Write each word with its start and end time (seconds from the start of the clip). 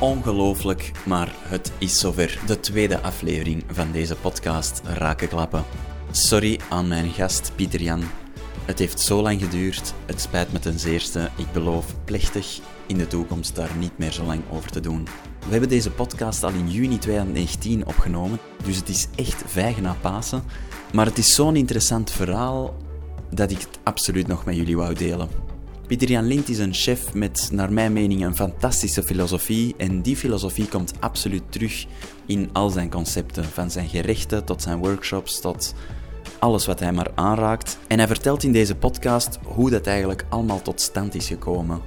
Ongelooflijk, 0.00 0.92
maar 1.06 1.34
het 1.38 1.72
is 1.78 1.98
zover. 1.98 2.38
De 2.46 2.60
tweede 2.60 3.00
aflevering 3.00 3.64
van 3.70 3.92
deze 3.92 4.16
podcast 4.16 4.80
Raken 4.84 5.28
Klappen. 5.28 5.64
Sorry 6.10 6.60
aan 6.68 6.88
mijn 6.88 7.10
gast 7.10 7.52
Pieter 7.54 7.82
Jan. 7.82 8.02
Het 8.64 8.78
heeft 8.78 9.00
zo 9.00 9.22
lang 9.22 9.40
geduurd, 9.40 9.94
het 10.06 10.20
spijt 10.20 10.52
me 10.52 10.58
ten 10.58 10.78
zeerste. 10.78 11.30
Ik 11.36 11.52
beloof 11.52 11.94
plechtig 12.04 12.60
in 12.86 12.98
de 12.98 13.06
toekomst 13.06 13.54
daar 13.54 13.70
niet 13.78 13.98
meer 13.98 14.12
zo 14.12 14.24
lang 14.24 14.42
over 14.50 14.70
te 14.70 14.80
doen. 14.80 15.06
We 15.44 15.50
hebben 15.50 15.68
deze 15.68 15.90
podcast 15.90 16.42
al 16.42 16.50
in 16.50 16.70
juni 16.70 16.98
2019 16.98 17.86
opgenomen, 17.86 18.38
dus 18.64 18.76
het 18.76 18.88
is 18.88 19.08
echt 19.14 19.42
vijgen 19.46 19.82
na 19.82 19.96
Pasen. 20.00 20.42
Maar 20.92 21.06
het 21.06 21.18
is 21.18 21.34
zo'n 21.34 21.56
interessant 21.56 22.10
verhaal 22.10 22.76
dat 23.30 23.50
ik 23.50 23.58
het 23.58 23.78
absoluut 23.82 24.26
nog 24.26 24.44
met 24.44 24.56
jullie 24.56 24.76
wou 24.76 24.94
delen. 24.94 25.47
Pieter 25.88 26.08
Jan 26.08 26.26
Lint 26.26 26.48
is 26.48 26.58
een 26.58 26.74
chef 26.74 27.14
met, 27.14 27.48
naar 27.52 27.72
mijn 27.72 27.92
mening, 27.92 28.24
een 28.24 28.36
fantastische 28.36 29.02
filosofie. 29.02 29.74
En 29.76 30.02
die 30.02 30.16
filosofie 30.16 30.68
komt 30.68 30.92
absoluut 31.00 31.42
terug 31.48 31.86
in 32.26 32.50
al 32.52 32.70
zijn 32.70 32.90
concepten. 32.90 33.44
Van 33.44 33.70
zijn 33.70 33.88
gerechten 33.88 34.44
tot 34.44 34.62
zijn 34.62 34.78
workshops, 34.78 35.40
tot 35.40 35.74
alles 36.38 36.66
wat 36.66 36.80
hij 36.80 36.92
maar 36.92 37.10
aanraakt. 37.14 37.78
En 37.86 37.98
hij 37.98 38.06
vertelt 38.06 38.42
in 38.42 38.52
deze 38.52 38.74
podcast 38.74 39.38
hoe 39.42 39.70
dat 39.70 39.86
eigenlijk 39.86 40.24
allemaal 40.28 40.62
tot 40.62 40.80
stand 40.80 41.14
is 41.14 41.26
gekomen. 41.26 41.80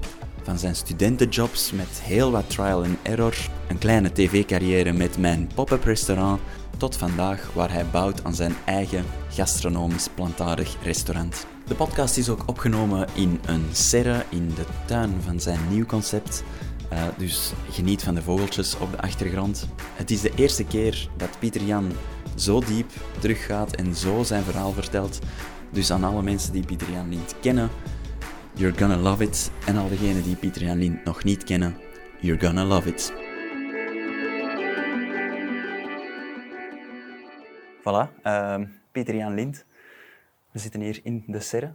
Van 0.43 0.59
zijn 0.59 0.75
studentenjobs 0.75 1.71
met 1.71 2.01
heel 2.03 2.31
wat 2.31 2.49
trial 2.49 2.83
and 2.83 2.97
error, 3.01 3.35
een 3.67 3.77
kleine 3.77 4.11
tv-carrière 4.11 4.93
met 4.93 5.17
mijn 5.17 5.49
pop-up 5.55 5.83
restaurant, 5.83 6.39
tot 6.81 6.97
vandaag 6.97 7.51
waar 7.53 7.71
hij 7.71 7.85
bouwt 7.85 8.23
aan 8.23 8.33
zijn 8.33 8.55
eigen 8.65 9.05
gastronomisch 9.29 10.07
plantaardig 10.15 10.75
restaurant. 10.83 11.45
De 11.67 11.75
podcast 11.75 12.17
is 12.17 12.29
ook 12.29 12.43
opgenomen 12.45 13.07
in 13.13 13.39
een 13.45 13.65
serre 13.71 14.25
in 14.29 14.47
de 14.47 14.65
tuin 14.85 15.21
van 15.21 15.39
zijn 15.39 15.59
nieuw 15.69 15.85
concept. 15.85 16.43
Uh, 16.93 17.03
dus 17.17 17.53
geniet 17.69 18.03
van 18.03 18.15
de 18.15 18.21
vogeltjes 18.21 18.77
op 18.77 18.91
de 18.91 19.01
achtergrond. 19.01 19.67
Het 19.95 20.11
is 20.11 20.21
de 20.21 20.31
eerste 20.35 20.63
keer 20.63 21.09
dat 21.17 21.39
Pieter 21.39 21.63
Jan 21.63 21.91
zo 22.35 22.59
diep 22.59 22.91
teruggaat 23.19 23.75
en 23.75 23.95
zo 23.95 24.23
zijn 24.23 24.43
verhaal 24.43 24.71
vertelt. 24.71 25.19
Dus 25.69 25.91
aan 25.91 26.03
alle 26.03 26.21
mensen 26.21 26.53
die 26.53 26.65
Pieter 26.65 26.91
Jan 26.91 27.09
Lint 27.09 27.35
kennen, 27.41 27.69
you're 28.53 28.77
gonna 28.77 28.97
love 28.97 29.23
it. 29.23 29.51
En 29.65 29.77
al 29.77 29.89
degenen 29.89 30.23
die 30.23 30.35
Pieter 30.35 30.63
Jan 30.63 30.77
Lint 30.77 31.05
nog 31.05 31.23
niet 31.23 31.43
kennen, 31.43 31.77
you're 32.19 32.45
gonna 32.45 32.65
love 32.65 32.87
it. 32.87 33.30
Voilà, 37.81 38.09
uh, 38.23 38.65
Pieter 38.91 39.15
Jan 39.15 39.33
Lint. 39.33 39.65
We 40.51 40.59
zitten 40.59 40.81
hier 40.81 40.99
in 41.03 41.23
de 41.27 41.39
serre. 41.39 41.73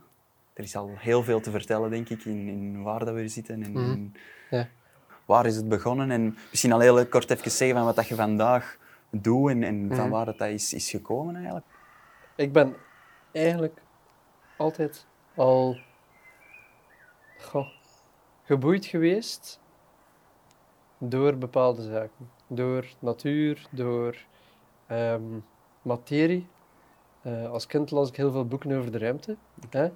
Er 0.52 0.62
is 0.64 0.76
al 0.76 0.90
heel 0.96 1.22
veel 1.22 1.40
te 1.40 1.50
vertellen, 1.50 1.90
denk 1.90 2.08
ik, 2.08 2.24
in, 2.24 2.48
in 2.48 2.82
waar 2.82 2.98
dat 3.04 3.14
we 3.14 3.20
hier 3.20 3.28
zitten 3.28 3.62
en 3.62 3.72
Mhm. 3.72 4.06
Ja. 4.50 4.68
waar 5.24 5.46
is 5.46 5.56
het 5.56 5.68
begonnen. 5.68 6.10
En 6.10 6.36
misschien 6.50 6.72
al 6.72 6.80
heel 6.80 7.06
kort 7.06 7.30
even 7.30 7.50
zeggen 7.50 7.76
van 7.76 7.86
wat 7.86 7.96
dat 7.96 8.08
je 8.08 8.14
vandaag 8.14 8.76
doet 9.10 9.50
en, 9.50 9.62
en 9.62 9.86
van 9.88 9.98
Mhm. 10.04 10.08
waar 10.10 10.24
dat, 10.24 10.38
dat 10.38 10.48
is, 10.48 10.72
is 10.74 10.90
gekomen 10.90 11.34
eigenlijk. 11.36 11.66
Ik 12.36 12.52
ben 12.52 12.74
eigenlijk 13.32 13.82
altijd 14.56 15.06
al 15.34 15.78
goh, 17.38 17.68
geboeid 18.44 18.84
geweest 18.86 19.60
door 20.98 21.36
bepaalde 21.36 21.82
zaken. 21.82 22.30
Door 22.46 22.86
natuur, 22.98 23.66
door 23.70 24.16
ehm, 24.86 25.22
materie. 25.86 26.46
Eh, 27.22 27.50
als 27.50 27.66
kind 27.66 27.90
las 27.90 28.08
ik 28.08 28.16
heel 28.16 28.30
veel 28.30 28.46
boeken 28.46 28.78
over 28.78 28.92
de 28.92 28.98
ruimte. 28.98 29.36
Hè? 29.70 29.88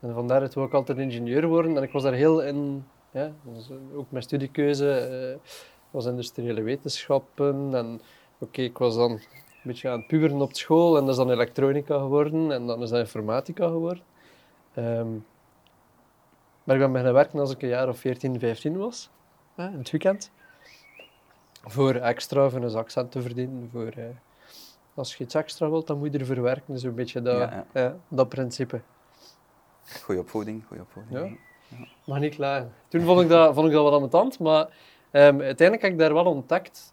En 0.00 0.14
vandaar 0.14 0.40
dat 0.40 0.50
ik 0.50 0.56
ook 0.56 0.72
altijd 0.72 0.98
ingenieur 0.98 1.46
worden. 1.46 1.76
En 1.76 1.82
ik 1.82 1.92
was 1.92 2.02
daar 2.02 2.12
heel 2.12 2.42
in, 2.42 2.86
ja, 3.10 3.32
dus 3.42 3.70
ook 3.94 4.10
mijn 4.10 4.22
studiekeuze 4.22 4.90
eh, 4.90 5.50
was 5.90 6.06
industriële 6.06 6.62
wetenschappen. 6.62 7.74
En 7.74 8.00
oké, 8.38 8.62
ik 8.62 8.78
was 8.78 8.96
dan 8.96 9.10
een 9.10 9.20
beetje 9.62 9.88
aan 9.88 9.98
het 9.98 10.06
puberen 10.06 10.40
op 10.40 10.54
school. 10.54 10.96
En 10.96 11.00
dat 11.00 11.10
is 11.10 11.16
dan 11.16 11.30
elektronica 11.30 11.98
geworden. 11.98 12.52
En 12.52 12.66
dan 12.66 12.82
is 12.82 12.90
dat 12.90 12.98
informatica 12.98 13.66
geworden. 13.66 14.02
Ehm, 14.74 15.12
maar 16.64 16.76
ik 16.76 16.82
ben 16.82 16.90
beginnen 16.90 17.14
werken 17.14 17.38
als 17.38 17.50
ik 17.50 17.62
een 17.62 17.68
jaar 17.68 17.88
of 17.88 17.98
14, 17.98 18.38
15 18.38 18.76
was. 18.76 19.10
Hè, 19.54 19.66
in 19.66 19.78
het 19.78 19.90
weekend. 19.90 20.30
Voor 21.64 21.94
extra, 21.94 22.50
voor 22.50 22.62
een 22.62 22.70
zakcent 22.70 23.10
te 23.10 23.22
verdienen. 23.22 23.68
Voor, 23.72 23.86
eh, 23.86 24.04
als 24.94 25.16
je 25.16 25.24
iets 25.24 25.34
extra 25.34 25.70
wilt, 25.70 25.86
dan 25.86 25.98
moet 25.98 26.12
je 26.12 26.18
ervoor 26.18 26.42
werken. 26.42 26.72
Dus 26.72 26.82
een 26.82 26.94
beetje 26.94 27.22
dat, 27.22 27.36
Ja, 27.38 27.66
ja, 27.72 27.96
dat 28.08 28.28
principe. 28.28 28.80
Goeie 30.02 30.20
opvoeding, 30.20 30.64
goeie 30.66 30.82
opvoeding. 30.82 31.38
Ja. 31.68 31.86
Mag 32.04 32.18
niet 32.18 32.34
klagen. 32.34 32.72
Toen 32.88 33.00
vond 33.02 33.20
ik 33.20 33.28
dat, 33.28 33.54
vond 33.54 33.66
ik 33.66 33.72
dat 33.72 33.82
wel 33.82 33.94
ambetant, 33.94 34.38
maar 34.38 34.68
ehm, 35.10 35.40
uiteindelijk 35.40 35.82
heb 35.82 35.92
ik 35.92 35.98
daar 35.98 36.14
wel 36.14 36.24
ontdekt, 36.24 36.92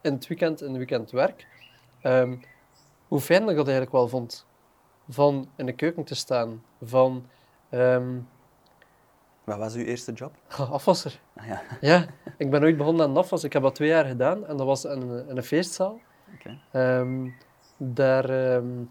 in 0.00 0.12
het 0.12 0.26
weekend, 0.26 0.60
in 0.60 0.68
het 0.68 0.76
weekendwerk, 0.76 1.46
ehm, 2.00 2.36
hoe 3.08 3.20
fijn 3.20 3.40
dat 3.40 3.50
ik 3.50 3.56
dat 3.56 3.66
eigenlijk 3.66 3.96
wel 3.96 4.08
vond. 4.08 4.46
Van 5.08 5.48
in 5.56 5.66
de 5.66 5.72
keuken 5.72 6.04
te 6.04 6.14
staan, 6.14 6.62
van 6.82 7.26
ehm, 7.70 8.18
Wat 9.44 9.58
was 9.58 9.74
uw 9.74 9.84
eerste 9.84 10.12
job? 10.12 10.32
afwasser. 10.70 11.20
Ah, 11.36 11.46
ja. 11.46 11.62
Ja, 11.80 12.06
ik 12.36 12.50
ben 12.50 12.62
ooit 12.62 12.76
begonnen 12.76 13.06
aan 13.06 13.16
afwas. 13.16 13.44
Ik 13.44 13.52
heb 13.52 13.62
dat 13.62 13.74
twee 13.74 13.88
jaar 13.88 14.04
gedaan 14.04 14.46
en 14.46 14.56
dat 14.56 14.66
was 14.66 14.84
in 14.84 15.00
een, 15.00 15.28
in 15.28 15.36
een 15.36 15.42
feestzaal. 15.42 16.00
Oké. 16.34 16.58
Ehm, 16.72 17.28
daar, 17.76 18.24
ehm, 18.24 18.84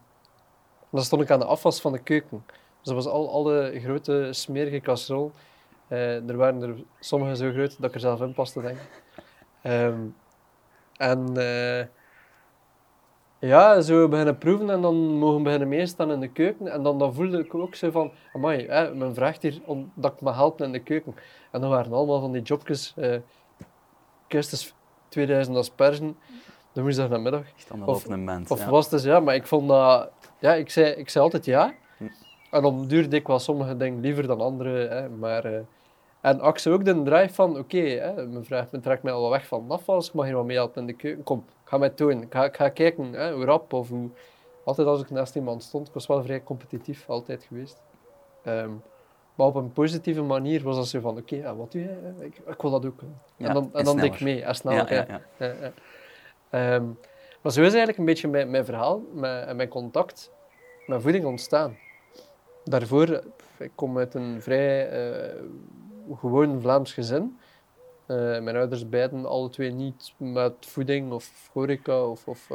dan 0.89 1.03
stond 1.03 1.22
ik 1.22 1.31
aan 1.31 1.39
de 1.39 1.45
afwas 1.45 1.81
van 1.81 1.91
de 1.91 2.00
keuken. 2.00 2.44
Dus 2.47 2.94
dat 2.94 2.95
was 2.95 3.07
al, 3.07 3.31
alle 3.31 3.79
grote 3.79 4.27
smerige 4.31 4.79
casserol. 4.79 5.31
Eh, 5.88 6.29
er 6.29 6.38
waren 6.38 6.61
er 6.61 6.83
sommige 6.99 7.35
zo 7.35 7.51
groot 7.51 7.81
dat 7.81 7.89
ik 7.89 7.94
er 7.94 7.99
zelf 7.99 8.22
in 8.22 8.33
paste, 8.33 8.61
denk 8.61 8.78
ik. 8.78 9.03
Ehm, 9.61 9.99
en 10.97 11.38
eh, 11.38 11.85
ja, 13.39 13.81
zo 13.81 14.07
beginnen 14.07 14.38
proeven 14.38 14.69
en 14.69 14.81
dan 14.81 14.95
mogen 14.95 15.44
beginnen 15.44 15.67
meestaan 15.67 16.11
in 16.11 16.19
de 16.19 16.31
keuken. 16.31 16.67
En 16.67 16.83
dan, 16.83 16.99
dan 16.99 17.13
voelde 17.13 17.39
ik 17.39 17.55
ook 17.55 17.75
zo 17.75 17.91
van, 17.91 18.11
amai, 18.33 18.67
hè, 18.67 18.95
men 18.95 19.13
vraagt 19.13 19.41
hier 19.41 19.61
om, 19.66 19.91
dat 19.95 20.13
ik 20.13 20.22
mag 20.22 20.35
helpen 20.35 20.66
in 20.66 20.72
de 20.72 20.83
keuken. 20.83 21.16
En 21.51 21.61
dan 21.61 21.69
waren 21.69 21.94
allemaal 21.94 22.19
van 22.19 22.31
die 22.31 22.41
jobjes, 22.41 22.94
eh 22.97 23.17
kerstens 24.28 24.73
2000 25.09 25.57
aspergen, 25.57 26.17
de 26.74 26.81
woensdagnamiddag. 26.81 27.44
Aan 27.72 27.80
de 27.80 27.85
Of- 27.85 28.03
lopende 28.03 28.25
band. 28.25 28.52
Of 28.52 28.59
ja. 28.59 28.69
was 28.69 28.84
het 28.84 28.94
dus 28.94 29.03
ja, 29.03 29.19
maar 29.19 29.35
ik 29.35 29.47
vond 29.47 29.68
dat... 29.68 30.09
Ja, 30.40 30.53
ik 30.53 30.69
zei, 30.69 30.91
ik 30.91 31.09
zei 31.09 31.24
altijd 31.24 31.46
ja. 31.46 31.74
Hm. 31.97 32.07
En 32.52 32.62
dan 32.62 32.88
duurde 32.88 33.16
ik 33.16 33.28
wel 33.28 33.40
sommige 33.40 33.78
dingen 33.78 34.00
liever 34.00 34.28
dan 34.28 34.41
andere. 34.41 34.88
Hè, 34.88 35.09
maar, 35.09 35.46
eh, 35.46 35.59
en 36.22 36.59
ze 36.59 36.69
ook 36.69 36.85
de 36.85 37.03
drive 37.03 37.34
van, 37.34 37.58
oké, 37.58 37.78
hè, 37.78 38.28
mijn 38.28 38.46
vraag 38.46 38.72
men 38.72 38.81
trekt 38.81 39.03
mij 39.03 39.13
al 39.13 39.29
weg 39.29 39.47
van 39.47 39.66
afval, 39.72 40.00
ik 40.00 40.13
mag 40.13 40.25
hier 40.25 40.35
wat 40.35 40.46
mee 40.46 40.58
helpen 40.58 40.81
in 40.81 40.88
de 40.88 40.94
keuken. 40.94 41.24
Kom, 41.24 41.38
ik 41.38 41.69
ga 41.69 41.78
mij 41.78 41.91
doen. 41.96 42.22
Ik 42.22 42.34
ga, 42.34 42.46
ik 42.46 42.56
ga 42.56 42.69
kijken 42.69 43.13
hè, 43.13 43.34
hoe 43.34 43.46
rap 43.46 43.74
of 43.74 43.90
hoe... 43.90 44.09
Altijd 44.63 44.88
als 44.88 45.02
ik 45.02 45.09
naast 45.09 45.35
iemand 45.35 45.63
stond, 45.63 45.88
ik 45.88 45.94
was 45.94 46.08
wel 46.08 46.24
vrij 46.24 46.44
competitief, 46.44 47.09
altijd 47.09 47.44
geweest. 47.44 47.81
Ehm, 48.44 48.72
maar 49.35 49.47
op 49.47 49.56
een 49.56 49.72
positieve 49.72 50.22
manier 50.22 50.63
was 50.63 50.75
dat 50.75 50.88
zo 50.88 51.00
van, 51.00 51.18
oké, 51.18 51.35
ja, 51.35 51.56
wat 51.56 51.72
doe? 51.72 51.81
Ik, 52.19 52.41
ik 52.47 52.62
wil 52.62 52.72
dat 52.72 52.85
ook. 52.85 53.00
Ja, 53.38 53.47
en 53.47 53.53
dan, 53.53 53.69
en 53.74 53.84
dan 53.84 53.96
deed 53.96 54.06
ik 54.06 54.16
sneller. 54.16 54.35
mee, 54.35 54.44
en 54.44 54.56
sneller. 54.56 54.94
ja, 54.94 55.22
Ehm, 56.49 56.85
maar 57.41 57.51
zo 57.51 57.61
is 57.61 57.67
eigenlijk 57.67 57.97
een 57.97 58.05
beetje 58.05 58.27
mijn, 58.27 58.49
mijn 58.49 58.65
verhaal 58.65 59.03
mijn, 59.13 59.47
en 59.47 59.55
mijn 59.55 59.69
contact 59.69 60.31
met 60.85 61.01
voeding 61.01 61.25
ontstaan. 61.25 61.77
Daarvoor, 62.63 63.09
eh, 63.09 63.21
ik 63.57 63.71
kom 63.75 63.97
uit 63.97 64.13
een 64.13 64.41
vrij 64.41 64.89
eh, 64.89 65.41
gewoon 66.19 66.61
Vlaams 66.61 66.93
gezin. 66.93 67.37
Eh, 68.05 68.17
mijn 68.17 68.55
ouders 68.55 68.89
beiden 68.89 69.25
alle 69.25 69.49
twee 69.49 69.71
niet 69.71 70.13
met 70.17 70.53
voeding 70.59 71.11
of 71.11 71.49
horeca 71.53 72.05
of, 72.05 72.27
of, 72.27 72.49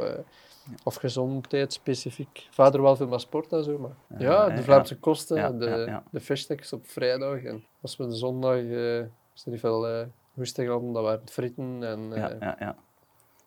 of 0.83 0.95
gezondheid 0.95 1.73
specifiek. 1.73 2.47
Vader 2.51 2.81
wel 2.81 2.95
veel 2.95 3.07
met 3.07 3.21
sport 3.21 3.51
en 3.51 3.63
zo, 3.63 3.77
maar 3.77 4.19
Ja, 4.19 4.49
de 4.49 4.63
Vlaamse 4.63 4.99
kosten, 4.99 5.37
Ja, 5.37 5.51
de, 5.51 5.83
ja, 5.87 6.03
de 6.11 6.71
op 6.71 6.87
vrijdag. 6.87 7.43
En 7.43 7.63
als 7.81 7.97
we 7.97 8.07
de 8.07 8.15
zondag, 8.15 8.57
eh 8.57 9.03
als 9.31 9.45
er 9.45 9.51
niet 9.51 9.59
veel 9.59 10.07
hoesting 10.33 10.69
hadden, 10.69 10.93
dan 10.93 11.03
waren 11.03 11.21
frieten 11.25 11.83
en 11.83 12.09
ja, 12.09 12.35
ja, 12.39 12.55
ja. 12.59 12.75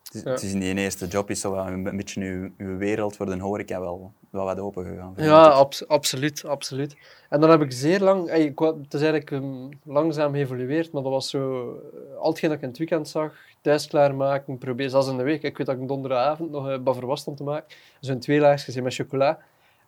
Het 0.03 0.15
is, 0.15 0.23
Ja. 0.23 0.31
het 0.31 0.43
is 0.43 0.53
in 0.53 0.59
die 0.59 0.75
eerste 0.75 1.07
job 1.07 1.29
is 1.29 1.39
zo 1.39 1.51
wel 1.51 1.67
een, 1.67 1.97
beetje 1.97 2.21
uw, 2.21 2.49
uw 2.57 2.77
wereld 2.77 3.15
voor 3.15 3.25
de 3.25 3.39
horeca 3.39 3.79
wel, 3.79 4.13
wel 4.29 4.45
wat 4.45 4.59
open 4.59 4.85
gegaan. 4.85 5.13
Ja, 5.17 5.65
absoluut, 5.87 6.45
absoluut. 6.45 6.95
En 7.29 7.39
dan 7.41 7.49
heb 7.49 7.61
ik 7.61 7.71
zeer 7.71 7.99
lang, 7.99 8.31
ik, 8.31 8.59
het 8.59 8.93
is 8.93 9.01
eigenlijk 9.01 9.31
um, 9.31 9.69
langzaam 9.83 10.33
geëvolueerd, 10.33 10.91
maar 10.91 11.03
dat 11.03 11.11
was 11.11 11.29
zo, 11.29 11.71
eh, 11.93 12.17
al 12.17 12.29
hetgeen 12.29 12.49
dat 12.49 12.57
ik 12.57 12.63
in 12.63 12.69
het 12.69 12.77
weekend 12.77 13.07
zag, 13.07 13.33
thuis 13.61 13.87
klaarmaken, 13.87 14.57
probeer 14.57 14.89
zelfs 14.89 15.07
in 15.07 15.17
de 15.17 15.23
week. 15.23 15.43
Ik 15.43 15.57
weet 15.57 15.67
dat 15.67 15.77
ik 15.77 15.87
donderdagavond 15.87 16.51
nog 16.51 16.65
een 16.65 16.83
baveur 16.83 17.05
was 17.05 17.21
stond 17.21 17.37
te 17.37 17.43
maken, 17.43 17.75
zo'n 17.99 18.19
twee 18.19 18.39
laagjes 18.39 18.75
met 18.81 18.93
chocola 18.93 19.39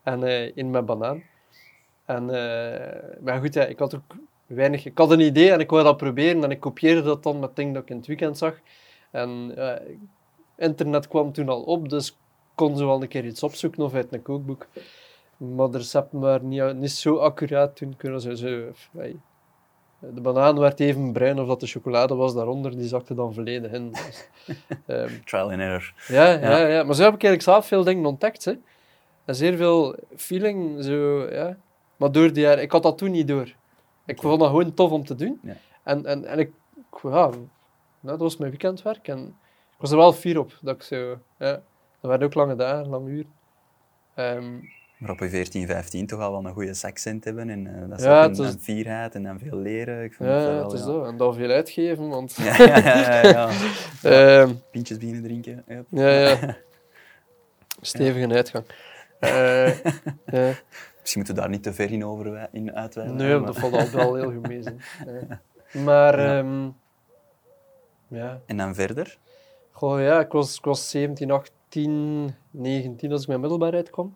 en 0.04 0.24
eh 0.24 0.52
in 0.56 0.70
met 0.70 0.86
banaan. 0.86 1.24
En, 2.06 2.30
eh, 2.30 3.20
maar 3.22 3.40
goed, 3.40 3.54
ja, 3.54 3.66
ik 3.66 3.80
had 3.80 3.96
ook 3.96 4.16
weinig, 4.48 4.86
ik 4.86 4.98
had 4.98 5.12
een 5.12 5.20
idee 5.20 5.52
en 5.52 5.60
ik 5.60 5.70
wou 5.70 5.84
dat 5.84 5.98
proberen 5.98 6.44
en 6.44 6.52
ik 6.52 6.60
kopieerde 6.60 7.02
dat 7.02 7.24
dan 7.24 7.40
met 7.40 7.56
dingen 7.56 7.74
dat 7.74 7.84
ik 7.84 7.90
in 7.90 7.98
het 7.98 8.08
weekend 8.08 8.38
zag. 8.38 8.60
En 9.12 9.52
ja, 9.56 9.80
internet 10.58 11.08
kwam 11.08 11.32
toen 11.32 11.50
al 11.50 11.62
op, 11.62 11.90
dus 11.90 12.18
kon 12.56 12.78
zo 12.78 12.86
wel 12.86 13.02
een 13.02 13.08
keer 13.08 13.26
iets 13.26 13.44
opzoeken 13.44 13.84
of 13.84 13.94
uit 13.94 14.14
een 14.14 14.22
kookboek. 14.22 14.68
Maar 15.38 15.70
de 15.70 15.78
recepten 15.78 16.20
waren 16.20 16.48
niet, 16.48 16.76
niet 16.76 16.92
zo 16.92 17.18
accuraat 17.18 17.76
toen. 17.76 17.96
Kunnen 17.98 18.22
ze 18.22 18.38
zo, 18.38 18.72
hey, 18.98 19.16
De 20.00 20.22
banaan 20.22 20.60
werd 20.60 20.80
even 20.80 21.12
bruin 21.12 21.40
of 21.40 21.48
dat 21.48 21.60
de 21.60 21.68
chocolade 21.68 22.16
was 22.16 22.34
daaronder, 22.34 22.78
die 22.78 22.88
zakte 22.88 23.14
dan 23.14 23.34
volledig 23.34 23.72
in. 23.72 23.92
Dus, 23.92 24.28
ehm, 24.86 25.10
Trial 25.26 25.52
and 25.52 25.60
error. 25.60 25.94
ja, 26.08 26.30
ja, 26.30 26.58
ja. 26.58 26.84
maar 26.84 26.96
zo 26.96 27.04
heb 27.04 27.14
ik 27.14 27.24
eigenlijk 27.24 27.42
zelf 27.42 27.66
veel 27.66 27.84
dingen 27.84 28.06
ontdekt. 28.06 28.46
Hè. 28.46 28.54
En 29.26 29.36
zeer 29.36 29.58
veel 29.58 29.96
feeling. 30.16 30.84
Zo, 30.84 31.28
ja. 31.32 31.58
Maar 31.98 32.12
door 32.12 32.34
die 32.34 32.44
jaren, 32.44 32.64
ik 32.64 32.72
had 32.72 32.84
dat 32.84 32.98
toen 32.98 33.12
niet 33.12 33.28
door. 33.28 33.54
Ik 34.06 34.22
vond 34.22 34.40
dat 34.40 34.50
gewoon 34.50 34.74
tof 34.74 34.92
om 34.92 35.06
te 35.06 35.16
doen. 35.16 35.40
Ja. 35.44 35.58
En, 35.84 36.06
en, 36.06 36.26
en 36.26 36.40
ik, 36.40 36.52
ja, 37.04 37.30
dat 38.02 38.20
was 38.20 38.38
mijn 38.38 38.50
weekendwerk. 38.52 39.08
En 39.08 39.20
ik 39.72 39.78
was 39.78 39.92
er 39.92 39.98
wel 39.98 40.14
fier 40.14 40.40
op. 40.40 40.58
Dat 40.62 40.76
ik 40.76 40.82
zo, 40.84 41.20
ja. 41.38 41.62
Dat 42.00 42.10
werden 42.10 42.28
ook 42.28 42.34
lange 42.34 42.56
dagen, 42.56 42.90
lange 42.90 43.10
uren. 43.10 43.32
Ehm, 44.16 44.54
Maar 44.98 45.10
op 45.12 45.20
je 45.20 45.30
14, 45.30 45.68
15 45.68 46.08
toch 46.08 46.20
al 46.20 46.32
wel 46.32 46.46
een 46.46 46.54
goede 46.54 46.74
te 47.20 47.20
hebben. 47.24 47.50
En 47.50 47.68
eh, 47.82 47.90
dat 47.90 48.00
is 48.00 48.06
Ja, 48.06 48.24
ook 48.24 48.38
een, 48.38 48.46
is- 48.46 48.56
fierheid 48.60 49.16
en 49.16 49.24
dan 49.24 49.40
veel 49.40 49.58
leren. 49.58 50.04
Ik 50.04 50.14
vind 50.14 50.30
ja, 50.30 50.36
het 50.36 50.46
wel, 50.48 50.64
het 50.64 50.74
is 50.74 50.80
ja. 50.80 50.86
dat. 50.86 51.08
En 51.08 51.18
dan 51.18 51.34
veel 51.34 51.50
uitgeven, 51.50 52.08
want... 52.10 52.36
Ja, 52.36 52.56
ja, 52.58 52.78
ja, 52.78 53.22
ja. 53.28 53.50
Ehm, 54.42 54.54
Pintjes 54.72 54.98
beginnen 54.98 55.24
drinken. 55.24 55.64
Ja. 55.68 55.84
ja, 55.90 56.10
ja. 56.30 56.58
Stevige 57.82 58.34
uitgang. 58.34 58.66
Eh, 59.20 59.68
ja. 60.38 60.54
Misschien 61.00 61.22
moeten 61.22 61.36
we 61.36 61.42
daar 61.42 61.50
niet 61.50 61.64
te 61.64 61.74
ver 61.74 61.92
in, 61.92 62.06
over, 62.06 62.48
in 62.52 62.76
uitweiden. 62.76 63.18
Nee, 63.18 63.36
maar- 63.38 63.46
dat 63.46 63.58
valt 63.60 63.74
altijd 63.74 63.92
wel 63.94 64.16
heel 64.16 64.32
goed 64.32 64.48
mee. 64.48 64.64
Maar, 65.84 66.20
Ja. 66.22 66.44
Ehm, 68.12 68.20
ja. 68.20 68.42
En 68.46 68.58
dan 68.58 68.76
verder? 68.76 69.18
Goh, 69.72 70.00
ja, 70.02 70.20
ik 70.20 70.32
was, 70.32 70.58
ik 70.58 70.64
was 70.66 70.90
17, 70.90 71.32
18, 71.32 72.36
19 72.52 73.12
als 73.12 73.22
ik 73.22 73.28
mijn 73.28 73.40
middelbaar 73.40 73.74
uitkwam. 73.74 74.16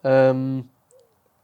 Ehm, 0.00 0.60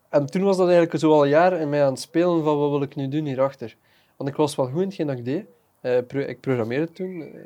en 0.09 0.27
toen 0.27 0.43
was 0.43 0.57
dat 0.57 0.69
eigenlijk 0.69 0.99
zo 0.99 1.13
al 1.13 1.23
een 1.23 1.29
jaar 1.29 1.53
in 1.53 1.69
mij 1.69 1.85
aan 1.85 1.91
het 1.93 2.01
spelen 2.01 2.45
van 2.45 2.59
wat 2.59 2.71
wil 2.71 2.83
ik 2.83 2.95
nu 2.97 3.09
doen 3.09 3.25
hierachter. 3.25 3.77
Want 4.17 4.31
ik 4.31 4.37
was 4.37 4.55
wel 4.57 4.67
goed 4.67 4.81
in 4.81 4.87
hetgeen 4.87 5.07
dat 5.07 5.19
ik 5.19 5.25
deed. 5.25 5.47
Eh, 5.81 5.99
pro- 6.07 6.19
ik 6.21 6.41
programmeerde 6.41 6.93
toen 6.93 7.23
eh, 7.23 7.41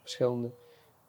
verschillende... 0.00 0.50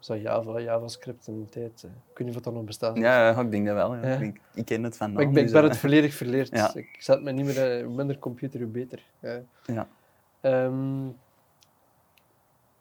Dat 0.07 0.21
Java, 0.21 0.59
JavaScript 0.59 1.27
in 1.27 1.39
de 1.43 1.49
tijd. 1.49 1.83
eh. 1.83 1.89
ik 2.11 2.17
weet 2.17 2.27
niet 2.27 2.35
of 2.37 2.41
dat 2.43 2.53
nog 2.53 2.63
bestaat. 2.63 2.97
Ja, 2.97 3.39
ik 3.39 3.51
denk 3.51 3.65
dat 3.65 3.75
wel. 3.75 3.95
Ja. 3.95 4.01
Ik, 4.17 4.41
ik 4.53 4.65
ken 4.65 4.83
het 4.83 4.97
van 4.97 5.13
Maar 5.13 5.23
ik 5.23 5.31
ben, 5.33 5.45
ik 5.45 5.51
ben 5.51 5.63
het 5.63 5.77
volledig 5.77 6.13
verleerd. 6.13 6.49
Ja. 6.49 6.75
Ik 6.75 6.95
zet 6.99 7.21
me 7.21 7.31
niet 7.31 7.45
meer... 7.45 7.83
Hoe 7.83 7.95
minder 7.95 8.19
computer, 8.19 8.59
hoe 8.61 8.69
beter. 8.69 9.03
Ja. 9.19 9.41
Ja. 9.65 9.87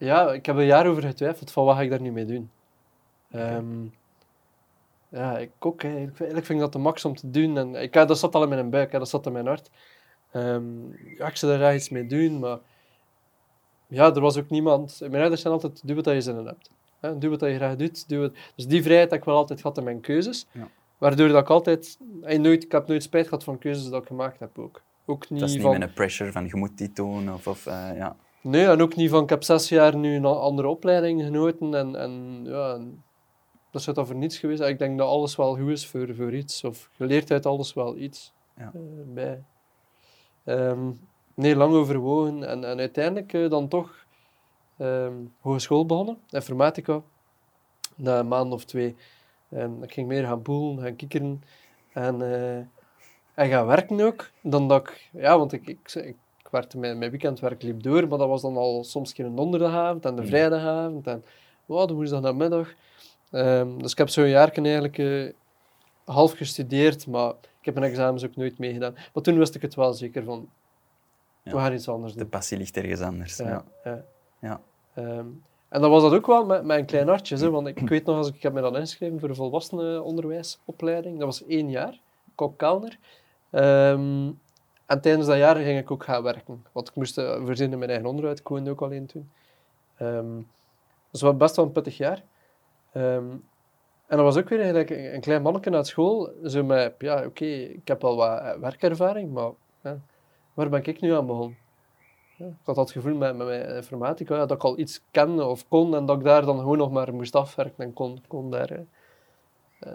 Ja, 0.03 0.33
ik 0.33 0.47
heb 0.47 0.55
er 0.55 0.61
een 0.61 0.67
jaar 0.67 0.87
over 0.87 1.03
getwijfeld 1.03 1.51
van 1.51 1.65
wat 1.65 1.77
ga 1.77 1.83
ik 1.83 1.91
daar 1.91 2.01
nu 2.01 2.13
mee 2.13 2.25
doen. 2.25 2.51
Ehm, 3.31 3.85
ja, 5.09 5.39
ik 5.39 5.51
ook. 5.59 5.83
hè. 5.83 5.89
Eigenlijk, 5.89 6.19
eigenlijk 6.19 6.47
vind 6.47 6.59
ik 6.59 6.65
dat 6.65 6.73
de 6.73 6.79
max 6.79 7.05
om 7.05 7.17
te 7.17 7.31
doen. 7.31 7.59
En 7.59 7.75
ik, 7.75 7.95
ja, 7.95 8.05
dat 8.05 8.19
zat 8.19 8.35
al 8.35 8.43
in 8.43 8.49
mijn 8.49 8.71
buik, 8.71 8.93
hè. 8.93 8.99
dat 8.99 9.09
zat 9.09 9.27
in 9.27 9.33
mijn 9.33 9.47
hart. 9.47 9.71
Ehm, 10.31 10.91
ja, 11.17 11.27
ik 11.27 11.37
zou 11.37 11.53
daar 11.53 11.61
graag 11.61 11.75
iets 11.75 11.89
mee 11.89 12.07
doen, 12.07 12.39
maar 12.39 12.59
ja, 13.87 14.15
er 14.15 14.21
was 14.21 14.37
ook 14.39 14.51
niemand. 14.51 14.99
Mijn 15.01 15.21
ouders 15.21 15.41
zijn 15.41 15.53
altijd: 15.53 15.87
doe 15.87 15.97
wat 15.97 16.05
je 16.05 16.21
zin 16.21 16.39
in 16.39 16.47
hebt. 16.47 16.71
Hè. 17.01 17.19
Doe 17.19 17.31
wat 17.31 17.41
je 17.41 17.55
graag 17.55 17.77
doet. 17.77 18.09
Doe. 18.09 18.33
Dus 18.55 18.67
die 18.67 18.83
vrijheid 18.83 19.11
heb 19.11 19.19
ik 19.19 19.25
wel 19.25 19.37
altijd 19.37 19.61
gehad 19.61 19.79
in 19.79 19.85
mijn 19.85 20.01
keuzes. 20.01 20.47
Ja. 20.53 20.69
Waardoor 20.99 21.29
dat 21.29 21.43
ik 21.43 21.51
altijd, 21.51 21.99
nooit, 22.21 22.65
ik 22.65 22.73
heb 22.73 22.87
nooit 22.87 23.03
spijt 23.03 23.25
gehad 23.29 23.45
van 23.45 23.59
keuzes 23.59 23.89
dat 23.89 24.03
ik 24.03 24.07
gemaakt 24.07 24.41
heb 24.41 24.59
ook. 24.59 24.83
Ook 25.05 25.31
niet 25.31 25.41
Dat 25.41 25.49
is 25.49 25.55
niet 25.55 25.65
van, 25.65 25.73
met 25.79 25.83
een 25.83 25.95
pressure 25.95 26.33
van 26.33 26.47
je 26.47 26.57
moet 26.57 26.79
dit 26.79 26.97
doen. 26.97 27.33
Of, 27.33 27.47
of, 27.47 27.67
eh, 27.67 27.97
ja. 27.97 28.17
Nee, 28.43 28.67
en 28.67 28.81
ook 28.83 28.97
niet 28.97 29.11
van 29.11 29.23
ik 29.23 29.29
heb 29.29 29.43
zes 29.43 29.69
jaar 29.69 29.97
nu 29.97 30.15
een 30.17 30.25
andere 30.25 30.69
opleiding 30.69 31.23
genoten 31.23 31.75
en, 31.75 31.97
en 31.97 32.41
ja, 32.44 32.75
en 32.75 33.03
dat 33.71 33.83
zou 33.83 33.97
dan 33.97 34.06
voor 34.06 34.17
niets 34.17 34.39
geweest. 34.39 34.61
Ik 34.61 34.79
denk 34.79 34.99
dat 34.99 35.09
alles 35.09 35.37
wel 35.37 35.56
goed 35.56 35.69
is 35.71 35.87
voor, 35.87 36.15
voor 36.15 36.35
iets, 36.35 36.65
of 36.65 36.91
je 36.97 37.05
leert 37.06 37.31
uit 37.31 37.47
alles 37.47 37.73
wel 37.75 37.97
iets 37.97 38.33
Ja. 38.56 38.71
eh, 38.75 38.81
bij. 39.06 39.43
Ehm, 40.44 40.91
nee, 41.35 41.56
lang 41.56 41.75
overwogen 41.75 42.49
en, 42.49 42.65
en 42.65 42.79
uiteindelijk 42.79 43.33
eh, 43.33 43.50
dan 43.50 43.69
toch 43.69 44.06
ehm, 44.79 45.15
hogeschool 45.41 45.87
begonnen, 45.87 46.19
informatica, 46.29 47.03
na 47.97 48.19
een 48.19 48.29
maand 48.29 48.53
of 48.53 48.65
twee. 48.65 48.97
Ehm, 49.50 49.83
ik 49.83 49.93
ging 49.93 50.09
meer 50.09 50.25
gaan 50.25 50.43
poelen, 50.43 50.85
gaan 50.85 50.97
kikkeren 50.97 51.43
en, 51.93 52.23
eh, 52.23 52.56
en 53.35 53.50
gaan 53.50 53.67
werken 53.67 54.00
ook, 54.00 54.31
dan 54.43 54.69
dat 54.69 54.89
ik, 54.89 55.09
ja, 55.12 55.39
want 55.39 55.53
ik, 55.53 55.67
ik 55.67 55.94
ik 55.94 56.17
werkte 56.53 56.79
mijn, 56.79 56.99
mijn 56.99 57.11
weekendwerk 57.11 57.63
liep 57.63 57.83
door, 57.83 58.09
maar 58.09 58.19
dat 58.19 58.29
was 58.29 58.43
dan 58.43 58.57
al 58.57 58.85
soms 58.85 59.13
geen 59.13 59.35
donderdagavond 59.35 60.05
en 60.05 60.15
de 60.17 60.23
Mm. 60.23 60.29
vrijdagavond 60.29 61.07
en 61.07 61.25
oh, 61.67 61.87
de 61.87 61.95
woensdagnamiddag. 61.95 62.69
Ehm 63.31 63.79
dus 63.79 63.93
ik 63.93 63.99
heb 63.99 64.09
zo'n 64.09 64.29
jaar 64.29 64.51
eigenlijk 64.53 64.99
eh, 64.99 65.29
half 66.05 66.33
gestudeerd, 66.33 67.07
maar 67.07 67.29
ik 67.31 67.65
heb 67.65 67.75
mijn 67.75 67.91
examens 67.91 68.25
ook 68.25 68.37
nooit 68.37 68.59
meegedaan. 68.59 68.95
Maar 69.15 69.23
toen 69.23 69.39
wist 69.39 69.55
ik 69.55 69.63
het 69.63 69.75
wel 69.75 69.93
zeker 69.93 70.25
van, 70.25 70.49
Ja. 71.43 71.53
we 71.53 71.59
gaan 71.59 71.73
iets 71.73 71.89
anders 71.89 72.13
De 72.13 72.19
doen. 72.19 72.29
passie 72.29 72.59
ligt 72.59 72.77
ergens 72.77 73.01
anders. 73.01 73.37
Ja. 73.37 73.65
Ja, 73.85 74.05
ja. 74.41 74.61
Ehm, 74.95 75.27
en 75.69 75.81
dan 75.81 75.91
was 75.91 76.03
dat 76.03 76.13
ook 76.13 76.27
wel 76.27 76.45
met, 76.47 76.65
met 76.65 76.79
een 76.79 76.85
klein 76.87 77.09
hartje, 77.09 77.37
hè, 77.37 77.51
want 77.51 77.67
ik, 77.67 77.81
ik 77.81 77.89
weet 77.95 78.05
nog, 78.05 78.17
als 78.17 78.29
ik, 78.29 78.35
ik 78.35 78.43
heb 78.43 78.53
me 78.53 78.61
dan 78.61 78.75
ingeschreven 78.77 79.19
voor 79.21 79.29
de 79.29 79.35
volwassenenonderwijsopleiding, 79.35 81.17
dat 81.19 81.27
was 81.27 81.45
één 81.47 81.71
jaar, 81.71 82.01
kok-kelner. 82.35 82.99
Ehm, 83.51 84.31
en 84.93 85.00
tijdens 85.00 85.27
dat 85.27 85.37
jaar 85.37 85.56
ging 85.56 85.79
ik 85.79 85.91
ook 85.91 86.05
gaan 86.05 86.23
werken, 86.23 86.65
want 86.73 86.89
ik 86.89 86.94
moest 86.94 87.19
eh, 87.19 87.44
voorzien 87.44 87.73
in 87.73 87.79
mijn 87.79 87.91
eigen 87.91 88.09
onderhoud, 88.09 88.39
ik 88.39 88.49
woonde 88.49 88.71
ook 88.71 88.83
alleen 88.83 89.06
toen. 89.06 89.31
Ehm 89.97 90.41
dus 91.11 91.21
was 91.21 91.37
best 91.37 91.56
wel 91.56 91.65
een 91.65 91.73
pittig 91.73 91.97
jaar. 91.97 92.23
Ehm, 92.93 93.31
en 94.06 94.17
dat 94.17 94.21
was 94.21 94.37
ook 94.37 94.49
weer 94.49 94.59
eigenlijk 94.59 94.91
een, 94.91 95.21
klein 95.21 95.43
manneke 95.43 95.71
naar 95.71 95.87
school, 95.87 96.33
zo 96.44 96.65
met, 96.65 96.94
ja, 96.99 97.25
oké, 97.25 97.44
ik 97.44 97.89
heb 97.89 98.05
al 98.05 98.17
wat 98.17 98.41
eh, 98.41 98.55
werkervaring, 98.55 99.33
maar 99.33 99.50
waar 100.55 100.69
ben 100.69 100.85
ik 100.85 101.00
nu 101.00 101.15
aan 101.15 101.27
begonnen? 101.27 101.56
Ik 102.37 102.55
had 102.65 102.75
dat 102.75 102.91
gevoel 102.91 103.15
met, 103.15 103.37
met 103.37 103.47
mijn 103.47 103.75
informatica, 103.75 104.37
dat 104.37 104.50
ik 104.50 104.65
al 104.65 104.79
iets 104.79 105.03
kende 105.11 105.44
of 105.44 105.69
kon 105.69 105.94
en 105.94 106.06
dat 106.06 106.19
ik 106.19 106.25
daar 106.25 106.44
dan 106.44 106.59
gewoon 106.59 106.79
nog 106.79 106.91
maar 106.91 107.15
moest 107.15 107.35
afwerken 107.35 107.85
en 107.85 107.93
kon, 107.93 108.23
kon 108.29 108.50
daar 108.50 108.71
eh, 109.79 109.93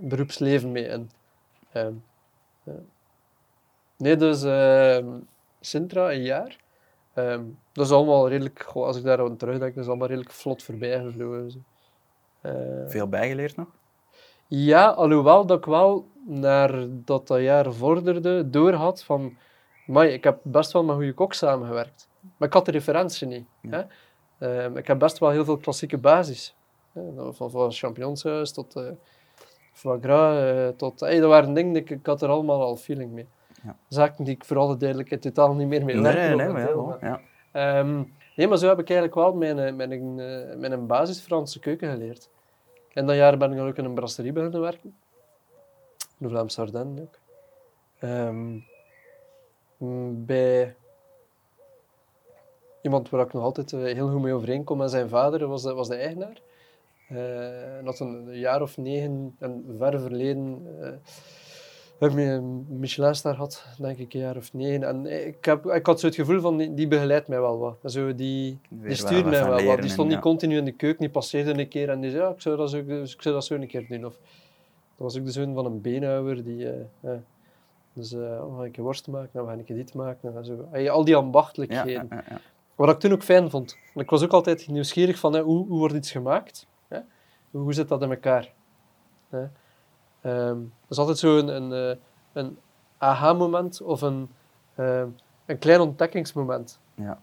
beroepsleven 0.00 0.72
mee 0.72 0.84
in. 0.84 1.10
Ehm. 1.72 1.92
Nee, 3.98 4.16
dus 4.16 4.42
ehm, 4.42 5.06
Sintra, 5.60 6.12
een 6.12 6.22
jaar. 6.22 6.56
Ehm, 7.14 7.44
dat 7.72 7.86
is 7.86 7.92
allemaal 7.92 8.28
redelijk, 8.28 8.62
goh, 8.62 8.84
als 8.86 8.96
ik 8.96 9.04
daar 9.04 9.20
aan 9.20 9.36
terugdenk, 9.36 9.74
dat 9.74 9.82
is 9.82 9.88
allemaal 9.88 10.08
redelijk 10.08 10.32
vlot 10.32 10.62
voorbij 10.62 11.00
gevlogen. 11.02 11.64
Eh, 12.40 12.52
Veel 12.86 13.08
bijgeleerd 13.08 13.56
nog? 13.56 13.66
ja, 14.46 14.88
alhoewel 14.88 15.46
dat 15.46 15.58
ik 15.58 15.64
wel 15.64 16.06
naar 16.26 16.86
dat, 16.88 17.26
dat 17.26 17.40
jaar 17.40 17.72
vorderde 17.72 18.50
door 18.50 18.72
had 18.72 19.02
van, 19.02 19.36
maar 19.86 20.06
ik 20.06 20.24
heb 20.24 20.38
best 20.42 20.72
wel 20.72 20.84
met 20.84 20.94
goede 20.94 21.12
kok 21.14 21.32
samengewerkt. 21.34 22.08
Maar 22.36 22.48
ik 22.48 22.54
had 22.54 22.64
de 22.64 22.70
referentie 22.70 23.26
niet. 23.26 23.46
Ja. 23.62 23.88
Hè? 24.38 24.62
Ehm, 24.64 24.76
ik 24.76 24.86
heb 24.86 24.98
best 24.98 25.18
wel 25.18 25.30
heel 25.30 25.44
veel 25.44 25.56
klassieke 25.56 25.98
basis. 25.98 26.54
Hè? 26.92 27.32
Van, 27.32 27.50
van 27.50 27.72
champignonssaus 27.72 28.52
tot 28.52 28.76
eh 28.76 28.90
foie 29.72 30.00
gras, 30.00 30.36
eh, 30.38 30.68
tot... 30.68 31.00
Hey, 31.00 31.20
dat 31.20 31.28
waren 31.28 31.54
dingen, 31.54 31.72
die 31.72 31.82
ik, 31.82 31.90
ik 31.90 32.06
had 32.06 32.22
er 32.22 32.28
allemaal 32.28 32.62
al 32.62 32.76
feeling 32.76 33.12
mee. 33.12 33.28
Ja. 33.62 33.76
Zaken 33.88 34.24
die 34.24 34.34
ik 34.34 34.44
voor 34.44 34.56
alle 34.56 34.76
duidelijkheid 34.76 35.22
totaal 35.22 35.54
niet 35.54 35.68
meer 35.68 35.84
mee 35.84 35.94
Nee, 35.94 36.02
werk 36.02 36.16
nee, 36.16 36.36
nee, 36.36 36.48
maar 36.48 36.68
ja, 36.70 36.76
maar-. 37.00 37.20
Ehm, 37.52 38.02
nee, 38.36 38.48
maar 38.48 38.58
zo 38.58 38.68
heb 38.68 38.78
ik 38.78 38.90
eigenlijk 38.90 39.14
wel 39.14 39.34
mijn, 39.34 39.58
eh, 39.58 39.74
mijn, 39.74 40.20
eh, 40.20 40.56
mijn 40.56 40.86
basis 40.86 41.20
Franse 41.20 41.60
keuken 41.60 41.90
geleerd. 41.90 42.28
En 42.92 43.06
dat 43.06 43.16
jaar 43.16 43.36
ben 43.36 43.50
ik 43.50 43.56
dan 43.56 43.68
ook 43.68 43.76
in 43.76 43.84
een 43.84 43.94
brasserie 43.94 44.32
beginnen 44.32 44.60
werken. 44.60 44.96
De 46.16 46.28
Vlaamse 46.28 46.60
Ardennen 46.60 47.02
ook. 47.02 47.18
Ehm, 47.98 48.58
bij 50.26 50.74
iemand 52.82 53.10
waar 53.10 53.26
ik 53.26 53.32
nog 53.32 53.42
altijd 53.42 53.72
eh, 53.72 53.80
heel 53.80 54.08
goed 54.08 54.22
mee 54.22 54.32
overeenkom. 54.32 54.82
En 54.82 54.88
zijn 54.88 55.08
vader 55.08 55.46
was 55.46 55.62
de, 55.62 55.74
was 55.74 55.88
de 55.88 55.96
eigenaar. 55.96 56.40
Eh, 57.08 57.76
en 57.78 57.84
had 57.84 58.00
een, 58.00 58.38
jaar 58.38 58.62
of 58.62 58.76
negen, 58.76 59.36
en 59.38 59.64
ver 59.78 60.00
verleden, 60.00 60.66
heb 61.98 62.12
een 62.12 62.66
Michelinster 62.68 63.34
had, 63.34 63.66
denk 63.78 63.98
ik, 63.98 64.14
een 64.14 64.20
jaar 64.20 64.36
of 64.36 64.52
negen. 64.52 64.82
En 64.82 65.26
ik, 65.26 65.44
heb, 65.44 65.66
ik 65.66 65.86
had 65.86 66.00
zo 66.00 66.06
het 66.06 66.14
gevoel 66.14 66.40
van, 66.40 66.56
die, 66.56 66.74
die 66.74 66.88
begeleidt 66.88 67.28
mij 67.28 67.40
wel 67.40 67.58
wat. 67.58 67.92
Zo, 67.92 68.14
die, 68.14 68.58
Weer 68.68 68.78
die 68.78 68.88
wel 68.88 68.96
stuurt 68.96 69.24
mij 69.24 69.44
wel 69.44 69.62
wat. 69.64 69.80
Die 69.80 69.90
stond 69.90 70.08
niet 70.08 70.16
ja. 70.16 70.22
continu 70.22 70.56
in 70.56 70.64
de 70.64 70.72
keuken, 70.72 71.00
die 71.00 71.10
passeerde 71.10 71.58
een 71.58 71.68
keer 71.68 71.90
en 71.90 72.00
die 72.00 72.10
zei, 72.10 72.22
ja, 72.22 72.28
ik 72.28 72.40
zou 72.40 72.56
dat 72.56 72.70
zo, 72.70 72.76
ik 72.76 73.22
zou 73.22 73.34
dat 73.34 73.44
zo 73.44 73.54
een 73.54 73.66
keer 73.66 73.86
doen. 73.88 74.06
Of, 74.06 74.18
dat 74.96 75.06
was 75.06 75.18
ook 75.18 75.24
de 75.24 75.30
zoon 75.30 75.54
van 75.54 75.66
een 75.66 75.80
beenhouwer, 75.80 76.44
die... 76.44 76.56
ja. 77.00 77.22
Dus 77.92 78.12
ik 78.62 78.76
een 78.76 78.82
worst 78.82 79.08
maken, 79.08 79.30
dan 79.32 79.46
ga 79.46 79.52
ik 79.52 79.66
dit 79.66 79.94
maken. 79.94 80.36
En 80.36 80.44
zo. 80.44 80.68
Al 80.88 81.04
die 81.04 81.16
ambachtelijkheden. 81.16 82.06
ja, 82.10 82.24
ja. 82.28 82.40
Wat 82.74 82.88
ik 82.88 82.98
toen 82.98 83.12
ook 83.12 83.22
fijn 83.22 83.50
vond. 83.50 83.76
Want 83.94 84.06
ik 84.06 84.10
was 84.10 84.22
ook 84.22 84.32
altijd 84.32 84.68
nieuwsgierig 84.68 85.18
van 85.18 85.36
hoe, 85.36 85.66
hoe 85.66 85.78
wordt 85.78 85.94
iets 85.94 86.10
gemaakt? 86.10 86.66
Hoe 87.50 87.72
zit 87.72 87.88
dat 87.88 88.02
in 88.02 88.10
elkaar? 88.10 88.52
Ehm, 90.20 90.58
dat 90.58 90.90
is 90.90 90.98
altijd 90.98 91.18
zo 91.18 91.38
een, 91.38 91.48
een, 91.48 91.72
eh, 91.72 91.96
een 92.32 92.58
aha-moment 92.98 93.82
of 93.82 94.02
een, 94.02 94.28
eh, 94.74 95.04
een 95.46 95.58
klein 95.58 95.80
ontdekkingsmoment. 95.80 96.80
Ja. 96.94 97.20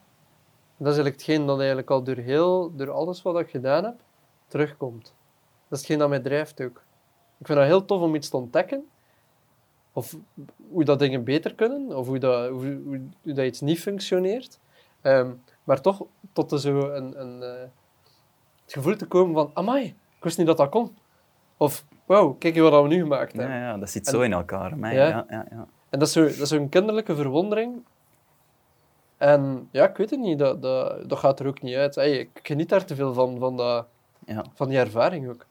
Dat 0.78 0.88
is 0.88 0.98
eigenlijk 0.98 1.16
hetgeen 1.16 1.46
dat 1.46 1.58
eigenlijk 1.58 1.90
al 1.90 2.04
door, 2.04 2.16
heel, 2.16 2.76
door 2.76 2.92
alles 2.92 3.22
wat 3.22 3.40
ik 3.40 3.50
gedaan 3.50 3.84
heb, 3.84 3.96
terugkomt. 4.48 5.04
Dat 5.68 5.80
is 5.80 5.80
hetgeen 5.80 5.98
dat 5.98 6.10
mij 6.10 6.20
drijft 6.20 6.62
ook. 6.62 6.84
Ik 7.38 7.46
vind 7.46 7.60
het 7.60 7.68
heel 7.68 7.86
tof 7.86 8.02
om 8.02 8.16
iets 8.16 8.30
te 8.30 8.38
ontdekken. 8.38 8.88
of 9.94 10.16
hoe 10.70 10.84
dat 10.84 11.00
dingen 11.00 11.24
beter 11.24 11.56
kunnen, 11.56 11.98
of 11.98 12.08
hoe 12.08 12.18
dat, 12.18 12.50
hoe, 12.50 12.80
hoe, 12.84 13.02
hoe 13.22 13.34
dat 13.34 13.46
iets 13.46 13.62
niet 13.62 13.80
functioneert. 13.80 14.60
Ehm, 15.02 15.32
maar 15.64 15.82
toch 15.82 16.06
tot 16.34 16.62
zo 16.62 16.90
een, 16.90 17.22
een, 17.22 17.44
eh, 17.44 17.70
het 18.64 18.74
gevoel 18.74 18.96
te 18.96 19.06
komen 19.06 19.34
van, 19.34 19.52
amai, 19.54 19.86
ik 20.18 20.24
wist 20.24 20.38
niet 20.38 20.48
dat 20.48 20.58
dat 20.58 20.70
kon. 20.70 20.98
Of, 21.58 21.86
wauw, 22.06 22.34
kijk 22.34 22.56
eens 22.56 22.70
wat 22.70 22.82
we 22.82 22.88
nu 22.88 23.00
gemaakt 23.02 23.34
hebben. 23.34 23.56
Ja, 23.56 23.62
ja, 23.62 23.78
dat 23.78 23.90
zit 23.90 24.06
En- 24.06 24.12
zo 24.12 24.22
in 24.22 24.34
elkaar. 24.34 24.78
Mij. 24.78 24.94
Ja. 24.94 25.08
Ja. 25.08 25.26
Ja, 25.30 25.46
ja, 25.50 25.68
En 25.90 26.00
dat 26.00 26.08
is, 26.08 26.14
zo, 26.14 26.24
dat 26.24 26.32
is 26.40 26.50
zo'n 26.50 26.70
kinderlijke 26.70 27.16
verwondering. 27.16 27.84
En 29.18 29.68
ja, 29.72 29.88
ik 29.90 29.98
weet 29.98 30.10
het 30.10 30.20
niet, 30.20 30.40
dat, 30.40 30.62
dat, 30.62 31.10
dat 31.10 31.20
gaat 31.20 31.40
er 31.40 31.48
ook 31.48 31.62
niet 31.62 31.76
uit. 31.76 31.96
Hey, 31.96 32.18
ik 32.18 32.40
geniet 32.44 32.70
daar 32.70 32.86
te 32.86 32.96
veel 32.96 33.14
van, 33.14 33.40
van, 33.40 33.58
dat, 33.58 33.86
ja. 34.26 34.46
van 34.54 34.68
die 34.70 34.78
ervaring 34.78 35.30
ook. 35.30 35.46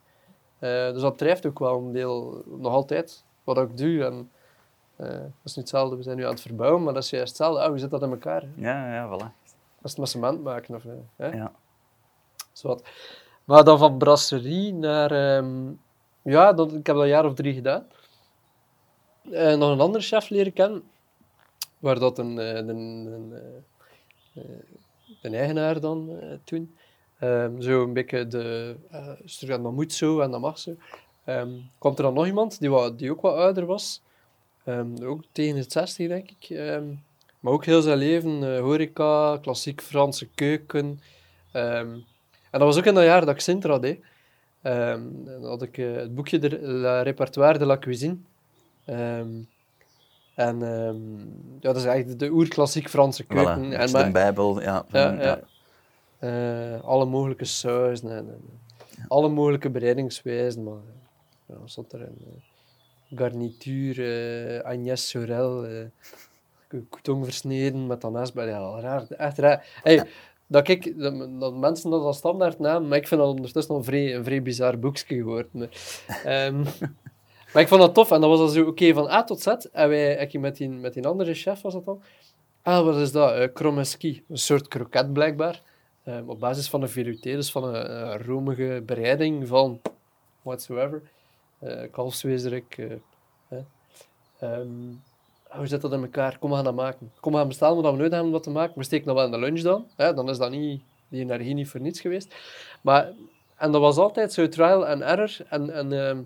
Eh, 0.59 0.91
dus 0.91 1.01
dat 1.01 1.17
drijft 1.17 1.45
ook 1.45 1.59
wel 1.59 1.77
een 1.77 1.91
deel, 1.91 2.43
nog 2.45 2.73
altijd, 2.73 3.23
wat 3.43 3.57
ik 3.57 3.77
doe. 3.77 4.03
En, 4.05 4.31
eh, 4.95 5.09
dat 5.09 5.29
is 5.43 5.55
niet 5.55 5.55
hetzelfde, 5.55 5.95
we 5.95 6.03
zijn 6.03 6.17
nu 6.17 6.23
aan 6.23 6.29
het 6.31 6.41
verbouwen, 6.41 6.83
maar 6.83 6.93
dat 6.93 7.03
is 7.03 7.09
juist 7.09 7.27
hetzelfde. 7.27 7.61
Ah, 7.61 7.67
hoe 7.67 7.77
zit 7.77 7.89
dat 7.89 8.01
in 8.01 8.09
elkaar? 8.11 8.41
hè? 8.41 8.47
ja, 8.55 8.93
ja, 8.93 9.07
voilà. 9.07 9.33
Dat 9.81 9.83
is 9.83 9.91
het 9.91 9.97
met 9.97 10.09
cement 10.09 10.43
maken. 10.43 10.75
Of, 10.75 10.85
eh, 10.85 10.91
hè? 11.15 11.27
Ja. 11.27 11.51
Zowat. 12.51 12.83
Maar 13.43 13.63
dan 13.63 13.77
van 13.77 13.97
brasserie 13.97 14.73
naar... 14.73 15.11
ehm, 15.11 15.71
ja, 16.25 16.53
dat, 16.53 16.67
ik 16.67 16.85
heb 16.85 16.95
dat 16.95 17.03
een 17.03 17.07
jaar 17.07 17.25
of 17.25 17.33
drie 17.33 17.53
gedaan. 17.53 17.87
Eh, 19.31 19.55
nog 19.55 19.71
een 19.71 19.79
andere 19.79 20.03
chef 20.03 20.29
leren 20.29 20.53
kennen. 20.53 20.83
Waar 21.79 21.99
dat 21.99 22.17
een, 22.17 22.39
eh, 22.39 22.59
eh, 22.59 24.43
een 25.21 25.33
eigenaar 25.33 25.79
dan 25.79 26.19
toen... 26.43 26.75
ehm, 27.19 27.61
zo 27.61 27.83
een 27.83 27.93
beetje 27.93 28.27
de... 28.27 28.75
structuur, 29.25 29.63
dat 29.63 29.71
moet 29.71 29.93
zo 29.93 30.19
en 30.19 30.31
dat 30.31 30.39
mag 30.39 30.59
zo. 30.59 30.75
Ehm, 31.23 31.49
kwam 31.77 31.95
er 31.95 32.01
dan 32.01 32.13
nog 32.13 32.25
iemand 32.25 32.59
die, 32.59 32.69
wat, 32.69 32.99
die 32.99 33.11
ook 33.11 33.21
wat 33.21 33.35
ouder 33.35 33.65
was. 33.65 34.01
Ehm, 34.63 35.03
ook 35.03 35.23
tegen 35.31 35.57
het 35.57 35.71
60, 35.71 36.07
denk 36.07 36.29
ik. 36.39 36.59
Maar 37.39 37.53
ook 37.53 37.65
heel 37.65 37.81
zijn 37.81 37.97
leven, 37.97 38.59
horeca, 38.59 39.37
klassiek 39.41 39.81
Franse 39.81 40.27
keuken. 40.35 40.99
En 41.51 42.05
dat 42.51 42.61
was 42.61 42.77
ook 42.77 42.85
in 42.85 42.93
dat 42.93 43.03
jaar 43.03 43.25
dat 43.25 43.35
ik 43.35 43.41
Sintra 43.41 43.79
deed. 43.79 43.99
Ehm, 44.65 45.01
dan 45.25 45.43
had 45.45 45.61
ik 45.61 45.77
eh, 45.77 45.95
het 45.95 46.15
boekje 46.15 46.39
de 46.39 46.61
La 46.61 47.01
Répertoire 47.01 47.57
de 47.57 47.65
la 47.65 47.77
Cuisine. 47.77 48.17
Ehm, 48.85 49.29
en 50.35 50.61
ehm, 50.63 51.17
ja, 51.59 51.59
dat 51.59 51.75
is 51.75 51.85
eigenlijk 51.85 52.19
de 52.19 52.29
oerklassiek 52.31 52.89
Franse 52.89 53.23
Voilà, 53.23 53.27
keuken. 53.27 53.63
een 53.63 53.73
en 53.73 53.91
maar- 53.91 54.05
de 54.05 54.11
Bijbel. 54.11 54.61
Ja, 54.61 54.85
ja. 54.91 55.39
Eh, 56.19 56.81
alle 56.83 57.05
mogelijke 57.05 57.45
sauzen 57.45 58.09
en, 58.09 58.17
en 58.29 58.41
alle 59.07 59.29
mogelijke 59.29 59.69
bereidingswijzen. 59.69 60.63
Maar 60.63 60.81
ja, 61.45 61.55
zat 61.65 61.93
erin? 61.93 62.17
Eh, 62.19 63.17
garnituur, 63.17 63.99
eh 63.99 64.63
Agnès 64.63 65.07
Sorel, 65.09 65.65
couton 66.89 67.23
versneden 67.23 67.87
met 67.87 68.03
anasbel. 68.03 68.47
Ja, 68.47 68.79
raar. 68.79 69.05
Echt 69.09 69.37
raar. 69.37 69.67
Hey, 69.83 70.03
dat, 70.47 70.67
ik, 70.67 70.99
dat, 71.39 71.53
mensen 71.53 71.89
dat 71.89 72.01
als 72.01 72.17
standaard 72.17 72.59
naam, 72.59 72.87
maar 72.87 72.97
ik 72.97 73.07
vind 73.07 73.21
dat 73.21 73.29
ondertussen 73.29 73.73
al 73.73 73.79
een 73.79 73.85
vrij, 73.85 74.15
een 74.15 74.23
vrij 74.23 74.41
bizar 74.41 74.79
boekje 74.79 75.15
geworden. 75.15 75.49
Maar, 75.51 75.69
ehm, 76.23 76.63
maar 77.53 77.61
ik 77.61 77.67
vond 77.67 77.81
dat 77.81 77.93
tof 77.93 78.11
en 78.11 78.21
dat 78.21 78.29
was 78.29 78.39
dan 78.39 78.49
zo, 78.49 78.67
oké, 78.67 78.93
van 78.93 79.09
A 79.09 79.23
tot 79.23 79.41
Z. 79.41 79.47
En 79.47 79.89
wij, 79.89 80.15
ik 80.15 80.39
met 80.39 80.57
die, 80.57 80.69
met 80.69 80.93
die 80.93 81.07
andere 81.07 81.33
chef 81.33 81.61
was 81.61 81.73
dat 81.73 81.85
dan. 81.85 82.01
Ah, 82.61 82.85
wat 82.85 82.95
is 82.95 83.11
dat? 83.11 83.37
Uh, 83.39 83.47
Kromeski. 83.53 84.23
Een 84.29 84.37
soort 84.37 84.67
kroket 84.67 85.13
blijkbaar. 85.13 85.61
Ehm, 86.03 86.29
op 86.29 86.39
basis 86.39 86.69
van 86.69 86.81
een 86.81 86.89
velouté, 86.89 87.31
dus 87.31 87.51
van 87.51 87.63
een, 87.63 87.91
een 87.91 88.23
romige 88.23 88.83
bereiding 88.85 89.47
van 89.47 89.81
whatsoever. 90.41 91.01
Eh 91.59 91.91
kalfswezerik. 91.91 92.77
eh, 92.77 93.57
hè. 94.37 94.63
Ehm, 95.55 95.63
ah, 95.63 95.67
hoe 95.67 95.67
zit 95.67 95.81
dat 95.81 95.93
in 95.93 96.01
elkaar? 96.01 96.37
Kom, 96.39 96.49
we 96.49 96.55
gaan 96.55 96.63
dat 96.65 96.75
maken. 96.75 97.11
Kom, 97.19 97.31
we 97.31 97.37
gaan 97.37 97.47
bestellen 97.47 97.75
wat 97.75 97.83
we 97.83 97.91
nodig 97.91 98.11
hebben 98.11 98.27
om 98.27 98.31
dat 98.31 98.43
te 98.43 98.49
maken. 98.49 98.73
We 98.77 98.83
steken 98.83 99.05
dat 99.05 99.15
wel 99.15 99.25
in 99.25 99.31
de 99.31 99.39
lunch 99.39 99.61
dan. 99.61 99.87
Hè? 99.95 100.13
Dan 100.13 100.29
is 100.29 100.37
dat 100.37 100.51
niet, 100.51 100.81
die 101.07 101.21
energie 101.21 101.53
niet 101.53 101.69
voor 101.69 101.79
niets 101.81 102.01
geweest. 102.01 102.35
Maar, 102.81 103.11
en 103.55 103.71
dat 103.71 103.81
was 103.81 103.97
altijd 103.97 104.33
zo 104.33 104.49
trial 104.49 104.87
and 104.87 105.01
error. 105.01 105.37
En, 105.49 105.69
en 105.69 106.07
ehm, 106.07 106.21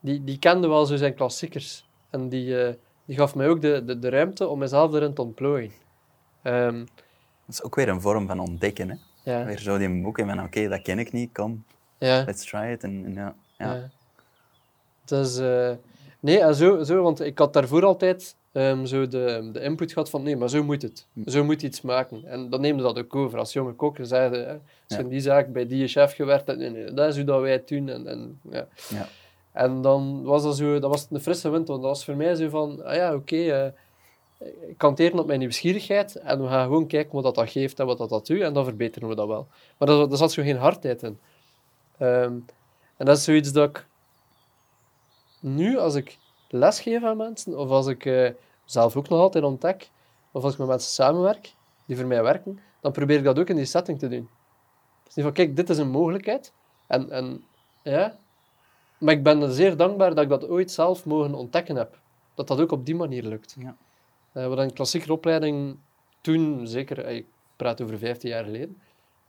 die, 0.00 0.24
die 0.24 0.38
kende 0.38 0.68
wel 0.68 0.86
zo 0.86 0.96
zijn 0.96 1.14
klassiekers. 1.14 1.84
En 2.10 2.28
die, 2.28 2.64
eh, 2.64 2.74
die 3.04 3.16
gaf 3.16 3.34
mij 3.34 3.48
ook 3.48 3.60
de, 3.60 3.84
de, 3.84 3.98
de 3.98 4.08
ruimte 4.08 4.48
om 4.48 4.58
mezelf 4.58 4.92
erin 4.92 5.14
te 5.14 5.22
ontplooien. 5.22 5.72
Ehm, 6.42 6.78
Dat 7.46 7.54
is 7.54 7.62
ook 7.62 7.74
weer 7.74 7.88
een 7.88 8.00
vorm 8.00 8.26
van 8.26 8.40
ontdekken. 8.40 8.88
Hè? 8.90 8.96
ja, 9.32 9.44
Weer 9.44 9.58
zo 9.58 9.78
die 9.78 10.02
boeken 10.02 10.26
van, 10.26 10.42
oké, 10.42 10.68
dat 10.68 10.82
ken 10.82 10.98
ik 10.98 11.12
niet, 11.12 11.32
kom, 11.32 11.64
ja. 11.98 12.24
let's 12.24 12.44
try 12.44 12.70
it. 12.72 12.82
En, 12.82 13.04
en 13.04 13.14
ja, 13.14 13.34
ja. 13.58 13.74
Ja. 13.74 13.90
Dus, 15.04 15.38
eh, 15.38 15.72
nee, 16.26 16.38
en 16.40 16.54
zo, 16.54 16.82
zo, 16.82 17.02
want 17.02 17.20
ik 17.20 17.38
had 17.38 17.52
daarvoor 17.52 17.84
altijd 17.84 18.36
ehm, 18.52 18.84
zo 18.84 19.08
de, 19.08 19.50
de 19.52 19.60
input 19.60 19.92
gehad 19.92 20.10
van 20.10 20.22
nee, 20.22 20.36
maar 20.36 20.48
zo 20.48 20.64
moet 20.64 20.82
het. 20.82 21.06
Zo 21.26 21.44
moet 21.44 21.60
je 21.60 21.66
iets 21.66 21.80
maken. 21.80 22.24
En 22.24 22.50
dan 22.50 22.60
neemde 22.60 22.82
dat 22.82 22.98
ook 22.98 23.14
over. 23.16 23.38
Als 23.38 23.52
jonge 23.52 23.72
kok 23.72 23.96
zeiden, 24.00 24.46
hè, 24.46 24.52
als 24.52 24.60
Ja. 24.86 24.98
in 24.98 25.08
die 25.08 25.20
zaak 25.20 25.52
bij 25.52 25.66
die 25.66 25.88
chef 25.88 26.14
gewerkt 26.14 26.46
hebt, 26.46 26.58
nee, 26.58 26.70
nee, 26.70 26.92
dat 26.92 27.08
is 27.08 27.16
hoe 27.16 27.24
dat 27.24 27.40
wij 27.40 27.52
het 27.52 27.68
doen. 27.68 27.88
En, 27.88 28.06
en, 28.06 28.40
ja. 28.50 28.66
Ja. 28.88 29.08
en 29.52 29.82
dan 29.82 30.22
was 30.22 30.42
dat 30.42 30.56
zo, 30.56 30.78
dat 30.78 30.90
was 30.90 31.06
een 31.10 31.20
frisse 31.20 31.48
wind, 31.50 31.68
want 31.68 31.82
dat 31.82 31.90
was 31.90 32.04
voor 32.04 32.16
mij 32.16 32.34
zo 32.34 32.48
van, 32.48 32.84
ah 32.84 32.94
ja, 32.94 33.14
oké, 33.14 33.36
eh, 33.36 33.66
ik 34.68 34.78
kanteren 34.78 35.18
op 35.18 35.26
mijn 35.26 35.38
nieuwsgierigheid 35.38 36.16
en 36.16 36.42
we 36.42 36.48
gaan 36.48 36.64
gewoon 36.64 36.86
kijken 36.86 37.14
wat 37.14 37.22
dat, 37.22 37.34
dat 37.34 37.50
geeft 37.50 37.78
en 37.80 37.86
wat 37.86 37.98
dat, 37.98 38.08
dat 38.08 38.26
doet 38.26 38.40
en 38.40 38.52
dan 38.52 38.64
verbeteren 38.64 39.08
we 39.08 39.14
dat 39.14 39.26
wel. 39.26 39.46
Maar 39.78 39.88
daar 39.88 40.08
daar 40.08 40.18
zat 40.18 40.32
zo 40.32 40.42
geen 40.42 40.56
hardheid 40.56 41.02
in. 41.02 41.18
Ehm, 41.98 42.32
en 42.96 43.06
dat 43.06 43.16
is 43.16 43.24
zoiets 43.24 43.52
dat 43.52 43.68
ik 43.68 43.86
nu, 45.40 45.78
als 45.78 45.94
ik 45.94 46.18
lesgeef 46.48 47.02
aan 47.04 47.16
mensen, 47.16 47.58
of 47.58 47.70
als 47.70 47.86
ik 47.86 48.04
eh, 48.04 48.30
zelf 48.64 48.96
ook 48.96 49.08
nog 49.08 49.20
altijd 49.20 49.44
ontdek, 49.44 49.90
of 50.30 50.44
als 50.44 50.52
ik 50.52 50.58
met 50.58 50.68
mensen 50.68 50.90
samenwerk, 50.90 51.54
die 51.86 51.96
voor 51.96 52.06
mij 52.06 52.22
werken, 52.22 52.60
dan 52.80 52.92
probeer 52.92 53.18
ik 53.18 53.24
dat 53.24 53.38
ook 53.38 53.48
in 53.48 53.56
die 53.56 53.64
setting 53.64 53.98
te 53.98 54.08
doen. 54.08 54.28
Dus 55.04 55.14
niet 55.14 55.24
van, 55.24 55.34
kijk, 55.34 55.56
dit 55.56 55.70
is 55.70 55.78
een 55.78 55.90
mogelijkheid. 55.90 56.52
En, 56.86 57.10
en 57.10 57.44
ja, 57.82 58.16
maar 58.98 59.14
ik 59.14 59.22
ben 59.22 59.42
er 59.42 59.52
zeer 59.52 59.76
dankbaar 59.76 60.14
dat 60.14 60.24
ik 60.24 60.30
dat 60.30 60.48
ooit 60.48 60.70
zelf 60.70 61.04
mogen 61.04 61.34
ontdekken 61.34 61.76
heb. 61.76 61.98
Dat 62.34 62.48
dat 62.48 62.60
ook 62.60 62.72
op 62.72 62.86
die 62.86 62.94
manier 62.94 63.22
lukt. 63.22 63.56
Ja. 63.58 63.76
Eh, 64.32 64.46
wat 64.46 64.58
een 64.58 64.72
klassieke 64.72 65.12
opleiding 65.12 65.76
toen, 66.20 66.66
zeker, 66.66 67.04
eh, 67.04 67.16
ik 67.16 67.26
praat 67.56 67.80
over 67.80 67.98
15 67.98 68.30
jaar 68.30 68.44
geleden, 68.44 68.76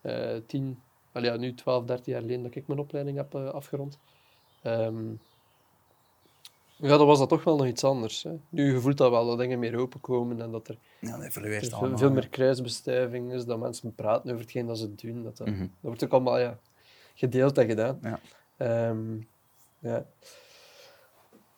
eh 0.01 0.35
10, 0.47 0.79
wel 1.11 1.23
ja, 1.23 1.35
nu 1.35 1.53
12, 1.53 1.85
13 1.85 2.13
jaar 2.13 2.21
geleden 2.21 2.43
dat 2.43 2.55
ik 2.55 2.67
mijn 2.67 2.79
opleiding 2.79 3.17
heb 3.17 3.35
afgerond. 3.35 3.99
Ehm, 4.61 5.13
ja, 6.77 6.97
dan 6.97 7.07
was 7.07 7.19
dat 7.19 7.29
toch 7.29 7.43
wel 7.43 7.55
nog 7.55 7.67
iets 7.67 7.83
anders. 7.83 8.23
Hè. 8.23 8.31
Nu 8.49 8.73
je 8.73 8.79
voelt 8.79 8.97
dat 8.97 9.09
wel, 9.11 9.25
dat 9.27 9.37
dingen 9.37 9.59
meer 9.59 9.77
openkomen 9.77 10.41
en 10.41 10.51
dat 10.51 10.67
er, 10.67 10.77
Ja, 10.99 11.17
dat 11.17 11.33
veel, 11.33 11.71
allemaal. 11.71 11.97
veel 11.97 12.07
hè. 12.07 12.13
meer 12.13 12.29
kruisbestuiving 12.29 13.33
is, 13.33 13.45
dat 13.45 13.59
mensen 13.59 13.95
praten 13.95 14.29
over 14.29 14.41
hetgeen 14.41 14.65
dat 14.65 14.77
ze 14.77 14.95
doen. 14.95 15.23
Dat, 15.23 15.37
dat, 15.37 15.47
Mhm. 15.47 15.59
dat 15.59 15.69
wordt 15.81 16.03
ook 16.03 16.11
allemaal 16.11 16.39
ja, 16.39 16.59
gedeeld 17.15 17.57
en 17.57 17.67
gedaan. 17.67 17.99
Ja. 18.01 18.19
Ehm, 18.57 19.17
ja. 19.79 20.05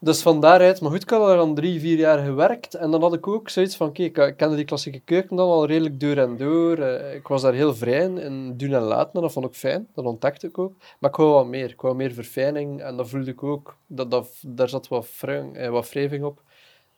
Dus 0.01 0.21
van 0.21 0.39
daaruit, 0.41 0.81
maar 0.81 0.91
goed, 0.91 1.01
ik 1.01 1.09
had 1.09 1.29
er 1.29 1.35
dan 1.35 1.55
drie, 1.55 1.79
vier 1.79 1.97
jaar 1.97 2.19
gewerkt 2.23 2.73
en 2.73 2.91
dan 2.91 3.01
had 3.01 3.13
ik 3.13 3.27
ook 3.27 3.49
zoiets 3.49 3.75
van, 3.75 3.87
oké, 3.87 4.03
ik 4.03 4.33
kende 4.37 4.55
die 4.55 4.65
klassieke 4.65 4.99
keuken 4.99 5.35
dan 5.35 5.49
al 5.49 5.65
redelijk 5.65 5.99
door 5.99 6.17
en 6.17 6.37
door. 6.37 6.77
Eh, 6.77 7.15
ik 7.15 7.27
was 7.27 7.41
daar 7.41 7.53
heel 7.53 7.75
vrij 7.75 8.03
in, 8.03 8.17
in 8.17 8.57
doen 8.57 8.73
en 8.73 8.81
laten 8.81 9.13
en 9.13 9.21
dat 9.21 9.31
vond 9.31 9.45
ik 9.45 9.53
fijn, 9.53 9.87
dat 9.93 10.05
ontdekte 10.05 10.47
ik 10.47 10.57
ook. 10.57 10.73
Maar 10.99 11.09
ik 11.09 11.15
wou 11.15 11.31
wat 11.31 11.47
meer, 11.47 11.69
ik 11.69 11.81
wou 11.81 11.95
meer 11.95 12.11
verfijning 12.13 12.81
en 12.81 12.97
dat 12.97 13.09
voelde 13.09 13.31
ik 13.31 13.43
ook, 13.43 13.75
dat, 13.87 14.11
dat, 14.11 14.29
daar 14.41 14.69
zat 14.69 14.87
wat, 14.87 15.07
wring, 15.19 15.55
eh, 15.57 15.69
wat 15.69 15.89
wrijving 15.89 16.23
op. 16.23 16.41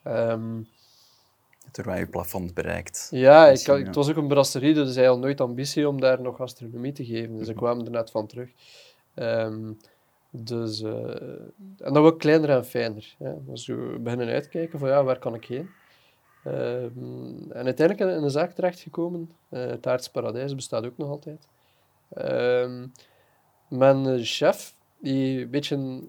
Ehm, 0.04 0.60
Terwijl 1.72 2.00
je 2.00 2.08
plafond 2.08 2.54
bereikt. 2.54 3.08
ja, 3.12 3.48
ik, 3.48 3.66
had- 3.66 3.80
het 3.80 3.96
was 3.96 4.10
ook 4.10 4.16
een 4.18 4.28
brasserie, 4.28 4.74
dus 4.74 4.96
hij 4.96 5.06
had 5.06 5.20
nooit 5.20 5.42
ambitie 5.42 5.88
om 5.88 6.00
daar 6.02 6.22
nog 6.22 6.36
gastronomie 6.36 6.92
te 6.92 7.06
geven. 7.06 7.38
Dus 7.38 7.48
ik 7.48 7.56
Mhm. 7.56 7.64
kwam 7.64 7.80
er 7.86 7.92
net 7.92 8.12
van 8.12 8.28
terug. 8.28 8.50
Ehm, 9.14 9.72
dus, 10.32 10.82
eh, 10.82 11.22
en 11.78 11.94
dat 11.94 12.04
was 12.04 12.14
kleiner 12.18 12.50
en 12.50 12.66
fijner. 12.66 13.16
Ja. 13.20 13.36
Dus 13.46 13.66
we 13.66 13.98
beginnen 14.00 14.28
uitkijken 14.28 14.80
van 14.80 14.90
ja, 14.90 15.04
waar 15.04 15.20
kan 15.20 15.34
ik 15.34 15.46
heen? 15.46 15.70
Ehm, 16.44 17.52
en 17.52 17.66
uiteindelijk 17.66 18.00
in 18.18 18.24
een 18.24 18.30
zaak 18.30 18.52
terechtgekomen. 18.52 19.32
eh 19.50 19.66
het 19.66 19.88
Aardse 19.88 20.12
Paradijs 20.12 20.56
bestaat 20.56 20.86
ook 20.86 20.98
nog 20.98 21.10
altijd. 21.10 21.48
Ehm 22.10 22.88
mijn 23.72 24.06
eh, 24.06 24.20
chef, 24.24 24.76
die 25.00 25.42
een 25.42 25.50
beetje... 25.50 26.02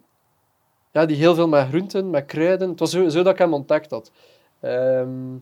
Ja, 0.91 1.07
die 1.07 1.17
heel 1.17 1.35
veel 1.35 1.49
met 1.49 1.69
groenten, 1.69 2.11
met 2.11 2.25
kruiden. 2.25 2.71
Het 2.71 2.79
was 2.79 2.91
zo, 2.91 3.09
zo 3.09 3.23
dat 3.23 3.33
ik 3.33 3.38
hem 3.38 3.55
ontdekt 3.55 3.91
had. 3.91 4.12
Ehm, 4.61 5.35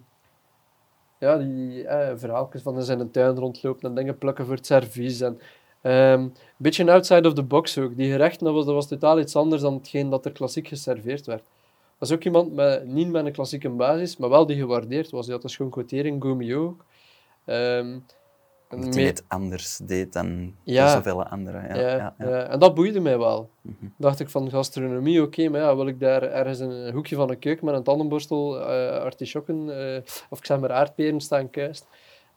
ja, 1.19 1.39
die 1.39 1.85
verhaaltjes 2.15 2.63
van 2.63 2.77
in 2.77 2.83
zijn 2.83 3.11
tuin 3.11 3.37
rondlopen 3.37 3.89
en 3.89 3.95
dingen 3.95 4.19
plukken 4.19 4.47
voor 4.47 4.55
het 4.55 4.67
servies. 4.67 5.21
En, 5.21 5.41
een 5.81 6.35
beetje 6.57 6.83
een 6.83 6.89
outside 6.89 7.29
of 7.29 7.35
the 7.35 7.43
box 7.43 7.79
ook. 7.79 7.97
Die 7.97 8.11
gerechten, 8.11 8.45
dat 8.45 8.55
was, 8.55 8.65
dat 8.65 8.75
was 8.75 8.89
totaal 8.89 9.21
iets 9.21 9.37
anders 9.37 9.63
dan 9.63 9.75
hetgeen 9.75 10.11
dat 10.11 10.25
er 10.25 10.33
klassiek 10.33 10.69
geserveerd 10.69 11.27
werd. 11.27 11.43
Dat 11.99 12.09
was 12.09 12.13
ook 12.13 12.25
iemand 12.25 12.55
met, 12.55 12.87
niet 12.87 13.11
met 13.11 13.27
een 13.27 13.33
klassieke 13.33 13.69
basis, 13.69 14.17
maar 14.17 14.29
wel 14.29 14.47
die 14.47 14.57
gewaardeerd 14.57 15.11
was. 15.11 15.25
Die 15.25 15.35
had 15.35 15.45
een 15.45 15.51
schoon 15.51 15.71
quotering, 15.71 16.23
Gomio 16.23 16.65
ook. 16.65 16.85
Hij 18.71 19.05
het 19.05 19.25
anders 19.29 19.77
deed 19.77 20.13
dan 20.13 20.55
Ja. 20.63 20.89
zoveel 20.93 21.25
anderen. 21.25 21.63
Ja, 21.69 21.75
Ja, 21.75 21.97
ja, 21.97 22.15
ja. 22.19 22.29
ja. 22.29 22.47
En 22.49 22.59
dat 22.59 22.75
boeide 22.75 23.01
mij 23.01 23.19
wel. 23.19 23.51
Mhm. 23.61 23.87
dacht 23.97 24.21
ik 24.21 24.31
van 24.31 24.51
gastronomie, 24.51 25.23
oké, 25.23 25.49
maar 25.49 25.61
ja, 25.61 25.77
wil 25.77 25.87
ik 25.87 26.01
daar 26.01 26.23
ergens 26.23 26.59
een 26.59 26.93
hoekje 26.93 27.17
van 27.17 27.31
een 27.31 27.39
keuken 27.39 27.65
met 27.65 27.75
een 27.75 27.83
tandenborstel 27.83 28.61
eh 28.61 29.03
artisjokken 29.03 29.79
eh, 29.95 30.01
of 30.31 30.39
ik 30.39 30.47
zeg 30.47 30.61
maar 30.61 30.73
aardperen 30.73 31.21
staan 31.21 31.51
kuist 31.51 31.87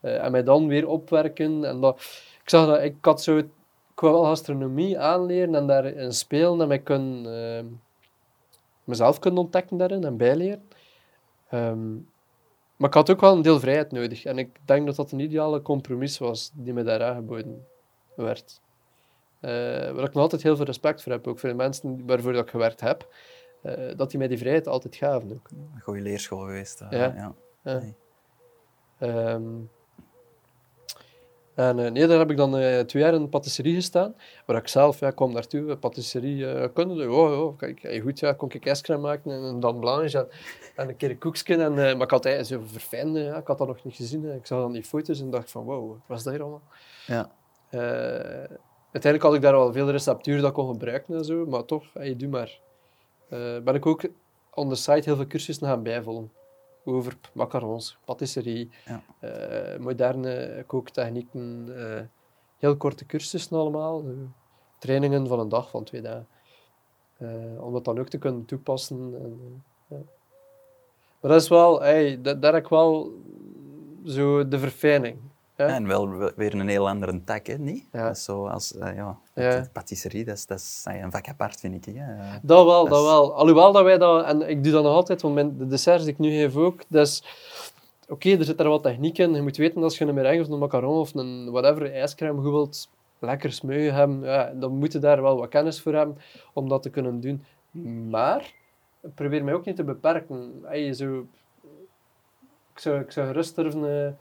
eh, 0.00 0.24
en 0.24 0.30
mij 0.32 0.42
dan 0.42 0.66
weer 0.68 0.88
opwerken. 0.88 1.64
En 1.64 1.80
dat, 1.80 2.02
ik 2.44 2.50
zag 2.50 2.66
dat 2.66 2.82
ik 2.82 2.94
had 3.00 3.22
zo, 3.22 3.36
ik 3.36 3.46
wou 3.94 4.12
wel 4.12 4.24
gastronomie 4.24 4.98
aanleren 4.98 5.54
en 5.54 5.66
daarin 5.66 6.12
spelen 6.12 6.60
en 6.60 6.68
mij 6.68 6.78
kunnen, 6.78 7.26
eh, 7.58 7.64
mezelf 8.84 9.18
kunnen 9.18 9.40
ontdekken 9.40 9.76
daarin 9.76 10.04
en 10.04 10.16
bijleren. 10.16 10.68
Ehm, 11.48 11.92
maar 12.76 12.88
ik 12.88 12.94
had 12.94 13.10
ook 13.10 13.20
wel 13.20 13.32
een 13.36 13.42
deel 13.42 13.60
vrijheid 13.60 13.92
nodig 13.92 14.24
en 14.24 14.38
ik 14.38 14.58
denk 14.64 14.86
dat 14.86 14.96
dat 14.96 15.12
een 15.12 15.18
ideale 15.20 15.62
compromis 15.62 16.18
was 16.18 16.50
die 16.54 16.72
me 16.72 16.82
daar 16.82 17.02
aangeboden 17.02 17.66
werd. 18.16 18.60
Eh, 19.40 19.50
waar 19.90 20.04
ik 20.04 20.12
nog 20.12 20.22
altijd 20.22 20.42
heel 20.42 20.56
veel 20.56 20.64
respect 20.64 21.02
voor 21.02 21.12
heb, 21.12 21.26
ook 21.26 21.38
voor 21.38 21.48
de 21.48 21.54
mensen 21.54 22.06
waarvoor 22.06 22.32
dat 22.32 22.42
ik 22.44 22.50
gewerkt 22.50 22.80
heb, 22.80 23.08
eh, 23.62 23.96
dat 23.96 24.10
die 24.10 24.18
mij 24.18 24.28
die 24.28 24.38
vrijheid 24.38 24.66
altijd 24.68 24.96
gaven. 24.96 25.32
Ook. 25.32 25.48
Een 25.74 25.80
goede 25.82 26.00
leerschool 26.00 26.38
geweest. 26.38 26.80
eh, 26.80 26.86
Ja. 26.90 26.98
ja. 27.16 27.34
Ja. 27.62 27.78
Nee. 27.78 27.94
Ehm, 28.98 29.42
en 31.54 31.78
eh, 31.78 31.90
nee, 31.90 32.06
daar 32.06 32.18
heb 32.18 32.30
ik 32.30 32.36
dan 32.36 32.56
eh, 32.56 32.80
twee 32.80 33.02
jaar 33.02 33.14
in 33.14 33.20
een 33.20 33.28
patisserie 33.28 33.74
gestaan, 33.74 34.14
waar 34.46 34.56
ik 34.56 34.68
zelf 34.68 35.00
ja, 35.00 35.10
kwam 35.10 35.32
naartoe, 35.32 35.70
eh, 35.70 35.78
patisserie 35.78 36.46
eh 36.46 36.68
kunde. 36.72 37.10
Oh, 37.10 37.40
oh, 37.40 37.58
kijk, 37.58 38.00
goed, 38.02 38.18
ja, 38.18 38.32
kon 38.32 38.50
ik 38.52 38.66
ijscrème 38.66 39.02
maken 39.02 39.30
en 39.30 39.42
een 39.42 39.60
dan 39.60 39.80
blanche 39.80 40.18
en, 40.18 40.28
en 40.76 40.88
een 40.88 40.96
keer 40.96 41.10
een 41.10 41.18
koekje. 41.18 41.56
En, 41.56 41.74
maar 41.74 42.00
ik 42.00 42.10
had 42.10 42.24
eigenlijk 42.24 42.64
zo 42.64 42.72
verfijnde, 42.72 43.20
ja, 43.20 43.36
ik 43.36 43.46
had 43.46 43.58
dat 43.58 43.66
nog 43.66 43.84
niet 43.84 43.94
gezien. 43.94 44.32
Ik 44.34 44.46
zag 44.46 44.58
dan 44.58 44.72
die 44.72 44.84
foto's 44.84 45.20
en 45.20 45.30
dacht 45.30 45.50
van, 45.50 45.64
wow, 45.64 45.88
wat 45.88 45.98
was 46.06 46.22
dat 46.22 46.32
hier 46.32 46.42
allemaal? 46.42 46.62
Ja. 47.06 47.30
Uiteindelijk 48.92 49.22
had 49.22 49.34
ik 49.34 49.42
daar 49.42 49.52
wel 49.52 49.72
veel 49.72 49.90
receptuur 49.90 50.40
dat 50.40 50.48
ik 50.48 50.54
kon 50.54 50.68
gebruiken 50.68 51.14
en 51.14 51.24
zo, 51.24 51.46
maar 51.46 51.64
toch, 51.64 51.84
hey, 51.92 52.16
doe 52.16 52.28
maar. 52.28 52.60
Ben 53.64 53.74
ik 53.74 53.86
ook 53.86 54.02
on 54.50 54.68
the 54.68 54.74
site 54.74 55.02
heel 55.04 55.16
veel 55.16 55.26
cursussen 55.26 55.66
gaan 55.66 55.82
bijvullen. 55.82 56.30
Over 56.84 57.16
macarons, 57.32 57.98
patisserie, 58.04 58.70
Ja. 58.84 59.02
eh, 59.18 59.78
moderne 59.80 60.64
kooktechnieken, 60.66 61.66
eh, 61.76 62.02
heel 62.58 62.76
korte 62.76 63.06
cursussen 63.06 63.56
allemaal. 63.58 64.00
eh, 64.02 64.10
trainingen 64.78 65.26
van 65.26 65.38
een 65.40 65.48
dag, 65.48 65.70
van 65.70 65.84
twee 65.84 66.00
dagen. 66.02 66.26
Om 67.60 67.72
dat 67.72 67.84
dan 67.84 67.98
ook 67.98 68.08
te 68.08 68.18
kunnen 68.18 68.44
toepassen. 68.44 68.96
En, 69.22 69.62
ja. 69.88 69.96
Maar 71.20 71.30
dat 71.30 71.42
is 71.42 71.48
wel, 71.48 71.80
hey, 71.82 72.20
da- 72.22 72.34
daar 72.34 72.52
heb 72.54 72.62
ik 72.64 72.68
wel 72.70 73.12
zo 74.04 74.48
de 74.48 74.58
verfijning. 74.58 75.18
Ja, 75.56 75.66
en 75.66 75.86
wel 75.86 76.08
we- 76.10 76.32
weer 76.36 76.54
een 76.54 76.68
heel 76.68 76.88
andere 76.88 77.24
tak, 77.24 77.46
hè, 77.46 77.58
niet? 77.58 77.84
Ja. 77.92 78.06
Dat 78.06 78.16
is 78.16 78.24
zo 78.24 78.46
als, 78.46 78.74
eh, 78.76 78.94
ja, 79.34 79.68
patisserie, 79.72 80.24
dat 80.24 80.36
is, 80.36 80.46
dat 80.46 80.58
is 80.58 80.84
een 80.88 81.10
vak 81.10 81.28
apart, 81.28 81.60
vind 81.60 81.86
ik. 81.86 81.94
Hè. 81.96 82.38
Dat 82.42 82.64
wel, 82.64 82.80
Dat 82.82 82.88
dat 82.90 83.00
is- 83.00 83.06
wel. 83.06 83.34
Alhoewel 83.34 83.72
dat 83.72 83.82
wij 83.84 83.98
dat, 83.98 84.24
en 84.24 84.48
ik 84.48 84.62
doe 84.64 84.72
dat 84.72 84.82
nog 84.82 84.92
altijd, 84.94 85.22
want 85.22 85.34
mijn, 85.34 85.56
de 85.58 85.66
desserts 85.66 86.04
die 86.04 86.12
ik 86.12 86.18
nu 86.18 86.30
geef 86.30 86.56
ook, 86.56 86.80
dat 86.88 87.06
is, 87.06 87.22
oké, 88.08 88.30
er 88.30 88.44
zit 88.44 88.58
daar 88.58 88.68
wat 88.68 88.82
techniek 88.82 89.18
in. 89.18 89.34
Je 89.34 89.42
moet 89.42 89.56
weten 89.56 89.74
dat 89.74 89.84
als 89.84 89.98
je 89.98 90.04
een 90.04 90.14
meringue 90.14 90.44
of 90.44 90.48
een 90.50 90.58
macaron 90.58 90.98
of 91.00 91.14
een 91.14 91.50
whatever, 91.50 91.92
ijscrème 91.92 92.40
goed 92.42 92.50
wilt, 92.50 92.88
lekker 93.18 93.52
smeuïgen 93.52 93.94
hebben, 93.94 94.20
ja, 94.22 94.52
dan 94.54 94.72
moet 94.76 94.92
je 94.92 94.98
daar 94.98 95.22
wel 95.22 95.38
wat 95.38 95.48
kennis 95.48 95.80
voor 95.80 95.94
hebben 95.94 96.16
om 96.52 96.68
dat 96.68 96.82
te 96.82 96.90
kunnen 96.90 97.20
doen. 97.20 97.44
Maar, 98.10 98.52
probeer 99.14 99.44
mij 99.44 99.54
ook 99.54 99.64
niet 99.64 99.76
te 99.76 99.84
beperken. 99.84 100.52
Hey, 100.62 100.92
zo, 100.92 101.26
ik, 102.74 102.78
zou, 102.80 103.00
ik 103.00 103.10
zou 103.10 103.26
gerust 103.26 103.54
durven 103.56 104.06
eh, 104.06 104.12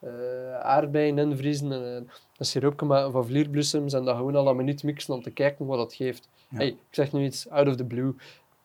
eh, 0.00 0.60
aardbeien 0.60 1.18
invriezen 1.18 1.72
en 1.72 1.82
eh, 2.06 2.12
een 2.36 2.46
siroopje 2.46 2.86
maken 2.86 3.12
van 3.12 3.26
vlierbloesems 3.26 3.92
en 3.92 4.04
dat 4.04 4.16
gewoon 4.16 4.36
al 4.36 4.48
een 4.48 4.56
minuut 4.56 4.82
mixen 4.82 5.14
om 5.14 5.22
te 5.22 5.30
kijken 5.30 5.66
wat 5.66 5.78
dat 5.78 5.94
geeft. 5.94 6.28
Ja. 6.48 6.56
Hey, 6.56 6.66
ik 6.66 6.76
zeg 6.90 7.12
nu 7.12 7.24
iets 7.24 7.48
out 7.48 7.68
of 7.68 7.76
the 7.76 7.84
blue. 7.84 8.14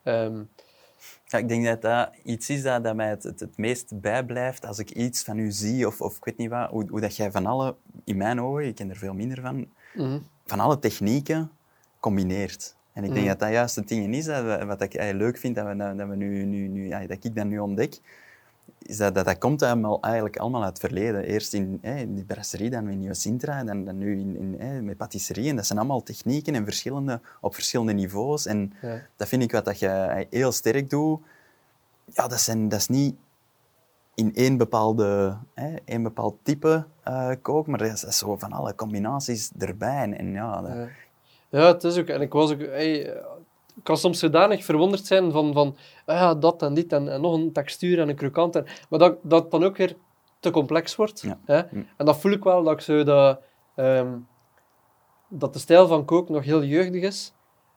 Ehm, 0.03 0.41
Ja, 1.27 1.37
ik 1.37 1.47
denk 1.47 1.65
dat 1.65 1.81
dat 1.81 2.09
iets 2.23 2.49
is 2.49 2.63
dat, 2.63 2.83
dat 2.83 2.95
mij 2.95 3.09
het, 3.09 3.23
het, 3.23 3.39
het 3.39 3.57
meest 3.57 4.01
bijblijft 4.01 4.65
als 4.65 4.79
ik 4.79 4.89
iets 4.91 5.23
van 5.23 5.37
u 5.37 5.51
zie, 5.51 5.87
of, 5.87 6.01
of 6.01 6.17
ik 6.17 6.25
weet 6.25 6.37
niet 6.37 6.49
wat, 6.49 6.69
hoe, 6.69 6.85
hoe 6.89 7.01
dat 7.01 7.15
jij 7.15 7.31
van 7.31 7.45
alle, 7.45 7.75
in 8.03 8.17
mijn 8.17 8.41
ogen, 8.41 8.65
ik 8.65 8.75
ken 8.75 8.89
er 8.89 8.95
veel 8.95 9.13
minder 9.13 9.41
van, 9.41 9.67
mhm. 9.95 10.19
van 10.45 10.59
alle 10.59 10.79
technieken 10.79 11.51
combineert. 11.99 12.75
En 12.93 13.03
ik 13.03 13.09
denk 13.09 13.21
Mhm. 13.21 13.29
dat 13.29 13.39
dat 13.39 13.49
juist 13.49 13.75
het 13.75 13.87
ding 13.87 14.15
is, 14.15 14.25
dat 14.25 14.43
we- 14.43 14.65
wat 14.65 14.81
ik 14.81 14.95
eigenlijk 14.95 15.25
leuk 15.31 15.37
vind, 15.41 15.55
dat, 15.55 15.65
we, 15.67 15.75
dat, 15.75 15.97
dat 15.97 16.07
we 16.07 16.15
nu, 16.15 16.43
nu, 16.45 16.67
nu, 16.67 16.87
ja, 16.87 17.07
dat 17.07 17.23
ik 17.23 17.35
dat 17.35 17.45
nu 17.45 17.59
ontdek, 17.59 17.99
is 18.81 18.97
dat 18.97 19.15
dat, 19.15 19.25
dat 19.25 19.37
komt 19.37 19.61
allemaal, 19.61 20.01
eigenlijk 20.01 20.37
allemaal 20.37 20.63
uit 20.63 20.69
het 20.69 20.79
verleden. 20.79 21.23
Eerst 21.23 21.53
in, 21.53 21.79
hè, 21.81 21.95
in 21.95 22.15
die 22.15 22.23
brasserie, 22.23 22.69
dan 22.69 22.89
in 22.89 22.99
Nieuwe 22.99 23.13
Sintra, 23.13 23.63
dan, 23.63 23.85
dan 23.85 23.97
nu 23.97 24.19
in, 24.19 24.37
in, 24.37 24.55
hè, 24.59 24.81
met 24.81 24.97
patisserie. 24.97 25.49
En 25.49 25.55
dat 25.55 25.65
zijn 25.65 25.79
allemaal 25.79 26.03
technieken 26.03 26.55
en 26.55 26.63
verschillende, 26.65 27.19
op 27.41 27.53
verschillende 27.53 27.93
niveaus. 27.93 28.45
En 28.45 28.73
ja. 28.81 29.01
dat 29.15 29.27
vind 29.27 29.43
ik 29.43 29.51
wat 29.51 29.65
dat 29.65 29.79
je 29.79 30.25
heel 30.29 30.51
sterk 30.51 30.89
doet. 30.89 31.19
Ja, 32.13 32.27
dat, 32.27 32.39
zijn, 32.39 32.69
dat 32.69 32.79
is 32.79 32.87
niet 32.87 33.15
in 34.15 34.35
één, 34.35 34.57
bepaalde, 34.57 35.37
hè, 35.53 35.75
één 35.85 36.03
bepaald 36.03 36.35
type 36.43 36.85
eh 37.03 37.31
kook, 37.41 37.67
maar 37.67 37.77
dat 37.79 37.87
is, 37.87 38.01
dat 38.01 38.09
is 38.09 38.17
zo 38.17 38.35
van 38.35 38.51
alle 38.51 38.75
combinaties 38.75 39.51
erbij. 39.59 40.01
En, 40.01 40.17
en 40.17 40.31
ja, 40.31 40.61
dat- 40.61 40.71
Ja. 40.71 40.87
ja, 41.49 41.67
het 41.73 41.83
is 41.83 41.97
ook. 41.97 42.07
En 42.07 42.21
ik 42.21 42.31
was 42.33 42.51
ook. 42.51 42.59
hey, 42.59 43.17
ik 43.75 43.83
kan 43.83 43.97
soms 43.97 44.19
zodanig 44.19 44.65
verwonderd 44.65 45.05
zijn 45.05 45.31
van, 45.31 45.53
van 45.53 45.75
ah 46.05 46.15
ja, 46.15 46.35
dat 46.35 46.61
en 46.61 46.73
dit 46.73 46.93
en, 46.93 47.09
en 47.09 47.21
nog 47.21 47.33
een 47.33 47.51
textuur 47.51 47.99
en 47.99 48.09
een 48.09 48.15
krokant. 48.15 48.55
En, 48.55 48.65
maar 48.89 48.99
dat 48.99 49.17
dat 49.21 49.51
dan 49.51 49.63
ook 49.63 49.77
weer 49.77 49.95
te 50.39 50.51
complex 50.51 50.95
wordt. 50.95 51.21
Ja. 51.21 51.39
Hè? 51.45 51.61
Mm. 51.71 51.87
En 51.97 52.05
dat 52.05 52.17
voel 52.17 52.31
ik 52.31 52.43
wel, 52.43 52.63
dat 52.63 52.73
ik 52.73 52.79
zo 52.79 53.03
dat, 53.03 53.41
ehm, 53.75 54.17
dat 55.27 55.53
de 55.53 55.59
stijl 55.59 55.87
van 55.87 56.05
kook 56.05 56.29
nog 56.29 56.43
heel 56.43 56.63
jeugdig 56.63 57.03
is. 57.03 57.33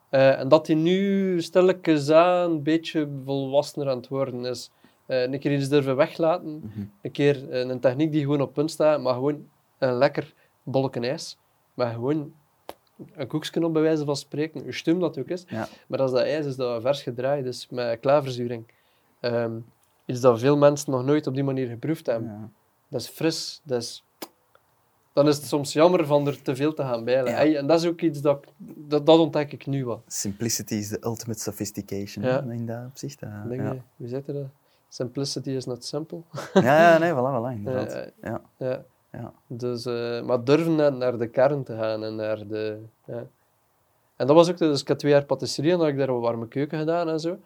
Eh, 0.09 0.39
en 0.39 0.49
dat 0.49 0.67
die 0.67 0.77
nu 0.77 1.43
stilletjes 1.43 2.11
aan 2.11 2.51
een 2.51 2.63
beetje 2.63 3.09
volwassener 3.25 3.89
aan 3.91 3.97
het 3.97 4.09
worden 4.09 4.45
is. 4.45 4.71
Eh, 5.07 5.23
een 5.23 5.39
keer 5.39 5.53
iets 5.53 5.69
durven 5.69 5.97
weglaten. 5.97 6.59
Mhm. 6.59 6.87
Een 7.03 7.11
keer 7.11 7.53
een 7.53 7.81
techniek 7.81 8.13
die 8.13 8.23
gewoon 8.23 8.41
op 8.41 8.53
punt 8.53 8.71
staat, 8.71 9.01
maar 9.01 9.15
gewoon 9.15 9.49
een 9.79 9.95
lekker 9.95 10.35
bolletje 10.63 11.01
ijs. 11.01 11.39
Maar 11.75 11.93
gewoon 11.93 12.33
een 13.15 13.27
koekje 13.27 13.65
op 13.65 13.73
bij 13.73 13.83
wijze 13.83 14.05
van 14.05 14.17
spreken. 14.17 14.63
Hoe 14.63 14.73
stum 14.75 15.01
dat 15.01 15.19
ook 15.19 15.29
is. 15.29 15.45
ja. 15.49 15.69
Maar 15.87 15.99
als 16.01 16.11
dat 16.11 16.21
ijs 16.21 16.47
is 16.47 16.57
dat 16.57 16.83
vers 16.83 17.03
gedraaid 17.03 17.45
is 17.47 17.67
met 17.71 18.01
klaverzuring. 18.01 18.65
Ehm, 19.21 19.53
iets 20.05 20.21
dat 20.21 20.39
veel 20.41 20.57
mensen 20.57 20.91
nog 20.93 21.05
nooit 21.05 21.27
op 21.27 21.35
die 21.35 21.45
manier 21.45 21.69
geproefd 21.69 22.07
hebben. 22.07 22.29
ja. 22.31 22.49
Dat 22.89 23.01
is 23.01 23.09
fris. 23.09 23.61
Dat 23.65 23.83
is... 23.83 24.03
Dan 25.13 25.29
is 25.29 25.37
het 25.37 25.45
soms 25.47 25.73
jammer 25.73 26.07
van 26.07 26.27
er 26.27 26.43
te 26.43 26.57
veel 26.57 26.75
te 26.75 26.83
gaan 26.83 27.05
bijlen. 27.05 27.33
Ja. 27.33 27.59
En 27.59 27.67
dat 27.67 27.81
is 27.81 27.87
ook 27.87 28.01
iets 28.01 28.21
dat, 28.21 28.45
dat, 28.57 29.07
dat 29.07 29.19
ontdek 29.19 29.53
ik 29.53 29.67
nu 29.67 29.85
wel. 29.85 30.03
Simplicity 30.07 30.75
is 30.75 30.89
the 30.89 30.99
ultimate 31.05 31.41
sophistication. 31.41 32.25
Ja. 32.25 32.41
In 32.41 32.67
dat 32.67 32.85
opzicht. 32.87 33.23
eh, 33.23 33.49
Denk 33.49 33.61
ja. 33.61 33.73
je, 33.73 33.81
Hoe 33.97 34.09
zit 34.09 34.29
er 34.29 34.35
dat? 34.35 34.47
Simplicity 34.89 35.51
is 35.51 35.65
not 35.65 35.85
simple. 35.85 36.19
ja, 36.55 36.63
ja, 36.93 36.99
nee, 36.99 37.13
voilà, 37.13 37.15
voilà, 37.17 37.59
inderdaad. 37.59 37.93
Eh, 38.21 38.35
ja. 38.59 38.85
Ja. 39.13 39.33
Dus, 39.47 39.87
eh, 39.87 40.23
maar 40.23 40.45
durven 40.45 40.75
naar, 40.75 40.93
naar 40.93 41.19
de 41.19 41.29
kern 41.29 41.65
te 41.65 41.77
gaan 41.77 42.05
en 42.05 42.15
naar 42.15 42.47
de... 42.47 42.83
Ja. 43.05 43.27
En 44.17 44.27
dat 44.27 44.37
was 44.37 44.51
ook... 44.51 44.59
Dus 44.59 44.81
ik 44.81 44.89
had 44.89 44.99
twee 44.99 45.13
jaar 45.13 45.25
patisserie 45.25 45.73
en 45.73 45.81
heb 45.81 45.89
ik 45.89 45.99
daar 45.99 46.09
een 46.09 46.21
warme 46.21 46.49
keuken 46.49 46.79
gedaan 46.79 47.09
en 47.09 47.21
zo. 47.21 47.39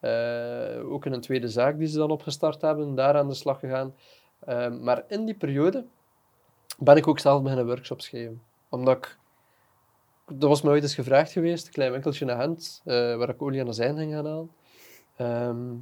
Eh, 0.00 0.92
ook 0.92 1.06
in 1.06 1.12
een 1.12 1.20
tweede 1.20 1.48
zaak 1.48 1.78
die 1.78 1.86
ze 1.86 1.98
dan 1.98 2.10
opgestart 2.10 2.60
hebben, 2.60 2.94
daar 2.94 3.16
aan 3.16 3.28
de 3.28 3.34
slag 3.34 3.60
gegaan. 3.60 3.94
Eh, 4.38 4.70
maar 4.70 5.04
in 5.08 5.24
die 5.24 5.34
periode 5.34 5.84
ben 6.78 6.96
ik 6.96 7.06
ook 7.06 7.18
zelf 7.18 7.42
beginnen 7.42 7.66
workshops 7.66 8.08
geven. 8.08 8.42
Omdat. 8.68 9.16
Dat 10.26 10.48
was 10.48 10.62
me 10.62 10.70
ooit 10.70 10.82
eens 10.82 10.94
gevraagd 10.94 11.32
geweest, 11.32 11.66
een 11.66 11.72
klein 11.72 11.92
winkeltje 11.92 12.24
naar 12.24 12.40
Gent, 12.40 12.80
waar 12.84 13.28
ik 13.28 13.42
olie 13.42 13.60
en 13.60 13.68
azijn 13.68 13.96
ging 13.96 14.12
gaan 14.12 14.26
halen. 14.26 14.50
Ehm, 15.16 15.74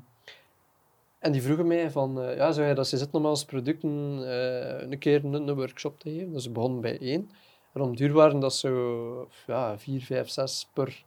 en 1.26 1.32
die 1.32 1.42
vroegen 1.42 1.66
mij 1.66 1.90
van, 1.90 2.22
eh, 2.22 2.36
ja, 2.36 2.52
zou 2.52 2.66
je 2.66 2.74
dat 2.74 2.88
ze 2.88 2.96
zitten 2.96 3.18
om 3.18 3.26
als 3.26 3.44
producten 3.44 4.18
eh, 4.22 4.90
een 4.90 4.98
keer 4.98 5.24
een, 5.24 5.32
een 5.32 5.54
workshop 5.54 6.00
te 6.00 6.10
geven? 6.10 6.32
Dus 6.32 6.42
ze 6.42 6.50
begonnen 6.50 6.80
bij 6.80 6.98
één. 6.98 7.30
En 7.72 7.80
om 7.80 7.96
duur 7.96 8.12
waren 8.12 8.40
dat 8.40 8.54
zo 8.54 9.28
ja, 9.46 9.78
vier, 9.78 10.00
vijf, 10.00 10.28
zes 10.28 10.68
per 10.72 11.04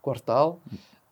kwartaal. 0.00 0.58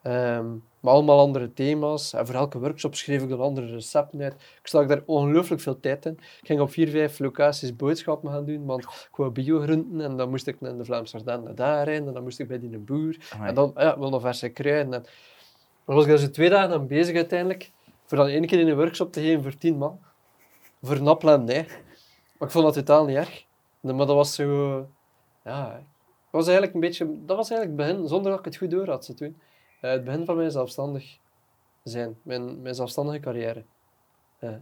Ehm, 0.02 0.46
maar 0.80 0.92
allemaal 0.92 1.18
andere 1.18 1.52
thema's. 1.52 2.12
En 2.12 2.26
voor 2.26 2.34
elke 2.34 2.58
workshop 2.58 2.94
schreef 2.94 3.22
ik 3.22 3.28
dan 3.28 3.40
andere 3.40 3.66
recepten 3.66 4.22
uit. 4.22 4.32
Ik 4.32 4.66
stak 4.66 4.88
daar 4.88 5.02
ongelooflijk 5.06 5.60
veel 5.60 5.80
tijd 5.80 6.06
in. 6.06 6.12
Ik 6.12 6.46
ging 6.46 6.60
op 6.60 6.70
vier, 6.70 6.88
vijf 6.88 7.18
locaties 7.18 7.76
boodschappen 7.76 8.30
gaan 8.30 8.44
doen, 8.44 8.64
want 8.64 8.82
ik 8.82 9.16
wou 9.16 9.30
biogroenten. 9.30 10.00
En 10.00 10.16
dan 10.16 10.30
moest 10.30 10.46
ik 10.46 10.60
naar 10.60 10.76
de 10.76 10.84
Vlaamse 10.84 11.16
Ardennen 11.16 11.54
daarin. 11.54 12.06
En 12.06 12.12
dan 12.12 12.22
moest 12.22 12.38
ik 12.38 12.48
bij 12.48 12.58
die 12.58 12.72
een 12.72 12.84
boer. 12.84 13.16
Amai. 13.30 13.48
En 13.48 13.54
dan, 13.54 13.72
ja, 13.76 13.98
wel 13.98 14.10
nog 14.10 14.20
verse 14.20 14.48
kruiden. 14.48 14.94
En 14.94 15.04
dan 15.84 15.94
was 15.94 16.04
ik 16.04 16.10
daar 16.10 16.18
zo 16.18 16.30
twee 16.30 16.50
dagen 16.50 16.74
aan 16.74 16.86
bezig 16.86 17.16
uiteindelijk. 17.16 17.70
Voor 18.12 18.20
dan 18.20 18.31
één 18.31 18.46
keer 18.46 18.61
in 18.61 18.68
een 18.68 18.77
workshop 18.77 19.12
te 19.12 19.20
geven 19.20 19.42
voor 19.42 19.57
tien 19.57 19.79
man. 19.79 20.01
Voor 20.83 20.96
een 20.96 21.07
appel 21.07 21.29
en 21.31 21.48
ei. 21.48 21.66
Maar 22.38 22.48
ik 22.48 22.51
vond 22.51 22.64
dat 22.64 22.75
totaal 22.75 23.05
niet 23.05 23.16
erg. 23.16 23.46
Nee, 23.81 23.94
Maar 23.94 24.07
dat 24.07 24.16
was 24.16 24.35
zo... 24.35 24.77
Ja, 25.44 25.70
dat 25.72 25.83
was 26.31 26.44
eigenlijk 26.44 26.75
een 26.75 26.81
beetje... 26.81 27.25
Dat 27.25 27.37
was 27.37 27.51
eigenlijk 27.51 27.81
het 27.81 27.90
begin, 27.90 28.09
zonder 28.09 28.31
dat 28.31 28.38
ik 28.38 28.44
het 28.44 28.57
goed 28.57 28.70
door 28.70 28.88
had 28.88 29.05
ze 29.05 29.14
toen. 29.14 29.37
Eh, 29.81 29.90
het 29.90 30.05
begin 30.05 30.25
van 30.25 30.37
mijn 30.37 30.51
zelfstandig 30.51 31.18
zijn. 31.83 32.18
Mijn, 32.22 32.62
mijn 32.62 32.75
zelfstandige 32.75 33.20
carrière. 33.20 33.64
Ja. 34.38 34.61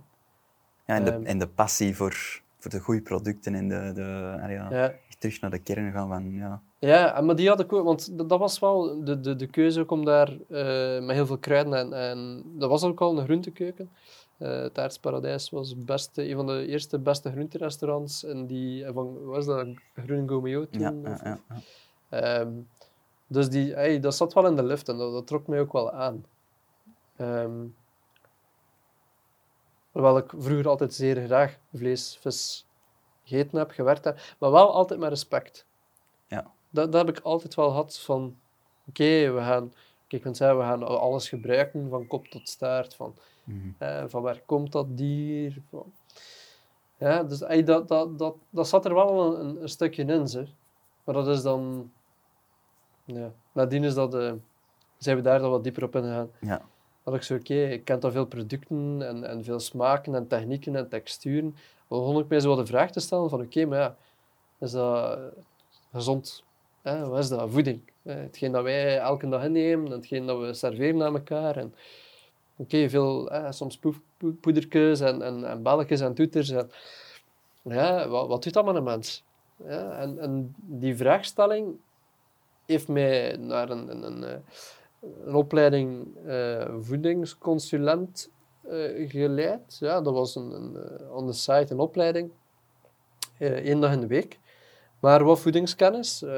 Ja, 0.87 0.95
en, 0.95 1.05
de, 1.05 1.11
en 1.11 1.39
de 1.39 1.49
passie 1.49 1.97
voor 1.97 2.43
voor 2.59 2.71
de 2.71 2.81
goede 2.81 3.03
producten 3.03 3.55
en 3.55 3.69
de, 3.69 3.93
de, 3.95 4.39
allee, 4.43 4.57
ja, 4.57 4.95
terug 5.19 5.41
naar 5.41 5.51
de 5.51 5.59
kern 5.59 5.93
gaan 5.93 6.09
van, 6.09 6.33
ja. 6.33 6.63
Ja, 6.81 7.21
maar 7.21 7.37
die 7.37 7.49
had 7.49 7.61
ik 7.61 7.73
ook, 7.73 7.85
want 7.85 8.19
dat 8.19 8.29
dat 8.29 8.39
was 8.39 8.59
wel 8.59 9.05
de, 9.05 9.21
de, 9.21 9.37
de 9.37 9.47
keuze 9.47 9.81
ook 9.81 9.91
om 9.91 10.05
daar 10.05 10.29
eh, 10.49 11.05
met 11.05 11.17
heel 11.17 11.27
veel 11.27 11.39
kruiden 11.39 11.75
en, 11.75 11.93
en 11.93 12.43
dat 12.45 12.71
was 12.71 12.83
ook 12.83 13.01
al 13.01 13.19
een 13.19 13.25
groentekeuken. 13.25 13.91
Eh 14.39 14.61
het 14.63 14.79
Aardsparadijs 14.79 15.51
was 15.51 15.85
beste, 15.85 16.29
een 16.29 16.37
van 16.37 16.47
de 16.47 16.67
eerste 16.67 16.99
beste 16.99 17.31
groenterestaurants 17.31 18.25
en 18.25 18.47
die 18.47 18.85
eh, 18.85 18.93
van, 18.93 19.25
was 19.25 19.47
dat, 19.47 19.67
Groen 19.95 20.29
Gomeo 20.29 20.69
toen? 20.69 20.81
Ja, 20.81 21.19
ja, 21.25 21.39
ja. 21.49 21.61
Ehm, 22.09 22.53
dus 23.27 23.49
die, 23.49 23.75
ey, 23.75 24.01
dat 24.01 24.15
zat 24.15 24.33
wel 24.33 24.47
in 24.47 24.57
de 24.57 24.65
lucht 24.65 24.89
en 24.89 24.97
dat, 24.97 25.13
dat 25.13 25.27
trok 25.27 25.47
mij 25.47 25.61
ook 25.61 25.73
wel 25.73 25.93
aan. 25.93 26.25
Ehm, 27.17 27.67
hoewel 29.93 30.19
ik 30.19 30.33
vroeger 30.37 30.69
altijd 30.69 30.95
zeer 30.95 31.25
graag 31.25 31.59
vlees, 31.75 32.19
vis 32.21 32.67
gegeten 33.25 33.59
heb, 33.59 33.71
gewerkt 33.71 34.05
heb, 34.05 34.21
maar 34.39 34.51
wel 34.51 34.73
altijd 34.73 35.01
met 35.01 35.09
respect. 35.09 35.67
Ja. 36.27 36.53
Dat, 36.71 36.93
dat 36.93 37.07
heb 37.07 37.17
ik 37.17 37.25
altijd 37.25 37.55
wel 37.55 37.69
gehad 37.69 37.99
van, 37.99 38.37
oké, 38.89 39.31
we 39.33 39.39
gaan, 39.41 39.73
kijk, 40.07 40.29
zei, 40.33 40.57
we 40.57 40.63
gaan 40.63 40.83
alles 40.87 41.29
gebruiken 41.29 41.89
van 41.89 42.07
kop 42.07 42.27
tot 42.27 42.49
staart, 42.49 42.95
van, 42.95 43.15
Mhm. 43.45 43.69
eh, 43.79 44.05
van 44.07 44.23
waar 44.23 44.41
komt 44.47 44.73
dat 44.73 44.87
dier, 44.97 45.63
van, 45.71 45.93
ja, 46.97 47.23
dus 47.23 47.41
ey, 47.43 47.63
dat, 47.65 47.89
dat, 47.89 48.19
dat, 48.19 48.35
dat 48.51 48.69
zat 48.69 48.85
er 48.85 48.95
wel 48.95 49.39
een, 49.41 49.63
een 49.63 49.69
stukje 49.69 50.05
in, 50.05 50.29
zeg. 50.29 50.49
maar 51.05 51.15
dat 51.15 51.29
is 51.29 51.43
dan, 51.43 51.91
ja, 53.05 53.33
nadien 53.53 53.85
is 53.85 53.95
dat, 53.95 54.15
eh, 54.15 54.33
zijn 54.99 55.17
we 55.17 55.23
daar 55.23 55.39
dan 55.39 55.51
wat 55.51 55.63
dieper 55.65 55.85
op 55.85 55.97
ingegaan. 55.97 56.31
ja. 56.41 56.63
Dat 57.05 57.15
ik 57.15 57.23
zo, 57.23 57.35
oké, 57.35 57.55
ik 57.55 57.85
ken 57.85 58.01
al 58.01 58.11
veel 58.11 58.27
producten 58.27 59.03
en, 59.09 59.25
en 59.25 59.45
veel 59.45 59.61
smaken 59.61 60.15
en 60.15 60.27
technieken 60.27 60.77
en 60.77 60.89
texturen. 60.89 61.57
Dan 61.89 61.99
begon 61.99 62.19
ik 62.19 62.29
mij 62.29 62.41
zo 62.41 62.49
wat 62.49 62.59
de 62.59 62.67
vraag 62.67 62.91
te 62.91 63.01
stellen 63.01 63.31
van, 63.31 63.41
oké, 63.41 63.65
maar 63.67 63.79
ja, 63.79 63.97
is 64.59 64.71
dat 64.71 65.19
gezond? 65.93 66.45
Hè? 66.83 67.09
Wat 67.09 67.19
is 67.19 67.29
dat? 67.29 67.51
Voeding. 67.51 67.81
Hè? 68.03 68.13
Hetgeen 68.13 68.53
dat 68.53 68.63
wij 68.63 68.99
elke 68.99 69.29
dag 69.29 69.45
innemen 69.45 69.87
en 69.87 69.93
hetgeen 69.93 70.27
dat 70.27 70.39
we 70.41 70.55
serveren 70.55 71.03
aan 71.03 71.15
elkaar. 71.15 71.57
En, 71.57 71.75
oké, 72.57 72.89
veel, 72.89 73.27
hè, 73.27 73.53
soms 73.53 73.79
poef- 73.79 74.01
en, 75.01 75.23
en, 75.23 75.45
en 75.45 75.63
belletjes 75.63 76.01
en 76.01 76.15
toeters. 76.15 76.51
En, 76.51 76.71
ja, 77.63 78.09
wat, 78.09 78.29
wat 78.29 78.43
doet 78.43 78.53
dat 78.53 78.65
met 78.65 78.75
een 78.75 78.83
mens? 78.83 79.25
Ja, 79.65 79.99
en, 79.99 80.19
en 80.19 80.55
die 80.57 80.97
vraagstelling 80.97 81.77
heeft 82.67 82.89
mij 82.89 83.37
naar 83.37 83.71
een, 83.71 83.91
een, 83.91 84.03
een, 84.03 84.25
eh, 84.25 84.39
een 85.27 85.35
opleiding 85.35 86.17
eh, 86.27 86.75
voedingsconsulent 86.81 88.31
eh, 88.63 89.11
geleid. 89.11 89.77
Ja, 89.81 90.01
dat 90.01 90.13
was 90.15 90.35
een, 90.35 90.51
een, 90.51 90.77
eh, 90.77 91.15
on 91.17 91.27
the 91.27 91.33
site 91.33 91.73
een 91.73 91.81
opleiding. 91.81 92.31
eh, 93.39 93.51
één 93.53 93.81
dag 93.81 93.93
in 93.93 94.01
de 94.01 94.07
week. 94.07 94.39
Maar 95.01 95.25
wat 95.25 95.41
voedingskennis, 95.41 96.23
eh, 96.23 96.33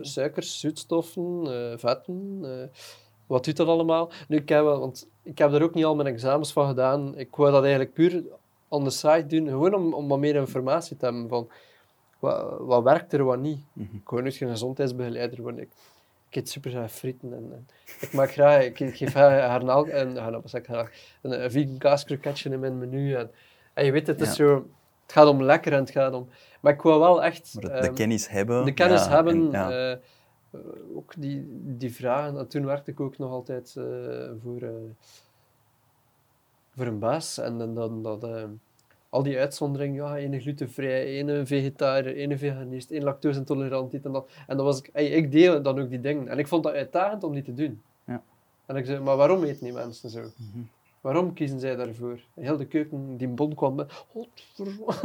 suikers, 0.00 0.60
zoetstoffen, 0.60 1.42
eh, 1.46 1.78
vetten, 1.78 2.40
eh, 2.42 2.80
wat 3.26 3.44
doet 3.44 3.56
dat 3.56 3.68
allemaal? 3.68 4.10
Nu, 4.28 4.36
ik 4.36 4.48
heb, 4.48 4.62
want 4.62 5.08
ik 5.22 5.38
heb 5.38 5.50
daar 5.50 5.62
ook 5.62 5.74
niet 5.74 5.84
al 5.84 5.94
mijn 5.94 6.08
examens 6.08 6.52
van 6.52 6.68
gedaan. 6.68 7.18
Ik 7.18 7.36
wou 7.36 7.50
dat 7.50 7.60
eigenlijk 7.60 7.92
puur 7.92 8.22
on 8.68 8.84
the 8.84 8.90
site 8.90 9.26
doen, 9.26 9.48
gewoon 9.48 9.74
om, 9.74 9.94
om 9.94 10.08
wat 10.08 10.18
meer 10.18 10.34
informatie 10.34 10.96
te 10.96 11.04
hebben 11.04 11.28
van 11.28 11.48
wat, 12.18 12.58
wat 12.58 12.82
werkt 12.82 13.12
er, 13.12 13.24
wat 13.24 13.38
niet. 13.38 13.60
Mhm. 13.72 13.96
Ik 13.96 14.08
wou 14.08 14.22
nooit 14.22 14.36
geen 14.36 14.48
gezondheidsbegeleider 14.48 15.42
worden. 15.42 15.60
Ik, 15.60 15.70
ik 16.28 16.36
eet 16.36 16.48
super 16.48 16.70
graag 16.70 16.92
frieten 16.92 17.32
en, 17.32 17.48
en 17.52 17.68
ik 18.00 18.12
maak 18.12 18.30
graag, 18.30 18.64
ik, 18.64 18.80
ik 18.80 18.96
geef 18.96 19.12
garnaal, 19.12 19.86
en, 19.86 20.16
een, 20.16 21.42
een 21.42 21.50
vegan 21.50 21.78
kaaskroketje 21.78 22.50
in 22.50 22.60
mijn 22.60 22.78
menu. 22.78 23.14
En, 23.14 23.30
en 23.74 23.84
je 23.84 23.92
weet, 23.92 24.06
het 24.06 24.20
is 24.20 24.28
Ja. 24.28 24.34
zo, 24.34 24.54
het 25.02 25.12
gaat 25.12 25.26
om 25.26 25.42
lekker 25.42 25.72
en 25.72 25.78
het 25.78 25.90
gaat 25.90 26.12
om... 26.12 26.28
Maar 26.60 26.72
ik 26.72 26.82
wou 26.82 27.00
wel 27.00 27.22
echt... 27.22 27.54
De, 27.54 27.60
de 27.60 27.70
ehm, 27.70 27.94
kennis 27.94 28.28
hebben. 28.28 28.64
de 28.64 28.74
kennis 28.74 29.04
ja, 29.04 29.10
hebben, 29.10 29.34
en- 29.34 29.50
ja. 29.50 29.70
eh, 29.90 29.98
ook 30.94 31.12
die, 31.16 31.46
die 31.62 31.94
vragen. 31.94 32.38
En 32.38 32.48
toen 32.48 32.64
werkte 32.66 32.90
ik 32.90 33.00
ook 33.00 33.18
nog 33.18 33.30
altijd 33.30 33.74
eh, 33.76 33.84
voor, 34.42 34.62
eh, 34.62 34.70
voor 36.76 36.86
een 36.86 36.98
baas. 36.98 37.38
En 37.38 37.58
dan, 37.58 37.74
dan 37.74 38.02
dat, 38.02 38.26
al 39.08 39.22
die 39.22 39.38
uitzonderingen, 39.38 40.04
ja, 40.04 40.16
ene 40.16 40.40
glutenvrij, 40.40 41.04
ene 41.04 41.46
vegetariër, 41.46 42.14
ene 42.16 42.38
veganist, 42.38 42.90
één 42.90 43.02
lactose-intolerant, 43.02 43.90
dit 43.90 44.04
en 44.04 44.12
dat. 44.12 44.30
En 44.46 44.56
dat 44.56 44.66
was 44.66 44.78
ik, 44.78 44.90
ey, 44.92 45.06
ik 45.06 45.32
deed 45.32 45.64
dan 45.64 45.80
ook 45.80 45.88
die 45.88 46.00
dingen. 46.00 46.28
En 46.28 46.38
ik 46.38 46.48
vond 46.48 46.62
dat 46.62 46.72
uitdagend 46.72 47.24
om 47.24 47.32
die 47.32 47.42
te 47.42 47.54
doen. 47.54 47.82
Ja. 48.04 48.22
En 48.66 48.76
ik 48.76 48.86
zei, 48.86 49.00
maar 49.00 49.16
waarom 49.16 49.44
eten 49.44 49.64
die 49.64 49.72
mensen 49.72 50.10
zo? 50.10 50.20
Mhm. 50.20 50.62
Waarom 51.00 51.32
kiezen 51.34 51.60
zij 51.60 51.76
daarvoor? 51.76 52.20
Heel 52.34 52.56
de 52.56 52.66
keuken, 52.66 53.16
die 53.16 53.28
bon 53.28 53.54
kwam 53.54 53.74
met... 53.74 53.92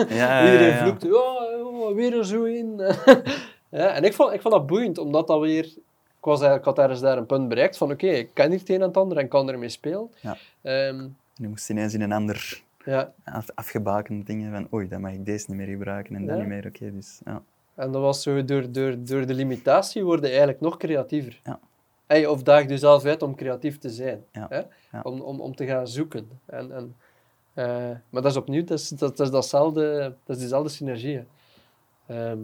Ja, 0.09 0.15
ja, 0.15 0.51
Iedereen 0.51 0.77
vloekte, 0.77 1.07
ja, 1.07 1.42
weer 1.91 2.17
er 2.17 2.25
zo 2.25 2.43
in. 2.43 2.77
ja, 3.69 3.93
en 3.93 4.03
ik 4.03 4.13
vond, 4.13 4.33
ik 4.33 4.41
vond 4.41 4.53
dat 4.53 4.67
boeiend, 4.67 4.97
omdat 4.97 5.27
dat 5.27 5.39
weer... 5.39 5.65
Ik, 5.65 6.29
was 6.29 6.41
eigenlijk, 6.41 6.69
ik 6.69 6.75
had 6.75 6.85
ergens 6.85 7.01
daar 7.01 7.17
een 7.17 7.25
punt 7.25 7.49
bereikt 7.49 7.77
van, 7.77 7.91
oké, 7.91 8.07
ik 8.07 8.29
ken 8.33 8.49
hier 8.49 8.59
het 8.59 8.69
een 8.69 8.75
en 8.75 8.87
het 8.87 8.97
ander 8.97 9.17
en 9.17 9.27
kan 9.27 9.49
ermee 9.49 9.69
spelen. 9.69 10.09
Ja. 10.21 10.37
Ehm, 10.61 11.07
Je 11.35 11.47
moest 11.47 11.69
ineens 11.69 11.93
in 11.93 12.01
een 12.01 12.11
ander 12.11 12.63
ja, 12.85 13.13
af, 13.23 13.45
afgebakend 13.55 14.27
dingen 14.27 14.51
van 14.51 14.67
oei, 14.73 14.87
dan 14.87 15.01
mag 15.01 15.11
ik 15.11 15.25
deze 15.25 15.45
niet 15.47 15.57
meer 15.57 15.67
gebruiken 15.67 16.15
en 16.15 16.25
dat 16.25 16.37
niet 16.37 16.47
meer. 16.47 16.65
Oké, 16.67 16.91
dus 16.91 17.21
ja. 17.25 17.41
en 17.75 17.91
dat 17.91 18.01
was 18.01 18.21
zo, 18.23 18.45
door, 18.45 18.71
door, 18.71 18.95
door 18.97 19.25
de 19.25 19.33
limitatie 19.33 20.03
word 20.03 20.21
je 20.21 20.27
eigenlijk 20.27 20.61
nog 20.61 20.77
creatiever. 20.77 21.39
Ja. 21.43 21.59
Hey, 22.07 22.25
of 22.25 22.43
daag 22.43 22.67
jezelf 22.67 23.05
uit 23.05 23.21
om 23.21 23.35
creatief 23.35 23.77
te 23.77 23.89
zijn. 23.89 24.23
Ja, 24.31 24.45
Hè? 24.49 24.61
ja. 24.91 25.01
Om, 25.03 25.21
om, 25.21 25.41
om 25.41 25.55
te 25.55 25.65
gaan 25.65 25.87
zoeken. 25.87 26.29
En, 26.45 26.71
en, 26.71 26.95
eh, 27.53 27.65
maar 28.09 28.21
dat 28.21 28.31
is 28.31 28.37
opnieuw, 28.37 28.63
dat 28.63 28.79
is, 28.79 28.89
dat, 28.89 29.17
dat 29.17 29.27
is, 29.27 29.31
datzelfde, 29.31 30.15
dat 30.23 30.35
is 30.35 30.37
diezelfde 30.37 30.69
synergie. 30.69 31.23
Ehm, 32.13 32.39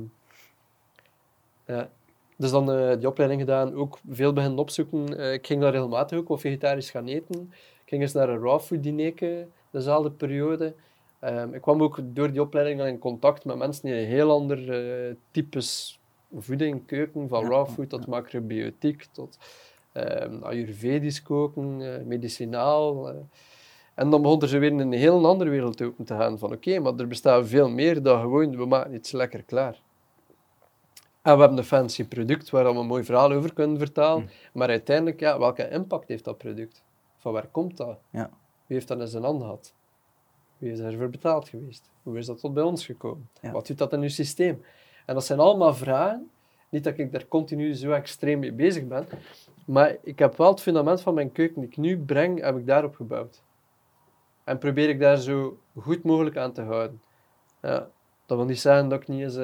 ja. 1.66 1.90
Dus 2.38 2.52
dan 2.52 2.72
eh, 2.72 2.98
die 2.98 3.08
opleiding 3.08 3.42
gedaan, 3.42 3.74
ook 3.76 4.00
veel 4.10 4.34
beginnen 4.34 4.60
opzoeken. 4.60 5.18
Eh, 5.18 5.34
ik 5.34 5.48
ging 5.48 5.62
daar 5.62 5.72
regelmatig 5.72 6.18
ook 6.18 6.28
wat 6.28 6.40
vegetarisch 6.40 6.90
gaan 6.90 7.08
eten. 7.08 7.54
Ik 7.84 7.90
ging 7.90 8.02
eens 8.02 8.14
naar 8.14 8.30
een 8.30 8.42
raw 8.42 8.60
food 8.60 8.84
diner, 8.84 9.48
dezelfde 9.72 10.12
periode. 10.12 10.74
Ehm, 11.20 11.54
ik 11.54 11.62
kwam 11.62 11.84
ook 11.84 12.00
door 12.04 12.32
die 12.32 12.42
opleiding 12.42 12.82
in 12.82 13.00
contact 13.00 13.46
met 13.46 13.58
mensen 13.58 13.86
die 13.86 13.94
een 13.94 14.06
heel 14.06 14.32
ander 14.32 14.72
eh, 14.72 15.16
types 15.32 16.00
voeding, 16.38 16.86
keuken, 16.86 17.28
van 17.28 17.46
raw 17.50 17.68
food 17.68 17.90
tot 17.90 18.08
macrobiotiek, 18.08 19.06
tot 19.12 19.38
ehm, 19.92 20.44
ayurvedisch 20.44 21.22
koken, 21.22 22.08
medicinaal. 22.08 23.14
En 24.00 24.10
dan 24.10 24.22
begon 24.22 24.42
er 24.42 24.48
zo 24.48 24.60
weer 24.60 24.72
in 24.72 24.80
een 24.80 24.92
heel 24.92 25.28
andere 25.28 25.50
wereld 25.50 25.82
open 25.82 26.06
te 26.06 26.14
gaan. 26.14 26.40
Van 26.40 26.52
oké, 26.52 26.80
maar 26.80 26.94
er 26.96 27.08
bestaat 27.08 27.48
veel 27.48 27.70
meer 27.70 28.04
dan 28.04 28.22
gewoon, 28.22 28.56
we 28.56 28.66
maken 28.66 28.94
iets 28.94 29.12
lekker 29.12 29.44
klaar. 29.44 29.82
En 31.22 31.34
we 31.34 31.40
hebben 31.40 31.58
een 31.58 31.64
fancy 31.64 32.08
product 32.08 32.50
waar 32.50 32.74
we 32.74 32.80
een 32.80 32.86
mooi 32.86 33.04
verhaal 33.04 33.32
over 33.32 33.54
kunnen 33.54 33.78
vertalen. 33.78 34.22
Mm. 34.22 34.30
Maar 34.54 34.70
uiteindelijk, 34.70 35.20
ja, 35.20 35.40
welke 35.40 35.70
impact 35.70 36.08
heeft 36.08 36.24
dat 36.24 36.38
product? 36.38 36.84
Van 37.18 37.34
waar 37.34 37.48
komt 37.48 37.78
dat? 37.78 38.00
Ja. 38.10 38.30
Wie 38.66 38.78
heeft 38.78 38.88
dat 38.88 39.00
in 39.00 39.08
zijn 39.08 39.24
hand 39.24 39.42
gehad? 39.42 39.74
Wie 40.58 40.72
is 40.72 40.80
ervoor 40.80 41.10
betaald 41.10 41.50
geweest? 41.50 41.90
Hoe 42.04 42.18
is 42.18 42.26
dat 42.26 42.40
tot 42.40 42.54
bij 42.54 42.64
ons 42.64 42.86
gekomen? 42.86 43.30
Ja. 43.42 43.52
Wat 43.52 43.68
doet 43.68 43.78
dat 43.78 43.94
in 43.94 44.02
uw 44.02 44.10
systeem? 44.10 44.64
En 45.06 45.14
dat 45.14 45.26
zijn 45.26 45.40
allemaal 45.40 45.74
vragen. 45.74 46.30
Niet 46.70 46.84
dat 46.84 46.98
ik 46.98 47.12
daar 47.12 47.28
continu 47.28 47.74
zo 47.74 47.92
extreem 47.92 48.40
mee 48.40 48.54
bezig 48.54 48.88
ben, 48.88 49.06
maar 49.66 49.98
ik 50.04 50.20
heb 50.20 50.38
wel 50.38 50.50
het 50.50 50.62
fundament 50.62 51.02
van 51.02 51.14
mijn 51.14 51.32
keuken 51.32 51.62
die 51.62 51.70
ik 51.70 51.78
nu 51.78 51.98
breng, 51.98 52.42
heb 52.42 52.58
ik 52.58 52.66
daarop 52.66 52.96
gebouwd. 52.96 53.42
En 54.50 54.58
probeer 54.58 54.90
ik 54.90 55.00
daar 55.00 55.18
zo 55.18 55.60
goed 55.76 56.04
mogelijk 56.04 56.38
aan 56.38 56.52
te 56.54 56.62
houden. 56.62 57.02
Ja, 57.62 57.90
dat 58.26 58.38
wil 58.38 58.46
niet 58.46 58.60
zeggen 58.60 58.90
dat 58.90 59.02
ik 59.02 59.08
niet 59.08 59.22
eens... 59.22 59.36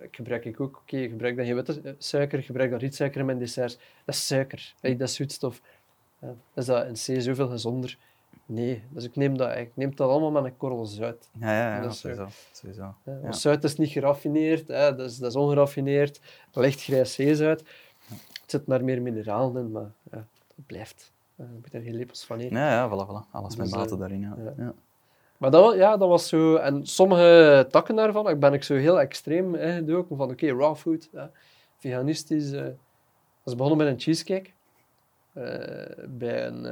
ik 0.00 0.16
gebruik 0.16 0.44
ik 0.44 0.60
ook, 0.60 0.76
oké, 0.76 0.96
ik 0.96 1.10
gebruik 1.10 1.36
dan 1.36 1.46
geen 1.46 1.54
witte 1.54 1.94
suiker, 1.98 2.38
ik 2.38 2.44
gebruik 2.44 2.70
dan 2.70 2.78
rietsuiker 2.78 3.20
in 3.20 3.26
mijn 3.26 3.38
desserts. 3.38 3.78
Dat 4.04 4.14
is 4.14 4.26
suiker, 4.26 4.74
hey, 4.80 4.96
dat 4.96 5.08
is 5.08 5.14
zoetstof. 5.14 5.60
Ja, 6.18 6.34
is 6.54 6.64
dat 6.64 6.86
in 6.86 6.92
C 6.92 7.20
zoveel 7.22 7.48
gezonder? 7.48 7.98
Nee, 8.46 8.82
dus 8.90 9.04
ik 9.04 9.16
neem 9.16 9.36
dat, 9.36 9.56
ik 9.56 9.70
neem 9.74 9.96
dat 9.96 10.08
allemaal 10.08 10.30
met 10.30 10.44
een 10.44 10.56
korrel 10.56 10.84
zout. 10.84 11.28
Ja, 11.38 11.52
ja, 11.52 11.76
ja, 11.76 11.82
Dat 11.82 11.92
is, 11.92 12.00
sowieso. 12.00 12.28
sowieso. 12.52 12.94
Ja, 13.04 13.32
Zout 13.32 13.64
is 13.64 13.76
niet 13.76 13.90
geraffineerd, 13.90 14.68
hè, 14.68 14.94
dat, 14.94 15.10
is, 15.10 15.16
dat 15.18 15.30
is 15.30 15.36
ongeraffineerd, 15.36 16.20
licht 16.52 16.82
grijs 16.82 17.14
zeezout. 17.14 17.60
Het 18.40 18.50
zit 18.50 18.66
maar 18.66 18.84
meer 18.84 19.02
mineralen 19.02 19.64
in, 19.64 19.70
maar 19.70 19.92
ja, 20.10 20.26
dat 20.56 20.66
blijft. 20.66 21.12
Eh, 21.42 21.48
Je 21.52 21.58
moet 21.62 21.74
er 21.74 21.80
geen 21.82 21.94
lepels 21.94 22.24
van 22.24 22.38
eten. 22.38 22.56
Ja, 22.56 22.70
ja, 22.70 22.88
voilà, 22.88 23.08
voilà. 23.08 23.30
Alles 23.30 23.56
met 23.56 23.66
Dus, 23.66 23.76
mate 23.76 23.94
eh, 23.94 24.00
daarin. 24.00 24.20
Ja. 24.20 24.34
ja. 24.38 24.52
Ja. 24.56 24.74
Maar 25.38 25.50
dat, 25.50 25.74
ja, 25.74 25.96
dat 25.96 26.08
was 26.08 26.28
zo... 26.28 26.54
En 26.56 26.86
sommige 26.86 27.66
takken 27.70 27.96
daarvan, 27.96 28.24
daar 28.24 28.38
ben 28.38 28.52
ik 28.52 28.62
zo 28.62 28.74
heel 28.74 29.00
extreem 29.00 29.54
ingedoken. 29.54 30.16
Van 30.16 30.30
oké, 30.30 30.46
raw 30.52 30.76
food, 30.76 31.08
ja, 31.12 31.30
veganistisch. 31.78 32.52
eh. 32.52 32.62
Dat 33.44 33.52
is 33.52 33.54
begonnen 33.60 33.78
met 33.78 33.86
een 33.94 34.00
cheesecake. 34.00 34.50
bij 36.08 36.46
een, 36.46 36.64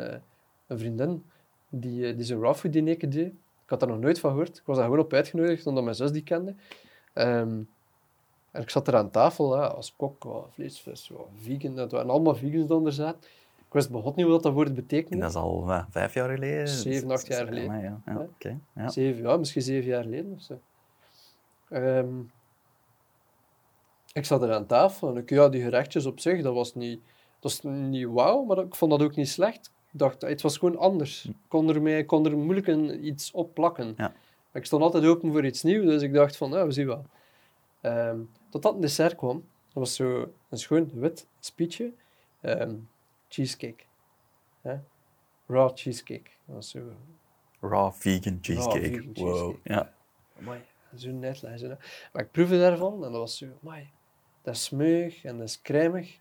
een 0.67 0.79
vriendin 0.79 1.25
die, 1.69 2.15
die 2.15 2.25
zo'n 2.25 2.41
raw 2.41 2.55
food 2.55 2.73
diner 2.73 2.99
deed. 3.11 3.33
Ik 3.65 3.77
had 3.77 3.81
daar 3.81 3.89
nog 3.89 3.99
nooit 3.99 4.21
van 4.21 4.31
gehoord. 4.31 4.57
Ik 4.57 4.63
was 4.65 4.77
daar 4.77 4.85
gewoon 4.85 5.01
op 5.01 5.13
uitgenodigd, 5.13 5.67
omdat 5.67 5.85
mijn 5.85 5.97
zus 5.97 6.13
die 6.13 6.23
kende. 6.23 6.55
Ehm, 7.13 7.61
en 8.51 8.63
ik 8.63 8.71
zat 8.71 8.89
er 8.89 8.97
aan 8.97 9.11
tafel, 9.11 9.57
ja, 9.57 9.67
als 9.67 9.95
kok, 9.97 10.25
ja, 10.25 10.41
vlees, 10.51 10.81
vis, 10.81 11.09
ja, 11.09 11.15
vegan. 11.41 11.75
Dat 11.75 11.93
waren 11.93 12.11
allemaal 12.11 12.35
vegans 12.35 12.67
die 12.69 12.85
er 12.85 12.93
zaten. 12.93 13.21
Ik 13.71 13.77
wist 13.77 13.91
begot 13.91 14.17
niet 14.17 14.27
wat 14.27 14.43
dat 14.43 14.53
woord 14.53 14.75
betekende. 14.75 15.15
En 15.15 15.21
dat 15.21 15.31
is 15.31 15.37
al 15.37 15.65
wat, 15.65 15.87
vijf 15.91 16.15
jaar 16.15 16.31
geleden? 16.31 16.69
Zeven, 16.69 17.11
acht 17.11 17.27
jaar 17.27 17.41
Ja, 17.41 17.47
geleden. 17.47 17.69
maar 17.69 17.83
Ja, 17.83 18.01
ja, 18.07 18.13
Ja. 18.13 18.19
oké. 18.19 18.59
Ja. 18.75 18.89
Zeven, 18.89 19.23
ja, 19.23 19.37
misschien 19.37 19.63
zeven 19.63 19.89
jaar 19.89 20.03
geleden 20.03 20.33
of 20.33 20.43
zo. 20.43 20.61
Ehm, 21.69 22.09
ik 24.13 24.25
zat 24.25 24.43
er 24.43 24.53
aan 24.53 24.67
tafel 24.67 25.09
en 25.09 25.17
ik, 25.17 25.31
ja, 25.31 25.49
die 25.49 25.63
gerechtjes 25.63 26.07
op 26.07 26.21
zich, 26.21 26.43
dat 26.43 26.55
was 26.55 26.75
niet, 26.75 27.01
dat 27.41 27.51
is 27.51 27.61
niet 27.63 28.07
wauw, 28.07 28.45
maar 28.45 28.59
ik 28.59 28.75
vond 28.75 28.91
dat 28.91 29.03
ook 29.03 29.17
niet 29.17 29.29
slecht. 29.29 29.73
Ik 29.93 29.99
dacht, 29.99 30.23
het 30.23 30.43
was 30.43 30.59
gewoon 30.59 30.79
anders. 30.79 31.25
Ik 31.25 31.37
kon 31.49 31.69
er, 31.69 31.83
mee, 31.83 32.05
kon 32.05 32.27
er 32.27 32.37
moeilijk 32.39 32.67
een, 32.67 33.07
iets 33.07 33.31
op 33.31 33.55
plakken. 33.55 33.93
Hm. 33.97 34.03
Ja. 34.03 34.13
Ik 34.53 34.65
stond 34.65 34.83
altijd 34.83 35.05
open 35.05 35.33
voor 35.33 35.45
iets 35.45 35.63
nieuws, 35.63 35.85
dus 35.85 36.03
ik 36.03 36.13
dacht 36.13 36.37
van, 36.37 36.51
ja, 36.51 36.67
we 36.67 36.73
zien 36.73 36.87
wel. 36.87 37.05
Ehm 37.81 38.19
totdat 38.49 38.75
een 38.75 38.81
dessert 38.81 39.15
kwam. 39.15 39.37
Dat 39.67 39.75
was 39.83 39.95
zo 39.95 40.33
een 40.49 40.59
schoon 40.59 40.91
wit 40.95 41.27
spietje. 41.41 41.93
Ehm, 42.41 42.75
cheesecake. 43.31 43.85
Hè? 44.61 44.77
Raw 45.47 45.71
cheesecake. 45.75 46.31
Dat 46.45 46.64
zo 46.64 46.81
Raw 47.61 47.93
vegan 47.93 48.38
cheesecake. 48.40 48.81
vegan 48.81 49.12
wow. 49.14 49.14
cheesecake. 49.14 49.59
Ja. 49.62 49.93
Amai, 50.38 50.61
zo'n. 50.95 51.21
Maar 52.12 52.23
ik 52.23 52.31
proefde 52.31 52.59
daarvan 52.59 52.95
en 52.95 53.12
dat 53.12 53.21
was 53.21 53.37
zo, 53.37 53.47
amai, 53.62 53.90
dat 54.43 54.55
is 54.55 54.64
smeug 54.64 55.25
en 55.25 55.38
dat 55.38 55.49
is 55.49 55.62
cremig. 55.62 56.19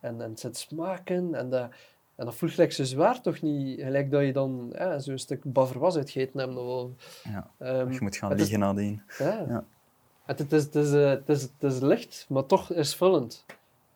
En, 0.00 0.20
en 0.20 0.30
het 0.30 0.40
zit 0.40 0.56
smaken 0.56 1.34
en 1.34 1.50
dat, 1.50 1.70
en 2.14 2.24
dat 2.24 2.34
voelt 2.34 2.52
gelijk 2.52 2.72
zo 2.72 2.84
zwaar 2.84 3.20
toch 3.20 3.40
niet, 3.40 3.80
gelijk 3.80 4.10
dat 4.10 4.22
je 4.24 4.32
dan 4.32 4.72
hè, 4.74 5.00
zo'n 5.00 5.18
stuk 5.18 5.52
baverwas 5.52 5.96
uitgegeten 5.96 6.40
hebt. 6.40 6.56
of 6.56 6.64
wel. 6.66 6.94
Ja. 7.22 7.50
Ehm, 7.58 7.92
Je 7.92 7.98
moet 8.00 8.16
gaan 8.16 8.34
liggen 8.34 8.58
nadien. 8.58 9.02
ja. 9.18 9.44
Ja. 9.48 9.64
Het, 10.24 10.38
het, 10.38 10.52
is, 10.52 10.62
het, 10.64 10.74
is, 10.74 10.90
het, 10.90 11.28
is, 11.28 11.42
het 11.42 11.72
is 11.72 11.80
licht, 11.80 12.26
maar 12.28 12.46
toch 12.46 12.72
is 12.72 12.94
vullend. 12.94 13.44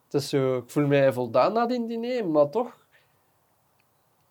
Het 0.09 0.21
is 0.23 0.29
zo, 0.29 0.57
ik 0.57 0.71
voel 0.71 0.87
mij 0.87 1.13
voldaan 1.13 1.53
na 1.53 1.67
die 1.67 1.87
diner, 1.87 2.27
maar 2.29 2.51
toch... 2.51 2.87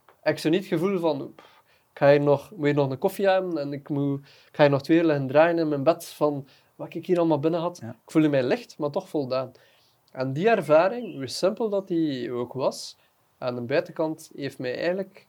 Ik 0.05 0.33
heb 0.33 0.37
zo 0.37 0.49
niet 0.49 0.59
het 0.59 0.79
gevoel 0.79 0.99
van... 0.99 1.33
pff, 1.35 1.61
Ik 1.91 1.97
ga 1.97 2.09
hier 2.09 2.21
nog, 2.21 2.51
moet 2.51 2.65
hier 2.65 2.73
nog 2.73 2.89
een 2.89 2.97
koffie 2.97 3.27
hebben 3.27 3.57
en 3.57 3.73
ik, 3.73 3.89
moet, 3.89 4.19
ik 4.19 4.55
ga 4.55 4.61
hier 4.63 4.71
nog 4.71 4.81
twee 4.81 5.03
liggen 5.03 5.27
draaien 5.27 5.57
in 5.57 5.67
mijn 5.67 5.83
bed 5.83 6.05
van 6.05 6.47
wat 6.75 6.93
ik 6.93 7.05
hier 7.05 7.17
allemaal 7.17 7.39
binnen 7.39 7.59
had. 7.59 7.79
Ja. 7.81 7.89
Ik 7.89 8.11
voelde 8.11 8.29
mij 8.29 8.43
licht, 8.43 8.77
maar 8.77 8.89
toch 8.89 9.09
voldaan. 9.09 9.51
En 10.11 10.33
die 10.33 10.49
ervaring, 10.49 11.15
hoe 11.15 11.27
simpel 11.27 11.69
dat 11.69 11.87
die 11.87 12.31
ook 12.31 12.53
was, 12.53 12.97
aan 13.37 13.55
de 13.55 13.61
buitenkant 13.61 14.31
heeft 14.35 14.59
mij 14.59 14.75
eigenlijk... 14.77 15.27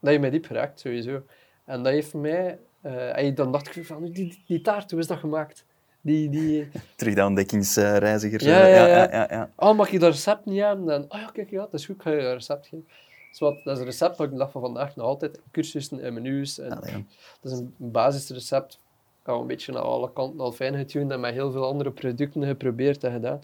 Dat 0.00 0.10
heeft 0.10 0.20
mij 0.20 0.30
diep 0.30 0.46
geraakt, 0.46 0.80
sowieso. 0.80 1.22
En 1.64 1.82
dat 1.82 1.92
heeft 1.92 2.14
mij... 2.14 2.58
eh, 2.80 3.18
en 3.18 3.34
dan 3.34 3.52
dacht 3.52 3.76
ik 3.76 3.86
van, 3.86 4.02
die, 4.02 4.12
die, 4.12 4.42
die 4.46 4.60
taart, 4.60 4.90
hoe 4.90 5.00
is 5.00 5.06
dat 5.06 5.18
gemaakt? 5.18 5.64
Die, 6.00 6.30
die, 6.30 6.68
Terug 6.96 7.14
de 7.14 7.24
ontdekkingsreiziger. 7.24 8.44
Ja, 8.44 8.60
eh, 8.60 8.74
ja, 8.74 8.86
ja, 8.86 9.10
ja. 9.10 9.26
ja, 9.30 9.50
oh, 9.56 9.76
mag 9.76 9.90
ik 9.90 10.00
dat 10.00 10.12
recept 10.12 10.44
niet 10.44 10.60
hebben? 10.60 10.94
En, 10.94 11.04
oh 11.08 11.20
ja, 11.20 11.30
kijk, 11.32 11.50
ja, 11.50 11.60
dat 11.60 11.74
is 11.74 11.86
goed, 11.86 11.96
ik 11.96 12.02
ga 12.02 12.10
je 12.10 12.22
dat 12.22 12.32
recept 12.32 12.66
geven. 12.66 12.86
Dus 13.30 13.38
wat, 13.38 13.64
dat 13.64 13.74
is 13.74 13.78
een 13.78 13.84
recept 13.84 14.16
dat 14.16 14.26
ik 14.26 14.32
de 14.32 14.38
dag 14.38 14.50
van 14.50 14.60
vandaag 14.60 14.96
nog 14.96 15.06
altijd 15.06 15.40
cursussen 15.50 16.00
en 16.00 16.14
menus. 16.14 16.58
En, 16.58 16.70
Allee, 16.70 16.90
ja. 16.90 17.02
dat 17.40 17.52
is 17.52 17.58
een 17.58 17.74
basisrecept. 17.76 18.72
Ik 19.20 19.26
heb 19.26 19.34
een 19.34 19.46
beetje 19.46 19.72
aan 19.72 19.82
alle 19.82 20.12
kanten 20.12 20.40
al 20.40 20.52
fijn 20.52 20.76
getuned 20.76 21.10
en 21.10 21.20
met 21.20 21.32
heel 21.32 21.52
veel 21.52 21.66
andere 21.66 21.90
producten 21.90 22.44
geprobeerd 22.44 23.04
en 23.04 23.12
gedaan. 23.12 23.40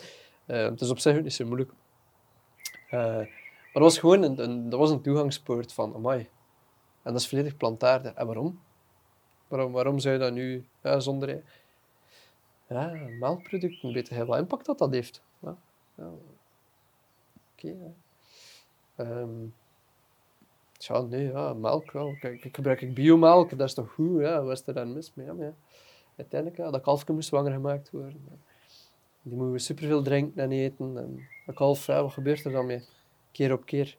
Eh, 0.46 0.64
het 0.64 0.80
is 0.80 0.90
op 0.90 0.98
zich 0.98 1.16
ook 1.16 1.22
niet 1.22 1.32
zo 1.32 1.46
moeilijk. 1.46 1.70
Eh, 2.90 3.00
maar 3.00 3.82
dat 3.82 3.82
was 3.82 3.98
gewoon 3.98 4.22
een, 4.22 4.42
een, 4.42 4.70
dat 4.70 4.78
was 4.78 4.90
een 4.90 5.00
toegangspoort 5.00 5.72
van, 5.72 5.94
amai. 5.94 6.18
En 7.02 7.12
dat 7.12 7.20
is 7.20 7.28
volledig 7.28 7.56
plantaardig. 7.56 8.12
En 8.12 8.26
waarom? 8.26 8.60
Waarom, 9.48 9.72
waarom 9.72 9.98
zou 9.98 10.14
je 10.14 10.20
dat 10.20 10.32
nu 10.32 10.64
ja, 10.82 11.00
zonder... 11.00 11.42
Ja, 12.68 12.92
melkproducten, 13.18 13.92
weet 13.92 14.08
je 14.08 14.24
wat 14.24 14.38
impact 14.38 14.66
dat 14.66 14.78
dat 14.78 14.92
heeft? 14.92 15.22
Ja, 15.38 15.56
ja. 15.94 16.10
Oké, 17.52 17.68
ja. 17.68 17.92
Ehm, 18.96 19.48
nee, 21.08 21.26
ja, 21.26 21.54
melk. 21.54 21.90
Ja. 21.90 22.14
Kijk, 22.20 22.44
ik 22.44 22.54
gebruik 22.54 22.80
ik 22.80 22.94
biomelk, 22.94 23.50
dat 23.50 23.68
is 23.68 23.74
toch 23.74 23.92
goed? 23.92 24.20
Ja, 24.20 24.42
wat 24.42 24.60
is 24.60 24.66
er 24.66 24.74
dan 24.74 24.92
mis 24.92 25.14
mee? 25.14 25.26
Ja. 25.26 25.54
Uiteindelijk, 26.16 26.60
ja, 26.60 26.70
dat 26.70 26.82
kalfje 26.82 27.12
moest 27.12 27.28
zwanger 27.28 27.52
gemaakt 27.52 27.90
worden. 27.90 28.42
Die 29.22 29.36
moeten 29.36 29.60
superveel 29.60 30.02
drinken 30.02 30.42
en 30.42 30.52
eten. 30.52 30.98
En 30.98 31.28
dat 31.46 31.54
kalf, 31.54 31.86
wat 31.86 32.12
gebeurt 32.12 32.44
er 32.44 32.52
dan 32.52 32.66
mee? 32.66 32.82
Keer 33.32 33.52
op 33.52 33.66
keer. 33.66 33.96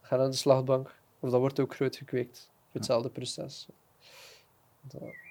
Ga 0.00 0.16
naar 0.16 0.30
de 0.30 0.36
slagbank. 0.36 0.94
Of 1.20 1.30
dat 1.30 1.40
wordt 1.40 1.60
ook 1.60 1.74
groot 1.74 1.96
gekweekt. 1.96 2.50
Hetzelfde 2.72 3.08
proces. 3.08 3.66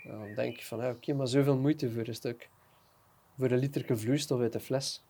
Dan 0.04 0.34
denk 0.36 0.58
je 0.58 0.66
van, 0.66 0.86
oké, 0.86 1.14
maar 1.14 1.28
zoveel 1.28 1.58
moeite 1.58 1.92
voor 1.92 2.08
een 2.08 2.16
stuk. 2.16 2.50
Voor 3.38 3.52
een 3.52 3.58
liter 3.58 3.98
vloeistof 3.98 4.40
uit 4.40 4.54
de 4.54 4.60
fles. 4.60 5.04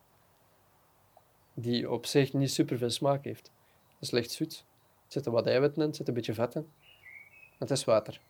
Die 1.54 1.92
op 1.92 2.06
zich 2.06 2.34
niet 2.34 2.52
superveel 2.52 2.90
smaak 2.90 3.24
heeft. 3.24 3.52
Het 3.94 4.02
is 4.02 4.12
licht 4.12 4.32
zoet. 4.32 4.66
Er 5.06 5.12
zitten 5.12 5.32
wat 5.32 5.48
eiwitten 5.48 5.82
in, 5.82 5.90
er 5.90 5.96
zit 5.96 6.08
een 6.08 6.14
beetje 6.14 6.34
vet 6.34 6.56
in. 6.56 6.68
Het 7.58 7.72
is 7.72 7.84
water. 7.84 8.22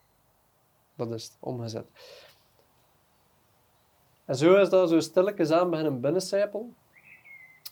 Dat 0.95 1.11
is 1.11 1.23
het, 1.23 1.37
omgezet. 1.39 1.85
En 4.25 4.35
zo 4.35 4.55
is 4.55 4.69
dat 4.69 4.89
zo 4.89 4.99
stilletjes 4.99 5.51
aan 5.51 5.69
beginnen 5.69 6.01
binnencijpelen. 6.01 6.75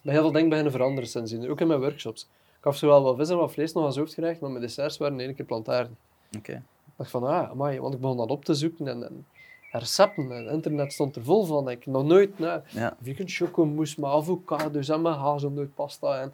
Bij 0.01 0.13
heel 0.13 0.21
veel 0.21 0.32
dingen 0.32 0.49
beginnen 0.49 0.71
veranderen 0.71 1.10
sindsdien. 1.10 1.49
Ook 1.49 1.62
in 1.62 1.67
mijn 1.67 1.79
workshops. 1.79 2.29
Ik 2.58 2.63
had 2.63 2.77
zowel 2.77 3.03
wat 3.03 3.15
vis 3.15 3.29
en 3.29 3.38
wat 3.38 3.51
vlees 3.51 3.73
nog 3.73 3.84
als 3.84 3.97
hoofdgerecht, 3.97 4.39
maar 4.39 4.49
mijn 4.49 4.62
desserts 4.62 4.97
waren 4.97 5.19
één 5.19 5.36
keer 5.36 5.45
plantaardig. 5.45 5.91
Oké. 6.38 6.53
Ik 6.86 6.93
dacht 6.95 7.10
van, 7.12 7.23
ah, 7.23 7.49
amai, 7.49 7.79
want 7.79 7.93
ik 7.93 7.99
begon 7.99 8.17
dat 8.17 8.29
op 8.29 8.45
te 8.45 8.53
zoeken 8.53 8.88
en, 8.88 9.03
en 9.03 9.25
recepten. 9.71 10.32
En 10.32 10.43
het 10.45 10.53
internet 10.53 10.93
stond 10.93 11.15
er 11.15 11.23
vol 11.23 11.45
van. 11.45 11.69
Ik 11.69 11.86
nog 11.86 12.03
nooit, 12.03 12.39
nou, 12.39 12.62
Ja. 12.69 12.97
vegan 13.01 13.27
chocomousse 13.27 13.99
met 14.01 14.10
avocados 14.10 14.89
en 14.89 15.01
met 15.01 15.15
hazelnootpasta 15.15 16.19
en 16.21 16.34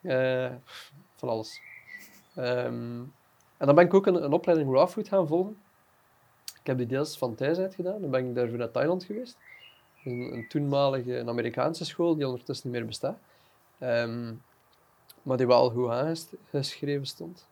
eh, 0.00 0.52
van 1.16 1.28
alles. 1.28 1.60
Ehm, 2.34 3.02
en 3.56 3.66
dan 3.66 3.74
ben 3.74 3.84
ik 3.84 3.94
ook 3.94 4.06
een, 4.06 4.24
een 4.24 4.32
opleiding 4.32 4.72
raw 4.72 4.88
food 4.88 5.08
gaan 5.08 5.26
volgen. 5.26 5.56
Ik 6.60 6.66
heb 6.66 6.78
die 6.78 6.86
deels 6.86 7.18
van 7.18 7.34
thuis 7.34 7.58
uit 7.58 7.74
gedaan. 7.74 8.00
Dan 8.00 8.10
ben 8.10 8.28
ik 8.28 8.34
daarvoor 8.34 8.58
naar 8.58 8.70
Thailand 8.70 9.04
geweest. 9.04 9.38
Een, 10.04 10.32
een 10.32 10.48
toenmalige 10.48 11.16
een 11.18 11.28
Amerikaanse 11.28 11.84
school 11.84 12.14
die 12.16 12.26
ondertussen 12.26 12.70
niet 12.70 12.78
meer 12.78 12.86
bestaat. 12.86 13.18
Ehm, 13.78 14.32
maar 15.22 15.36
die 15.36 15.46
wel 15.46 15.70
goed 15.70 15.90
aangeschreven 15.90 17.06
stond. 17.06 17.46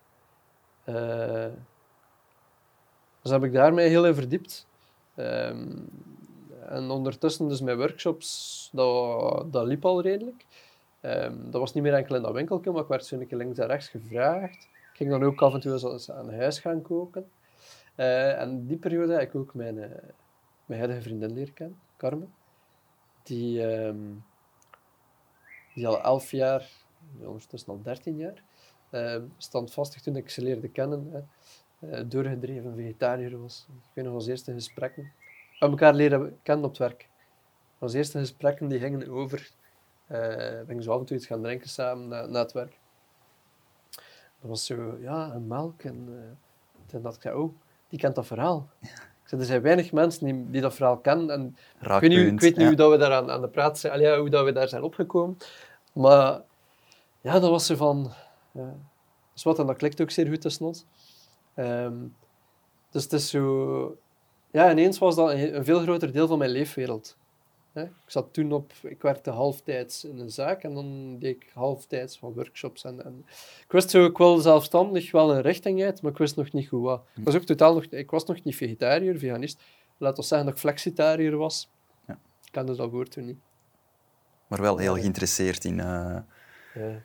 Eh, 0.84 1.46
dus 3.22 3.30
heb 3.30 3.44
ik 3.44 3.52
daarmee 3.52 3.88
heel 3.88 4.06
in 4.06 4.14
verdiept. 4.14 4.66
Ehm, 5.14 5.78
en 6.68 6.90
ondertussen, 6.90 7.48
dus 7.48 7.60
mijn 7.60 7.76
workshops, 7.76 8.68
dat, 8.72 9.52
dat 9.52 9.66
liep 9.66 9.84
al 9.84 10.02
redelijk. 10.02 10.46
Ehm, 11.00 11.50
dat 11.50 11.60
was 11.60 11.74
niet 11.74 11.82
meer 11.82 11.94
enkel 11.94 12.14
in 12.16 12.22
dat 12.22 12.32
winkeltje, 12.32 12.70
maar 12.70 12.82
ik 12.82 12.88
werd 12.88 13.06
zo 13.06 13.18
een 13.18 13.36
links 13.36 13.58
en 13.58 13.66
rechts 13.66 13.88
gevraagd. 13.88 14.68
Ik 14.92 14.98
ging 14.98 15.10
dan 15.10 15.22
ook 15.22 15.42
af 15.42 15.54
en 15.54 15.60
toe 15.60 15.72
eens- 15.72 16.10
aan 16.10 16.34
huis 16.34 16.58
gaan 16.58 16.82
koken. 16.82 17.30
Eh, 17.94 18.40
en 18.40 18.66
die 18.66 18.76
periode 18.76 19.12
heb 19.12 19.22
ik 19.22 19.34
ook 19.34 19.54
mijn, 19.54 19.78
eh, 19.82 20.08
mijn 20.66 20.80
huidige 20.80 21.02
vriendin 21.02 21.32
leren 21.32 21.54
kennen, 21.54 21.78
Carmen. 21.96 22.34
Die, 23.22 23.66
ehm, 23.66 23.96
die 25.74 25.86
al 25.86 26.02
elf 26.02 26.30
jaar, 26.30 26.70
ondertussen 27.20 27.72
al 27.72 27.82
dertien 27.82 28.16
jaar, 28.16 28.42
ehm, 28.90 29.24
standvastig 29.36 30.00
toen 30.02 30.16
ik 30.16 30.30
ze 30.30 30.42
leerde 30.42 30.68
kennen, 30.68 31.28
doorgedreven 32.06 32.74
vegetariër 32.74 33.40
was. 33.40 33.66
Ik 33.68 33.90
weet 33.92 34.04
nog, 34.04 34.14
onze 34.14 34.30
eerste 34.30 34.52
gesprekken. 34.52 35.02
We 35.02 35.58
hebben 35.58 35.78
elkaar 35.78 35.94
leren 35.94 36.38
kennen 36.42 36.64
op 36.64 36.70
het 36.70 36.78
werk. 36.78 37.08
Onze 37.78 37.96
eerste 37.96 38.18
gesprekken 38.18 38.68
die 38.68 38.78
gingen 38.78 39.10
over... 39.10 39.50
eh 40.06 40.18
we 40.18 40.64
gingen 40.66 40.82
zo 40.82 40.92
af 40.92 40.98
en 40.98 41.04
toe 41.04 41.16
iets 41.16 41.26
gaan 41.26 41.42
drinken 41.42 41.68
samen 41.68 42.08
na, 42.08 42.26
na 42.26 42.38
het 42.38 42.52
werk. 42.52 42.78
Dat 44.40 44.50
was 44.50 44.66
zo, 44.66 44.96
ja, 45.00 45.32
en 45.32 45.46
melk. 45.46 45.82
En 45.82 46.08
eh, 46.08 46.86
toen 46.86 47.02
dacht 47.02 47.16
ik, 47.16 47.22
zei, 47.22 47.34
oh, 47.34 47.54
die 47.88 47.98
kent 47.98 48.14
dat 48.14 48.26
verhaal. 48.26 48.68
Ik 48.80 49.28
zei, 49.28 49.40
er 49.40 49.46
zijn 49.46 49.62
weinig 49.62 49.92
mensen 49.92 50.26
die, 50.26 50.50
die 50.50 50.60
dat 50.60 50.74
verhaal 50.74 50.98
kennen. 50.98 51.30
En 51.30 51.56
ik 51.80 52.00
weet 52.00 52.10
niet, 52.10 52.32
ik 52.32 52.40
weet 52.40 52.56
niet 52.56 52.56
ja. 52.56 52.66
hoe 52.66 52.76
dat 52.76 52.90
we 52.90 52.96
daar 52.96 53.12
aan, 53.12 53.30
aan 53.30 53.40
de 53.40 53.48
praat 53.48 53.78
zijn, 53.78 53.92
allee, 53.92 54.18
hoe 54.18 54.30
dat 54.30 54.44
we 54.44 54.52
daar 54.52 54.68
zijn 54.68 54.82
opgekomen. 54.82 55.36
Maar 55.92 56.42
ja, 57.20 57.38
dat 57.38 57.50
was 57.50 57.66
zo 57.66 57.76
van... 57.76 58.12
Ja, 58.50 58.74
is 59.34 59.42
wat, 59.42 59.58
en 59.58 59.66
dat 59.66 59.76
klikt 59.76 60.00
ook 60.00 60.10
zeer 60.10 60.26
goed 60.26 60.40
tussen 60.40 60.66
ons. 60.66 60.84
Ehm, 61.54 61.94
dus 62.90 63.02
het 63.02 63.12
is 63.12 63.30
zo... 63.30 63.96
Ja, 64.50 64.70
ineens 64.70 64.98
was 64.98 65.14
dat 65.14 65.30
een, 65.30 65.64
veel 65.64 65.80
groter 65.80 66.12
deel 66.12 66.26
van 66.26 66.38
mijn 66.38 66.50
leefwereld. 66.50 67.16
Hè? 67.72 67.82
Ik 67.82 67.92
zat 68.06 68.32
toen 68.32 68.52
op... 68.52 68.72
Ik 68.82 69.02
werkte 69.02 69.30
halftijds 69.30 70.04
in 70.04 70.18
een 70.18 70.30
zaak 70.30 70.62
en 70.62 70.74
dan 70.74 71.18
deed 71.18 71.36
ik 71.36 71.50
halftijds 71.54 72.18
van 72.18 72.32
workshops. 72.32 72.84
En, 72.84 73.04
en 73.04 73.24
ik 73.64 73.72
wist 73.72 73.90
zo, 73.90 74.04
ik 74.04 74.16
wil 74.16 74.38
zelfstandig 74.38 75.10
wel 75.10 75.34
een 75.34 75.40
richting 75.42 75.82
uit, 75.82 76.02
maar 76.02 76.10
ik 76.10 76.18
wist 76.18 76.36
nog 76.36 76.52
niet 76.52 76.68
goed 76.68 76.82
wat. 76.82 77.02
Ik 77.14 77.24
was 77.24 77.34
ook 77.34 77.42
totaal 77.42 77.74
nog... 77.74 77.84
Ik 77.84 78.10
was 78.10 78.24
nog 78.24 78.42
niet 78.42 78.56
vegetariër, 78.56 79.18
veganist. 79.18 79.62
Laat 79.96 80.16
ons 80.16 80.28
zeggen 80.28 80.46
dat 80.46 80.56
ik 80.56 80.62
flexitariër 80.62 81.36
was. 81.36 81.70
Ja. 82.06 82.18
Ik 82.44 82.52
kende 82.52 82.76
dat 82.76 82.90
woord 82.90 83.10
toen 83.10 83.24
niet. 83.24 83.38
Maar 84.46 84.60
wel 84.60 84.78
heel 84.78 84.94
geïnteresseerd 84.94 85.64
in, 85.64 85.80
eh, 85.80 86.16
Ja. 86.74 87.02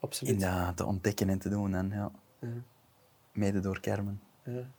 Absoluut. 0.00 0.34
in 0.34 0.40
dat 0.40 0.76
te 0.76 0.84
ontdekken 0.84 1.28
en 1.28 1.38
te 1.38 1.48
doen. 1.48 1.74
En, 1.74 1.90
ja. 1.90 2.10
Ja. 2.40 2.48
Mede 3.38 3.60
door 3.60 3.80
Kermen. 3.80 4.20
Ja. 4.44 4.70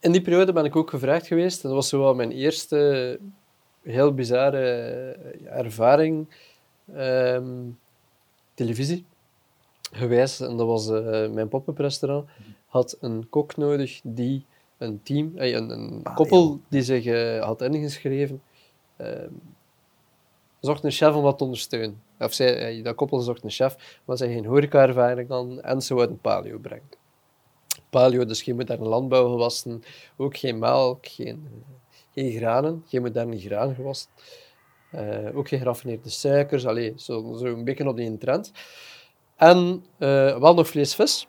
In 0.00 0.12
die 0.12 0.22
periode 0.22 0.52
ben 0.52 0.64
ik 0.64 0.76
ook 0.76 0.90
gevraagd 0.90 1.26
geweest. 1.26 1.62
Dat 1.62 1.72
was 1.72 1.88
zo 1.88 1.98
wel 1.98 2.14
mijn 2.14 2.30
eerste 2.30 3.18
heel 3.82 4.14
bizarre 4.14 4.60
eh, 4.60 5.58
ervaring. 5.58 6.28
Ehm, 6.94 7.70
televisie. 8.54 9.04
gewijs, 9.92 10.40
en 10.40 10.56
dat 10.56 10.66
was 10.66 10.88
eh, 10.88 11.30
mijn 11.30 11.48
pop-up 11.48 11.78
restaurant, 11.78 12.28
had 12.66 12.96
een 13.00 13.28
kok 13.28 13.56
nodig 13.56 14.00
die 14.04 14.44
een 14.78 15.02
team, 15.02 15.32
eh, 15.36 15.52
een, 15.52 15.70
een 15.70 16.02
Paleo. 16.02 16.16
koppel 16.16 16.60
die 16.68 16.82
zich 16.82 17.40
had 17.40 17.62
ingeschreven, 17.62 18.42
eh, 18.96 19.26
zocht 20.60 20.84
een 20.84 20.90
chef 20.90 21.14
om 21.14 21.22
dat 21.22 21.38
te 21.38 21.44
ondersteunen. 21.44 22.02
Of 22.18 22.32
zij, 22.32 22.82
dat 22.82 22.94
koppel 22.94 23.20
zocht 23.20 23.44
een 23.44 23.50
chef, 23.50 24.00
maar 24.04 24.16
zij 24.16 24.32
geen 24.32 24.44
horeca-ervaring 24.44 25.28
hadden 25.28 25.62
en 25.62 25.82
ze 25.82 25.94
wouden 25.94 26.20
paleo 26.20 26.58
brengen. 26.58 26.97
Paleo, 27.90 28.24
dus 28.24 28.42
geen 28.42 28.56
moderne 28.56 28.84
landbouwgewassen, 28.84 29.82
ook 30.16 30.36
geen 30.36 30.58
melk, 30.58 31.06
geen, 31.06 31.48
eh, 31.50 31.74
geen 32.14 32.32
granen, 32.32 32.84
geen 32.86 33.02
moderne 33.02 33.38
graangewassen. 33.38 34.10
Eh, 34.90 35.36
ook 35.36 35.48
geen 35.48 35.58
geraffineerde 35.58 36.10
suikers, 36.10 36.66
allee, 36.66 36.92
zo, 36.96 37.34
zo 37.36 37.44
een 37.44 37.64
beetje 37.64 37.88
op 37.88 37.96
die 37.96 38.18
trend. 38.18 38.52
En 39.36 39.84
eh, 39.98 40.38
wel 40.38 40.54
nog 40.54 40.68
vlees, 40.68 40.94
vis. 40.94 41.26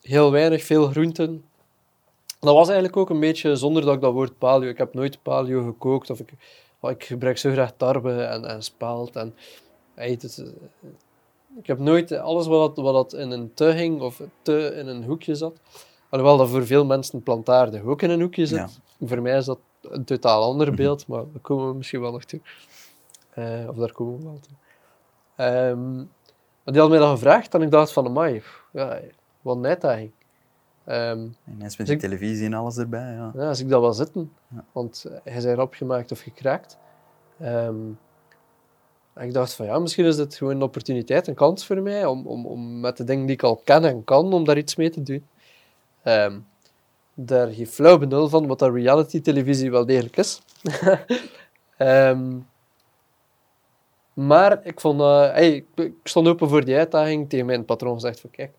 Heel 0.00 0.30
weinig, 0.30 0.64
veel 0.64 0.86
groenten. 0.86 1.44
Dat 2.40 2.54
was 2.54 2.66
eigenlijk 2.66 2.96
ook 2.96 3.10
een 3.10 3.20
beetje 3.20 3.56
zonder 3.56 3.84
dat 3.84 3.94
ik 3.94 4.00
dat 4.00 4.12
woord 4.12 4.38
paleo... 4.38 4.68
Ik 4.68 4.78
heb 4.78 4.94
nooit 4.94 5.22
paleo 5.22 5.64
gekookt. 5.64 6.10
Of 6.10 6.20
ik, 6.20 6.32
ik 6.82 7.04
gebruik 7.04 7.38
zo 7.38 7.50
graag 7.50 7.72
tarwe 7.76 8.22
en, 8.22 8.44
en 8.44 8.62
spalt. 8.62 9.16
En, 9.16 9.34
ey, 9.94 10.10
het 10.10 10.42
ik 11.56 11.66
heb 11.66 11.78
nooit 11.78 12.12
alles 12.12 12.46
wat, 12.46 12.76
dat- 12.76 12.84
wat 12.84 12.94
dat 13.10 13.20
in 13.20 13.30
een 13.30 13.54
te 13.54 13.64
hing 13.64 14.00
of 14.00 14.22
te 14.42 14.72
in 14.76 14.86
een 14.86 15.04
hoekje 15.04 15.34
zat. 15.34 15.60
Alhoewel 16.08 16.36
dat 16.36 16.48
voor 16.48 16.66
veel 16.66 16.84
mensen 16.84 17.22
plantaardig 17.22 17.82
ook 17.82 18.02
in 18.02 18.10
een 18.10 18.20
hoekje 18.20 18.46
zit. 18.46 18.58
Voor 19.00 19.22
mij 19.22 19.36
is 19.36 19.44
dat 19.44 19.58
een 19.82 20.04
totaal 20.04 20.42
ander 20.42 20.74
beeld, 20.74 21.06
maar 21.06 21.18
daar 21.32 21.40
komen 21.42 21.68
we 21.68 21.74
misschien 21.74 22.00
wel 22.00 22.12
nog 22.12 22.24
toe. 22.24 22.40
Eh, 23.30 23.68
of 23.68 23.76
daar 23.76 23.92
komen 23.92 24.18
we 24.18 24.24
wel 24.24 24.40
toe. 24.40 24.56
Maar 26.64 26.72
die 26.74 26.80
had 26.80 26.90
mij 26.90 26.98
dat 26.98 27.10
gevraagd 27.10 27.54
en 27.54 27.62
ik 27.62 27.70
dacht 27.70 27.92
van, 27.92 28.06
amai, 28.06 28.42
ja, 28.72 28.98
wat 29.40 29.56
een 29.56 29.66
uitdaging. 29.66 30.10
Ehm, 30.84 30.98
En 31.08 31.36
Mensen 31.44 31.62
met 31.78 31.86
die 31.86 31.86
Dus 31.86 32.00
televisie 32.00 32.46
en 32.46 32.54
alles 32.54 32.76
erbij, 32.76 33.12
ja. 33.12 33.30
ja, 33.34 33.48
als 33.48 33.60
ik 33.60 33.68
dat 33.68 33.80
wel 33.80 33.92
zitten, 33.92 34.32
Ja. 34.54 34.64
want 34.72 35.04
hij 35.24 35.36
is 35.36 35.44
erop 35.44 35.74
gemaakt 35.74 36.12
of 36.12 36.20
gekraakt. 36.20 36.78
Ehm, 37.40 37.74
ik 39.20 39.32
dacht 39.32 39.54
van 39.54 39.66
ja, 39.66 39.78
misschien 39.78 40.04
is 40.04 40.16
dit 40.16 40.34
gewoon 40.34 40.54
een 40.54 40.62
opportuniteit, 40.62 41.26
een 41.26 41.34
kans 41.34 41.66
voor 41.66 41.82
mij 41.82 42.06
om, 42.06 42.26
om, 42.26 42.46
om 42.46 42.80
met 42.80 42.96
de 42.96 43.04
dingen 43.04 43.26
die 43.26 43.34
ik 43.34 43.42
al 43.42 43.56
ken 43.56 43.84
en 43.84 44.04
kan, 44.04 44.32
om 44.32 44.44
daar 44.44 44.58
iets 44.58 44.76
mee 44.76 44.90
te 44.90 45.02
doen. 45.02 45.26
Ehm, 46.02 46.38
daar 47.14 47.48
geen 47.48 47.66
flauw 47.66 47.98
benul 47.98 48.28
van 48.28 48.46
wat 48.46 48.58
dat 48.58 48.72
reality 48.74 49.20
televisie 49.20 49.70
wel 49.70 49.86
degelijk 49.86 50.16
is. 50.16 50.40
Ehm, 51.76 52.38
maar 54.14 54.66
ik 54.66 54.80
vond, 54.80 55.00
eh, 55.00 55.20
hey, 55.32 55.52
ik, 55.54 55.66
ik 55.74 55.94
stond 56.04 56.28
open 56.28 56.48
voor 56.48 56.64
die 56.64 56.76
uitdaging 56.76 57.28
tegen 57.28 57.46
mijn 57.46 57.64
patroon 57.64 57.94
gezegd 57.94 58.20
van 58.20 58.30
kijk, 58.30 58.50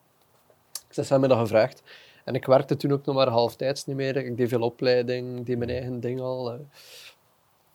ze 0.90 1.02
hebben 1.02 1.20
me 1.20 1.28
dat 1.28 1.38
gevraagd. 1.38 1.82
En 2.26 2.36
ik 2.36 2.46
werkte 2.46 2.76
toen 2.76 2.92
ook 2.92 3.06
nog 3.06 3.16
maar 3.16 3.28
halftijds 3.28 3.86
niet 3.86 3.96
meer. 3.96 4.16
Ik 4.18 4.38
deed 4.38 4.50
veel 4.50 4.62
opleiding, 4.62 5.46
deed 5.46 5.58
mijn 5.58 5.70
eigen 5.70 6.00
ding 6.00 6.20
al. 6.22 6.52
eh. 6.52 6.60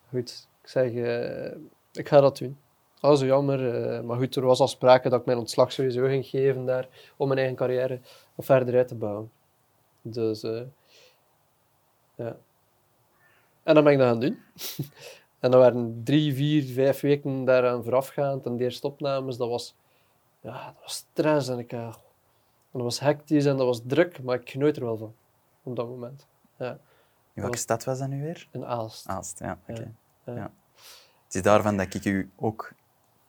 Goed, 0.09 0.49
ik 0.63 0.69
zeg, 0.69 0.93
eh, 0.93 1.57
ik 1.93 2.09
ga 2.09 2.21
dat 2.21 2.39
doen. 2.39 2.59
Oh, 3.05 3.15
zo 3.15 3.25
jammer. 3.27 3.75
eh, 3.95 4.01
maar 4.01 4.17
goed, 4.19 4.37
er 4.37 4.43
was 4.45 4.61
al 4.61 4.69
sprake 4.69 5.09
dat 5.09 5.21
ik 5.21 5.27
mijn 5.27 5.39
ontslag 5.39 5.73
sowieso 5.73 6.07
ging 6.07 6.27
geven 6.27 6.65
daar, 6.65 6.89
om 7.17 7.27
mijn 7.27 7.39
eigen 7.39 7.57
carrière 7.57 8.01
verder 8.39 8.77
uit 8.77 8.89
te 8.89 8.95
bouwen. 8.95 9.31
Dus, 10.03 10.43
eh, 10.43 10.63
ja. 12.15 12.37
En 13.63 13.75
dan 13.75 13.85
ben 13.85 13.93
ik 13.93 13.99
dat 13.99 14.09
gaan 14.09 14.21
doen. 14.21 14.39
en 15.41 15.51
dat 15.51 15.61
waren 15.61 16.01
drie, 16.05 16.35
vier, 16.35 16.65
vijf 16.73 17.01
weken 17.01 17.45
daaraan 17.45 17.83
voorafgaand. 17.85 18.47
En 18.47 18.57
de 18.57 18.65
eerste 18.65 18.87
opnames, 18.87 19.37
dat 19.37 19.49
was, 19.49 19.75
ja, 20.41 20.65
dat 20.67 20.83
was 20.83 20.95
stress. 20.95 21.49
En 21.49 21.59
ik, 21.59 21.73
en 21.73 21.93
dat 22.71 22.83
was 22.83 23.01
hectisch 23.01 23.45
en 23.45 23.57
dat 23.57 23.67
was 23.67 23.81
druk, 23.87 24.23
maar 24.23 24.41
ik 24.41 24.51
genoot 24.51 24.77
er 24.77 24.85
wel 24.85 24.97
van. 24.97 25.15
Op 25.63 25.77
dat 25.77 25.89
moment. 25.89 26.27
Ja, 26.59 26.71
In 26.71 26.79
welke 27.35 27.51
was- 27.51 27.61
stad 27.61 27.85
was 27.85 27.99
dat 27.99 28.09
nu 28.09 28.23
weer? 28.23 28.49
in 28.51 28.65
Aalst. 28.67 29.09
Aalst, 29.09 29.39
ja. 29.39 29.59
Oké. 29.69 29.93
Ja. 30.25 30.35
Ja. 30.35 30.53
Het 31.25 31.35
is 31.35 31.43
daarvan 31.43 31.77
dat 31.77 31.95
ik 31.95 32.05
u 32.05 32.31
ook 32.37 32.73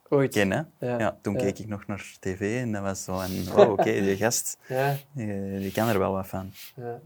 Ooit. 0.10 0.34
Ja. 0.34 0.68
Ja, 0.80 1.18
toen 1.22 1.36
keek 1.36 1.60
ik 1.60 1.68
nog 1.68 1.88
naar 1.88 2.16
tv 2.20 2.62
en 2.62 2.72
dat 2.72 2.82
was 2.82 3.04
zo 3.04 3.20
en 3.20 3.54
wow, 3.54 3.72
oké, 3.72 3.84
die 3.92 4.16
gast, 4.18 4.58
Ja, 4.68 4.96
die, 5.12 5.60
die 5.60 5.72
kan 5.72 5.88
er 5.88 6.00
wel 6.00 6.12
wat 6.12 6.28
van. 6.28 6.52
ja. 6.76 7.00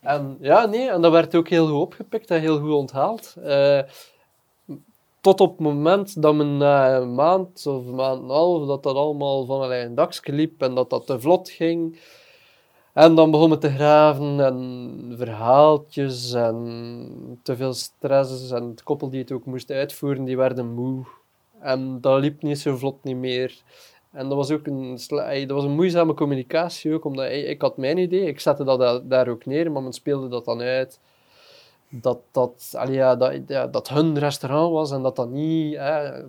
En 0.00 0.36
ja, 0.40 0.66
nee, 0.66 0.90
en 0.90 1.02
dat 1.02 1.12
werd 1.12 1.34
ook 1.34 1.48
heel 1.48 1.66
goed 1.66 1.80
opgepikt 1.80 2.30
en 2.30 2.40
heel 2.40 2.58
goed 2.60 2.72
onthaald. 2.72 3.34
Eh, 3.44 3.80
tot 5.20 5.40
op 5.40 5.50
het 5.50 5.60
moment 5.60 6.22
dat 6.22 6.34
men 6.34 6.56
na 6.56 6.96
een 6.96 7.14
maand 7.14 7.66
of 7.66 7.86
een 7.86 7.94
maand 7.94 8.18
en 8.18 8.24
een 8.24 8.30
half, 8.30 8.66
dat 8.66 8.82
dat 8.82 8.96
allemaal 8.96 9.44
van 9.44 9.62
een 9.62 9.68
lijn 9.68 9.94
dakje 9.94 10.32
liep 10.32 10.62
en 10.62 10.74
dat 10.74 10.90
dat 10.90 11.06
te 11.06 11.20
vlot 11.20 11.50
ging. 11.50 11.98
En 12.92 13.14
dan 13.14 13.30
begon 13.30 13.50
het 13.50 13.60
te 13.60 13.70
graven 13.70 14.40
en 14.40 15.14
verhaaltjes 15.16 16.32
en 16.32 17.38
te 17.42 17.56
veel 17.56 17.72
stress. 17.72 18.50
En 18.50 18.68
het 18.68 18.82
koppel 18.82 19.10
die 19.10 19.20
het 19.20 19.32
ook 19.32 19.44
moest 19.44 19.70
uitvoeren, 19.70 20.24
die 20.24 20.36
werden 20.36 20.74
moe. 20.74 21.04
En 21.64 22.00
dat 22.00 22.20
liep 22.20 22.42
niet 22.42 22.58
zo 22.58 22.76
vlot 22.76 23.04
niet 23.04 23.16
meer. 23.16 23.54
En 24.12 24.28
dat 24.28 24.36
was 24.36 24.50
ook 24.50 24.66
een, 24.66 24.98
dat 25.46 25.50
was 25.50 25.64
een 25.64 25.74
moeizame 25.74 26.14
communicatie 26.14 26.94
ook, 26.94 27.04
omdat 27.04 27.30
ik 27.30 27.60
had 27.60 27.76
mijn 27.76 27.98
idee, 27.98 28.26
ik 28.26 28.40
zette 28.40 28.64
dat 28.64 28.78
da- 28.78 28.98
daar 29.04 29.28
ook 29.28 29.46
neer, 29.46 29.72
maar 29.72 29.82
men 29.82 29.92
speelde 29.92 30.28
dat 30.28 30.44
dan 30.44 30.60
uit. 30.60 31.00
Dat 31.88 32.18
dat, 32.30 32.72
allee, 32.76 32.94
ja, 32.94 33.16
dat, 33.16 33.40
ja, 33.46 33.66
dat 33.66 33.88
hun 33.88 34.18
restaurant 34.18 34.72
was 34.72 34.90
en 34.92 35.02
dat 35.02 35.16
dat 35.16 35.28
niet... 35.30 35.76
hè. 35.76 36.24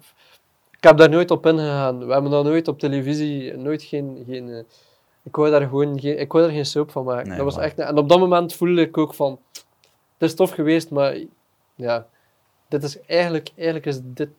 Ik 0.71 0.83
heb 0.91 0.97
daar 0.97 1.09
nooit 1.09 1.31
op 1.31 1.45
ingegaan. 1.45 2.05
We 2.05 2.13
hebben 2.13 2.31
dat 2.31 2.43
nooit 2.43 2.67
op 2.67 2.79
televisie, 2.79 3.57
nooit 3.57 3.83
geen... 3.83 4.23
geen 4.27 4.49
eh, 4.49 4.63
ik 5.23 5.35
wou 5.35 5.49
daar 5.51 5.61
gewoon 5.61 5.99
geen, 5.99 6.19
ik 6.19 6.31
wou 6.31 6.43
daar 6.45 6.53
geen 6.53 6.65
soap 6.65 6.91
van 6.91 7.03
maken. 7.03 7.27
Nee, 7.27 7.35
dat 7.37 7.45
was 7.45 7.55
maar- 7.55 7.63
echt, 7.63 7.79
en 7.79 7.97
op 7.97 8.09
dat 8.09 8.19
moment 8.19 8.53
voelde 8.53 8.81
ik 8.81 8.97
ook 8.97 9.13
van... 9.13 9.39
Het 10.17 10.29
is 10.29 10.35
tof 10.35 10.51
geweest, 10.51 10.89
maar 10.91 11.17
ja, 11.75 12.07
dit 12.67 12.83
is 12.83 13.01
eigenlijk, 13.01 13.49
eigenlijk 13.55 13.85
is 13.85 13.99
dit 14.03 14.29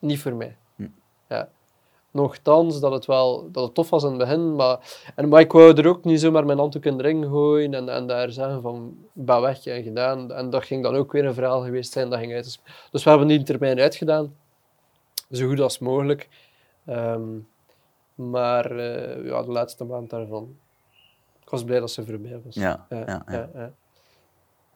niet 0.00 0.20
voor 0.20 0.34
mij. 0.34 0.56
Hm. 0.76 0.86
Ja. 1.28 1.48
Nochtans 2.10 2.80
dat 2.80 2.92
het 2.92 3.06
wel 3.06 3.50
dat 3.50 3.64
het 3.64 3.74
tof 3.74 3.90
was 3.90 4.02
in 4.02 4.08
het 4.08 4.18
begin, 4.18 4.54
maar, 4.54 4.78
en, 5.14 5.28
maar 5.28 5.40
ik 5.40 5.52
wou 5.52 5.74
er 5.74 5.88
ook 5.88 6.04
niet 6.04 6.20
zomaar 6.20 6.46
mijn 6.46 6.58
handdoek 6.58 6.84
in 6.84 6.96
de 6.96 7.02
ring 7.02 7.24
gooien 7.24 7.74
en, 7.74 7.88
en 7.88 8.06
daar 8.06 8.30
zeggen 8.30 8.62
van, 8.62 8.96
ben 9.12 9.40
weg 9.40 9.66
en 9.66 9.82
gedaan. 9.82 10.32
En 10.32 10.50
dat 10.50 10.64
ging 10.64 10.82
dan 10.82 10.94
ook 10.94 11.12
weer 11.12 11.24
een 11.24 11.34
verhaal 11.34 11.62
geweest 11.62 11.92
zijn, 11.92 12.10
dat 12.10 12.18
ging 12.18 12.34
uit. 12.34 12.60
Dus 12.90 13.04
we 13.04 13.10
hebben 13.10 13.28
die 13.28 13.42
termijn 13.42 13.80
uitgedaan, 13.80 14.34
zo 15.30 15.48
goed 15.48 15.60
als 15.60 15.78
mogelijk. 15.78 16.28
Ehm, 16.86 17.38
maar 18.14 18.70
eh, 18.70 19.24
ja, 19.24 19.42
de 19.42 19.50
laatste 19.50 19.84
maand 19.84 20.10
daarvan, 20.10 20.56
ik 21.42 21.50
was 21.50 21.64
blij 21.64 21.80
dat 21.80 21.90
ze 21.90 22.04
voorbij 22.04 22.40
was. 22.44 22.54
Ja. 22.54 22.86
ja, 22.88 23.24
ja. 23.28 23.72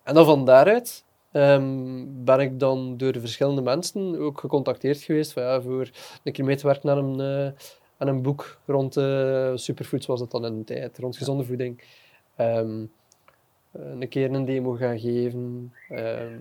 En 0.02 0.14
dan 0.14 0.24
van 0.24 0.44
daaruit 0.44 1.04
ehm, 1.34 2.04
ben 2.24 2.40
ik 2.40 2.60
dan 2.60 2.96
door 2.96 3.20
verschillende 3.20 3.62
mensen 3.62 4.18
ook 4.18 4.40
gecontacteerd 4.40 5.02
geweest 5.02 5.32
van, 5.32 5.42
ja, 5.42 5.62
voor 5.62 5.90
een 6.24 6.32
keer 6.32 6.44
mee 6.44 6.56
te 6.56 6.66
werken 6.66 6.90
aan 6.90 6.98
een, 6.98 7.20
eh, 7.20 7.52
aan 7.98 8.08
een 8.08 8.22
boek 8.22 8.58
rond 8.66 8.96
eh, 8.96 9.52
superfoods 9.54 10.06
was 10.06 10.18
dat 10.20 10.30
dan 10.30 10.46
in 10.46 10.58
de 10.58 10.64
tijd, 10.64 10.98
rond 10.98 11.16
gezonde 11.16 11.44
voeding. 11.44 11.82
Ehm, 12.36 12.84
eh, 13.70 14.00
een 14.00 14.08
keer 14.08 14.32
een 14.32 14.44
demo 14.44 14.72
gaan 14.72 14.98
geven. 14.98 15.72
Ehm, 15.88 16.38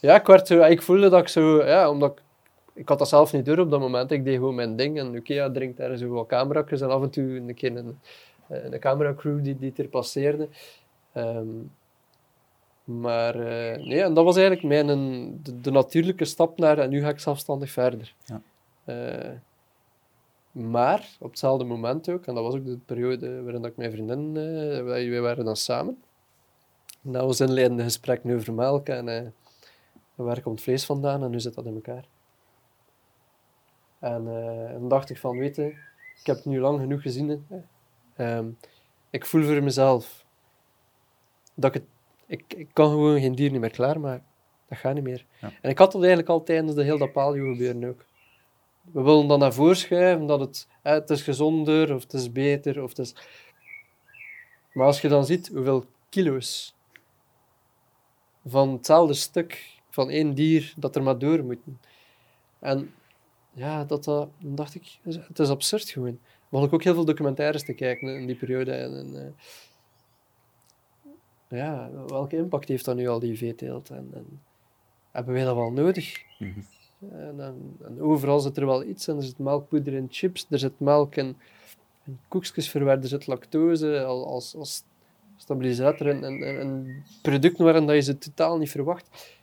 ja, 0.00 0.14
ik, 0.14 0.26
werd 0.26 0.46
zo, 0.46 0.62
ik 0.62 0.82
voelde 0.82 1.08
dat 1.08 1.20
ik 1.20 1.28
zo, 1.28 1.64
ja, 1.64 1.90
omdat 1.90 2.12
ik, 2.12 2.22
ik 2.74 2.88
had 2.88 2.98
dat 2.98 3.08
zelf 3.08 3.32
niet 3.32 3.44
door 3.44 3.58
op 3.58 3.70
dat 3.70 3.80
moment, 3.80 4.10
ik 4.10 4.24
deed 4.24 4.34
gewoon 4.34 4.54
mijn 4.54 4.76
ding 4.76 4.98
en 4.98 5.16
oké, 5.16 5.34
ja, 5.34 5.50
drinkt 5.50 5.76
daar 5.76 5.96
zo 5.96 6.08
wat 6.08 6.26
camera's 6.26 6.80
en 6.80 6.90
af 6.90 7.02
en 7.02 7.10
toe 7.10 7.36
een 7.36 7.54
keer 7.54 7.76
een, 7.76 7.98
een 8.48 8.80
cameracrew 8.80 9.44
die, 9.44 9.58
die 9.58 9.72
er 9.76 9.88
passeerde. 9.88 10.48
Maar 13.00 13.34
eh, 13.34 13.84
nee, 13.86 14.02
en 14.02 14.14
dat 14.14 14.24
was 14.24 14.36
eigenlijk 14.36 14.66
mijn, 14.66 14.88
een- 14.88 15.40
de, 15.42 15.60
de 15.60 15.70
natuurlijke 15.70 16.24
stap 16.24 16.58
naar 16.58 16.78
en 16.78 16.90
nu 16.90 17.00
ga 17.00 17.08
ik 17.08 17.18
zelfstandig 17.20 17.70
verder. 17.70 18.14
Ja. 18.24 18.40
Eh, 18.84 19.30
maar 20.52 21.08
op 21.20 21.30
hetzelfde 21.30 21.64
moment 21.64 22.08
ook, 22.10 22.26
en 22.26 22.34
dat 22.34 22.44
was 22.44 22.54
ook 22.54 22.64
de 22.64 22.78
periode 22.86 23.42
waarin 23.42 23.62
dat 23.62 23.70
ik 23.70 23.76
mijn 23.76 23.90
vriendin, 23.90 24.36
eh, 24.36 24.82
wij, 24.84 25.10
wij 25.10 25.20
waren 25.20 25.44
dan 25.44 25.56
samen. 25.56 26.02
Na 27.00 27.24
ons 27.24 27.40
inleidende 27.40 27.82
gesprek 27.82 28.24
nu 28.24 28.34
over 28.34 28.52
melk 28.54 28.88
en 28.88 29.34
waar 30.14 30.40
komt 30.40 30.54
het 30.54 30.64
vlees 30.64 30.84
vandaan 30.84 31.22
en 31.22 31.30
hoe 31.30 31.40
zit 31.40 31.54
dat 31.54 31.66
in 31.66 31.74
elkaar. 31.74 32.04
En 33.98 34.24
dan 34.72 34.88
dacht 34.88 35.10
ik 35.10 35.18
van, 35.18 35.38
weet 35.38 35.56
je, 35.56 35.64
ik 36.20 36.26
heb 36.26 36.36
het 36.36 36.44
nu 36.44 36.60
lang 36.60 36.80
genoeg 36.80 37.02
gezien. 37.02 37.46
Ehm, 38.16 38.46
ik 39.10 39.24
voel 39.26 39.42
voor 39.44 39.62
mezelf 39.62 40.24
dat 41.54 41.74
ik 41.74 41.80
het 41.82 41.90
ik, 42.32 42.54
ik 42.56 42.68
kan 42.72 42.88
gewoon 42.88 43.20
geen 43.20 43.34
dier 43.34 43.50
niet 43.50 43.60
meer 43.60 43.70
klaarmaken. 43.70 44.26
Dat 44.68 44.78
gaat 44.78 44.94
niet 44.94 45.02
meer. 45.02 45.26
Ja. 45.40 45.52
En 45.60 45.70
ik 45.70 45.78
had 45.78 45.92
dat 45.92 46.00
eigenlijk 46.00 46.30
al 46.30 46.42
tijdens 46.42 46.74
de 46.74 46.82
hele 46.82 46.98
dat 46.98 47.34
gebeuren 47.34 47.88
ook. 47.88 48.04
We 48.92 49.02
willen 49.02 49.26
dan 49.26 49.38
naar 49.38 49.52
voren 49.52 49.76
schuiven 49.76 50.26
dat 50.26 50.40
het, 50.40 50.68
hè, 50.82 50.92
het 50.92 51.10
is 51.10 51.22
gezonder 51.22 51.94
of 51.94 52.02
het 52.02 52.12
is 52.12 52.32
beter. 52.32 52.82
Of 52.82 52.88
het 52.88 52.98
is... 52.98 53.14
Maar 54.72 54.86
als 54.86 55.00
je 55.00 55.08
dan 55.08 55.26
ziet 55.26 55.48
hoeveel 55.48 55.84
kilo's 56.08 56.74
van 58.46 58.72
hetzelfde 58.72 59.14
stuk 59.14 59.80
van 59.90 60.10
één 60.10 60.34
dier 60.34 60.74
dat 60.76 60.96
er 60.96 61.02
maar 61.02 61.18
door 61.18 61.44
moeten. 61.44 61.80
En 62.58 62.94
ja, 63.52 63.84
dat, 63.84 64.04
dat, 64.04 64.28
dan 64.38 64.54
dacht 64.54 64.74
ik, 64.74 64.98
het 65.02 65.38
is 65.38 65.48
absurd 65.48 65.90
gewoon. 65.90 66.18
begon 66.48 66.66
ik 66.66 66.72
ook 66.72 66.84
heel 66.84 66.94
veel 66.94 67.04
documentaires 67.04 67.64
te 67.64 67.72
kijken 67.72 68.08
in 68.08 68.26
die 68.26 68.36
periode. 68.36 68.72
En, 68.72 68.96
en, 68.96 69.26
eh, 69.26 69.32
ja, 71.58 71.90
welke 72.06 72.36
impact 72.36 72.68
heeft 72.68 72.84
dat 72.84 72.96
nu 72.96 73.08
al, 73.08 73.18
die 73.18 73.38
veeteelt? 73.38 73.90
En, 73.90 74.10
en 74.14 74.40
hebben 75.10 75.34
wij 75.34 75.44
dat 75.44 75.54
wel 75.56 75.70
nodig? 75.72 76.22
Mhm. 76.38 76.60
En, 77.10 77.40
en, 77.40 77.76
en 77.84 78.00
overal 78.00 78.40
zit 78.40 78.56
er 78.56 78.66
wel 78.66 78.84
iets. 78.84 79.08
En 79.08 79.16
er 79.16 79.22
zit 79.22 79.38
melkpoeder 79.38 79.92
in 79.92 80.06
chips, 80.10 80.46
er 80.50 80.58
zit 80.58 80.80
melk 80.80 81.16
in, 81.16 81.36
in 82.04 82.18
koekjes 82.28 82.68
verwerkt, 82.68 83.02
er 83.02 83.08
zit 83.08 83.26
lactose 83.26 84.04
al- 84.04 84.26
als, 84.26 84.54
als 84.56 84.84
stabilisator 85.36 86.08
en, 86.08 86.24
en, 86.24 86.42
en- 86.42 86.60
en 86.60 87.02
producten 87.22 87.64
waarin 87.64 87.86
dat 87.86 87.94
je 87.94 88.00
ze 88.02 88.18
totaal 88.18 88.58
niet 88.58 88.70
verwacht. 88.70 89.34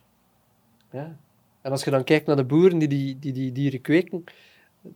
Ja. 0.92 1.18
En 1.62 1.72
als 1.72 1.84
je 1.84 1.92
dan 1.92 2.04
kijkt 2.04 2.26
naar 2.26 2.36
de 2.36 2.44
boeren 2.44 2.78
die 2.78 2.88
die, 2.88 3.20
die, 3.20 3.34
die 3.34 3.52
dieren 3.52 3.82
kweken, 3.82 4.24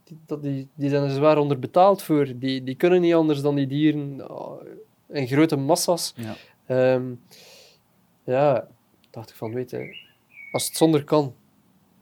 die, 0.04 0.18
dat 0.26 0.42
die, 0.42 0.68
die 0.76 0.90
zijn 0.90 1.04
er 1.04 1.10
zwaar 1.10 1.38
onderbetaald 1.38 2.02
voor. 2.02 2.34
Die, 2.36 2.64
die 2.64 2.76
kunnen 2.76 3.02
niet 3.02 3.14
anders 3.14 3.42
dan 3.42 3.56
die 3.56 3.68
dieren 3.68 4.32
oh, 4.32 4.62
in 5.08 5.28
grote 5.28 5.56
massa's. 5.56 6.14
Ja. 6.16 6.36
Ehm, 6.66 7.14
ja, 8.24 8.68
dacht 9.10 9.30
ik 9.30 9.36
van, 9.36 9.54
weet 9.54 9.70
je, 9.70 9.96
als 10.52 10.68
het 10.68 10.78
zonder 10.78 11.04
kan, 11.04 11.36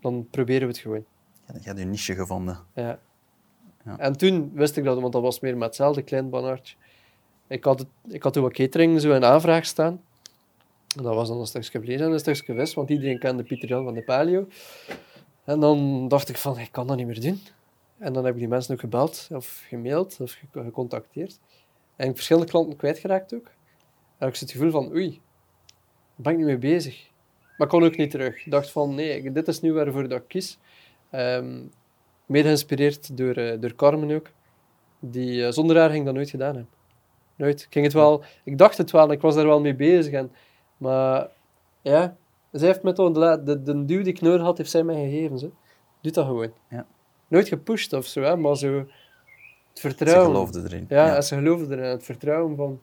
dan 0.01 0.27
proberen 0.31 0.61
we 0.61 0.67
het 0.73 0.77
gewoon. 0.81 1.05
Ja, 1.47 1.53
je 1.59 1.67
hebt 1.67 1.79
je 1.79 1.85
niche 1.85 2.15
gevonden. 2.15 2.59
Ja. 2.75 2.99
Ja. 3.85 3.97
En 3.97 4.17
toen 4.17 4.51
wist 4.53 4.77
ik 4.77 4.83
dat, 4.83 4.99
want 5.01 5.13
dat 5.13 5.21
was 5.21 5.39
meer 5.39 5.53
met 5.57 5.67
hetzelfde 5.67 6.01
klein 6.01 6.29
bannaartje. 6.29 6.75
Ik 7.47 7.63
had, 7.63 7.79
het, 7.79 7.87
ik 8.07 8.23
had 8.23 8.33
toen 8.33 8.43
wat 8.43 8.53
catering 8.53 9.01
zo 9.01 9.13
in 9.13 9.25
aanvraag 9.25 9.65
staan. 9.65 10.01
En 10.97 11.03
dat 11.03 11.15
was 11.15 11.27
dan 11.27 11.39
een 11.39 11.45
stukje 11.47 11.81
vlees 11.81 11.99
en 12.01 12.11
een 12.11 12.19
stukje 12.19 12.53
vis, 12.55 12.73
want 12.73 12.89
iedereen 12.89 13.19
kende 13.19 13.43
Pieter 13.43 13.69
Jan 13.69 13.83
van 13.83 13.93
de 13.93 14.03
Palio. 14.03 14.47
En 15.43 15.59
dan 15.59 16.07
dacht 16.07 16.29
ik 16.29 16.37
van, 16.37 16.59
ik 16.59 16.71
kan 16.71 16.87
dat 16.87 16.97
niet 16.97 17.05
meer 17.07 17.21
doen. 17.21 17.39
En 17.97 18.13
dan 18.13 18.25
heb 18.25 18.33
ik 18.33 18.39
die 18.39 18.47
mensen 18.49 18.73
ook 18.73 18.79
gebeld, 18.79 19.27
of 19.31 19.63
gemaild, 19.67 20.17
of 20.21 20.31
ge- 20.31 20.63
gecontacteerd. 20.63 21.39
En 21.95 22.07
ik 22.09 22.13
verschillende 22.15 22.49
klanten 22.49 22.75
kwijtgeraakt 22.77 23.33
ook. 23.33 23.51
En 24.21 24.27
ik 24.27 24.35
het 24.35 24.51
gevoel 24.51 24.71
van, 24.71 24.91
oei, 24.91 25.09
daar 25.09 25.19
ben 26.15 26.31
ik 26.31 26.37
niet 26.37 26.47
mee 26.47 26.57
bezig. 26.57 27.09
Maar 27.57 27.67
ik 27.67 27.73
kon 27.73 27.83
ook 27.83 27.97
niet 27.97 28.11
terug. 28.11 28.45
Ik 28.45 28.51
dacht 28.51 28.71
van, 28.71 28.95
nee, 28.95 29.31
dit 29.31 29.47
is 29.47 29.61
nu 29.61 29.73
waarvoor 29.73 30.07
dat 30.07 30.19
ik 30.19 30.27
kies. 30.27 30.57
Ehm, 31.09 31.59
mede 32.25 32.43
geïnspireerd 32.45 33.17
door, 33.17 33.33
eh, 33.33 33.59
door 33.59 33.75
Carmen 33.75 34.15
ook. 34.15 34.29
Die 34.99 35.45
eh, 35.45 35.51
zonder 35.51 35.77
haar 35.77 35.89
ging 35.89 36.05
dat 36.05 36.13
nooit 36.13 36.29
gedaan 36.29 36.55
hebben. 36.55 36.73
Nooit. 37.35 37.61
Ik, 37.61 37.67
ging 37.69 37.85
het 37.85 37.93
wel, 37.93 38.23
ik 38.43 38.57
dacht 38.57 38.77
het 38.77 38.91
wel, 38.91 39.11
ik 39.11 39.21
was 39.21 39.35
daar 39.35 39.45
wel 39.45 39.61
mee 39.61 39.75
bezig. 39.75 40.13
En, 40.13 40.31
maar 40.77 41.29
ja, 41.81 42.15
zij 42.51 42.67
heeft 42.67 42.83
me 42.83 42.93
toch 42.93 43.11
de, 43.11 43.43
de, 43.43 43.63
de 43.63 43.85
duw 43.85 44.03
die 44.03 44.13
ik 44.13 44.21
nodig 44.21 44.41
had, 44.41 44.57
heeft 44.57 44.71
zij 44.71 44.83
mij 44.83 44.95
gegeven. 44.95 45.39
Zo. 45.39 45.51
Doe 46.01 46.11
dat 46.11 46.25
gewoon. 46.25 46.53
Ja. 46.69 46.85
Nooit 47.27 47.47
gepusht 47.47 47.93
of 47.93 48.05
zo, 48.05 48.21
hè, 48.21 48.35
maar 48.35 48.57
zo 48.57 48.77
het 48.77 48.87
Ze 49.73 49.81
vertrouwen. 49.81 50.25
geloofde 50.25 50.61
erin. 50.63 50.85
Ja, 50.89 51.15
en 51.15 51.23
ze 51.23 51.35
geloofde 51.35 51.75
erin. 51.75 51.89
Het 51.89 52.03
vertrouwen 52.03 52.55
van, 52.55 52.79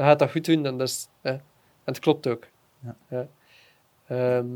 dat 0.00 0.08
gaat 0.08 0.18
dat 0.18 0.30
goed 0.30 0.44
doen. 0.44 0.66
En, 0.66 0.78
dat 0.78 1.08
hè. 1.20 1.30
en 1.30 1.42
het 1.84 1.98
klopt 1.98 2.26
ook. 2.26 2.46
Ja. 2.78 2.96
Ja. 3.08 3.26
Ehm, 4.06 4.46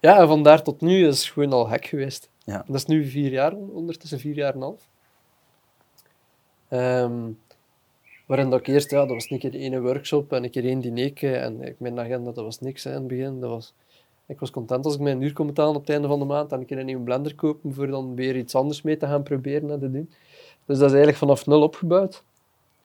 ja, 0.00 0.18
en 0.18 0.28
vandaar 0.28 0.62
tot 0.62 0.80
nu 0.80 1.06
is 1.06 1.18
het 1.18 1.32
gewoon 1.32 1.52
al 1.52 1.68
hek 1.68 1.86
geweest. 1.86 2.30
Ja. 2.44 2.64
Dat 2.66 2.76
is 2.76 2.86
nu 2.86 3.06
vier 3.06 3.30
jaar, 3.30 3.52
ondertussen 3.54 4.18
vier 4.18 4.34
jaar 4.34 4.54
en 4.54 4.56
een 4.56 4.62
half. 4.62 4.88
Ehm, 6.68 7.30
waarin 8.26 8.50
dat 8.50 8.60
ik 8.60 8.66
eerst, 8.66 8.90
ja, 8.90 8.98
dat 8.98 9.10
was 9.10 9.30
een 9.30 9.38
keer 9.38 9.50
de 9.50 9.58
ene 9.58 9.80
workshop 9.80 10.32
en 10.32 10.44
een 10.44 10.50
keer 10.50 10.64
één 10.64 10.80
diner. 10.80 11.34
En 11.34 11.62
ik, 11.62 11.80
mijn 11.80 12.00
agenda, 12.00 12.32
dat 12.32 12.44
was 12.44 12.60
niks 12.60 12.84
hè, 12.84 12.90
in 12.90 12.96
het 12.96 13.06
begin. 13.06 13.40
Dat 13.40 13.50
was, 13.50 13.74
ik 14.26 14.40
was 14.40 14.50
content 14.50 14.84
als 14.84 14.94
ik 14.94 15.00
mijn 15.00 15.22
uur 15.22 15.32
kon 15.32 15.46
betalen 15.46 15.74
op 15.74 15.80
het 15.80 15.90
einde 15.90 16.08
van 16.08 16.18
de 16.18 16.24
maand 16.24 16.52
en 16.52 16.58
een 16.58 16.66
keer 16.66 16.78
een 16.78 16.86
nieuwe 16.86 17.04
blender 17.04 17.34
kopen 17.34 17.74
voor 17.74 17.86
dan 17.86 18.14
weer 18.14 18.36
iets 18.36 18.54
anders 18.54 18.82
mee 18.82 18.96
te 18.96 19.06
gaan 19.06 19.22
proberen 19.22 19.70
en 19.70 19.80
te 19.80 19.90
doen. 19.90 20.10
Dus 20.64 20.78
dat 20.78 20.86
is 20.86 20.94
eigenlijk 20.96 21.16
vanaf 21.16 21.46
nul 21.46 21.62
opgebouwd. 21.62 22.24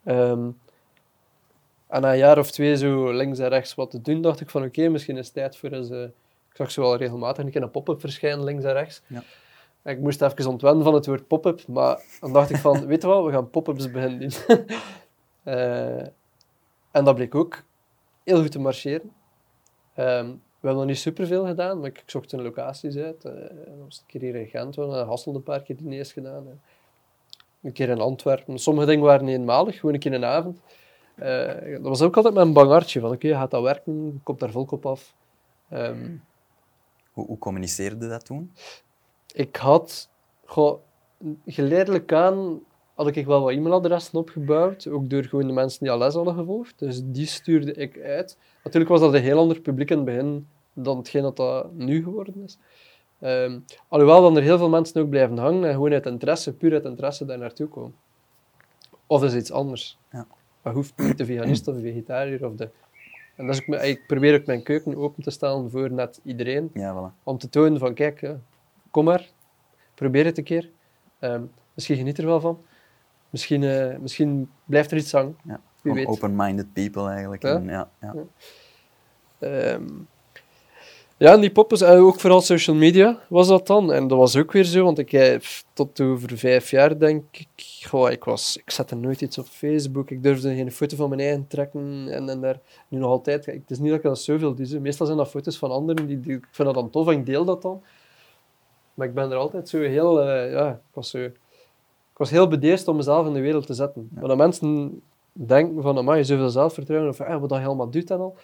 Ehm, 0.03 0.49
en 1.91 2.01
na 2.01 2.11
een 2.11 2.17
jaar 2.17 2.37
of 2.37 2.51
twee 2.51 2.77
zo 2.77 3.11
links 3.11 3.39
en 3.39 3.47
rechts 3.47 3.75
wat 3.75 3.91
te 3.91 4.01
doen, 4.01 4.21
dacht 4.21 4.41
ik 4.41 4.49
van 4.49 4.63
oké, 4.63 4.87
misschien 4.87 5.17
is 5.17 5.25
het 5.25 5.33
tijd 5.33 5.57
voor 5.57 5.69
eens... 5.69 5.89
eh, 5.89 6.03
ik 6.49 6.55
zag 6.57 6.71
zo 6.71 6.81
wel 6.81 6.95
regelmatig 6.95 7.43
een 7.43 7.51
keer 7.51 7.61
een 7.61 7.71
pop-up 7.71 7.99
verschijnen 7.99 8.43
links 8.43 8.63
en 8.63 8.73
rechts. 8.73 9.01
Ja. 9.07 9.23
En 9.81 9.95
ik 9.95 9.99
moest 9.99 10.21
even 10.21 10.49
ontwennen 10.49 10.83
van 10.83 10.93
het 10.93 11.05
woord 11.05 11.27
pop-up, 11.27 11.67
maar 11.67 12.01
dan 12.19 12.33
dacht 12.33 12.49
ik 12.49 12.55
van, 12.55 12.85
weet 12.87 13.01
je 13.01 13.07
wat, 13.07 13.25
we 13.25 13.31
gaan 13.31 13.49
pop-ups 13.49 13.91
beginnen 13.91 14.19
doen. 14.19 14.31
Eh, 15.43 16.01
en 16.91 17.03
dat 17.03 17.15
bleek 17.15 17.35
ook 17.35 17.63
heel 18.23 18.41
goed 18.41 18.51
te 18.51 18.59
marcheren. 18.59 19.11
Ehm, 19.93 20.25
we 20.25 20.67
hebben 20.67 20.79
nog 20.79 20.85
niet 20.85 20.97
superveel 20.97 21.45
gedaan, 21.45 21.79
maar 21.79 21.89
ik, 21.89 22.03
zocht 22.05 22.31
een 22.31 22.41
locaties 22.41 22.97
uit. 22.97 23.21
Dat 23.21 23.33
was 23.83 23.97
een 23.97 24.05
keer 24.05 24.21
hier 24.21 24.35
in 24.35 24.47
Gent, 24.47 24.75
we 24.75 24.81
hebben 24.81 25.35
een 25.35 25.43
paar 25.43 25.61
keer 25.61 25.77
diners 25.77 26.11
gedaan. 26.11 26.61
Een 27.61 27.71
keer 27.71 27.89
in 27.89 27.99
Antwerpen. 27.99 28.59
Sommige 28.59 28.87
dingen 28.87 29.03
waren 29.03 29.27
eenmalig, 29.27 29.79
gewoon 29.79 29.93
een 29.93 29.99
keer 29.99 30.13
een 30.13 30.25
avond. 30.25 30.61
Eh, 31.22 31.72
dat 31.72 31.82
was 31.82 32.01
ook 32.01 32.15
altijd 32.15 32.34
mijn 32.34 32.53
bangartje 32.53 32.99
van, 32.99 33.11
oké, 33.11 33.28
gaat 33.28 33.51
dat 33.51 33.63
werken? 33.63 34.19
Komt 34.24 34.39
daar 34.39 34.51
volk 34.51 34.72
op 34.72 34.86
af? 34.86 35.13
Ehm, 35.69 36.09
Hoe, 37.13 37.26
hoe 37.26 37.38
communiceerde 37.38 38.07
dat 38.07 38.26
toen? 38.26 38.51
ik 39.34 39.55
had 39.55 40.09
goh, 40.45 40.80
geleidelijk 41.45 42.13
aan 42.13 42.59
had 42.93 43.15
ik 43.15 43.26
wel 43.26 43.41
wat 43.41 43.51
e-mailadressen 43.51 44.19
opgebouwd, 44.19 44.88
ook 44.88 45.09
door 45.09 45.24
gewoon 45.24 45.47
de 45.47 45.53
mensen 45.53 45.80
die 45.80 45.91
al 45.91 45.97
les 45.97 46.13
hadden 46.13 46.36
gevolgd. 46.36 46.80
Dus 46.80 47.01
die 47.03 47.26
stuurde 47.26 47.74
ik 47.74 47.99
uit. 47.99 48.38
Natuurlijk 48.63 48.91
was 48.91 48.99
dat 49.01 49.13
een 49.13 49.22
heel 49.22 49.39
ander 49.39 49.59
publiek 49.59 49.89
in 49.89 49.95
het 49.95 50.05
begin 50.05 50.47
dan 50.74 50.97
hetgeen 50.97 51.22
dat 51.22 51.36
dat 51.36 51.74
nu 51.74 52.03
geworden 52.03 52.43
is. 52.43 52.57
Ehm, 53.19 53.59
alhoewel 53.88 54.22
dan 54.22 54.38
er 54.38 54.43
heel 54.43 54.57
veel 54.57 54.69
mensen 54.69 55.01
ook 55.01 55.09
blijven 55.09 55.38
hangen 55.38 55.63
en 55.65 55.74
gewoon 55.74 55.91
uit 55.93 56.05
interesse, 56.05 56.53
puur 56.53 56.74
uit 56.74 56.86
interesse 56.86 57.26
daar 57.26 57.38
naartoe 57.38 57.67
komen. 57.67 57.95
Of 59.07 59.24
is 59.24 59.36
iets 59.36 59.51
anders. 59.51 59.97
Ja. 60.11 60.28
Dat 60.62 60.74
hoeft 60.74 60.93
niet 60.97 61.18
de 61.18 61.26
veganist 61.26 61.68
of 61.68 61.76
de 61.76 61.82
vegetariër 61.82 62.45
of 62.45 62.55
de... 62.55 62.70
En 63.36 63.45
dat 63.47 63.55
is 63.55 63.62
ook, 63.68 63.82
ik 63.82 64.07
probeer 64.07 64.39
ook 64.39 64.45
mijn 64.45 64.64
keuken 64.64 64.95
open 64.95 65.24
te 65.24 65.30
stellen 65.30 65.72
voor 65.72 65.91
net 65.91 66.20
iedereen 66.24 66.70
Ja, 66.74 66.95
voilà. 66.95 67.24
om 67.24 67.38
te 67.38 67.49
tonen 67.49 67.80
van 67.80 67.93
kijk, 67.93 68.36
kom 68.91 69.05
maar, 69.05 69.30
probeer 69.93 70.26
het 70.26 70.38
een 70.38 70.43
keer. 70.43 70.70
Ehm, 71.20 71.43
misschien 71.74 71.97
geniet 71.97 72.18
er 72.18 72.26
wel 72.26 72.39
van. 72.39 72.62
Misschien, 73.30 73.64
eh, 73.64 73.97
misschien 73.97 74.49
blijft 74.66 74.91
er 74.91 74.97
iets 74.97 75.12
hangen. 75.12 75.38
Ja. 75.43 75.59
Open-minded 76.05 76.74
people 76.74 77.09
eigenlijk. 77.09 77.41
Ja. 77.41 77.55
En, 77.55 77.64
ja, 77.66 77.89
ja. 78.01 78.14
Ja. 79.39 79.80
Ja, 81.22 81.34
en 81.34 81.41
die 81.41 81.51
poppers, 81.51 81.82
en 81.82 81.97
ook 81.97 82.19
vooral 82.19 82.41
social 82.41 82.76
media 82.76 83.19
was 83.28 83.47
dat 83.47 83.67
dan. 83.67 83.91
En 83.91 84.07
dat 84.07 84.17
was 84.17 84.38
ook 84.38 84.51
weer 84.51 84.63
zo, 84.63 84.84
want 84.84 84.97
ik 84.97 85.13
eh, 85.13 85.39
tot 85.74 86.01
over 86.01 86.38
vijf 86.38 86.69
jaar 86.69 86.99
denk 86.99 87.24
ik, 87.32 87.86
goh, 87.88 88.11
ik, 88.11 88.24
was, 88.24 88.57
ik 88.57 88.72
zette 88.72 88.95
nooit 88.95 89.22
iets 89.22 89.38
op 89.38 89.45
Facebook, 89.45 90.09
ik 90.09 90.24
durfde 90.24 90.55
geen 90.55 90.72
foto 90.72 90.95
van 90.95 91.09
mijn 91.09 91.22
eigen 91.22 91.47
trekken 91.47 92.07
en, 92.09 92.30
en 92.30 92.41
daar 92.41 92.59
nu 92.88 92.99
nog 92.99 93.09
altijd. 93.09 93.45
Het 93.45 93.72
is 93.72 93.80
niet 93.80 93.89
dat 93.89 93.97
ik 93.97 94.03
dat 94.03 94.19
zoveel 94.19 94.55
doe, 94.55 94.80
meestal 94.80 95.05
zijn 95.05 95.17
dat 95.17 95.30
foto's 95.30 95.57
van 95.57 95.72
anderen, 95.72 96.07
die, 96.07 96.19
die, 96.19 96.36
ik 96.36 96.47
vind 96.51 96.67
dat 96.67 96.78
dan 96.78 96.89
tof 96.89 97.07
en 97.07 97.13
ik 97.13 97.26
deel 97.26 97.45
dat 97.45 97.61
dan. 97.61 97.84
Maar 98.93 99.07
ik 99.07 99.13
ben 99.13 99.32
er 99.32 99.38
altijd 99.38 99.69
zo 99.69 99.80
heel, 99.80 100.22
eh, 100.22 100.51
ja, 100.51 100.69
ik 100.69 100.93
was 100.93 101.09
zo, 101.09 101.17
ik 101.17 102.17
was 102.17 102.30
heel 102.30 102.47
bedeesd 102.47 102.88
om 102.88 102.95
mezelf 102.95 103.28
in 103.28 103.34
de 103.34 103.41
wereld 103.41 103.65
te 103.65 103.74
zetten. 103.74 104.09
Maar 104.13 104.28
dat 104.28 104.38
mensen 104.38 105.01
denken 105.32 105.82
van, 105.82 105.97
amai, 105.97 106.26
zoveel 106.26 106.49
zelfvertrouwen, 106.49 107.09
of 107.09 107.19
eh, 107.19 107.39
wat 107.39 107.49
dat 107.49 107.59
helemaal 107.59 107.89
doet 107.89 108.11
en 108.11 108.19
al 108.19 108.36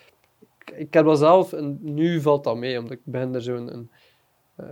ik, 0.75 0.93
heb 0.93 1.05
dat 1.05 1.17
zelf 1.17 1.53
en 1.53 1.77
nu 1.81 2.21
valt 2.21 2.43
dat 2.43 2.57
mee, 2.57 2.79
omdat 2.79 2.91
ik 2.91 3.01
begin 3.03 3.33
er 3.33 3.41
zo 3.41 3.55
een, 3.55 3.89
eh, 4.55 4.65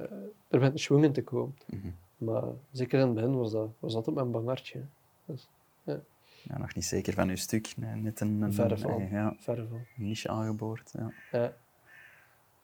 er 0.48 0.60
begint 0.60 0.74
een 0.74 0.80
schwung 0.80 1.04
in 1.04 1.12
te 1.12 1.24
komen. 1.24 1.56
Mhm. 1.66 1.88
Maar 2.18 2.44
zeker 2.72 3.00
in 3.00 3.06
het 3.06 3.16
begin 3.16 3.38
was 3.38 3.52
dat, 3.52 3.70
was 3.80 3.94
dat 3.94 4.08
op 4.08 4.16
mijn 4.16 4.32
bangartje. 4.32 4.82
Dus, 5.26 5.48
Ja, 6.44 6.58
nog 6.58 6.76
niet 6.76 6.86
zeker 6.86 7.14
van 7.14 7.30
uw 7.30 7.36
stuk. 7.36 7.74
Nee, 7.78 7.96
net 7.96 8.20
een, 8.20 8.42
een, 8.42 8.54
Verre 8.54 8.78
van. 8.78 9.08
ja, 9.12 9.36
verre 9.40 9.68
van. 9.68 9.86
niche 9.96 10.30
aangeboord. 10.30 10.92
Ja. 10.98 11.12
Ja. 11.32 11.54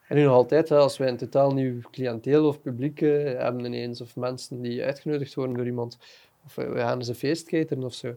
En 0.08 0.18
nu 0.18 0.24
nog 0.24 0.34
altijd, 0.34 0.70
hè, 0.70 0.78
als 0.78 0.98
wij 0.98 1.08
een 1.08 1.18
totaal 1.18 1.54
nieuw 1.54 1.80
cliënteel 1.92 2.48
of 2.48 2.62
publiek 2.62 3.02
eh, 3.02 3.24
hebben 3.24 3.66
ineens, 3.66 4.02
of 4.02 4.16
mensen 4.16 4.62
die 4.62 4.84
uitgenodigd 4.84 5.34
worden 5.34 5.56
door 5.56 5.66
iemand, 5.66 5.98
of 6.46 6.56
we 6.56 6.70
we 6.70 6.80
gaan 6.80 6.98
eens 6.98 7.08
een 7.08 7.16
feest 7.16 7.48
cateren 7.48 7.84
of 7.84 7.94
zo. 7.94 8.16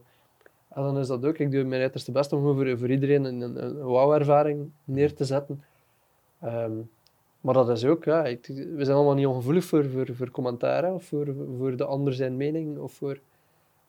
En 0.75 0.83
dan 0.83 0.97
is 0.97 1.07
dat 1.07 1.25
ook, 1.25 1.37
ik 1.37 1.51
doe 1.51 1.63
mijn 1.63 1.81
uiterste 1.81 2.11
best 2.11 2.33
om 2.33 2.41
voor, 2.43 2.77
voor 2.77 2.89
iedereen 2.89 3.23
een, 3.23 3.41
een, 3.41 3.63
een 3.65 3.77
wauw-ervaring 3.77 4.71
neer 4.83 5.13
te 5.13 5.25
zetten. 5.25 5.63
Ehm, 6.41 6.71
maar 7.41 7.53
dat 7.53 7.69
is 7.69 7.85
ook, 7.85 8.03
ja, 8.03 8.25
ik, 8.25 8.47
we 8.47 8.83
zijn 8.85 8.95
allemaal 8.95 9.13
niet 9.13 9.25
ongevoelig 9.25 9.65
voor, 9.65 9.85
voor, 9.89 10.57
hè, 10.59 10.91
of 10.91 11.03
voor, 11.05 11.35
voor 11.57 11.75
de 11.77 11.85
ander 11.85 12.13
zijn 12.13 12.37
mening, 12.37 12.77
of 12.77 12.93
voor... 12.93 13.19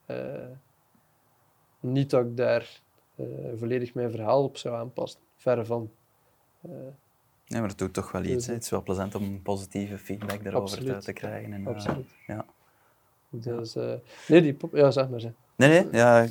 eh, 0.06 0.46
niet 1.80 2.10
dat 2.10 2.24
ik 2.24 2.36
daar 2.36 2.80
eh, 3.14 3.26
volledig 3.56 3.94
mijn 3.94 4.10
verhaal 4.10 4.42
op 4.44 4.56
zou 4.56 4.74
aanpassen, 4.76 5.20
verre 5.36 5.64
van. 5.64 5.90
Eh, 6.60 6.70
Ja, 7.44 7.58
maar 7.60 7.68
het 7.68 7.78
doet 7.78 7.92
toch 7.92 8.12
wel 8.12 8.22
iets. 8.22 8.32
Dus. 8.32 8.46
Het 8.46 8.62
is 8.62 8.70
wel 8.70 8.82
plezant 8.82 9.14
om 9.14 9.42
positieve 9.42 9.98
feedback 9.98 10.44
daarover 10.44 10.68
te, 10.76 10.82
Absoluut. 10.82 11.04
te 11.04 11.12
krijgen. 11.12 11.52
En, 11.52 11.66
Absoluut. 11.66 12.10
ja. 12.26 12.44
Dus, 13.30 13.74
nee, 14.28 14.40
die 14.42 14.54
pop... 14.54 14.74
Ja, 14.74 14.90
zeg 14.90 15.08
maar. 15.08 15.20
Zeg. 15.20 15.32
Nee, 15.56 15.68
nee, 15.68 15.86
ja, 15.92 16.26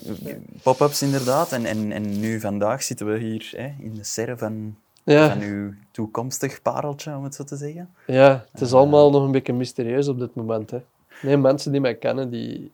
pop-ups 0.64 1.02
inderdaad. 1.02 1.52
En, 1.52 1.66
en, 1.66 1.92
en 1.92 2.20
nu 2.20 2.40
vandaag 2.40 2.84
zitten 2.84 3.12
we 3.12 3.18
hier 3.18 3.50
hè, 3.56 3.74
in 3.84 3.94
de 3.94 4.04
serre 4.04 4.38
van, 4.38 4.76
Ja, 5.04 5.30
van 5.30 5.42
uw 5.42 5.74
toekomstig 5.92 6.62
pareltje, 6.62 7.16
om 7.16 7.24
het 7.24 7.36
zo 7.36 7.44
te 7.44 7.56
zeggen. 7.56 7.94
ja, 8.08 8.46
het 8.52 8.62
is 8.62 8.74
allemaal 8.74 9.12
nog 9.12 9.24
een 9.24 9.32
beetje 9.32 9.54
mysterieus 9.54 10.08
op 10.08 10.20
dit 10.20 10.36
moment. 10.36 10.72
Hè. 10.72 10.82
Nee, 11.22 11.38
mensen 11.38 11.72
die 11.72 11.82
mij 11.82 11.96
kennen, 11.96 12.30
die, 12.30 12.72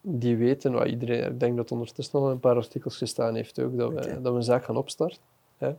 die 0.00 0.36
weten, 0.36 0.72
wat 0.72 0.86
iedereen, 0.86 1.24
ik 1.32 1.40
denk 1.40 1.56
dat 1.56 1.72
ondertussen 1.72 2.18
al 2.18 2.30
een 2.30 2.40
paar 2.40 2.56
artikels 2.56 2.96
gestaan 2.96 3.34
heeft 3.34 3.60
ook, 3.60 3.76
dat 3.76 3.90
we, 3.92 4.20
dat 4.20 4.32
we 4.32 4.38
een 4.38 4.42
zaak 4.42 4.64
gaan 4.64 4.76
opstarten. 4.76 5.18
Hè. 5.58 5.74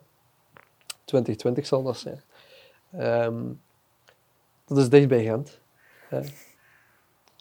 2020 1.05 1.65
zal 1.65 1.84
dat 1.84 1.97
zijn. 1.97 2.21
Ehm, 2.97 3.41
dat 4.65 4.78
is 4.78 4.89
dicht 4.89 5.07
bij 5.07 5.24
Gent. 5.24 5.59
Hè. 6.09 6.21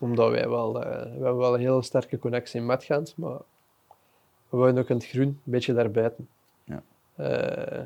Omdat 0.02 0.30
wij 0.30 0.48
wel, 0.48 0.82
eh, 0.82 1.02
we 1.02 1.08
hebben 1.08 1.36
wel 1.36 1.54
een 1.54 1.60
heel 1.60 1.82
sterke 1.82 2.18
connectie 2.18 2.60
met 2.60 2.84
Gent, 2.84 3.16
maar 3.16 3.38
we 4.52 4.58
wonen 4.58 4.78
ook 4.78 4.88
in 4.88 4.96
het 4.96 5.06
groen, 5.06 5.26
een 5.26 5.40
beetje 5.42 5.74
daarbuiten. 5.74 6.28
Ja. 6.64 6.82
Eh, 7.14 7.84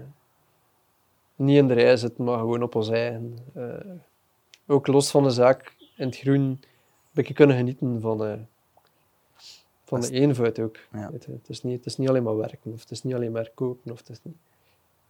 niet 1.37 1.57
in 1.57 1.69
de 1.69 1.75
rij 1.75 1.97
zitten, 1.97 2.25
maar 2.25 2.39
gewoon 2.39 2.63
op 2.63 2.75
ons 2.75 2.89
eigen. 2.89 3.39
Eh, 3.55 3.93
ook 4.67 4.87
los 4.87 5.11
van 5.11 5.23
de 5.23 5.31
zaak, 5.31 5.75
in 5.97 6.07
het 6.07 6.17
groen, 6.17 6.41
een 6.41 6.61
beetje 7.11 7.35
kunnen 7.35 7.57
genieten 7.57 8.01
van, 8.01 8.25
eh, 8.25 8.39
van 9.85 10.01
de 10.01 10.11
eenvoud 10.11 10.59
ook. 10.59 10.77
Ja. 10.93 11.11
Het, 11.13 11.29
is 11.47 11.63
niet, 11.63 11.77
het 11.77 11.87
is 11.87 11.97
niet 11.97 12.09
alleen 12.09 12.23
maar 12.23 12.37
werken, 12.37 12.73
of 12.73 12.81
het 12.81 12.91
is 12.91 13.03
niet 13.03 13.15
alleen 13.15 13.33
maar 13.33 13.51
kopen, 13.55 13.93
of 13.93 13.99
het 13.99 14.09
is 14.09 14.21
niet... 14.23 14.37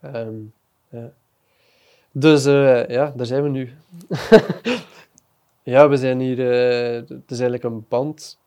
Ehm, 0.00 0.34
ja. 0.88 1.12
Dus 2.12 2.44
ja, 2.44 3.12
daar 3.16 3.26
zijn 3.26 3.42
we 3.42 3.48
nu. 3.48 3.72
ja, 5.66 5.88
we 5.88 5.96
zijn 5.96 6.20
hier... 6.20 6.38
eh, 6.38 6.94
het 6.94 7.30
is 7.30 7.40
eigenlijk 7.40 7.64
een 7.64 7.84
band 7.88 8.38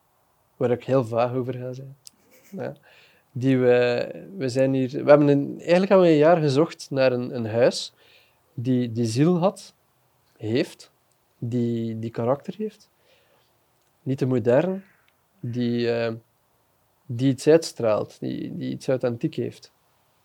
waar 0.57 0.71
ik 0.71 0.83
heel 0.83 1.05
vaag 1.05 1.33
over 1.33 1.53
ga 1.53 1.73
zijn. 1.73 1.97
Ja. 2.51 2.73
Die 3.31 3.57
we, 3.57 4.09
we 4.37 4.49
zijn 4.49 4.73
hier... 4.73 4.89
We 4.89 5.09
hebben 5.09 5.27
een, 5.27 5.55
eigenlijk 5.57 5.89
hebben 5.89 6.07
we 6.07 6.13
een 6.13 6.19
jaar 6.19 6.37
gezocht 6.37 6.87
naar 6.89 7.11
een, 7.11 7.35
een 7.35 7.45
huis 7.45 7.93
die, 8.53 8.91
die 8.91 9.05
ziel 9.05 9.37
had, 9.37 9.73
heeft, 10.37 10.91
die, 11.37 11.99
die 11.99 12.11
karakter 12.11 12.53
heeft. 12.57 12.89
Niet 14.03 14.17
te 14.17 14.25
modern, 14.25 14.83
die, 15.39 15.91
eh, 15.91 16.13
die 17.05 17.29
iets 17.29 17.47
uitstraalt, 17.47 18.19
die, 18.19 18.57
die 18.57 18.71
iets 18.71 18.87
authentiek 18.87 19.35
heeft. 19.35 19.71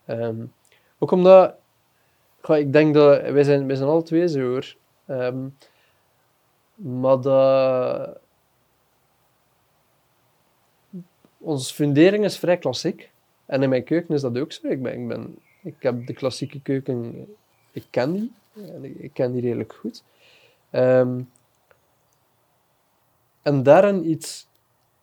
Ehm, 0.05 0.45
ook 0.99 1.11
omdat, 1.11 1.55
goh, 2.41 2.57
ik 2.57 2.73
denk 2.73 2.95
dat, 2.95 3.21
wij 3.21 3.43
zijn, 3.43 3.67
wij 3.67 3.77
zijn 3.77 3.89
alle 3.89 4.03
twee 4.03 4.29
zo 4.29 4.41
hoor, 4.41 4.75
Ehm, 5.07 5.47
maar 6.75 7.19
onze 11.39 11.75
fundering 11.75 12.25
is 12.25 12.39
vrij 12.39 12.59
klassiek. 12.59 13.11
En 13.47 13.63
in 13.63 13.69
mijn 13.69 13.85
keuken 13.85 14.15
is 14.15 14.21
dat 14.21 14.39
ook 14.39 14.53
zo. 14.53 14.67
Ik, 14.67 14.83
ben, 14.83 15.01
ik, 15.01 15.09
ben, 15.09 15.39
ik 15.63 15.75
heb 15.79 16.07
de 16.07 16.13
klassieke 16.13 16.61
keuken, 16.61 17.27
ik 17.73 17.85
ken 17.91 18.13
die. 18.13 18.33
En 18.55 19.03
ik, 19.03 19.13
ken 19.13 19.33
die 19.33 19.41
redelijk 19.41 19.73
goed. 19.73 20.05
Ehm, 20.71 21.23
en 23.43 23.63
daarin 23.63 24.11
iets 24.11 24.49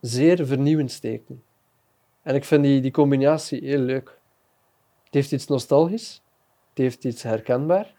zeer 0.00 0.46
vernieuwends 0.46 0.94
steken. 0.94 1.42
En 2.22 2.34
ik 2.34 2.44
vind 2.44 2.62
die, 2.62 2.80
die 2.80 2.90
combinatie 2.90 3.64
heel 3.64 3.78
leuk. 3.78 4.18
Het 5.04 5.14
heeft 5.14 5.32
iets 5.32 5.46
nostalgisch. 5.46 6.22
Het 6.68 6.78
heeft 6.78 7.04
iets 7.04 7.22
herkenbaar. 7.22 7.94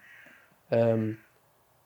Ehm, 0.68 1.12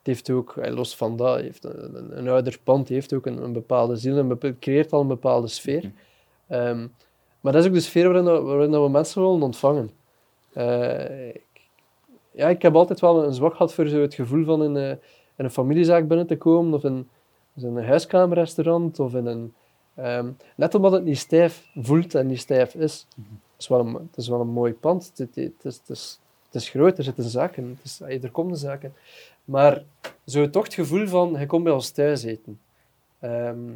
heeft 0.09 0.31
ook, 0.31 0.57
eh, 0.57 0.75
los 0.75 0.97
van 0.97 1.17
dat, 1.17 1.41
heeft 1.41 1.65
een, 1.65 1.97
een, 1.97 2.19
een 2.19 2.29
ouder 2.29 2.59
pand 2.65 2.89
heeft 2.89 3.13
ook 3.15 3.27
een, 3.27 3.43
een 3.43 3.53
bepaalde 3.53 3.97
ziel. 3.97 4.27
Bepa- 4.27 4.47
het 4.47 4.59
creëert 4.59 4.93
al 4.93 5.01
een 5.01 5.07
bepaalde 5.07 5.49
sfeer. 5.49 5.93
Ehm, 6.47 6.87
maar 7.41 7.53
dat 7.53 7.63
is 7.63 7.69
ook 7.69 7.75
de 7.75 7.81
sfeer 7.81 8.05
waarin, 8.05 8.25
dat- 8.25 8.43
waarin 8.43 8.71
dat 8.71 8.83
we 8.83 8.89
mensen 8.91 9.23
willen 9.23 9.43
ontvangen. 9.43 9.91
Eh, 10.53 11.29
ik, 11.29 11.43
ja, 12.31 12.49
ik 12.49 12.63
heb 12.63 12.75
altijd 12.75 13.01
wel 13.01 13.25
een 13.25 13.35
zwak 13.35 13.53
gehad 13.53 13.75
voor 13.75 13.87
zo 13.87 14.01
het 14.01 14.15
gevoel 14.15 14.45
van 14.45 14.63
in, 14.63 14.77
eh, 14.77 14.91
in 15.37 15.45
een 15.45 15.51
familiezaak 15.51 16.09
binnen 16.09 16.27
te 16.27 16.37
komen, 16.37 16.75
of 16.75 16.85
in, 16.85 17.09
dus 17.55 17.63
in 17.65 17.77
een 17.77 17.85
huiskamerrestaurant, 17.85 18.99
of 19.01 19.15
in 19.15 19.27
een... 19.27 19.55
ehm, 19.95 20.31
net 20.57 20.75
omdat 20.75 20.93
het 20.93 21.05
niet 21.05 21.19
stijf 21.19 21.69
voelt 21.77 22.15
en 22.15 22.27
niet 22.27 22.39
stijf 22.41 22.75
is. 22.75 23.07
Het, 23.17 23.25
is 23.59 23.69
wel 23.69 23.81
een, 23.81 23.95
het 23.95 24.17
is 24.17 24.29
wel 24.29 24.41
een 24.41 24.49
mooi 24.49 24.75
pand. 24.75 25.13
Het, 25.17 25.35
het, 25.35 25.35
het 25.35 25.65
is, 25.65 25.77
het, 25.77 25.89
is, 25.91 26.21
het 26.47 26.55
is 26.63 26.69
groot, 26.69 26.99
er 26.99 27.05
zitten 27.05 27.25
zaken. 27.25 27.79
Het 27.83 28.09
is, 28.09 28.23
er 28.25 28.31
komen 28.31 28.57
zaken. 28.57 28.93
Maar 29.49 29.83
zo 30.27 30.51
toch 30.51 30.65
het 30.65 30.75
gevoel 30.75 31.07
van, 31.07 31.37
je 31.39 31.47
komt 31.47 31.65
bij 31.65 31.73
ons 31.73 31.91
thuis 31.91 32.23
eten. 32.23 32.61
Ehm, 33.19 33.71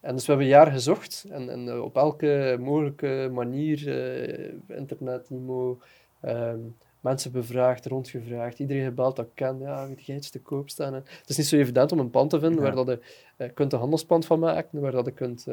en 0.00 0.14
dus 0.14 0.26
we 0.26 0.32
hebben 0.32 0.46
een 0.46 0.52
jaar 0.52 0.72
gezocht 0.72 1.26
en, 1.30 1.50
en 1.50 1.68
eh, 1.68 1.82
op 1.82 1.96
elke 1.96 2.56
mogelijke 2.60 3.28
manier, 3.32 3.88
eh, 3.88 4.76
internet, 4.76 5.30
IMO, 5.30 5.78
ehm, 6.20 6.58
mensen 7.00 7.32
bevraagd, 7.32 7.86
rondgevraagd, 7.86 8.58
iedereen 8.58 8.84
gebeld 8.84 9.16
dat 9.16 9.28
ken, 9.34 9.58
ja, 9.58 9.88
weet 9.88 10.06
jij 10.06 10.16
iets 10.16 10.30
te 10.30 10.40
koop 10.40 10.68
staan? 10.70 10.94
En 10.94 11.04
het 11.20 11.28
is 11.28 11.36
niet 11.36 11.46
zo 11.46 11.56
evident 11.56 11.92
om 11.92 11.98
een 11.98 12.10
pand 12.10 12.30
te 12.30 12.40
vinden 12.40 12.64
Ja. 12.64 12.74
waar 12.74 12.84
dat 12.84 12.86
je 12.86 13.00
eh, 13.36 13.50
kunt 13.54 13.72
een 13.72 13.78
handelspand 13.78 14.26
van 14.26 14.38
maken, 14.38 14.80
waar 14.80 14.92
dat 14.92 15.04
je 15.04 15.12
kunt 15.12 15.46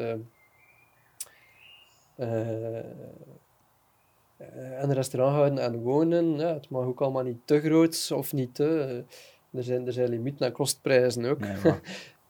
een 4.36 4.92
restaurant 4.92 5.34
houden 5.34 5.58
en 5.58 5.80
wonen. 5.80 6.38
Ja, 6.38 6.54
het 6.54 6.68
mag 6.68 6.84
ook 6.84 7.00
allemaal 7.00 7.22
niet 7.22 7.40
te 7.44 7.60
groot 7.60 8.10
of 8.14 8.32
niet 8.32 8.54
te... 8.54 8.78
eh, 8.80 9.58
er, 9.58 9.62
zijn, 9.64 9.86
er 9.86 9.92
zijn 9.92 10.08
limieten 10.08 10.46
aan 10.46 10.52
kostprijzen 10.52 11.24
ook. 11.24 11.38
Nee, 11.38 11.56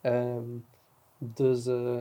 Ehm, 0.00 0.44
dus 1.18 1.66
eh, 1.66 1.98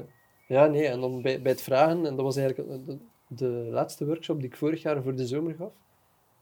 ja, 0.48 0.66
nee, 0.66 0.88
en 0.88 1.00
dan 1.00 1.22
bij, 1.22 1.42
bij 1.42 1.52
het 1.52 1.62
vragen, 1.62 2.06
en 2.06 2.16
dat 2.16 2.26
was 2.26 2.36
eigenlijk 2.36 2.86
de, 2.86 2.98
de 3.28 3.48
laatste 3.48 4.06
workshop 4.06 4.40
die 4.40 4.50
ik 4.50 4.58
vorig 4.58 4.82
jaar 4.82 5.04
voor 5.04 5.16
de 5.16 5.28
zomer 5.28 5.56
gaf. 5.56 5.72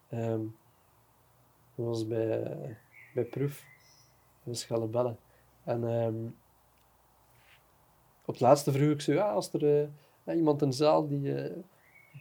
Ehm, 0.09 0.41
dat 1.75 1.85
was 1.85 2.07
bij, 2.07 2.43
bij 3.13 3.23
Proef, 3.23 3.63
in 4.43 4.55
Schellebellen. 4.55 5.17
En 5.63 5.83
ehm, 5.89 6.25
op 8.25 8.33
het 8.33 8.39
laatste 8.39 8.71
vroeg 8.71 8.91
ik 8.91 9.01
zo, 9.01 9.13
ja, 9.13 9.31
als 9.31 9.53
er 9.53 9.89
eh, 10.23 10.35
iemand 10.35 10.61
in 10.61 10.69
de 10.69 10.75
zaal 10.75 11.07
die, 11.07 11.35
eh, 11.35 11.57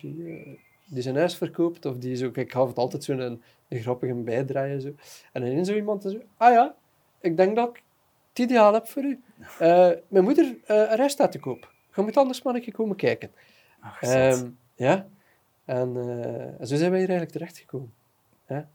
die, 0.01 0.29
eh, 0.29 0.59
die 0.93 1.03
zijn 1.03 1.17
huis 1.17 1.37
verkoopt, 1.37 1.85
of 1.85 1.97
die 1.97 2.17
zo, 2.17 2.31
ik 2.33 2.53
gaf 2.53 2.69
het 2.69 2.77
altijd 2.77 3.05
zo'n 3.05 3.19
een, 3.19 3.43
een 3.69 3.81
grappige 3.81 4.15
bijdraaien. 4.15 4.81
Zo. 4.81 4.93
En 5.33 5.43
ineens 5.43 5.69
zo 5.69 5.75
iemand 5.75 6.03
zo, 6.03 6.19
ah 6.37 6.53
ja, 6.53 6.75
ik 7.21 7.37
denk 7.37 7.57
dat 7.57 7.69
ik 7.69 7.83
het 8.29 8.39
ideaal 8.39 8.73
heb 8.75 8.87
voor 8.87 9.03
u. 9.03 9.21
Eh, 9.59 9.91
mijn 10.09 10.25
moeder 10.25 10.57
eh 10.67 10.77
een 10.77 10.99
huis 10.99 11.13
staat 11.13 11.33
te 11.33 11.39
koop. 11.39 11.73
Je 11.95 12.03
moet 12.03 12.17
anders 12.17 12.43
maar 12.43 12.55
een 12.55 12.61
keer 12.61 12.73
komen 12.73 12.97
kijken. 12.97 13.31
Ach. 13.81 14.03
Ehm, 14.03 14.49
ja. 14.75 15.07
En, 15.65 15.97
eh, 15.97 16.67
zo 16.67 16.77
zijn 16.77 16.91
wij 16.91 17.01
hier 17.01 17.09
eigenlijk 17.09 17.31
terechtgekomen. 17.31 17.93
Ja. 18.49 18.69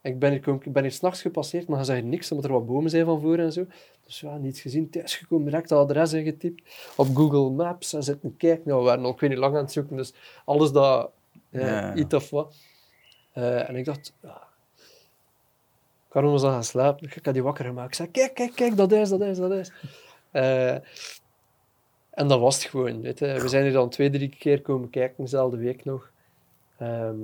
Ik 0.00 0.18
ben 0.18 0.30
hier, 0.30 0.48
ik 0.48 0.72
ben 0.72 0.82
hier 0.82 0.92
s'nachts 0.92 1.22
gepasseerd, 1.22 1.68
maar 1.68 1.78
je 1.78 1.84
zag 1.84 2.02
niks, 2.02 2.30
omdat 2.30 2.46
er 2.46 2.56
wat 2.56 2.66
bomen 2.66 2.90
zijn 2.90 3.04
van 3.04 3.20
voor 3.20 3.38
en 3.38 3.52
zo. 3.52 3.66
Dus 4.04 4.20
ja, 4.20 4.36
niets 4.36 4.60
gezien. 4.60 4.90
Thuisgekomen, 4.90 5.44
direct 5.44 5.70
het 5.70 5.78
adres 5.78 6.12
ingetypt. 6.12 6.62
Op 6.96 7.16
Google 7.16 7.50
Maps 7.50 7.92
en 7.92 8.02
zitten 8.02 8.36
kijken. 8.36 8.62
Nou, 8.64 8.78
we 8.80 8.86
waren 8.86 9.04
al 9.04 9.10
ik 9.10 9.20
weet 9.20 9.30
niet 9.30 9.38
lang 9.38 9.54
aan 9.54 9.62
het 9.62 9.72
zoeken, 9.72 9.96
dus 9.96 10.14
alles 10.44 10.72
dat... 10.72 11.10
Ja. 11.62 11.94
Iets 11.94 12.14
of 12.14 12.30
wat. 12.30 12.56
Eh, 13.32 13.68
en 13.68 13.76
ik 13.76 13.84
dacht... 13.84 14.12
Ja, 14.22 14.42
Karon 16.08 16.30
was 16.30 16.42
al 16.42 16.50
gaan 16.50 16.64
slapen. 16.64 17.06
Ik 17.06 17.24
had 17.24 17.34
die 17.34 17.42
wakker 17.42 17.64
gemaakt. 17.64 17.88
Ik 17.88 17.94
zei, 17.94 18.10
kijk, 18.10 18.34
kijk, 18.34 18.54
kijk, 18.54 18.76
dat 18.76 18.92
is, 18.92 19.08
dat 19.08 19.20
is, 19.20 19.38
dat 19.38 19.52
is. 19.52 19.72
Eh, 20.30 20.74
en 22.10 22.28
dat 22.28 22.40
was 22.40 22.54
het 22.56 22.64
gewoon. 22.64 23.00
Weet 23.00 23.18
je. 23.18 23.40
We 23.40 23.48
zijn 23.48 23.62
hier 23.62 23.72
dan 23.72 23.88
twee, 23.88 24.10
drie 24.10 24.28
keer 24.28 24.62
komen 24.62 24.90
kijken, 24.90 25.24
dezelfde 25.24 25.56
week 25.56 25.84
nog. 25.84 26.10
Ehm, 26.78 27.22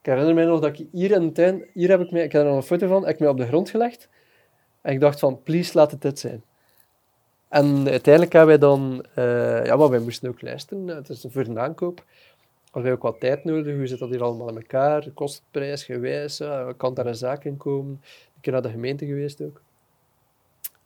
ik 0.00 0.06
herinner 0.06 0.34
mij 0.34 0.44
nog 0.44 0.60
dat 0.60 0.78
ik 0.78 0.86
hier 0.92 1.10
in 1.10 1.26
de 1.26 1.32
tuin, 1.32 1.64
hier 1.72 1.88
heb 1.88 2.00
ik 2.00 2.10
mij, 2.10 2.24
ik 2.24 2.32
heb 2.32 2.42
er 2.42 2.48
nog 2.48 2.56
een 2.56 2.62
foto 2.62 2.88
van, 2.88 3.04
heb 3.04 3.14
ik 3.14 3.20
mij 3.20 3.28
op 3.28 3.36
de 3.36 3.46
grond 3.46 3.70
gelegd. 3.70 4.08
En 4.80 4.92
ik 4.92 5.00
dacht 5.00 5.18
van, 5.18 5.42
please, 5.42 5.70
laat 5.74 5.90
het 5.90 6.02
dit 6.02 6.18
zijn. 6.18 6.42
En 7.48 7.88
uiteindelijk 7.88 8.32
hebben 8.32 8.58
wij 8.58 8.68
dan, 8.68 9.04
eh, 9.14 9.64
ja, 9.64 9.76
maar 9.76 9.90
wij 9.90 9.98
moesten 9.98 10.28
ook 10.28 10.42
luisteren. 10.42 10.86
Het 10.86 11.08
is 11.08 11.26
voor 11.28 11.42
een 11.42 11.58
aankoop. 11.58 12.04
Hadden 12.70 12.82
wij 12.82 12.92
ook 12.92 13.02
wat 13.02 13.20
tijd 13.20 13.44
nodig. 13.44 13.76
Hoe 13.76 13.86
zit 13.86 13.98
dat 13.98 14.10
hier 14.10 14.22
allemaal 14.22 14.48
in 14.48 14.56
elkaar? 14.56 15.10
Kostprijs, 15.10 15.84
gewijs, 15.84 16.38
ja, 16.38 16.72
kan 16.76 16.94
daar 16.94 17.06
een 17.06 17.14
zaak 17.14 17.44
in 17.44 17.56
komen? 17.56 17.90
Een 18.34 18.40
keer 18.40 18.52
naar 18.52 18.62
de 18.62 18.70
gemeente 18.70 19.06
geweest 19.06 19.40
ook. 19.42 19.60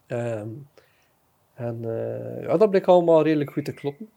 Ehm, 0.07 0.47
en 1.53 1.77
eh, 1.83 2.43
ja, 2.43 2.57
dat 2.57 2.69
bleek 2.69 2.85
allemaal 2.87 3.23
redelijk 3.23 3.51
goed 3.51 3.65
te 3.65 3.73
kloppen. 3.73 4.09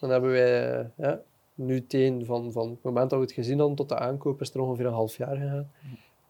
Dan 0.00 0.10
hebben 0.10 0.30
wij 0.30 0.78
eh, 0.78 0.86
ja, 0.96 1.20
nu 1.54 1.74
meteen 1.74 2.24
van, 2.24 2.52
van 2.52 2.70
het 2.70 2.82
moment 2.82 3.10
dat 3.10 3.18
we 3.18 3.24
het 3.24 3.34
gezien 3.34 3.58
hadden 3.58 3.76
tot 3.76 3.88
de 3.88 3.98
aankoop 3.98 4.40
is 4.40 4.54
er 4.54 4.60
ongeveer 4.60 4.86
een 4.86 4.92
half 4.92 5.16
jaar 5.16 5.36
gegaan. 5.36 5.70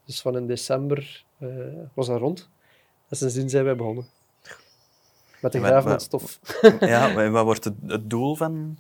Dus 0.05 0.21
van 0.21 0.37
in 0.37 0.47
december 0.47 1.25
eh, 1.39 1.49
was 1.95 2.07
dat 2.07 2.19
rond. 2.19 2.49
En 3.09 3.17
sindsdien 3.17 3.51
zijn 3.51 3.65
wij 3.65 3.77
begonnen. 3.77 4.07
Met 5.41 5.53
de 5.53 5.61
wat- 5.61 5.85
met 5.85 6.03
stof. 6.03 6.39
ja, 6.81 7.13
maar 7.13 7.31
wat 7.31 7.45
wordt 7.45 7.65
het, 7.65 7.75
het 7.87 8.11
doel 8.11 8.35
van... 8.35 8.77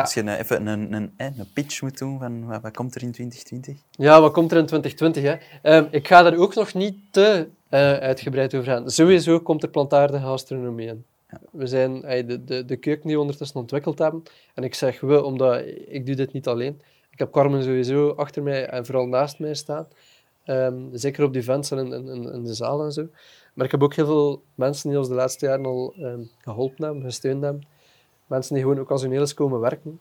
Als 0.00 0.14
je 0.14 0.38
even 0.38 0.66
een, 0.66 0.92
een, 0.92 1.12
een, 1.16 1.34
een 1.38 1.52
pitch 1.52 1.82
moet 1.82 1.98
doen 1.98 2.18
van 2.18 2.60
wat, 2.60 2.76
komt 2.76 2.94
er 2.94 3.02
in 3.02 3.12
2020? 3.12 3.76
Ja, 3.90 4.20
wat 4.20 4.32
komt 4.32 4.52
er 4.52 4.58
in 4.58 4.66
2020? 4.66 5.22
Hè? 5.22 5.36
Ehm, 5.62 5.86
ik 5.90 6.06
ga 6.06 6.22
daar 6.22 6.36
ook 6.36 6.54
nog 6.54 6.74
niet 6.74 6.96
te 7.10 7.48
eh, 7.68 7.92
uitgebreid 7.92 8.54
over 8.54 8.66
gaan. 8.72 8.90
Sowieso 8.90 9.40
komt 9.40 9.62
er 9.62 9.68
plantaardige 9.68 10.24
gastronomie 10.24 10.88
in. 10.88 11.04
We 11.50 11.66
zijn 11.66 12.00
de, 12.00 12.44
de, 12.44 12.64
de 12.64 12.76
keuken 12.76 13.06
die 13.06 13.14
we 13.14 13.20
ondertussen 13.20 13.60
ontwikkeld 13.60 13.98
hebben. 13.98 14.22
En 14.54 14.64
ik 14.64 14.74
zeg 14.74 15.00
we, 15.00 15.24
omdat 15.24 15.62
ik 15.86 16.06
doe 16.06 16.14
dit 16.14 16.32
niet 16.32 16.46
alleen. 16.46 16.80
Ik 17.10 17.18
heb 17.18 17.30
Carmen 17.30 17.62
sowieso 17.62 18.10
achter 18.10 18.42
mij 18.42 18.66
en 18.66 18.86
vooral 18.86 19.06
naast 19.06 19.38
mij 19.38 19.54
staan. 19.54 19.88
Ehm, 20.44 20.74
zeker 20.92 21.24
op 21.24 21.32
die 21.32 21.42
events 21.42 21.70
en 21.70 21.78
in, 21.78 21.92
in, 21.92 22.32
in 22.32 22.44
de 22.44 22.54
zaal 22.54 22.84
en 22.84 22.92
zo. 22.92 23.08
Maar 23.54 23.64
ik 23.64 23.70
heb 23.70 23.82
ook 23.82 23.94
heel 23.94 24.06
veel 24.06 24.42
mensen 24.54 24.88
die 24.88 24.98
ons 24.98 25.08
de 25.08 25.14
laatste 25.14 25.46
jaren 25.46 25.64
al 25.64 25.94
ehm, 25.98 26.20
geholpen 26.38 26.84
hebben, 26.84 27.02
gesteund 27.02 27.42
hebben. 27.42 27.66
Mensen 28.30 28.54
die 28.54 28.62
gewoon 28.62 28.80
occasioneel 28.80 29.20
eens 29.20 29.34
komen 29.34 29.60
werken. 29.60 30.00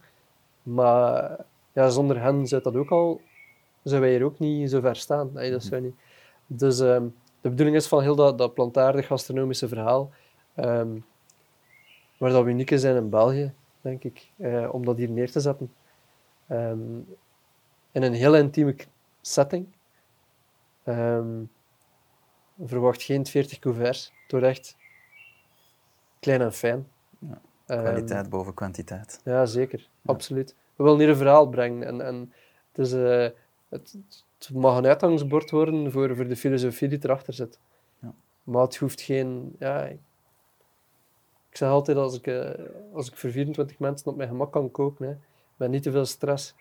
Maar 0.64 1.46
ja, 1.74 1.90
zonder 1.90 2.22
hen 2.22 2.48
zou 2.48 2.62
dat 2.62 2.76
ook 2.76 2.90
al, 2.90 3.22
zouden 3.84 4.10
wij 4.10 4.18
hier 4.18 4.26
ook 4.26 4.40
niet 4.40 4.70
zo 4.70 4.80
ver 4.80 4.96
staan. 4.96 5.30
Nee, 5.34 5.52
dat 5.52 5.64
zou 5.64 5.82
niet. 5.82 5.96
Dus 6.48 6.80
ehm, 6.80 7.08
de 7.42 7.50
bedoeling 7.50 7.76
is 7.76 7.88
van 7.88 8.02
heel 8.02 8.16
dat, 8.16 8.38
dat 8.38 8.54
plantaardig 8.54 9.08
gastronomische 9.08 9.68
verhaal, 9.68 10.12
ehm, 10.56 10.98
waar 12.18 12.32
dat 12.32 12.44
we 12.44 12.50
uniek 12.50 12.72
zijn 12.74 12.96
in 12.96 13.10
België, 13.10 13.54
denk 13.82 14.04
ik, 14.04 14.32
eh, 14.38 14.70
om 14.72 14.86
dat 14.86 14.98
hier 14.98 15.10
neer 15.10 15.32
te 15.32 15.40
zetten. 15.40 15.74
Ehm, 16.48 16.98
in 17.92 18.04
een 18.04 18.14
heel 18.14 18.36
intieme 18.36 18.76
setting. 19.22 19.68
Verwacht 22.66 23.02
geen 23.02 23.26
40 23.26 23.60
couverts. 23.60 24.12
Door 24.28 24.42
echt 24.42 24.78
klein 26.20 26.42
en 26.42 26.54
fijn. 26.54 26.88
Ja, 27.20 27.42
Ehm, 27.70 27.84
Kwaliteit 27.84 28.30
boven 28.30 28.54
kwantiteit. 28.54 29.22
ja, 29.24 29.46
zeker. 29.46 29.88
Absoluut. 30.06 30.56
We 30.76 30.84
willen 30.84 31.00
hier 31.00 31.10
een 31.10 31.16
verhaal 31.16 31.48
brengen. 31.50 31.84
En, 31.84 32.02
en 32.02 32.34
het, 32.72 32.86
is, 32.86 32.94
eh, 32.94 33.28
het, 33.70 33.96
het 34.38 34.54
mag 34.54 34.78
een 34.78 34.86
uitgangsbord 34.86 35.52
worden 35.52 35.92
voor, 35.92 36.16
voor 36.16 36.28
de 36.28 36.36
filosofie 36.36 36.88
die 36.88 37.00
erachter 37.02 37.34
zit. 37.34 37.60
Ja. 38.00 38.14
Maar 38.44 38.62
het 38.62 38.78
hoeft 38.78 39.02
geen... 39.02 39.56
Ja, 39.60 39.86
ik, 39.86 40.00
ik 41.50 41.58
zeg 41.58 41.70
altijd, 41.70 41.98
als 41.98 42.18
ik, 42.18 42.28
eh, 42.28 42.50
als 42.94 43.08
ik 43.08 43.16
voor 43.16 43.30
24 43.30 43.80
mensen 43.80 44.08
op 44.08 44.18
mijn 44.18 44.30
gemak 44.30 44.52
kan 44.52 44.72
koken, 44.72 45.08
hè, 45.08 45.16
met 45.56 45.70
niet 45.70 45.84
te 45.84 45.92
veel 45.92 46.06
stress, 46.06 46.56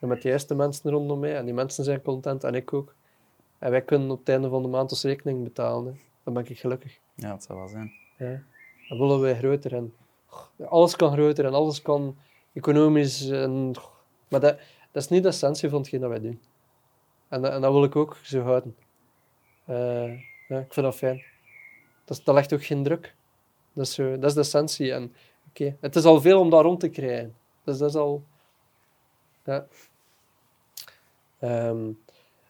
en 0.00 0.08
met 0.08 0.22
de 0.22 0.28
juiste 0.28 0.54
mensen 0.54 0.90
rondom 0.90 1.18
mij, 1.18 1.36
en 1.36 1.44
die 1.44 1.54
mensen 1.54 1.84
zijn 1.84 2.02
content, 2.02 2.44
en 2.44 2.54
ik 2.54 2.72
ook, 2.72 2.94
en 3.58 3.70
wij 3.70 3.82
kunnen 3.82 4.10
op 4.10 4.18
het 4.18 4.28
einde 4.28 4.48
van 4.48 4.62
de 4.62 4.68
maand 4.68 4.90
onze 4.90 5.08
rekening 5.08 5.44
betalen, 5.44 5.86
hè, 5.86 6.00
dan 6.22 6.34
ben 6.34 6.46
ik 6.46 6.58
gelukkig. 6.58 6.98
Ja, 7.14 7.30
dat 7.30 7.42
zou 7.44 7.58
wel 7.58 7.68
zijn. 7.68 7.92
Ja. 8.18 8.42
Dan 8.88 8.98
willen 8.98 9.20
wij 9.20 9.36
groter 9.36 9.74
en 9.74 9.92
alles 10.68 10.96
kan 10.96 11.12
groter 11.12 11.44
en 11.44 11.54
alles 11.54 11.82
kan 11.82 12.16
economisch. 12.52 13.28
En, 13.28 13.70
maar 14.28 14.40
dat, 14.40 14.58
dat 14.90 15.02
is 15.02 15.08
niet 15.08 15.22
de 15.22 15.28
essentie 15.28 15.68
van 15.68 15.78
hetgeen 15.78 16.00
dat 16.00 16.10
wij 16.10 16.20
doen. 16.20 16.40
En, 17.28 17.52
en 17.52 17.60
dat 17.60 17.72
wil 17.72 17.84
ik 17.84 17.96
ook 17.96 18.16
zo 18.22 18.40
houden. 18.40 18.76
Eh, 19.64 20.20
ja, 20.48 20.58
ik 20.58 20.72
vind 20.72 20.86
dat 20.86 20.94
fijn. 20.94 21.22
Dat, 22.04 22.20
dat 22.24 22.34
legt 22.34 22.52
ook 22.52 22.64
geen 22.64 22.82
druk. 22.82 23.14
Dat 23.72 23.86
is, 23.86 23.94
dat 23.94 24.24
is 24.24 24.34
de 24.34 24.40
essentie. 24.40 24.92
En, 24.92 25.14
oké, 25.48 25.76
Het 25.80 25.96
is 25.96 26.04
al 26.04 26.20
veel 26.20 26.40
om 26.40 26.50
daar 26.50 26.62
rond 26.62 26.80
te 26.80 26.88
krijgen. 26.88 27.34
Dus 27.64 27.78
dat 27.78 27.88
is 27.88 27.96
al... 27.96 28.22
Ja. 29.44 29.66
Ehm, 31.38 31.90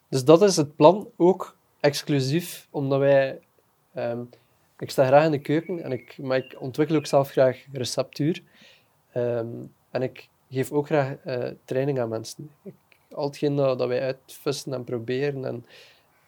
dus 0.08 0.24
dat 0.24 0.42
is 0.42 0.56
het 0.56 0.76
plan, 0.76 1.08
ook 1.16 1.56
exclusief, 1.80 2.68
omdat 2.70 2.98
wij... 2.98 3.40
ehm, 3.92 4.24
ik 4.82 4.90
sta 4.90 5.06
graag 5.06 5.24
in 5.24 5.30
de 5.30 5.40
keuken, 5.40 5.82
en 5.82 5.92
ik, 5.92 6.18
maar 6.18 6.36
ik 6.36 6.56
ontwikkel 6.58 6.96
ook 6.96 7.06
zelf 7.06 7.30
graag 7.30 7.64
receptuur. 7.72 8.42
Ehm, 9.12 9.48
en 9.90 10.02
ik 10.02 10.28
geef 10.50 10.72
ook 10.72 10.86
graag 10.86 11.16
eh, 11.24 11.50
training 11.64 12.00
aan 12.00 12.08
mensen. 12.08 12.50
Ik, 12.62 12.74
al 13.10 13.24
hetgeen 13.24 13.56
dat, 13.56 13.86
wij 13.86 14.02
uitvissen 14.02 14.72
en 14.72 14.84
proberen, 14.84 15.44
en 15.44 15.66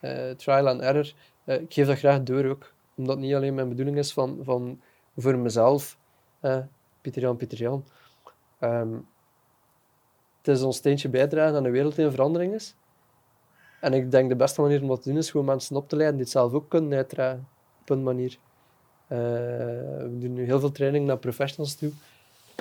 eh, 0.00 0.30
trial 0.30 0.68
and 0.68 0.80
error, 0.80 1.12
eh, 1.44 1.60
ik 1.60 1.72
geef 1.72 1.86
dat 1.86 1.98
graag 1.98 2.22
door 2.22 2.44
ook. 2.44 2.72
Omdat 2.94 3.16
het 3.16 3.24
niet 3.24 3.34
alleen 3.34 3.54
mijn 3.54 3.68
bedoeling 3.68 3.98
is 3.98 4.12
van, 4.12 4.40
van 4.42 4.80
voor 5.16 5.38
mezelf, 5.38 5.98
Pieter 7.00 7.22
Jan, 7.22 7.36
Pieter 7.36 7.58
Jan. 7.58 7.84
Ehm, 8.58 8.92
het 10.38 10.48
is 10.48 10.62
ons 10.62 10.76
steentje 10.76 11.08
bijdragen 11.08 11.56
aan 11.56 11.62
de 11.62 11.70
wereld 11.70 11.94
die 11.94 12.04
in 12.04 12.10
verandering 12.10 12.54
is. 12.54 12.74
En 13.80 13.92
ik 13.92 14.10
denk 14.10 14.28
de 14.28 14.36
beste 14.36 14.60
manier 14.60 14.82
om 14.82 14.88
dat 14.88 15.02
te 15.02 15.08
doen 15.08 15.18
is 15.18 15.30
gewoon 15.30 15.46
mensen 15.46 15.76
op 15.76 15.88
te 15.88 15.96
leiden 15.96 16.16
die 16.16 16.24
het 16.24 16.34
zelf 16.34 16.52
ook 16.52 16.68
kunnen 16.68 16.98
uitdragen. 16.98 17.52
Op 17.84 17.90
een 17.90 18.02
manier. 18.02 18.38
Eh, 19.06 19.18
we 19.18 20.16
doen 20.18 20.32
nu 20.32 20.44
heel 20.44 20.60
veel 20.60 20.72
training 20.72 21.06
naar 21.06 21.18
professionals 21.18 21.74
toe, 21.74 21.92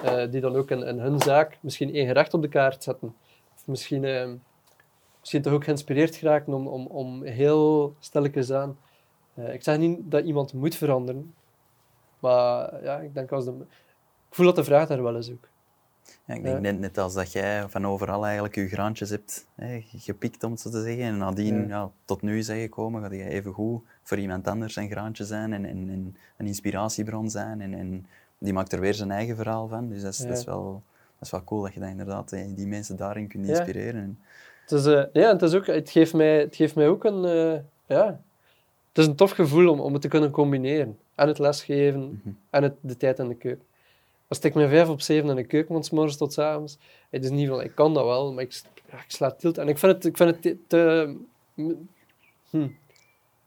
eh, 0.03 0.31
die 0.31 0.41
dan 0.41 0.55
ook 0.55 0.71
in, 0.71 0.99
hun 0.99 1.19
zaak 1.19 1.57
misschien 1.61 1.93
één 1.93 2.07
gerecht 2.07 2.33
op 2.33 2.41
de 2.41 2.47
kaart 2.47 2.83
zetten. 2.83 3.15
Of 3.55 3.67
misschien, 3.67 4.03
eh, 4.03 5.41
toch 5.41 5.53
ook 5.53 5.63
geïnspireerd 5.63 6.15
geraken 6.15 6.53
om, 6.53 6.67
om, 6.67 6.87
om 6.87 7.23
heel 7.23 7.95
stilletjes 7.99 8.51
aan. 8.51 8.77
Ik 9.35 9.63
zeg 9.63 9.77
niet 9.77 9.99
dat 10.03 10.25
iemand 10.25 10.53
moet 10.53 10.75
veranderen, 10.75 11.33
maar 12.19 12.83
ja, 12.83 12.99
ik 12.99 13.13
denk 13.13 13.31
als 13.31 13.45
de, 13.45 13.51
ik 14.29 14.35
voel 14.35 14.45
dat 14.45 14.55
de 14.55 14.63
vraag 14.63 14.87
daar 14.87 15.03
wel 15.03 15.17
is 15.17 15.31
ook. 15.31 15.47
Ja, 16.25 16.33
ik 16.33 16.43
denk 16.43 16.59
net, 16.59 16.79
net 16.79 16.97
als 16.97 17.13
dat 17.13 17.31
jij 17.31 17.69
van 17.69 17.87
overal 17.87 18.23
eigenlijk 18.25 18.55
je 18.55 18.67
graantjes 18.67 19.09
hebt 19.09 19.45
hè, 19.55 19.83
gepikt, 19.95 20.43
om 20.43 20.51
het 20.51 20.59
zo 20.59 20.69
te 20.69 20.81
zeggen. 20.81 21.03
En 21.03 21.17
nadien 21.17 21.61
Ja. 21.61 21.67
ja. 21.67 21.91
tot 22.05 22.21
nu 22.21 22.37
is 22.37 22.47
gekomen, 22.47 23.01
ga 23.01 23.15
jij 23.15 23.27
even 23.27 23.51
goed 23.53 23.81
voor 24.03 24.17
iemand 24.17 24.47
anders 24.47 24.75
een 24.75 24.89
graantje 24.89 25.25
zijn 25.25 25.53
en, 25.53 25.65
en, 25.65 25.89
en 25.89 26.15
een 26.37 26.45
inspiratiebron 26.47 27.29
zijn. 27.29 27.61
En, 27.61 27.73
en 27.73 28.05
die 28.37 28.53
maakt 28.53 28.71
er 28.71 28.79
weer 28.79 28.93
zijn 28.93 29.11
eigen 29.11 29.35
verhaal 29.35 29.67
van. 29.67 29.89
Dus 29.89 30.01
dat 30.01 30.11
is, 30.13 30.17
dat 30.17 30.37
is, 30.37 30.43
wel, 30.43 30.81
dat 31.17 31.21
is 31.27 31.31
wel 31.31 31.43
cool 31.43 31.61
dat 31.61 31.73
je 31.73 31.79
dat 31.79 31.89
inderdaad 31.89 32.31
hè, 32.31 32.53
die 32.53 32.67
mensen 32.67 32.95
daarin 32.97 33.27
kunt 33.27 33.47
inspireren. 33.47 34.01
En, 34.01 34.19
Het, 34.61 34.71
is, 34.71 34.85
eh, 34.85 35.03
ja, 35.13 35.31
het, 35.31 35.41
is 35.41 35.53
ook, 35.53 35.65
het, 35.67 35.89
geeft 35.89 36.13
mij, 36.13 36.39
het 36.39 36.55
geeft 36.55 36.75
mij 36.75 36.87
ook 36.87 37.03
een... 37.03 37.25
eh, 37.25 37.59
ja, 37.97 38.05
het 38.89 38.97
is 38.97 39.05
een 39.05 39.15
tof 39.15 39.31
gevoel 39.31 39.69
om, 39.69 39.79
om 39.79 39.93
het 39.93 40.01
te 40.01 40.07
kunnen 40.07 40.31
combineren. 40.31 40.97
En 41.15 41.27
het 41.27 41.39
lesgeven 41.39 42.01
Mhm. 42.23 42.35
en 42.49 42.63
het, 42.63 42.73
de 42.81 42.97
tijd 42.97 43.19
in 43.19 43.27
de 43.27 43.35
keuken. 43.35 43.65
Als 44.33 44.41
ik 44.41 44.53
met 44.53 44.69
vijf 44.69 44.89
op 44.89 45.01
zeven 45.01 45.29
in 45.29 45.35
de 45.35 45.43
keuken 45.43 45.73
van 45.73 45.83
's 45.83 45.89
morgens 45.89 46.17
tot 46.17 46.37
avonds, 46.39 46.77
het 47.09 47.23
is 47.23 47.29
niet 47.29 47.47
van, 47.47 47.61
ik 47.61 47.75
kan 47.75 47.93
dat 47.93 48.05
wel, 48.05 48.33
maar 48.33 48.43
ik, 48.43 48.61
ja, 48.91 48.97
ik 48.97 49.03
sla 49.11 49.31
tilt. 49.31 49.57
En 49.57 49.67
ik 49.67 49.77
vind 49.77 49.91
het, 49.91 50.05
ik 50.05 50.17
vind 50.17 50.29
het 50.29 50.41
te... 50.41 50.57
te- 50.67 51.15
hm. 52.49 52.67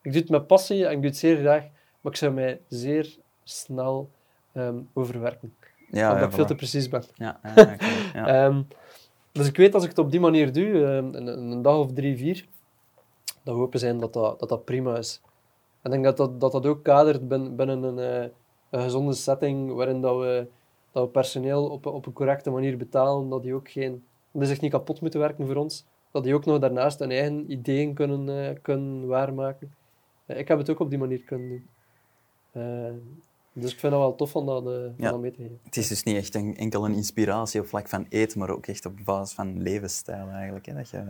Ik 0.03 0.12
doe 0.12 0.20
het 0.20 0.28
met 0.28 0.47
passie 0.47 0.84
en 0.87 0.91
ik 0.93 0.97
doe 0.97 1.07
het 1.07 1.16
zeer 1.18 1.37
graag, 1.39 1.62
maar 2.01 2.12
ik 2.12 2.18
zou 2.18 2.32
mij 2.32 2.61
zeer 2.68 3.16
snel 3.45 4.11
ehm, 4.53 4.76
overwerken. 4.93 5.55
ja, 5.91 6.07
omdat 6.07 6.18
ja, 6.22 6.26
ik 6.28 6.32
veel 6.34 6.45
te 6.47 6.55
precies 6.55 6.89
ben. 6.89 7.05
Ja. 7.14 7.41
Ehm, 8.14 8.62
dus 9.32 9.47
ik 9.47 9.57
weet 9.57 9.74
als 9.74 9.82
ik 9.82 9.89
het 9.89 9.99
op 9.99 10.11
die 10.11 10.20
manier 10.20 10.53
doe, 10.53 10.84
ehm, 10.84 11.14
een, 11.14 11.26
een 11.53 11.62
dag 11.62 11.76
of 11.76 11.93
drie, 11.93 12.16
vier, 12.16 12.47
dat 13.43 13.55
we 13.55 13.61
hopen 13.61 13.78
zijn 13.78 13.99
dat 13.99 14.12
dat, 14.12 14.39
dat, 14.41 14.49
dat 14.49 14.64
prima 14.64 14.97
is. 14.97 15.20
En 15.82 15.93
ik 15.93 16.03
denk 16.03 16.05
dat 16.05 16.16
dat, 16.16 16.41
dat, 16.41 16.53
dat 16.53 16.66
ook 16.66 16.82
kadert 16.84 17.28
bin- 17.28 17.57
binnen 17.57 17.82
een, 17.82 17.99
eh, 17.99 18.28
een 18.70 18.80
gezonde 18.82 19.12
setting 19.14 19.72
waarin 19.72 20.01
dat 20.01 20.18
we, 20.18 20.47
dat 20.97 21.05
we 21.05 21.11
personeel 21.11 21.69
op, 21.69 21.85
een- 21.85 21.93
op 21.93 22.07
een 22.07 22.13
correcte 22.13 22.51
manier 22.51 22.77
betalen, 22.77 23.29
dat 23.29 23.43
die 23.43 23.55
ook 23.55 23.69
geen, 23.71 24.05
dat 24.33 24.49
zich 24.49 24.61
niet 24.61 24.71
kapot 24.71 25.01
moeten 25.01 25.21
werken 25.21 25.47
voor 25.47 25.57
ons, 25.57 25.87
dat 26.11 26.25
die 26.25 26.35
ook 26.35 26.45
nog 26.45 26.59
daarnaast 26.59 26.99
hun 26.99 27.11
eigen 27.11 27.51
ideeën 27.53 27.95
kunnen, 27.95 28.29
eh, 28.49 28.57
kunnen 28.63 29.07
waarmaken. 29.07 29.75
Eh, 30.27 30.39
ik 30.39 30.49
heb 30.49 30.59
het 30.59 30.71
ook 30.71 30.81
op 30.81 30.91
die 30.91 30.99
manier 30.99 31.23
kunnen 31.23 31.49
doen. 31.49 31.67
Eh, 32.53 32.93
dus 33.53 33.73
ik 33.73 33.79
vind 33.79 33.93
het 33.93 34.03
wel 34.03 34.15
tof 34.15 34.37
om 34.37 34.47
dat, 34.47 34.63
om 34.67 34.95
Ja. 34.97 35.11
dat 35.11 35.21
mee 35.21 35.31
te 35.31 35.37
geven. 35.43 35.59
Het 35.65 35.77
is 35.77 35.89
dus 35.89 36.03
niet 36.03 36.17
echt 36.17 36.35
een, 36.35 36.57
enkel 36.57 36.85
een 36.85 36.95
inspiratie 36.95 37.61
op 37.61 37.67
vlak 37.67 37.89
van 37.89 38.07
eten, 38.09 38.39
maar 38.39 38.51
ook 38.51 38.67
echt 38.67 38.87
op 38.87 38.93
basis 39.05 39.35
van 39.35 39.63
levensstijl 39.63 40.29
eigenlijk. 40.29 40.67
Hè, 40.67 40.75
dat 40.75 40.91
je, 40.91 41.03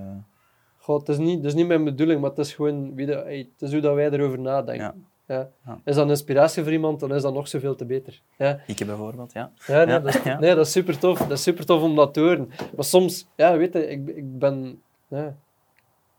Goh, 0.79 0.99
het, 0.99 1.09
is 1.09 1.19
niet, 1.19 1.37
het 1.37 1.45
is 1.47 1.55
niet 1.55 1.67
mijn 1.67 1.85
bedoeling, 1.85 2.21
maar 2.21 2.31
het 2.31 2.39
is 2.39 2.55
gewoon 2.55 2.95
wie 2.95 3.07
dat, 3.07 3.25
hey, 3.25 3.39
het 3.53 3.63
is 3.63 3.73
hoe 3.73 3.81
dat 3.81 3.95
wij 3.95 4.11
erover 4.11 4.39
nadenken. 4.39 4.85
Ja. 4.85 4.95
Ja. 5.27 5.51
Is 5.85 5.95
dat 5.95 6.05
een 6.05 6.11
inspiratie 6.11 6.63
voor 6.63 6.73
iemand, 6.73 7.01
dan 7.01 7.15
is 7.15 7.23
dat 7.23 7.35
nog 7.35 7.49
zoveel 7.49 7.75
te 7.75 7.85
beter. 7.85 8.21
Ja, 8.37 8.61
ik 8.67 8.87
bijvoorbeeld, 8.87 9.33
ja. 9.33 9.53
ja, 9.67 9.85
nee, 9.85 9.95
Ja, 9.95 9.99
Dat, 9.99 10.15
is, 10.15 10.23
nee 10.25 10.55
dat 10.55 10.67
is 10.67 10.73
super 10.73 10.99
tof. 10.99 11.19
Dat 11.19 11.31
is 11.31 11.43
super 11.43 11.67
tof 11.67 11.83
om 11.83 11.95
dat 11.95 12.15
te 12.15 12.21
horen. 12.21 12.51
Maar 12.77 12.85
soms, 12.85 13.27
ja, 13.37 13.57
weet 13.57 13.73
je, 13.73 13.89
ik, 13.89 14.09
ik 14.09 14.39
ben, 14.39 14.83
ja, 15.09 15.37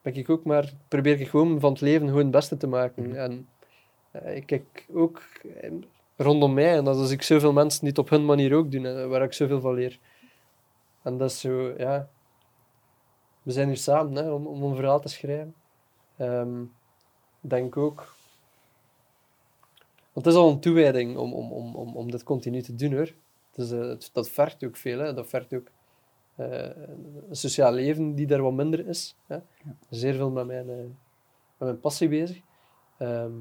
ben 0.01 0.15
ik 0.15 0.29
ook 0.29 0.43
maar, 0.43 0.73
probeer 0.87 1.19
ik 1.19 1.27
gewoon 1.27 1.59
van 1.59 1.71
het 1.71 1.81
leven 1.81 2.07
gewoon 2.07 2.21
het 2.21 2.31
beste 2.31 2.57
te 2.57 2.67
maken. 2.67 3.07
Mhm. 3.07 3.15
En 3.15 3.47
eh, 4.11 4.35
ik 4.35 4.45
kijk 4.45 4.85
ook 4.93 5.21
eh, 5.61 5.71
rondom 6.15 6.53
mij, 6.53 6.77
en 6.77 6.83
dat 6.83 6.97
als 6.97 7.11
ik 7.11 7.21
zoveel 7.21 7.53
mensen 7.53 7.79
die 7.79 7.89
het 7.89 7.97
op 7.97 8.09
hun 8.09 8.25
manier 8.25 8.53
ook 8.53 8.71
doen, 8.71 8.85
en 8.85 9.09
waar 9.09 9.23
ik 9.23 9.33
zoveel 9.33 9.61
van 9.61 9.73
leer. 9.73 9.99
En 11.01 11.17
dat 11.17 11.29
is 11.29 11.39
zo, 11.39 11.73
ja, 11.77 12.09
we 13.43 13.51
zijn 13.51 13.67
hier 13.67 13.77
samen 13.77 14.15
hè, 14.15 14.31
om, 14.31 14.47
om 14.47 14.63
een 14.63 14.75
verhaal 14.75 14.99
te 14.99 15.07
schrijven. 15.07 15.55
Ehm, 16.17 16.63
denk 17.39 17.77
ook. 17.77 18.15
Want 20.17 20.29
het 20.29 20.35
is 20.37 20.41
al 20.41 20.49
een 20.51 20.59
toewijding 20.59 21.17
om, 21.17 21.33
om, 21.33 21.51
om, 21.51 21.75
om, 21.75 21.95
om 21.95 22.11
dit 22.11 22.23
continu 22.23 22.61
te 22.61 22.75
doen 22.75 22.93
hoor. 22.93 23.13
Dus, 23.51 23.71
eh, 23.71 24.09
dat 24.13 24.29
vergt 24.29 24.63
ook 24.63 24.77
veel. 24.77 24.99
Hè. 24.99 25.13
Dat 25.13 25.27
vergt 25.27 25.53
ook 25.53 25.67
eh, 26.35 26.69
een 27.29 27.35
sociaal 27.35 27.71
leven 27.71 28.15
die 28.15 28.27
daar 28.27 28.41
wat 28.41 28.53
minder 28.53 28.87
is. 28.87 29.17
Hè. 29.27 29.37
Zeer 29.89 30.13
veel 30.13 30.31
met 30.31 30.45
mijn, 30.47 30.69
eh, 30.69 30.75
met 30.77 30.89
mijn 31.57 31.79
passie 31.79 32.09
bezig. 32.09 32.39
Ehm, 32.97 33.37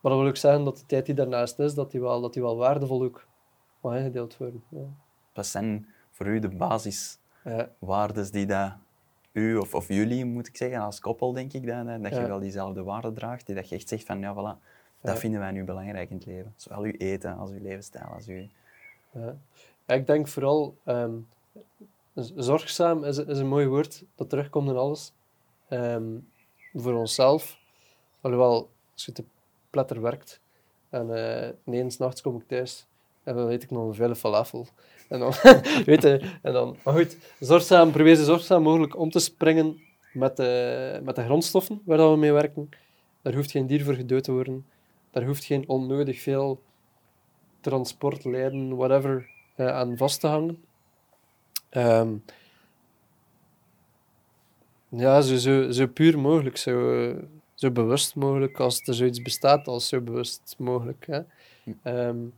maar 0.00 0.12
dat 0.12 0.18
wil 0.18 0.26
ook 0.26 0.36
zeggen 0.36 0.64
dat 0.64 0.76
de 0.78 0.86
tijd 0.86 1.06
die 1.06 1.14
daarnaast 1.14 1.58
is, 1.58 1.74
dat 1.74 1.90
die 1.90 2.00
wel, 2.00 2.20
dat 2.20 2.32
die 2.32 2.42
wel 2.42 2.56
waardevol 2.56 3.02
ook 3.02 3.26
mag 3.80 3.96
ingedeeld 3.96 4.36
worden. 4.36 4.62
Ja. 4.68 4.86
Wat 5.34 5.46
zijn 5.46 5.86
voor 6.10 6.26
u 6.26 6.38
de 6.38 6.48
basiswaarden 6.48 8.24
Ja. 8.24 8.30
die 8.30 8.46
dat 8.46 8.72
u, 9.32 9.56
of, 9.56 9.74
of 9.74 9.88
jullie 9.88 10.24
moet 10.24 10.46
ik 10.46 10.56
zeggen, 10.56 10.80
als 10.80 11.00
koppel 11.00 11.32
denk 11.32 11.52
ik, 11.52 11.66
dat, 11.66 11.86
dat 11.86 12.12
je 12.12 12.20
Ja. 12.20 12.26
wel 12.26 12.40
diezelfde 12.40 12.82
waarden 12.82 13.14
draagt, 13.14 13.46
die 13.46 13.54
dat 13.54 13.68
je 13.68 13.74
echt 13.74 13.88
zegt 13.88 14.04
van, 14.06 14.20
ja 14.20 14.34
voilà, 14.34 14.69
dat 15.00 15.14
Ja. 15.14 15.20
vinden 15.20 15.40
wij 15.40 15.50
nu 15.50 15.64
belangrijk 15.64 16.10
in 16.10 16.16
het 16.16 16.26
leven. 16.26 16.52
Zowel 16.56 16.82
uw 16.82 16.94
eten 16.98 17.36
als 17.36 17.50
uw 17.50 17.60
levensstijl, 17.60 18.04
als 18.04 18.26
uw... 18.26 18.46
Ja. 19.12 19.36
Ja, 19.86 19.94
ik 19.94 20.06
denk 20.06 20.28
vooral, 20.28 20.76
ehm, 20.84 21.14
zorgzaam 22.14 23.04
is, 23.04 23.18
is 23.18 23.38
een 23.38 23.48
mooi 23.48 23.66
woord 23.66 24.04
dat 24.14 24.28
terugkomt 24.28 24.68
in 24.68 24.76
alles. 24.76 25.12
Ehm, 25.68 26.18
voor 26.74 26.94
onszelf, 26.94 27.58
alhoewel, 28.20 28.70
als 28.92 29.04
je 29.04 29.12
te 29.12 29.24
platter 29.70 30.00
werkt 30.00 30.40
en 30.88 31.08
uh, 31.08 31.48
nee, 31.64 31.90
s'nachts 31.90 32.20
kom 32.20 32.36
ik 32.36 32.46
thuis 32.46 32.86
en 33.22 33.34
dan 33.36 33.48
eet 33.48 33.62
ik 33.62 33.70
nog 33.70 33.86
een 33.88 33.94
vele 33.94 34.16
falafel. 34.16 34.66
En 35.08 35.18
dan, 35.20 35.32
weet 35.86 36.02
je, 36.02 36.38
en 36.42 36.52
dan, 36.52 36.76
maar 36.84 36.94
goed, 36.94 37.16
zorgzaam, 37.40 37.90
probeer 37.90 38.14
zo 38.14 38.24
zorgzaam 38.24 38.62
mogelijk 38.62 38.96
om 38.96 39.10
te 39.10 39.18
springen 39.18 39.80
met 40.12 40.36
de, 40.36 41.00
met 41.02 41.16
de 41.16 41.24
grondstoffen 41.24 41.82
waar 41.84 42.10
we 42.10 42.16
mee 42.16 42.32
werken. 42.32 42.68
Daar 43.22 43.34
hoeft 43.34 43.50
geen 43.50 43.66
dier 43.66 43.84
voor 43.84 43.94
gedood 43.94 44.24
te 44.24 44.32
worden. 44.32 44.66
Daar 45.10 45.24
hoeft 45.24 45.44
geen 45.44 45.68
onnodig 45.68 46.20
veel 46.20 46.60
transport, 47.60 48.24
lijden, 48.24 48.76
whatever, 48.76 49.28
uh, 49.56 49.66
aan 49.66 49.96
vast 49.96 50.20
te 50.20 50.26
hangen. 50.26 50.64
Um, 51.70 52.24
ja, 54.88 55.20
zo, 55.20 55.36
zo, 55.36 55.70
zo 55.70 55.86
puur 55.86 56.18
mogelijk, 56.18 56.56
zo, 56.56 57.14
zo 57.54 57.70
bewust 57.70 58.14
mogelijk 58.14 58.60
als 58.60 58.80
er 58.80 58.94
zoiets 58.94 59.22
bestaat, 59.22 59.66
als 59.66 59.88
zo 59.88 60.00
bewust 60.00 60.54
mogelijk. 60.58 61.06
Hè. 61.06 61.20
Um, 62.08 62.32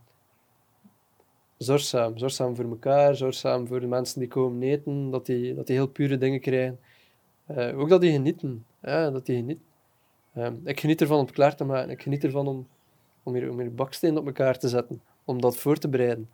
zorgzaam, 1.57 2.17
zorgzaam 2.17 2.55
voor 2.55 2.65
elkaar, 2.65 3.15
zorgzaam 3.15 3.67
voor 3.67 3.79
de 3.79 3.87
mensen 3.87 4.19
die 4.19 4.29
komen 4.29 4.63
eten, 4.63 5.09
dat 5.09 5.25
die, 5.25 5.55
dat 5.55 5.67
die 5.67 5.75
heel 5.75 5.87
pure 5.87 6.17
dingen 6.17 6.39
krijgen. 6.39 6.79
Uh, 7.51 7.79
ook 7.79 7.89
dat 7.89 8.01
die 8.01 8.11
genieten. 8.11 8.65
Ja, 8.81 9.09
dat 9.09 9.25
die 9.25 9.35
genieten. 9.35 9.65
Um, 10.37 10.61
ik 10.63 10.79
geniet 10.79 11.01
ervan 11.01 11.17
om 11.17 11.25
het 11.25 11.33
klaar 11.33 11.55
te 11.55 11.63
maken. 11.63 11.89
Ik 11.89 12.01
geniet 12.01 12.23
ervan 12.23 12.47
om, 12.47 12.67
om, 13.23 13.33
hier, 13.33 13.49
om 13.49 13.59
hier 13.59 13.73
baksteen 13.73 14.17
op 14.17 14.25
elkaar 14.25 14.57
te 14.57 14.67
zetten. 14.67 15.01
Om 15.25 15.41
dat 15.41 15.57
voor 15.57 15.77
te 15.77 15.89
bereiden. 15.89 16.29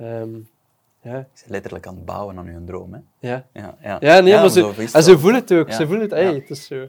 Um, 0.00 0.48
ja. 1.00 1.16
Je 1.16 1.24
bent 1.34 1.44
letterlijk 1.46 1.86
aan 1.86 1.94
het 1.94 2.04
bouwen 2.04 2.38
aan 2.38 2.46
je 2.46 2.64
droom, 2.64 2.92
hè? 2.92 3.00
Ja. 3.18 3.46
Ja, 3.52 3.76
ja. 3.80 3.96
ja 4.00 4.20
nee, 4.20 4.34
maar 4.34 4.50
ze, 4.50 4.88
en 4.92 5.02
ze 5.02 5.18
voelen 5.18 5.40
het 5.40 5.52
ook. 5.52 5.72
Ze 5.72 5.86
voelen 5.86 6.00
het. 6.00 6.10
Hey, 6.10 6.34
het 6.34 6.50
is 6.50 6.66
zo. 6.66 6.86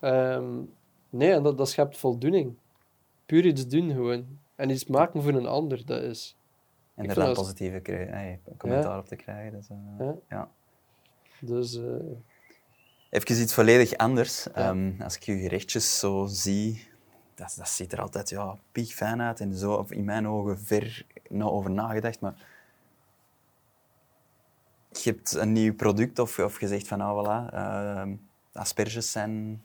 Um, 0.00 0.72
nee, 1.10 1.32
en 1.32 1.42
dat, 1.42 1.58
dat 1.58 1.68
schept 1.68 1.96
voldoening. 1.96 2.54
Puur 3.26 3.46
iets 3.46 3.68
doen 3.68 3.90
gewoon. 3.90 4.26
En 4.54 4.70
iets 4.70 4.86
maken 4.86 5.22
voor 5.22 5.32
een 5.32 5.46
ander, 5.46 5.86
dat 5.86 6.02
is... 6.02 6.36
En 6.94 7.08
er 7.08 7.14
dan 7.14 7.32
positieve 7.32 7.80
hey, 7.92 8.40
commentaar 8.56 8.98
op 8.98 9.06
te 9.06 9.16
krijgen. 9.16 9.52
Dus, 9.52 9.68
uh, 10.00 10.08
ja. 10.28 10.48
Dus... 11.40 11.76
Uh... 11.76 11.94
Even 13.14 13.40
iets 13.40 13.54
volledig 13.54 13.96
anders. 13.96 14.46
Um, 14.56 14.96
als 15.02 15.16
ik 15.16 15.22
je 15.22 15.38
gerechtjes 15.38 15.98
zo 15.98 16.26
zie, 16.26 16.88
dat, 17.34 17.54
dat 17.58 17.68
ziet 17.68 17.92
er 17.92 18.00
altijd 18.00 18.28
ja, 18.28 18.56
piekfijn 18.72 19.20
uit 19.20 19.40
en 19.40 19.54
zo, 19.54 19.72
of 19.72 19.90
in 19.90 20.04
mijn 20.04 20.28
ogen 20.28 20.58
ver 20.58 21.06
nou 21.28 21.50
over 21.50 21.70
nagedacht, 21.70 22.20
maar 22.20 22.34
je 24.88 25.10
hebt 25.10 25.32
een 25.32 25.52
nieuw 25.52 25.74
product 25.74 26.18
of, 26.18 26.38
of 26.38 26.60
je 26.60 26.68
zegt 26.68 26.88
van 26.88 26.98
nou 26.98 27.26
voilà, 27.26 27.54
uh, 27.54 28.14
asperges 28.52 29.12
zijn, 29.12 29.62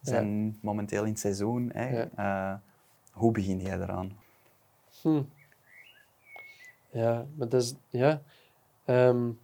zijn 0.00 0.58
momenteel 0.60 1.04
in 1.04 1.10
het 1.10 1.18
seizoen. 1.18 1.70
Hè. 1.74 2.08
Uh, 2.18 2.54
hoe 3.12 3.32
begin 3.32 3.60
jij 3.60 3.80
eraan? 3.80 4.18
Hm. 5.00 5.22
Ja, 6.90 7.26
maar 7.34 7.48
dat 7.48 7.62
is, 7.62 7.74
ja, 7.88 8.22
um, 8.86 9.38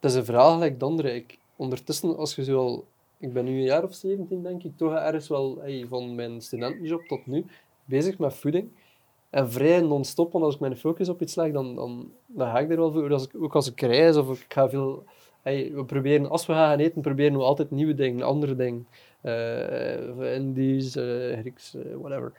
dat 0.00 0.10
is 0.10 0.16
een 0.16 0.24
verhaal 0.24 0.52
gelijk 0.52 0.78
de 0.78 0.84
andere. 0.84 1.14
Ik, 1.14 1.37
ondertussen, 1.58 2.16
als 2.16 2.34
je 2.34 2.44
zo 2.44 2.58
al, 2.58 2.84
ik 3.18 3.32
ben 3.32 3.44
nu 3.44 3.50
een 3.50 3.62
jaar 3.62 3.84
of 3.84 3.94
17 3.94 4.42
denk 4.42 4.62
ik, 4.62 4.76
toch 4.76 4.92
ergens 4.92 5.28
wel 5.28 5.62
van 5.88 6.14
mijn 6.14 6.40
studentenjob 6.40 7.06
tot 7.06 7.26
nu 7.26 7.44
bezig 7.84 8.18
met 8.18 8.34
voeding. 8.34 8.70
En 9.30 9.50
vrij 9.50 9.80
non-stop, 9.80 10.32
want 10.32 10.44
als 10.44 10.54
ik 10.54 10.60
mijn 10.60 10.76
focus 10.76 11.08
op 11.08 11.22
iets 11.22 11.34
leg, 11.34 11.52
dan, 11.52 11.74
dan, 11.74 12.12
ga 12.36 12.58
ik 12.58 12.70
er 12.70 12.76
wel 12.76 12.92
voor. 12.92 13.12
Als 13.12 13.24
ik, 13.24 13.42
ook 13.42 13.54
als 13.54 13.70
ik 13.70 13.80
reis 13.80 14.16
of 14.16 14.40
ik 14.40 14.52
ga 14.52 14.68
veel... 14.68 15.04
We 15.42 15.84
proberen, 15.86 16.30
als 16.30 16.46
we 16.46 16.52
gaan 16.52 16.78
eten, 16.78 17.02
proberen 17.02 17.36
we 17.36 17.42
altijd 17.42 17.70
nieuwe 17.70 17.94
dingen, 17.94 18.22
andere 18.22 18.56
dingen. 18.56 18.86
Uh, 19.22 20.34
Indisch, 20.34 20.96
uh, 20.96 21.38
Grieks, 21.38 21.74
uh, 21.74 21.96
whatever. 21.96 22.32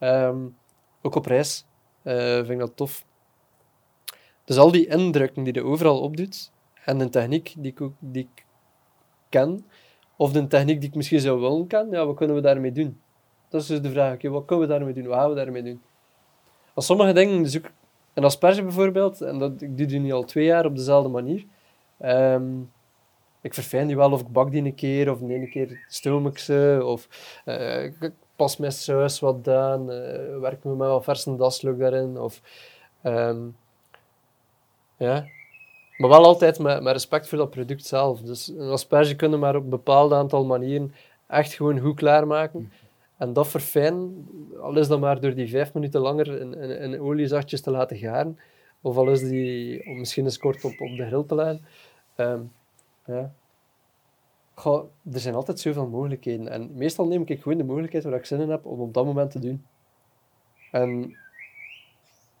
Um, 0.00 0.56
ook 1.02 1.14
op 1.14 1.26
reis 1.26 1.64
vind 2.02 2.50
ik 2.50 2.58
dat 2.58 2.76
tof. 2.76 3.04
Dus 4.44 4.56
al 4.56 4.70
die 4.70 4.86
indrukken 4.86 5.42
die 5.42 5.54
je 5.54 5.64
overal 5.64 6.00
opdoet, 6.00 6.52
en 6.84 6.98
de 6.98 7.08
techniek 7.08 7.54
die 7.58 7.72
ik, 7.72 7.90
die 7.98 8.28
ik 8.32 8.44
ken, 9.28 9.66
of 10.16 10.32
de 10.32 10.46
techniek 10.46 10.80
die 10.80 10.88
ik 10.88 10.94
misschien 10.94 11.20
zou 11.20 11.40
willen 11.40 11.66
kennen, 11.66 11.98
ja, 11.98 12.06
wat 12.06 12.16
kunnen 12.16 12.36
we 12.36 12.42
daarmee 12.42 12.72
doen? 12.72 13.00
Dat 13.48 13.60
is 13.60 13.66
dus 13.66 13.80
de 13.80 13.90
vraag, 13.90 14.14
okay, 14.14 14.30
wat 14.30 14.44
kunnen 14.44 14.66
we 14.66 14.72
daarmee 14.72 14.94
doen? 14.94 15.06
Wat 15.06 15.18
gaan 15.18 15.28
we 15.28 15.34
daarmee 15.34 15.62
doen? 15.62 15.82
Als 16.74 16.86
sommige 16.86 17.12
dingen, 17.12 17.42
dus 17.42 17.56
ook 17.56 17.70
een 18.14 18.24
asperge 18.24 18.62
bijvoorbeeld, 18.62 19.20
en 19.20 19.38
dat, 19.38 19.62
ik 19.62 19.76
doe 19.78 19.86
die 19.86 20.00
nu 20.00 20.12
al 20.12 20.24
twee 20.24 20.44
jaar 20.44 20.64
op 20.64 20.76
dezelfde 20.76 21.08
manier. 21.08 21.44
Um, 22.04 22.72
ik 23.40 23.54
verfijn 23.54 23.86
die 23.86 23.96
wel, 23.96 24.12
of 24.12 24.20
ik 24.20 24.32
bak 24.32 24.50
die 24.50 24.64
een 24.64 24.74
keer, 24.74 25.10
of 25.10 25.18
de 25.18 25.34
ene 25.34 25.48
keer 25.48 25.84
stoom 25.88 26.26
ik 26.26 26.38
ze, 26.38 26.80
of 26.84 27.08
uh, 27.44 27.84
ik 27.84 28.12
pas 28.36 28.56
mijn 28.56 28.72
saus 28.72 29.20
wat 29.20 29.48
aan, 29.48 29.80
uh, 29.80 30.38
werken 30.38 30.70
we 30.70 30.76
met 30.76 30.88
wat 30.88 31.04
verse 31.04 31.36
daslook 31.36 31.78
daarin, 31.78 32.18
of... 32.18 32.40
Um, 33.02 33.56
ja. 34.96 35.26
Maar 35.98 36.10
wel 36.10 36.24
altijd 36.24 36.58
met, 36.58 36.82
met 36.82 36.92
respect 36.92 37.28
voor 37.28 37.38
dat 37.38 37.50
product 37.50 37.84
zelf. 37.84 38.20
Dus 38.20 38.48
een 38.48 38.70
asperge 38.70 39.16
kunnen 39.16 39.38
maar 39.38 39.56
op 39.56 39.62
een 39.62 39.70
bepaald 39.70 40.12
aantal 40.12 40.44
manieren 40.44 40.94
echt 41.26 41.52
gewoon 41.52 41.78
goed 41.78 41.96
klaarmaken. 41.96 42.72
En 43.16 43.32
dat 43.32 43.48
verfijnen, 43.48 44.28
al 44.60 44.76
is 44.76 44.88
dat 44.88 45.00
maar 45.00 45.20
door 45.20 45.34
die 45.34 45.48
vijf 45.48 45.74
minuten 45.74 46.00
langer 46.00 46.40
in, 46.40 46.54
in, 46.54 46.70
in 46.70 47.00
oliezachtjes 47.00 47.60
te 47.60 47.70
laten 47.70 47.96
garen, 47.96 48.38
of 48.80 48.96
al 48.96 49.10
is 49.10 49.20
die 49.20 49.86
om 49.86 49.98
misschien 49.98 50.24
eens 50.24 50.38
kort 50.38 50.64
op, 50.64 50.80
op 50.80 50.96
de 50.96 51.06
grill 51.06 51.24
te 51.24 51.34
leggen. 51.34 51.64
Um, 52.16 52.52
ja. 53.06 53.32
Er 55.12 55.20
zijn 55.20 55.34
altijd 55.34 55.60
zoveel 55.60 55.86
mogelijkheden. 55.86 56.48
En 56.48 56.70
meestal 56.74 57.06
neem 57.06 57.22
ik 57.24 57.42
gewoon 57.42 57.58
de 57.58 57.64
mogelijkheid 57.64 58.04
waar 58.04 58.14
ik 58.14 58.24
zin 58.24 58.40
in 58.40 58.50
heb 58.50 58.66
om 58.66 58.80
op 58.80 58.94
dat 58.94 59.04
moment 59.04 59.30
te 59.30 59.38
doen. 59.38 59.64
En 60.70 61.16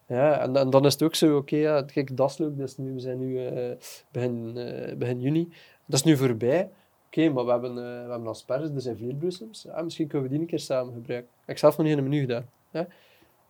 ja, 0.08 0.40
en, 0.40 0.70
dan 0.70 0.86
is 0.86 0.92
het 0.92 1.02
ook 1.02 1.14
zo, 1.14 1.26
oké, 1.26 1.36
okay, 1.36 1.58
ja, 1.58 1.82
kijk, 1.82 2.16
dat 2.16 2.30
is 2.30 2.38
leuk, 2.38 2.76
nu, 2.76 2.92
we 2.92 3.00
zijn 3.00 3.18
nu 3.18 3.52
uh, 3.52 3.76
begin, 4.12 4.52
uh, 4.56 4.96
begin 4.96 5.20
juni. 5.20 5.48
Dat 5.86 5.98
is 5.98 6.04
nu 6.04 6.16
voorbij. 6.16 6.70
Oké, 7.06 7.28
maar 7.28 7.44
we 7.44 7.50
hebben, 7.50 7.70
uh, 7.70 7.76
we 7.76 8.10
hebben 8.10 8.26
asperges, 8.26 8.70
er 8.70 8.80
zijn 8.80 8.96
vleerbloesems. 8.96 9.62
Ja, 9.62 9.82
misschien 9.82 10.06
kunnen 10.06 10.28
we 10.28 10.32
die 10.32 10.42
een 10.42 10.50
keer 10.50 10.58
samen 10.58 10.92
gebruiken. 10.92 11.30
Ik 11.40 11.46
heb 11.46 11.58
zelf 11.58 11.76
nog 11.76 11.86
niet 11.86 11.96
in 11.96 12.04
een 12.04 12.10
menu 12.10 12.20
gedaan. 12.20 12.48
Hè? 12.70 12.82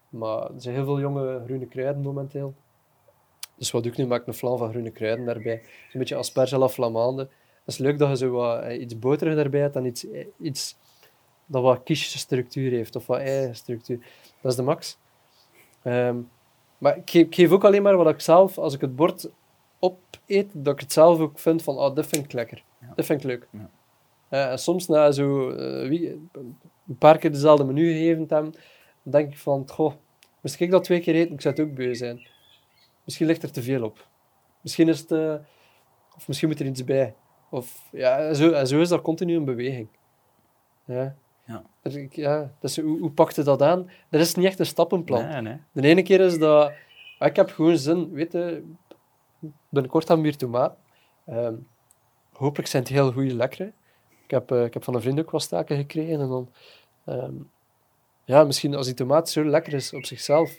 Maar 0.08 0.42
er 0.42 0.60
zijn 0.60 0.74
heel 0.74 0.84
veel 0.84 1.00
jonge 1.00 1.42
groene 1.44 1.66
kruiden 1.66 2.02
momenteel. 2.02 2.54
Dus 3.56 3.70
wat 3.70 3.82
doe 3.82 3.92
ik 3.92 3.98
nu? 3.98 4.06
Maak 4.06 4.26
een 4.26 4.34
flan 4.34 4.58
van 4.58 4.70
groene 4.70 4.90
kruiden 4.90 5.24
daarbij. 5.24 5.62
Een 5.92 5.98
beetje 5.98 6.16
asperge 6.16 6.54
à 6.54 6.58
la 6.58 6.68
flamande. 6.68 7.22
Het 7.22 7.74
is 7.74 7.78
leuk 7.78 7.98
dat 7.98 8.08
je 8.08 8.16
zo 8.16 8.30
wat, 8.30 8.62
eh, 8.62 8.80
iets 8.80 8.98
boterig 8.98 9.34
daarbij 9.34 9.60
hebt 9.60 9.76
en 9.76 9.84
iets, 9.84 10.10
eh, 10.10 10.26
iets 10.40 10.76
dat 11.46 11.62
wat 11.62 11.80
structuur 11.94 12.70
heeft, 12.70 12.96
of 12.96 13.06
wat 13.06 13.20
structuur. 13.52 13.98
Dat 14.40 14.50
is 14.50 14.56
de 14.56 14.62
max. 14.62 14.98
Um, 15.84 16.28
maar 16.78 16.96
ik 16.96 17.10
geef, 17.10 17.26
ik 17.26 17.34
geef, 17.34 17.50
ook 17.50 17.64
alleen 17.64 17.82
maar 17.82 17.96
wat 17.96 18.08
ik 18.08 18.20
zelf, 18.20 18.58
als 18.58 18.74
ik 18.74 18.80
het 18.80 18.96
bord 18.96 19.30
opeet, 19.78 20.50
dat 20.52 20.74
ik 20.74 20.80
het 20.80 20.92
zelf 20.92 21.18
ook 21.18 21.38
vind 21.38 21.62
van, 21.62 21.76
oh, 21.76 21.94
dit 21.94 22.06
vind 22.06 22.24
ik 22.24 22.32
lekker. 22.32 22.62
Dat 22.94 23.06
vind 23.06 23.20
ik 23.20 23.26
leuk. 23.26 23.48
Ja. 23.50 24.50
Uh, 24.50 24.56
soms 24.56 24.86
na 24.86 25.10
zo 25.10 25.50
uh, 25.50 25.88
wie, 25.88 26.10
een 26.88 26.98
paar 26.98 27.18
keer 27.18 27.32
dezelfde 27.32 27.64
menu 27.64 27.92
gegeven 27.92 28.26
te 28.26 28.34
hebben, 28.34 28.54
denk 29.02 29.32
ik 29.32 29.38
van, 29.38 29.68
goh, 29.68 29.92
moest 30.40 30.60
ik 30.60 30.70
dat 30.70 30.84
twee 30.84 31.00
keer 31.00 31.14
eten, 31.14 31.34
ik 31.34 31.40
zou 31.40 31.54
het 31.54 31.64
ook 31.64 31.74
beu 31.74 31.94
zijn. 31.94 32.26
Misschien 33.04 33.26
ligt 33.26 33.42
er 33.42 33.52
te 33.52 33.62
veel 33.62 33.84
op. 33.84 34.06
Misschien 34.60 34.88
is 34.88 35.00
het, 35.00 35.10
uh, 35.10 35.34
of 36.16 36.28
misschien 36.28 36.48
moet 36.48 36.60
er 36.60 36.66
iets 36.66 36.84
bij. 36.84 37.14
Of, 37.50 37.88
ja, 37.92 38.34
zo, 38.34 38.64
zo 38.64 38.80
is 38.80 38.88
dat 38.88 39.02
continu 39.02 39.36
een 39.36 39.44
beweging. 39.44 39.88
Ja. 40.84 41.16
Ja. 41.48 41.62
ja 42.10 42.50
dus 42.60 42.76
hoe, 42.76 42.98
hoe 42.98 43.10
pakte 43.10 43.42
dat 43.42 43.62
aan? 43.62 43.90
Er 44.08 44.20
is 44.20 44.34
niet 44.34 44.46
echt 44.46 44.58
een 44.58 44.66
stappenplan. 44.66 45.28
Nee, 45.28 45.40
nee. 45.40 45.60
De 45.72 45.88
ene 45.88 46.02
keer 46.02 46.20
is 46.20 46.38
dat, 46.38 46.72
ik 47.18 47.36
heb 47.36 47.50
gewoon 47.50 47.76
zin, 47.76 48.10
weet 48.12 48.32
je, 48.32 48.64
binnenkort 49.68 50.10
aan 50.10 50.22
weer 50.22 50.36
tomaat. 50.36 50.76
Um, 51.28 51.66
hopelijk 52.32 52.68
zijn 52.68 52.82
het 52.82 52.92
heel 52.92 53.12
goede 53.12 53.34
lekkere. 53.34 53.72
Ik 54.24 54.30
heb, 54.30 54.52
uh, 54.52 54.64
ik 54.64 54.74
heb 54.74 54.84
van 54.84 54.94
een 54.94 55.00
vriend 55.00 55.20
ook 55.20 55.30
wat 55.30 55.42
staken 55.42 55.76
gekregen. 55.76 56.20
En 56.20 56.28
dan, 56.28 56.48
um, 57.06 57.50
ja, 58.24 58.44
misschien 58.44 58.74
als 58.74 58.86
die 58.86 58.94
tomaat 58.94 59.30
zo 59.30 59.44
lekker 59.44 59.72
is 59.72 59.92
op 59.92 60.04
zichzelf, 60.04 60.56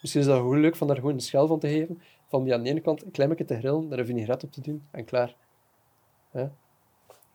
misschien 0.00 0.20
is 0.20 0.26
dat 0.26 0.36
gewoon 0.36 0.60
leuk 0.60 0.76
van 0.76 0.86
daar 0.86 0.96
gewoon 0.96 1.14
een 1.14 1.20
schel 1.20 1.46
van 1.46 1.58
te 1.58 1.68
geven. 1.68 2.02
Van 2.28 2.44
die 2.44 2.54
aan 2.54 2.62
de 2.62 2.70
ene 2.70 2.80
kant 2.80 3.04
een 3.04 3.10
klein 3.10 3.28
beetje 3.28 3.44
te 3.44 3.58
grillen, 3.58 3.88
daar 3.88 3.98
een 3.98 4.06
vinaigrette 4.06 4.46
op 4.46 4.52
te 4.52 4.60
doen 4.60 4.82
en 4.90 5.04
klaar. 5.04 5.34
Ja. 6.32 6.50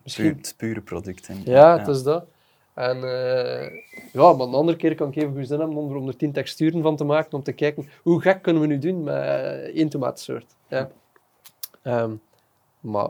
Misschien... 0.04 0.26
het 0.28 0.54
pure 0.58 0.82
product. 0.82 1.28
Ja, 1.28 1.36
ja, 1.44 1.78
het 1.78 1.88
is 1.88 2.04
dat. 2.04 2.26
En 2.74 2.98
uh, 2.98 3.72
ja, 4.14 4.34
maar 4.34 4.48
een 4.48 4.54
andere 4.54 4.78
keer 4.78 4.96
kan 4.96 5.08
ik 5.08 5.16
even 5.16 5.36
goed 5.36 5.48
zin 5.48 5.60
hebben 5.60 5.78
om 5.78 5.90
er, 5.90 5.96
om 5.96 6.08
er 6.08 6.16
tien 6.16 6.32
texturen 6.32 6.82
van 6.82 6.96
te 6.96 7.04
maken, 7.04 7.34
om 7.34 7.44
te 7.44 7.52
kijken 7.52 7.90
hoe 8.02 8.22
gek 8.22 8.42
kunnen 8.42 8.62
we 8.62 8.68
nu 8.68 8.78
doen 8.78 9.04
met 9.04 9.72
één 9.74 9.90
tomaatsoort. 9.90 10.46
Ja. 10.68 10.92
Um, 11.84 12.22
maar 12.80 13.10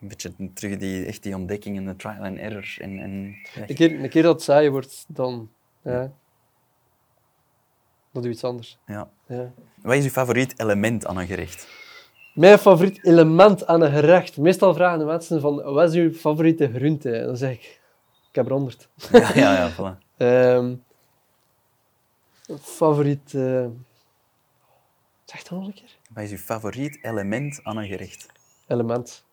een 0.00 0.08
beetje 0.08 0.32
terug 0.54 0.76
die, 0.76 1.04
echt 1.04 1.22
die 1.22 1.34
ontdekking 1.34 1.76
en 1.76 1.86
de 1.86 1.96
trial 1.96 2.24
and 2.24 2.38
error. 2.38 2.76
En, 2.78 2.98
en 2.98 3.34
een, 3.66 3.74
keer, 3.74 4.00
een 4.00 4.08
keer 4.08 4.22
dat 4.22 4.34
het 4.34 4.42
saai 4.42 4.70
wordt, 4.70 5.04
dan, 5.08 5.50
ja, 5.82 6.00
dan 8.12 8.22
doe 8.22 8.22
je 8.22 8.28
iets 8.28 8.44
anders. 8.44 8.78
Ja. 8.86 9.10
ja. 9.26 9.52
Wat 9.82 9.94
is 9.94 10.04
je 10.04 10.10
favoriet 10.10 10.60
element 10.60 11.06
aan 11.06 11.16
een 11.16 11.26
gerecht? 11.26 11.68
Mijn 12.34 12.58
favoriet 12.58 13.04
element 13.04 13.66
aan 13.66 13.82
een 13.82 13.92
gerecht. 13.92 14.36
Meestal 14.36 14.74
vragen 14.74 14.98
de 14.98 15.04
mensen 15.04 15.40
van, 15.40 15.62
wat 15.62 15.94
is 15.94 16.00
uw 16.00 16.12
favoriete 16.12 16.70
groente? 16.74 17.16
En 17.16 17.26
dan 17.26 17.36
zeg 17.36 17.52
ik, 17.52 17.80
ik 18.28 18.34
heb 18.34 18.46
er 18.46 18.52
honderd. 18.52 18.88
Ja, 19.12 19.34
ja, 19.34 19.52
ja, 19.54 19.72
voilà. 19.72 19.98
Ehm, 20.16 20.74
favoriet... 22.60 23.34
eh, 23.34 23.66
Zeg 25.24 25.42
dat 25.42 25.50
nog 25.58 25.66
een 25.66 25.74
keer. 25.74 25.96
Wat 26.12 26.24
is 26.24 26.30
uw 26.30 26.36
favoriet 26.36 26.98
element 27.04 27.60
aan 27.62 27.76
een 27.76 27.86
gerecht? 27.86 28.26
Element. 28.66 29.24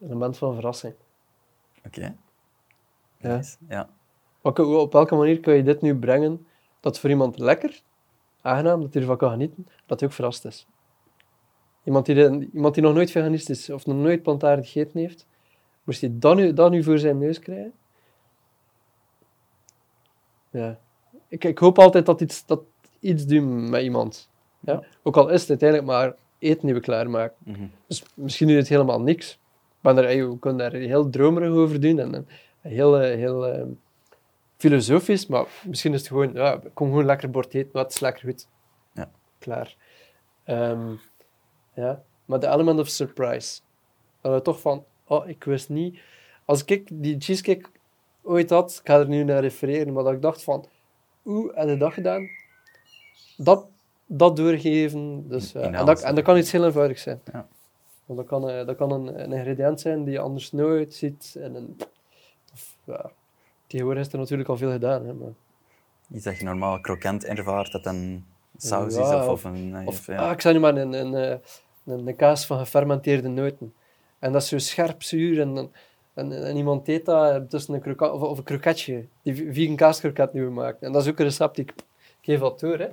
Element 0.00 0.38
van 0.38 0.54
verrassing. 0.54 0.94
Oké. 1.84 2.00
Ja. 3.18 3.36
Nice. 3.36 3.56
Ja. 3.68 3.88
Op, 4.42 4.92
welke 4.92 5.14
manier 5.14 5.40
kun 5.40 5.54
je 5.54 5.62
dit 5.62 5.80
nu 5.80 5.96
brengen 5.98 6.46
dat 6.80 6.98
voor 6.98 7.10
iemand 7.10 7.38
lekker, 7.38 7.80
aangenaam, 8.40 8.80
dat 8.80 8.92
hij 8.92 9.02
ervan 9.02 9.16
kan 9.16 9.30
genieten, 9.30 9.68
dat 9.86 10.00
hij 10.00 10.08
ook 10.08 10.14
verrast 10.14 10.44
is? 10.44 10.66
Iemand 11.84 12.06
die, 12.06 12.48
iemand 12.52 12.74
die 12.74 12.82
nog 12.82 12.94
nooit 12.94 13.10
veganist 13.10 13.50
is 13.50 13.70
of 13.70 13.86
nog 13.86 13.96
nooit 13.96 14.22
plantaardig 14.22 14.64
gegeten 14.72 15.00
heeft, 15.00 15.26
moest 15.84 16.00
hij 16.00 16.10
dat 16.12 16.36
nu, 16.36 16.52
dat 16.52 16.70
nu 16.70 16.82
voor 16.82 16.98
zijn 16.98 17.18
neus 17.18 17.38
krijgen? 17.38 17.72
Ja. 20.50 20.78
Ik, 21.28 21.44
ik 21.44 21.58
hoop 21.58 21.78
altijd 21.78 22.06
dat 22.06 22.20
iets, 22.20 22.46
dat 22.46 22.62
iets 23.00 23.26
doet 23.26 23.70
met 23.70 23.82
iemand. 23.82 24.28
Ja? 24.60 24.72
Ja. 24.72 24.82
Ook 25.02 25.16
al 25.16 25.28
is 25.28 25.40
het 25.40 25.50
uiteindelijk 25.50 25.88
maar 25.88 26.14
eten 26.38 26.66
die 26.66 26.74
we 26.74 26.80
klaarmaken. 26.80 27.36
Mhm. 27.38 27.66
Dus 27.86 28.02
misschien 28.14 28.48
doet 28.48 28.56
het 28.56 28.68
helemaal 28.68 29.00
niks. 29.00 29.38
Maar 29.80 29.94
daar, 29.94 30.06
we 30.06 30.38
kunnen 30.38 30.70
daar 30.70 30.80
heel 30.80 31.10
dromerig 31.10 31.50
over 31.50 31.80
doen 31.80 31.98
en, 31.98 32.28
heel, 32.60 33.00
eh, 33.00 33.16
heel 33.16 33.46
eh, 33.46 33.66
filosofisch, 34.56 35.26
maar 35.26 35.46
misschien 35.64 35.92
is 35.92 35.98
het 35.98 36.08
gewoon, 36.08 36.32
ja, 36.32 36.60
kom 36.74 36.88
gewoon 36.88 37.04
lekker 37.04 37.30
bord 37.30 37.54
eten, 37.54 37.78
het 37.78 37.92
is 37.92 38.00
lekker 38.00 38.28
goed. 38.28 38.48
Ja. 38.94 39.10
Klaar. 39.38 39.76
Ehm, 40.44 40.94
ja. 41.74 42.02
Maar 42.24 42.40
de 42.40 42.48
element 42.48 42.80
of 42.80 42.88
surprise. 42.88 43.60
Dat 44.20 44.32
we 44.32 44.42
toch 44.42 44.60
van, 44.60 44.84
oh, 45.10 45.28
ik 45.28 45.44
wist 45.44 45.68
niet... 45.68 45.98
Als 46.44 46.64
ik 46.64 46.88
die 46.92 47.16
cheesecake 47.18 47.68
ooit 48.22 48.50
had, 48.50 48.78
ik 48.82 48.88
ga 48.90 48.98
er 48.98 49.08
nu 49.08 49.24
naar 49.24 49.40
refereren, 49.40 49.92
maar 49.92 50.04
dat 50.04 50.12
ik 50.12 50.22
dacht 50.22 50.42
van, 50.42 50.66
oeh, 51.24 51.56
heb 51.56 51.68
je 51.68 51.76
dat 51.76 51.92
gedaan? 51.92 52.28
Dat, 53.36 53.66
dat 54.06 54.36
doorgeven. 54.36 55.28
Dus, 55.28 55.54
eh, 55.54 55.64
en, 55.78 55.86
dat, 55.86 56.02
en 56.02 56.14
dat 56.14 56.24
kan 56.24 56.36
iets 56.36 56.52
heel 56.52 56.64
eenvoudigs 56.64 57.02
zijn. 57.02 57.20
Ja. 57.32 57.46
Want 58.06 58.18
dat 58.18 58.28
kan, 58.28 58.50
eh, 58.50 58.66
dat 58.66 58.76
kan 58.76 58.92
een, 58.92 59.20
een 59.22 59.32
ingrediënt 59.32 59.80
zijn 59.80 60.04
die 60.04 60.12
je 60.12 60.18
anders 60.20 60.52
nooit 60.52 60.94
ziet. 60.94 61.36
En 61.40 61.54
een, 61.54 61.76
of, 62.52 62.76
ja, 62.84 63.10
tegenwoordig 63.66 64.06
is 64.06 64.12
er 64.12 64.18
natuurlijk 64.18 64.48
al 64.48 64.56
veel 64.56 64.70
gedaan. 64.70 65.06
Hè, 65.06 65.12
maar, 65.12 65.32
Iets 66.14 66.24
dat 66.24 66.38
je 66.38 66.44
normaal 66.44 66.80
krokant 66.80 67.24
ervaart, 67.24 67.72
dat 67.72 67.84
dan 67.84 68.24
saus 68.56 68.94
Ja, 68.94 69.00
is 69.00 69.14
of, 69.14 69.28
of- 69.28 69.44
een... 69.44 69.74
eh, 69.74 69.86
of, 69.86 70.06
ja. 70.06 70.16
ah, 70.26 70.32
ik 70.32 70.40
zei 70.40 70.54
nu 70.54 70.60
maar 70.60 70.76
een, 70.76 70.92
een, 70.92 71.12
een, 71.84 72.06
een 72.06 72.16
kaas 72.16 72.46
van 72.46 72.58
gefermenteerde 72.58 73.28
noten. 73.28 73.74
En 74.20 74.32
dat 74.32 74.42
is 74.42 74.48
zo 74.48 74.58
scherp 74.58 75.02
zuur. 75.02 75.40
En, 75.40 75.70
en, 76.14 76.44
en, 76.44 76.56
iemand 76.56 76.88
eet 76.88 77.04
dat 77.04 77.50
tussen 77.50 77.74
een 77.74 77.80
kroket, 77.80 78.10
of, 78.10 78.22
of 78.22 78.38
een 78.38 78.44
kroketje. 78.44 79.04
Die 79.22 79.52
vegan 79.52 79.76
kaaskroket 79.76 80.32
die 80.32 80.42
we 80.42 80.50
maken. 80.50 80.86
En 80.86 80.92
dat 80.92 81.02
is 81.02 81.08
ook 81.08 81.18
een 81.18 81.24
recept 81.24 81.54
die 81.54 81.64
ik, 81.64 81.70
ik 81.70 81.84
geef 82.20 82.38
wat 82.38 82.60
door. 82.60 82.78
Hè. 82.78 82.88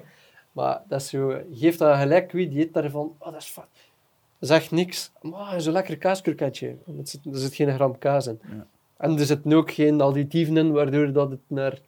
Maar 0.51 0.81
dat 0.87 1.01
is 1.01 1.09
zo, 1.09 1.41
geef 1.53 1.77
dat 1.77 1.97
gelijk 1.97 2.31
wie, 2.31 2.49
die 2.49 2.59
eet 2.59 2.73
daarvan. 2.73 3.15
Oh, 3.17 3.31
dat 3.31 3.41
is. 3.41 3.53
Dat 4.39 4.49
is 4.49 4.55
echt 4.55 4.71
niks. 4.71 5.11
Maar 5.21 5.61
zo'n 5.61 5.73
lekker 5.73 5.97
kaaskroketje. 5.97 6.67
Er 6.67 6.93
zit, 7.03 7.25
er 7.25 7.37
zit 7.37 7.55
geen 7.55 7.73
gram 7.73 7.97
kaas 7.97 8.27
in. 8.27 8.39
Ja. 8.49 8.67
En 8.97 9.19
er 9.19 9.25
zitten 9.25 9.53
ook 9.53 9.71
geen 9.71 10.01
additieven 10.01 10.57
in, 10.57 10.71
waardoor 10.71 11.11
dat 11.11 11.29
het 11.29 11.39
naar... 11.47 11.79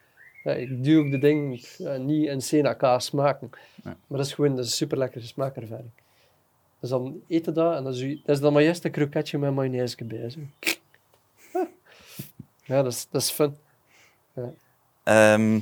Ja, 0.43 0.51
ik 0.51 0.83
duw 0.83 1.05
ook 1.05 1.11
de 1.11 1.17
ding 1.17 1.49
niet 1.99 2.27
in 2.27 2.41
Sena 2.41 2.73
kaas 2.73 3.05
smaken. 3.05 3.49
Ja. 3.83 3.95
Maar 4.07 4.17
dat 4.17 4.25
is 4.25 4.33
gewoon 4.33 4.55
dat 4.55 4.65
is 4.65 4.71
een 4.71 4.77
super 4.77 4.97
lekkere 4.97 5.25
smaakervaring. 5.25 5.89
Dus 6.79 6.89
dan 6.89 7.21
eten 7.27 7.53
dat 7.53 7.75
en 7.75 7.83
dat 7.83 7.95
is, 7.95 8.01
dat 8.01 8.35
is 8.35 8.39
dan 8.39 8.53
maar 8.53 8.63
juist 8.63 8.83
een 8.83 8.91
kroketje 8.91 9.37
met 9.37 9.53
mayonaise 9.53 10.05
bij. 10.05 10.29
Zo. 10.29 10.39
Ja, 12.65 12.81
dat 12.81 12.93
is, 12.93 13.07
dat 13.09 13.21
is 13.21 13.29
fun. 13.29 13.57
Ehm, 15.03 15.53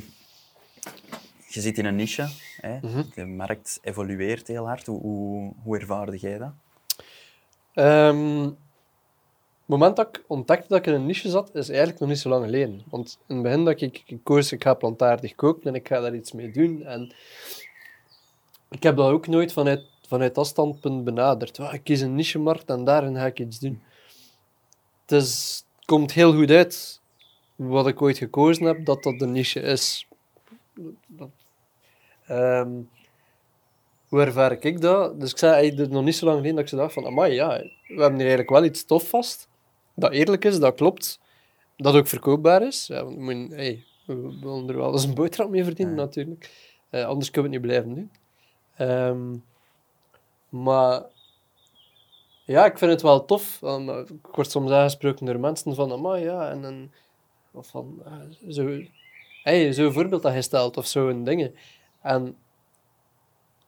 je 1.48 1.62
zit 1.62 1.78
in 1.78 1.86
een 1.86 1.96
niche. 1.96 2.28
Hè? 2.62 2.78
Mhm. 2.80 3.04
De 3.16 3.26
markt 3.26 3.80
evolueert 3.82 4.48
heel 4.48 4.66
hard. 4.66 4.86
Hoe, 4.86 5.02
hoe, 5.02 5.54
hoe 5.64 5.78
ervaarde 5.78 6.18
jij 6.18 6.38
dat? 6.38 6.52
Ehm, 7.74 8.44
het 8.44 8.56
moment 9.66 9.96
dat 9.96 10.08
ik 10.08 10.24
ontdekte 10.28 10.68
dat 10.68 10.78
ik 10.78 10.86
in 10.86 10.94
een 10.94 11.06
niche 11.06 11.30
zat, 11.30 11.56
is 11.56 11.70
eigenlijk 11.70 12.00
nog 12.00 12.10
niet 12.10 12.20
zo 12.20 12.30
lang 12.30 12.46
geleden. 12.46 12.82
Want 12.90 13.20
in 13.28 13.36
het 13.36 13.44
begin 13.44 13.66
dat 13.66 13.82
ik, 13.82 14.04
ik 14.06 14.20
koos, 14.24 14.52
ik 14.52 14.64
ga 14.64 14.74
plantaardig 14.74 15.36
koken 15.36 15.64
en 15.64 15.76
ik 15.76 15.88
ga 15.88 16.00
daar 16.00 16.16
iets 16.16 16.32
mee 16.32 16.52
doen. 16.52 16.84
En 16.84 17.12
ik 18.70 18.84
heb 18.84 18.96
dat 18.96 19.12
ook 19.12 19.28
nooit 19.28 19.54
vanuit, 19.54 19.84
vanuit 20.08 20.36
dat 20.36 20.48
standpunt 20.48 21.04
benaderd. 21.04 21.58
"Wauw, 21.58 21.72
ik 21.74 21.84
kies 21.84 22.02
een 22.02 22.16
niche-markt 22.16 22.70
en 22.70 22.84
daarin 22.84 23.16
ga 23.16 23.26
ik 23.26 23.40
iets 23.40 23.60
doen. 23.60 23.82
Het, 25.02 25.12
is, 25.12 25.64
het 25.76 25.86
komt 25.86 26.12
heel 26.14 26.34
goed 26.34 26.50
uit 26.50 27.02
wat 27.56 27.88
ik 27.88 28.02
ooit 28.02 28.18
gekozen 28.18 28.66
heb, 28.66 28.86
dat 28.86 29.04
dat 29.04 29.22
een 29.22 29.32
niche 29.32 29.60
is. 29.60 30.08
Dat- 31.08 31.30
Ehm, 32.28 32.72
hoe 34.08 34.22
ervaar 34.22 34.52
ik 34.66 34.82
dat? 34.82 35.20
Dus 35.20 35.32
ik 35.32 35.38
zei 35.38 35.72
nog 35.88 36.04
niet 36.04 36.16
zo 36.16 36.26
lang 36.26 36.38
geleden 36.38 36.56
dat 36.56 36.64
ik 36.66 36.70
zo 36.70 36.78
dacht 36.78 36.94
van, 36.94 37.06
amai, 37.06 37.34
ja, 37.34 37.48
we 37.58 38.02
hebben 38.02 38.12
hier 38.20 38.20
eigenlijk 38.20 38.50
wel 38.50 38.64
iets 38.64 38.86
tof 38.86 39.10
vast. 39.10 39.48
Dat 39.96 40.12
eerlijk 40.12 40.46
is, 40.46 40.60
dat 40.60 40.76
klopt. 40.76 41.20
Dat 41.78 41.96
ook 41.96 42.08
verkoopbaar 42.08 42.62
is. 42.62 42.88
Ja, 42.88 43.06
want 43.06 43.52
hey, 43.52 43.84
we 44.06 44.38
willen 44.42 44.70
er 44.70 44.78
wel 44.78 44.92
eens 44.92 45.04
een 45.04 45.14
boterham 45.14 45.52
mee 45.52 45.64
verdienen, 45.64 45.96
Ja. 45.96 46.02
natuurlijk. 46.02 46.52
Eh, 46.90 47.06
anders 47.06 47.32
kunnen 47.32 47.52
we 47.52 47.58
het 47.58 47.66
niet 47.66 47.74
blijven 47.76 47.96
doen. 47.96 48.12
Ehm, 48.76 49.36
maar 50.50 51.04
ja, 52.46 52.66
ik 52.66 52.78
vind 52.78 52.92
het 52.92 53.02
wel 53.02 53.26
tof. 53.26 53.62
eh, 53.64 54.00
Ik 54.08 54.36
word 54.36 54.52
soms 54.52 54.72
aangesproken 54.72 55.26
door 55.26 55.40
mensen 55.40 55.76
van, 55.76 55.92
amai, 55.92 56.24
ja, 56.24 56.50
en, 56.50 56.66
en 56.66 56.92
of 57.52 57.68
van, 57.68 58.02
eh, 58.06 58.52
zo, 58.52 58.80
hey, 59.44 59.74
zo'n 59.74 59.94
voorbeeld 59.94 60.22
dat 60.22 60.34
je 60.34 60.42
stelt, 60.42 60.78
of 60.78 60.86
zo'n 60.88 61.24
dingen. 61.24 61.56
En 62.02 62.38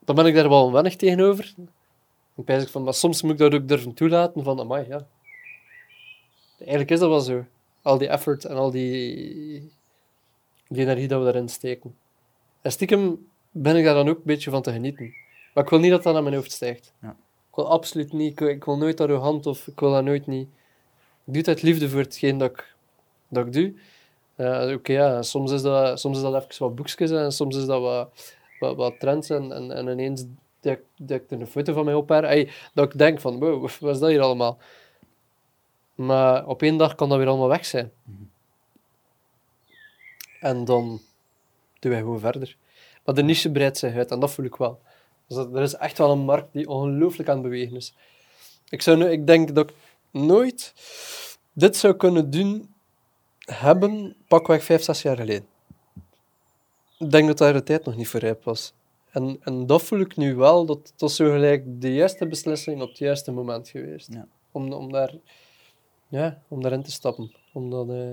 dan 0.06 0.16
ben 0.16 0.26
ik 0.26 0.36
daar 0.36 0.50
wel 0.50 0.64
onwennig 0.64 0.96
tegenover. 0.96 1.54
Dan 2.36 2.46
pijs 2.46 2.64
ik 2.64 2.70
van, 2.70 2.84
maar 2.84 2.94
soms 2.94 3.22
moet 3.22 3.32
ik 3.32 3.38
dat 3.38 3.54
ook 3.54 3.68
durven 3.68 3.94
toelaten 3.94 4.44
van, 4.44 4.60
amai, 4.60 4.88
ja. 4.88 5.08
Eigenlijk 6.60 6.90
is 6.92 7.00
dat 7.00 7.10
wel 7.10 7.20
zo. 7.20 7.46
Al 7.82 7.98
die 7.98 8.08
effort 8.08 8.46
en 8.46 8.56
al 8.56 8.72
die, 8.72 9.72
die 10.68 10.82
energie 10.82 11.08
dat 11.08 11.20
we 11.20 11.26
daarin 11.26 11.50
steken. 11.50 11.98
En 12.62 12.72
stiekem 12.72 13.28
ben 13.52 13.76
ik 13.76 13.84
daar 13.84 13.94
dan 13.94 14.10
ook 14.10 14.18
een 14.18 14.24
beetje 14.26 14.50
van 14.50 14.62
te 14.62 14.72
genieten. 14.72 15.14
Maar 15.54 15.64
ik 15.64 15.70
wil 15.70 15.80
niet 15.80 15.92
dat 15.92 16.04
dat 16.04 16.16
aan 16.16 16.24
mijn 16.24 16.36
hoofd 16.36 16.52
stijgt. 16.52 16.94
Ja. 17.02 17.10
Ik 17.50 17.56
wil 17.56 17.70
absoluut 17.70 18.14
niet, 18.14 18.32
ik 18.32 18.40
wil, 18.40 18.50
ik 18.50 18.64
wil 18.64 18.78
nooit 18.78 19.02
arrogant 19.02 19.46
of 19.46 19.68
ik 19.68 19.80
wil 19.80 19.92
dat 19.92 20.04
nooit 20.04 20.28
niet. 20.28 20.48
Ik 21.26 21.34
doe 21.34 21.38
het 21.38 21.48
uit 21.48 21.62
liefde 21.62 21.90
voor 21.90 22.00
hetgeen 22.00 22.38
dat 22.38 22.50
ik, 22.50 22.76
dat 23.28 23.46
ik 23.46 23.54
doe. 23.54 23.74
Eh, 24.36 24.74
Oké, 24.74 24.92
ja, 24.92 25.22
soms 25.22 25.52
is, 25.52 25.62
dat, 25.62 26.00
soms 26.00 26.18
is 26.18 26.24
dat 26.24 26.44
even 26.44 26.64
wat 26.66 26.76
boekjes 26.76 27.12
en 27.12 27.32
soms 27.32 27.56
is 27.56 27.66
dat 27.66 27.82
wat, 27.82 28.36
wat, 28.60 28.76
wat 28.76 29.00
trends 29.00 29.30
en, 29.30 29.52
en, 29.52 29.72
en 29.72 29.88
ineens 29.88 30.26
dat 30.60 30.74
ik, 30.74 30.82
dat 30.98 31.22
ik 31.22 31.32
er 31.32 31.40
een 31.40 31.48
foto 31.48 31.74
van 31.74 31.86
mij 31.86 31.94
op. 31.94 32.12
Ey, 32.12 32.52
dat 32.74 32.94
ik 32.94 32.98
denk 32.98 33.20
van, 33.20 33.40
wow, 33.40 33.62
wat 33.80 33.94
is 33.94 34.00
dat 34.00 34.10
hier 34.10 34.22
allemaal? 34.22 34.58
Maar 35.96 36.48
op 36.48 36.62
één 36.62 36.78
dag 36.78 36.96
kan 36.96 37.10
dat 37.10 37.18
weer 37.18 37.28
allemaal 37.28 37.48
weg 37.48 37.66
zijn. 37.66 37.92
En 40.40 40.66
dan 40.66 41.02
doen 41.80 41.92
wij 41.92 42.00
gewoon 42.00 42.20
verder. 42.20 42.56
Maar 43.06 43.16
de 43.16 43.24
niche 43.24 43.52
breidt 43.52 43.78
zich 43.78 43.96
uit 43.96 44.12
en 44.12 44.20
dat 44.20 44.32
voel 44.32 44.46
ik 44.46 44.56
wel. 44.56 44.80
Dus 45.30 45.38
dat- 45.38 45.56
er 45.56 45.62
is 45.62 45.74
echt 45.76 45.98
wel 45.98 46.12
een 46.12 46.20
markt 46.20 46.54
die 46.54 46.68
ongelooflijk 46.68 47.30
aan 47.30 47.36
het 47.38 47.44
bewegen 47.50 47.76
is. 47.76 47.94
Ik, 48.70 48.82
zou 48.82 48.98
nu, 48.98 49.06
ik 49.06 49.28
denk 49.28 49.56
dat 49.56 49.70
ik 49.70 49.76
nooit 50.12 50.74
dit 51.54 51.78
zou 51.78 51.94
kunnen 51.96 52.30
doen 52.30 52.74
hebben, 53.40 54.16
pakweg 54.28 54.64
vijf, 54.64 54.84
zes 54.84 55.02
jaar 55.02 55.16
geleden. 55.16 55.48
Ik 56.98 57.12
denk 57.12 57.28
dat 57.28 57.38
daar 57.38 57.54
de 57.54 57.64
tijd 57.64 57.86
nog 57.86 57.96
niet 57.96 58.08
voor 58.08 58.20
rijp 58.20 58.44
was. 58.44 58.74
En, 59.12 59.38
en 59.42 59.66
dat 59.66 59.82
voel 59.84 60.00
ik 60.00 60.18
nu 60.18 60.36
wel, 60.36 60.66
dat 60.66 60.94
dat 60.96 61.12
zo 61.12 61.32
gelijk 61.32 61.82
de 61.82 61.94
juiste 61.94 62.28
beslissing 62.28 62.82
op 62.82 62.90
het 62.90 62.98
juiste 62.98 63.32
moment 63.32 63.70
geweest. 63.70 64.14
Ja. 64.14 64.28
Om, 64.52 64.74
om, 64.74 64.92
daar, 64.92 65.14
ja, 66.08 66.42
om 66.48 66.62
daarin 66.62 66.84
te 66.84 66.92
stappen, 66.92 67.32
om 67.54 67.70
dat, 67.70 67.90
eh, 67.90 68.10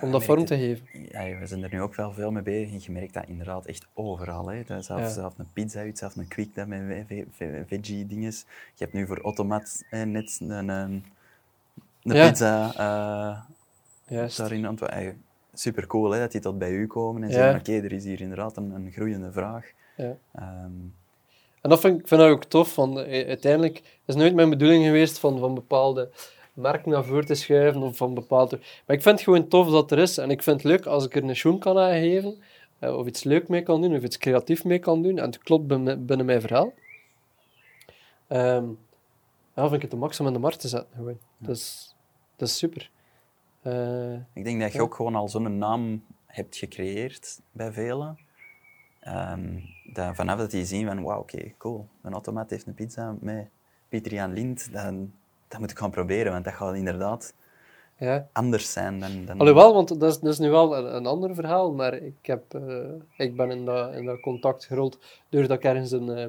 om 0.00 0.10
dat 0.10 0.24
vorm 0.24 0.44
te 0.44 0.56
geven. 0.58 0.86
Ja, 1.10 1.38
we 1.38 1.46
zijn 1.46 1.62
er 1.62 1.70
nu 1.72 1.80
ook 1.80 1.94
wel 1.94 2.12
veel 2.12 2.30
mee 2.30 2.42
bezig 2.42 2.72
en 2.72 2.80
je 2.82 2.92
merkt 2.92 3.14
dat 3.14 3.24
inderdaad 3.26 3.66
echt 3.66 3.86
overal. 3.94 4.46
Hè. 4.50 4.62
Zelfs, 4.66 4.86
Ja. 4.88 5.08
zelfs 5.08 5.34
een 5.38 5.52
pizza 5.52 5.80
uit, 5.80 5.98
zelfs 5.98 6.16
een 6.16 6.28
quick 6.28 6.66
met 6.66 6.80
ve- 6.86 7.04
ve- 7.06 7.26
ve- 7.30 7.64
veggie-dinges. 7.66 8.40
Je 8.74 8.84
hebt 8.84 8.92
nu 8.92 9.06
voor 9.06 9.20
Automat 9.20 9.84
eh, 9.90 10.02
net 10.02 10.38
een, 10.40 10.50
een, 10.50 10.68
een 10.68 11.04
Ja. 12.02 12.28
pizza 12.28 12.66
uh, 12.78 13.40
Juist. 14.16 14.36
daar 14.36 14.52
in 14.52 14.66
Antwerpen. 14.66 15.22
Super 15.54 15.86
cool 15.86 16.10
hè, 16.10 16.18
dat 16.20 16.32
die 16.32 16.40
tot 16.40 16.58
bij 16.58 16.70
u 16.72 16.86
komen 16.86 17.22
en 17.22 17.32
zeggen: 17.32 17.58
Oké, 17.58 17.72
er 17.72 17.92
is 17.92 18.04
hier 18.04 18.20
inderdaad 18.20 18.56
een, 18.56 18.70
een 18.70 18.92
groeiende 18.92 19.32
vraag. 19.32 19.70
Ja. 19.96 20.16
Ehm, 20.34 20.70
En 21.60 21.70
dat 21.70 21.80
vind 21.80 22.00
ik, 22.00 22.08
vind 22.08 22.20
dat 22.20 22.30
ook 22.30 22.44
tof, 22.44 22.74
want 22.74 22.98
eh, 22.98 23.26
uiteindelijk 23.28 23.76
is 23.78 23.84
het 24.06 24.16
nooit 24.16 24.34
mijn 24.34 24.50
bedoeling 24.50 24.84
geweest 24.84 25.18
van, 25.18 25.38
van 25.38 25.54
bepaalde 25.54 26.10
merken 26.58 26.90
naar 26.90 27.04
voren 27.04 27.26
te 27.26 27.34
schuiven 27.34 27.82
of 27.82 27.96
van 27.96 28.14
bepaalde... 28.14 28.56
Maar 28.86 28.96
ik 28.96 29.02
vind 29.02 29.14
het 29.14 29.20
gewoon 29.24 29.48
tof 29.48 29.70
dat 29.70 29.90
er 29.90 29.98
is 29.98 30.18
en 30.18 30.30
ik 30.30 30.42
vind 30.42 30.56
het 30.62 30.70
leuk 30.70 30.86
als 30.86 31.04
ik 31.04 31.16
er 31.16 31.22
een 31.24 31.36
schoen 31.36 31.58
kan 31.58 31.78
aangeven 31.78 32.38
eh, 32.78 32.96
of 32.96 33.06
iets 33.06 33.24
leuk 33.24 33.48
mee 33.48 33.62
kan 33.62 33.80
doen 33.80 33.96
of 33.96 34.02
iets 34.02 34.18
creatief 34.18 34.64
mee 34.64 34.78
kan 34.78 35.02
doen 35.02 35.18
en 35.18 35.24
het 35.24 35.38
klopt 35.38 35.66
binnen, 35.66 36.24
mijn 36.24 36.40
verhaal. 36.40 36.72
Ehm, 38.28 38.64
Ja, 39.54 39.64
vind 39.64 39.76
ik 39.76 39.82
het 39.82 39.90
de 39.90 39.96
max 39.96 40.20
om 40.20 40.26
in 40.26 40.32
de 40.32 40.38
markt 40.38 40.60
te 40.60 40.68
zetten. 40.68 40.88
Gewoon. 40.96 41.18
Dat, 41.38 41.56
is, 41.56 41.94
dat 42.36 42.48
is 42.48 42.56
super. 42.58 42.90
Eh, 43.62 44.12
Ik 44.32 44.44
denk 44.44 44.60
dat 44.60 44.72
je 44.72 44.78
Ja. 44.78 44.84
ook 44.84 44.94
gewoon 44.94 45.14
al 45.14 45.28
zo'n 45.28 45.58
naam 45.58 46.04
hebt 46.26 46.56
gecreëerd 46.56 47.40
bij 47.52 47.72
velen. 47.72 48.18
Ehm, 49.00 49.58
dat 49.92 50.14
vanaf 50.16 50.38
dat 50.38 50.50
die 50.50 50.64
zien 50.64 50.86
van, 50.86 51.02
wauw, 51.02 51.20
oké, 51.20 51.52
cool. 51.58 51.86
Een 52.02 52.12
automaat 52.12 52.50
heeft 52.50 52.66
een 52.66 52.74
pizza 52.74 53.16
met 53.20 53.48
Pieter 53.88 54.12
Jan 54.12 54.32
Lind. 54.32 54.72
Dan, 54.72 55.12
dat 55.48 55.60
moet 55.60 55.70
ik 55.70 55.78
gaan 55.78 55.90
proberen, 55.90 56.32
want 56.32 56.44
dat 56.44 56.54
gaat 56.54 56.74
inderdaad 56.74 57.34
ja. 57.98 58.28
anders 58.32 58.72
zijn 58.72 59.00
dan... 59.00 59.24
dan... 59.24 59.38
Alhoewel, 59.38 59.74
want 59.74 60.00
dat 60.00 60.10
is, 60.10 60.18
dat 60.18 60.32
is 60.32 60.38
nu 60.38 60.50
wel 60.50 60.76
een, 60.76 60.94
een 60.94 61.06
ander 61.06 61.34
verhaal, 61.34 61.72
maar 61.72 61.94
ik, 61.94 62.16
heb, 62.22 62.54
eh, 62.54 63.26
ik 63.26 63.36
ben 63.36 63.50
in 63.50 63.64
dat, 63.64 63.94
in 63.94 64.04
dat 64.04 64.20
contact 64.20 64.64
gerold 64.64 64.98
doordat 65.28 65.56
ik 65.56 65.64
ergens 65.64 65.90
een, 65.90 66.10
eh, 66.10 66.26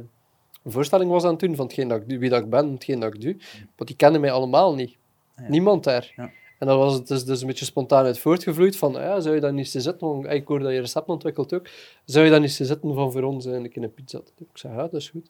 voorstelling 0.65 1.11
was 1.11 1.23
aan 1.23 1.31
het 1.31 1.39
doen 1.39 1.55
van 1.55 1.65
hetgeen 1.65 1.87
dat 1.87 2.01
ik 2.01 2.19
wie 2.19 2.29
dat 2.29 2.41
ik 2.41 2.49
ben, 2.49 2.71
hetgeen 2.71 2.99
dat 2.99 3.13
ik 3.13 3.21
doe. 3.21 3.35
Want 3.75 3.89
die 3.89 3.95
kenden 3.95 4.21
mij 4.21 4.31
allemaal 4.31 4.75
niet. 4.75 4.97
Ah, 5.35 5.43
ja. 5.43 5.49
Niemand 5.49 5.83
daar. 5.83 6.13
Ja. 6.15 6.31
En 6.59 6.67
dat 6.67 6.77
was 6.77 6.93
het 6.93 7.07
dus, 7.07 7.25
dus 7.25 7.41
een 7.41 7.47
beetje 7.47 7.65
spontaan 7.65 8.05
uit 8.05 8.19
voortgevloeid 8.19 8.77
van, 8.77 8.95
ah 8.95 9.01
ja, 9.01 9.19
zou 9.19 9.35
je 9.35 9.41
dat 9.41 9.51
niet 9.51 9.73
eens 9.73 9.83
zitten? 9.83 10.07
Want 10.07 10.25
ik 10.25 10.47
hoor 10.47 10.59
dat 10.59 10.71
je 10.71 10.79
recept 10.79 11.07
ontwikkelt 11.07 11.53
ook. 11.53 11.67
Zou 12.05 12.25
je 12.25 12.31
dat 12.31 12.41
niet 12.41 12.59
eens 12.59 12.69
zitten 12.69 12.93
van 12.93 13.11
voor 13.11 13.23
ons 13.23 13.45
eigenlijk 13.45 13.75
in 13.75 13.83
een 13.83 13.93
pizza? 13.93 14.21
Ik 14.37 14.47
zei, 14.53 14.73
ja, 14.73 14.81
dat 14.81 14.93
is 14.93 15.09
goed. 15.09 15.29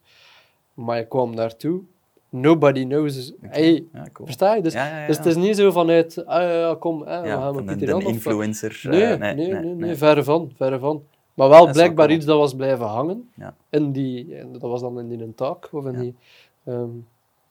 Maar 0.73 0.99
ik 0.99 1.09
kwam 1.09 1.35
daartoe. 1.35 1.81
Nobody 2.29 2.85
knows. 2.85 3.31
Hey, 3.41 3.85
Ja, 3.93 4.03
cool. 4.13 4.25
versta 4.25 4.55
je? 4.55 4.61
Dus, 4.61 4.73
Ja, 4.73 4.87
ja, 4.87 4.99
ja. 5.01 5.07
dus 5.07 5.17
het 5.17 5.25
is 5.25 5.35
niet 5.35 5.55
zo 5.55 5.71
vanuit, 5.71 6.25
ah 6.25 6.79
kom, 6.79 7.03
eh, 7.03 7.21
we 7.21 7.27
gaan 7.27 7.55
met 7.55 7.65
Pieter 7.65 7.87
Jan 7.87 8.05
of- 8.05 8.11
influencer. 8.11 8.79
eh, 8.83 8.89
Nee, 9.19 9.33
nee, 9.33 9.53
nee, 9.53 9.73
nee, 9.75 9.95
verre 9.95 10.23
van, 10.23 10.51
verre 10.55 10.79
van. 10.79 11.03
Maar 11.33 11.49
wel 11.49 11.59
Dat 11.59 11.69
is 11.69 11.73
wel 11.75 11.83
blijkbaar 11.83 12.11
iets 12.11 12.25
dat 12.25 12.37
was 12.37 12.53
blijven 12.55 12.85
hangen. 12.85 13.31
In 13.69 13.91
die, 13.91 14.35
en 14.35 14.51
dat 14.51 14.61
was 14.61 14.81
dan 14.81 14.99
in 14.99 15.07
die 15.09 15.21
een 15.23 15.35
taak, 15.35 15.73
of 15.73 15.85
in 15.85 15.91
Ja. 15.93 15.99
die... 15.99 16.15
ehm, 16.63 16.89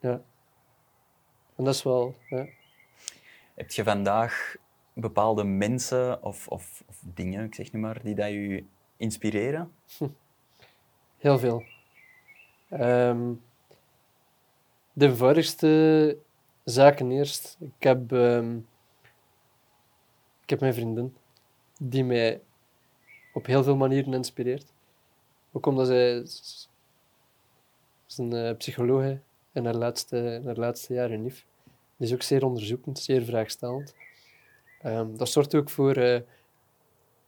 ja. 0.00 0.20
En 1.56 1.64
dat 1.64 1.74
is 1.74 1.82
wel... 1.82 2.14
Ja. 2.28 2.46
Heb 3.54 3.70
je 3.70 3.84
vandaag 3.84 4.56
bepaalde 4.92 5.44
mensen 5.44 6.22
of, 6.22 6.48
of, 6.48 6.82
of 6.88 7.02
dingen, 7.14 7.44
ik 7.44 7.54
zeg 7.54 7.72
nu 7.72 7.80
maar, 7.80 8.00
die 8.02 8.14
dat 8.14 8.28
je 8.28 8.64
inspireren? 8.96 9.72
Heel 11.18 11.38
veel. 11.38 11.62
Ehm, 12.68 13.18
de 14.98 15.06
eenvoudigste 15.06 16.16
zaken 16.64 17.10
eerst. 17.10 17.56
Ik 17.60 17.82
heb, 17.82 18.12
ehm, 18.12 18.56
ik 20.42 20.50
heb 20.50 20.60
mijn 20.60 20.74
vriendin, 20.74 21.16
die 21.78 22.04
mij 22.04 22.40
op 23.32 23.46
heel 23.46 23.62
veel 23.62 23.76
manieren 23.76 24.14
inspireert. 24.14 24.72
Ook 25.52 25.66
omdat 25.66 25.86
zij 25.86 26.18
is 26.18 26.68
een 28.16 28.32
eh, 28.32 28.56
psychologe 28.56 29.20
in 29.52 29.64
haar 29.64 29.74
laatste, 29.74 30.40
haar 30.44 30.56
laatste 30.56 30.94
jaar 30.94 31.10
in 31.10 31.22
NIF. 31.22 31.46
Die 31.96 32.06
is 32.06 32.14
ook 32.14 32.22
zeer 32.22 32.44
onderzoekend, 32.44 32.98
zeer 32.98 33.22
vraagstellend. 33.22 33.94
Ehm, 34.82 35.16
dat 35.16 35.28
zorgt 35.28 35.54
ook 35.54 35.70
voor, 35.70 35.96
eh, 35.96 36.20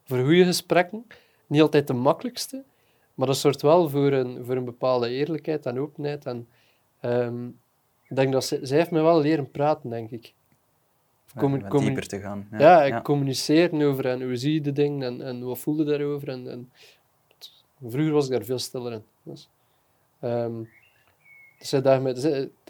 voor 0.04 0.18
goede 0.18 0.44
gesprekken. 0.44 1.06
Niet 1.46 1.60
altijd 1.60 1.86
de 1.86 1.92
makkelijkste, 1.92 2.64
maar 3.14 3.26
dat 3.26 3.36
zorgt 3.36 3.62
wel 3.62 3.88
voor 3.88 4.12
een, 4.12 4.44
voor 4.44 4.56
een 4.56 4.64
bepaalde 4.64 5.08
eerlijkheid 5.08 5.66
en 5.66 5.78
openheid. 5.78 6.26
En, 6.26 6.48
ehm, 7.00 7.48
denk 8.16 8.32
dat 8.32 8.44
ze, 8.44 8.58
zij 8.62 8.78
heeft 8.78 8.90
me 8.90 9.00
wel 9.02 9.20
leren 9.20 9.50
praten, 9.50 9.90
denk 9.90 10.10
ik. 10.10 10.32
Of 11.34 11.42
Ja, 11.62 11.68
dieper 11.86 12.06
te 12.06 12.20
gaan. 12.20 12.48
ja, 12.58 12.82
ik 12.84 13.02
communiceren 13.02 13.82
over 13.82 14.06
en 14.06 14.22
hoe 14.22 14.36
zie 14.36 14.52
je 14.54 14.60
de 14.60 14.72
dingen 14.72 15.02
en, 15.02 15.26
en 15.26 15.44
wat 15.44 15.58
voel 15.58 15.76
je 15.78 15.84
daarover. 15.84 16.28
En, 16.28 16.50
en 16.50 16.70
vroeger 17.86 18.12
was 18.12 18.24
ik 18.24 18.30
daar 18.32 18.44
veel 18.44 18.58
stiller 18.58 18.92
in. 18.92 19.02
Dus, 19.22 19.48
ehm, 20.20 20.52
dus 21.58 21.70
dat 21.70 22.16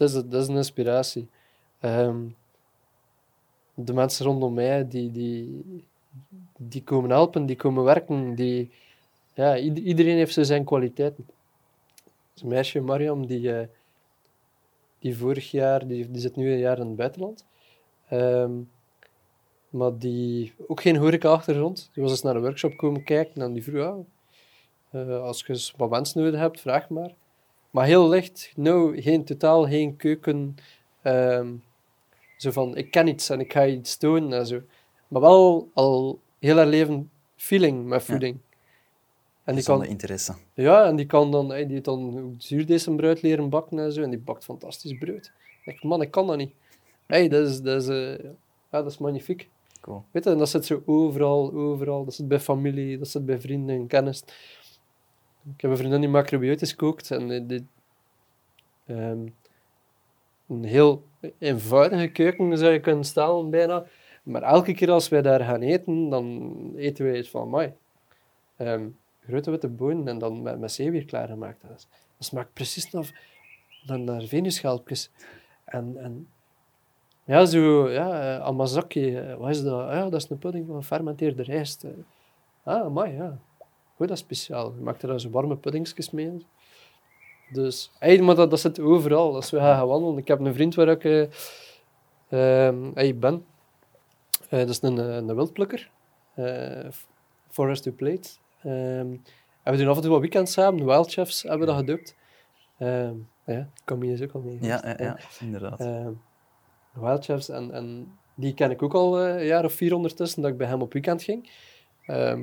is, 0.09 0.13
dat 0.13 0.33
is, 0.41 0.47
een 0.47 0.55
inspiratie. 0.55 1.27
Ehm, 1.79 2.19
de 3.73 3.93
mensen 3.93 4.25
rondom 4.25 4.53
mij 4.53 4.87
die, 4.87 5.11
die, 5.11 5.63
die 6.57 6.83
komen 6.83 7.09
helpen, 7.09 7.45
die 7.45 7.55
komen 7.55 7.83
werken, 7.83 8.35
die, 8.35 8.71
ja, 9.33 9.57
ied- 9.57 9.77
iedereen 9.77 10.15
heeft 10.17 10.33
zo 10.33 10.43
zijn 10.43 10.63
kwaliteiten. 10.65 11.25
Een 12.41 12.47
meisje, 12.47 12.79
Mariam, 12.81 13.25
die, 13.25 13.55
eh, 13.55 13.67
die 15.01 15.17
vorig 15.17 15.51
jaar, 15.51 15.87
die, 15.87 16.11
die 16.11 16.21
zit 16.21 16.35
nu 16.35 16.51
een 16.51 16.59
jaar 16.59 16.79
in 16.79 16.87
het 16.87 16.95
buitenland. 16.95 17.45
Ehm, 18.09 18.51
maar 19.69 19.97
die 19.97 20.53
ook 20.67 20.81
geen 20.81 20.95
horeca-achtergrond. 20.95 21.89
Die 21.93 22.03
was 22.03 22.11
eens 22.11 22.21
naar 22.21 22.35
een 22.35 22.41
workshop 22.41 22.77
komen 22.77 23.03
kijken 23.03 23.41
en 23.41 23.53
die 23.53 23.63
vroeg, 23.63 23.77
ja, 23.77 23.97
eh, 24.91 25.21
als 25.21 25.43
je 25.47 25.71
wat 25.77 25.89
mensen 25.89 26.23
nodig 26.23 26.39
hebt, 26.39 26.61
vraag 26.61 26.89
maar. 26.89 27.13
Maar 27.71 27.85
heel 27.85 28.09
licht, 28.09 28.51
no, 28.55 28.91
geen, 28.95 29.23
totaal 29.23 29.67
geen 29.67 29.95
keuken. 29.95 30.55
ehm, 31.01 31.53
zo 32.37 32.51
van, 32.51 32.77
ik 32.77 32.91
ken 32.91 33.07
iets 33.07 33.29
en 33.29 33.39
ik 33.39 33.51
ga 33.51 33.65
iets 33.65 33.97
tonen 33.97 34.39
en 34.39 34.45
zo. 34.47 34.61
Maar 35.07 35.21
wel 35.21 35.69
al 35.73 36.19
heel 36.39 36.55
haar 36.55 36.67
leven 36.67 37.11
feeling 37.35 37.85
met 37.85 38.03
voeding. 38.03 38.37
En 39.43 39.55
die 39.55 39.63
kan, 39.63 39.85
interesse. 39.85 40.33
ja, 40.53 40.85
en 40.85 40.95
die 40.95 41.05
kan 41.05 41.31
dan, 41.31 41.49
hey, 41.49 41.67
die 41.67 41.81
dan 41.81 42.19
ook 42.19 42.33
zuurdesembruid 42.37 43.21
leren 43.21 43.49
bakken 43.49 43.79
en 43.79 43.91
zo. 43.91 44.01
En 44.01 44.09
die 44.09 44.19
bakt 44.19 44.43
fantastisch 44.43 44.97
brood. 44.97 45.31
Ik 45.65 45.83
man, 45.83 46.01
ik 46.01 46.11
kan 46.11 46.27
dat 46.27 46.37
niet. 46.37 46.53
Hey, 47.05 47.27
dat 47.27 47.47
is, 47.47 47.61
dat 47.61 47.81
is, 47.81 47.87
eh, 47.87 48.23
ja, 48.71 48.81
dat 48.81 48.85
is 48.85 48.97
magnifiek. 48.97 49.49
Cool. 49.81 50.03
Weet 50.11 50.23
je, 50.23 50.29
en 50.29 50.37
dat 50.37 50.49
zit 50.49 50.65
zo 50.65 50.81
overal, 50.85 51.53
overal. 51.53 52.05
Dat 52.05 52.13
zit 52.13 52.27
bij 52.27 52.39
familie, 52.39 52.97
dat 52.97 53.07
zit 53.07 53.25
bij 53.25 53.41
vrienden 53.41 53.75
en 53.75 53.87
kennis. 53.87 54.23
Ik 55.55 55.61
heb 55.61 55.71
een 55.71 55.77
vriendin 55.77 55.99
die 55.99 56.09
macrobiotisch 56.09 56.75
kookt 56.75 57.11
en 57.11 57.47
die, 57.47 57.67
ehm, 58.85 59.25
een 60.47 60.63
heel 60.63 61.03
eenvoudige 61.37 62.07
keuken 62.07 62.57
zou 62.57 62.71
je 62.71 62.79
kunnen 62.79 63.03
stellen, 63.03 63.49
bijna. 63.49 63.85
Maar 64.23 64.41
elke 64.41 64.73
keer 64.73 64.91
als 64.91 65.09
wij 65.09 65.21
daar 65.21 65.43
gaan 65.43 65.61
eten, 65.61 66.09
dan 66.09 66.53
eten 66.75 67.05
wij 67.05 67.17
iets 67.17 67.29
van. 67.29 67.73
Ehm, 68.57 68.87
grote 69.27 69.51
witte 69.51 69.67
bonen 69.67 70.07
en 70.07 70.17
dan 70.17 70.41
met, 70.41 70.59
met 70.59 70.71
zeewier 70.71 71.05
klaargemaakt. 71.05 71.61
Dat, 71.61 71.87
dat 72.17 72.27
smaakt 72.27 72.53
precies 72.53 72.91
naar, 72.91 73.27
naar, 73.85 73.99
naar 73.99 74.23
venusschelpjes. 74.23 75.09
En, 75.65 75.97
en 75.97 76.27
ja, 77.23 77.45
zo, 77.45 77.89
ja, 77.89 78.37
uh, 78.37 78.45
amazaki, 78.45 79.15
eh, 79.17 79.35
wat 79.35 79.49
is 79.49 79.61
dat? 79.63 79.81
Ah, 79.81 79.93
ja, 79.93 80.09
dat 80.09 80.13
is 80.23 80.29
een 80.29 80.37
pudding 80.37 80.67
van 80.67 80.75
gefermenteerde 80.75 81.43
rijst. 81.43 81.83
eh. 81.83 81.91
Ah, 82.63 82.93
mooi, 82.93 83.11
ja. 83.11 83.37
Goed, 83.95 84.07
dat 84.07 84.17
speciaal. 84.17 84.73
Je 84.75 84.81
maakt 84.81 85.03
er 85.03 85.19
zo 85.19 85.29
warme 85.29 85.55
puddingjes 85.57 86.11
mee. 86.11 86.45
Dus, 87.51 87.91
hey, 87.99 88.21
maar 88.21 88.35
dat, 88.35 88.49
dat 88.49 88.59
zit 88.59 88.79
overal. 88.79 89.35
Als 89.35 89.51
we 89.51 89.57
gaan 89.57 89.87
wandelen. 89.87 90.17
Ik 90.17 90.27
heb 90.27 90.39
een 90.39 90.53
vriend 90.53 90.75
waar 90.75 90.87
ik 90.87 91.03
eh, 91.03 91.27
ehm, 92.67 92.91
hey, 92.93 93.17
ben. 93.17 93.45
Eh, 94.49 94.59
dat 94.59 94.69
is 94.69 94.81
een, 94.81 94.97
eh, 94.99 95.15
een 95.15 95.35
wildplukker. 95.35 95.89
eh, 96.33 96.87
Forest 97.49 97.83
to 97.83 97.91
Plate. 97.91 98.29
Ehm, 98.63 99.15
en 99.63 99.71
we 99.71 99.77
doen 99.77 99.87
af 99.87 99.95
en 99.95 100.01
toe 100.01 100.11
wat 100.11 100.19
weekends 100.19 100.51
samen. 100.51 100.85
Wild 100.85 101.11
Chefs 101.11 101.41
hebben 101.41 101.59
we 101.59 101.65
dat 101.65 101.75
gedoopt. 101.75 102.15
Ehm, 102.77 103.15
ja, 103.45 103.69
je 103.85 104.23
ook 104.23 104.31
al 104.33 104.41
mee. 104.41 104.57
Ja, 104.61 104.81
ja, 104.83 104.95
ja, 104.97 105.17
inderdaad. 105.39 105.79
Ehm, 105.79 106.11
Wild 106.93 107.25
Chefs, 107.25 107.49
en, 107.49 107.71
en 107.71 108.17
die 108.35 108.53
ken 108.53 108.71
ik 108.71 108.83
ook 108.83 108.93
al 108.93 109.19
eh, 109.19 109.35
een 109.35 109.45
jaar 109.45 109.65
of 109.65 109.73
vier 109.73 109.95
ondertussen, 109.95 110.41
dat 110.41 110.51
ik 110.51 110.57
bij 110.57 110.67
hem 110.67 110.81
op 110.81 110.93
weekend 110.93 111.23
ging. 111.23 111.49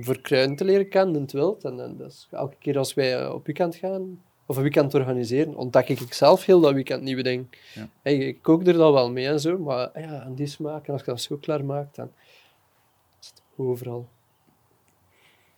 Voor 0.01 0.21
kruiden 0.21 0.57
te 0.57 0.65
leren 0.65 0.89
kennen 0.89 1.15
in 1.15 1.21
het 1.21 1.33
wild. 1.33 1.65
En, 1.65 1.81
en 1.81 1.97
dus 1.97 2.29
elke 2.31 2.57
keer 2.59 2.79
als 2.79 2.95
wij 2.95 3.23
eh, 3.23 3.35
op 3.35 3.47
weekend 3.47 3.77
gaan, 3.77 4.23
of 4.47 4.57
een 4.57 4.63
weekend 4.63 4.95
organiseren, 4.95 5.57
ontdek 5.57 5.89
ik 5.89 6.13
zelf 6.13 6.45
heel 6.45 6.61
dat 6.61 6.73
weekend 6.73 7.03
nieuwe 7.03 7.23
dingen. 7.23 7.51
Ja. 7.75 7.89
Hey, 8.03 8.17
ik 8.17 8.43
kook 8.43 8.67
er 8.67 8.73
dan 8.73 8.93
wel 8.93 9.11
mee 9.11 9.27
en 9.27 9.41
zo, 9.41 9.59
maar 9.59 10.01
ja, 10.01 10.23
en 10.23 10.35
die 10.35 10.47
smaak, 10.47 10.87
en 10.87 10.93
als 10.93 11.05
je 11.05 11.11
dat 11.11 11.21
zo 11.21 11.37
klaar 11.37 11.65
maakt, 11.65 11.97
dan 11.97 12.11
is 13.21 13.29
het 13.29 13.43
overal. 13.57 14.09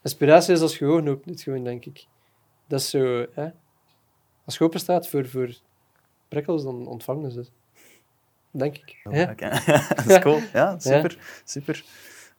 Inspiratie 0.03 0.55
is 0.55 0.61
als 0.61 0.73
je 0.73 0.79
gewoon 0.79 1.09
opent, 1.09 1.27
niet 1.27 1.43
gewoon, 1.43 1.65
denk 1.65 1.85
ik. 1.85 2.07
Dat 2.67 2.81
is 2.81 2.91
zo, 2.91 3.27
hè. 3.33 3.51
Als 4.45 4.59
je 4.59 4.65
open 4.65 4.81
staat 4.81 5.09
voor, 5.09 5.29
voor 5.29 5.55
prikkels, 6.29 6.63
dan 6.63 6.87
ontvangen 6.87 7.31
ze. 7.31 7.47
Denk 8.51 8.77
ik. 8.77 9.01
Ja. 9.05 9.11
hè? 9.11 9.35
dat 9.95 10.07
is 10.07 10.19
cool. 10.19 10.41
Ja, 10.53 10.79
super. 10.79 11.43
super. 11.45 11.85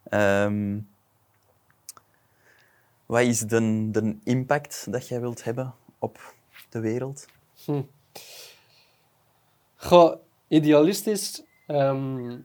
Ehm, 0.10 0.80
wat 3.06 3.22
is 3.22 3.40
de, 3.40 3.88
de 3.92 4.18
impact 4.24 4.92
dat 4.92 5.08
jij 5.08 5.20
wilt 5.20 5.44
hebben 5.44 5.74
op 6.00 6.34
de 6.70 6.80
wereld? 6.80 7.26
Hm. 7.66 7.82
Goh, 9.76 10.16
idealistisch 10.48 11.44
ehm, 11.68 12.38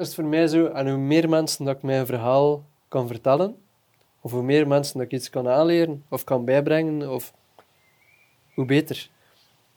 is 0.00 0.14
voor 0.14 0.24
mij 0.24 0.46
zo, 0.46 0.66
en 0.66 0.88
hoe 0.88 0.98
meer 0.98 1.28
mensen 1.28 1.64
dat 1.64 1.76
ik 1.76 1.82
mijn 1.82 2.06
verhaal 2.06 2.64
kan 2.88 3.06
vertellen, 3.06 3.56
of 4.20 4.32
hoe 4.32 4.42
meer 4.42 4.66
mensen 4.66 4.98
dat 4.98 5.06
ik 5.06 5.12
iets 5.12 5.30
kan 5.30 5.48
aanleren, 5.48 6.04
of 6.08 6.24
kan 6.24 6.44
bijbrengen, 6.44 7.10
of 7.10 7.32
hoe 8.54 8.64
beter. 8.64 9.10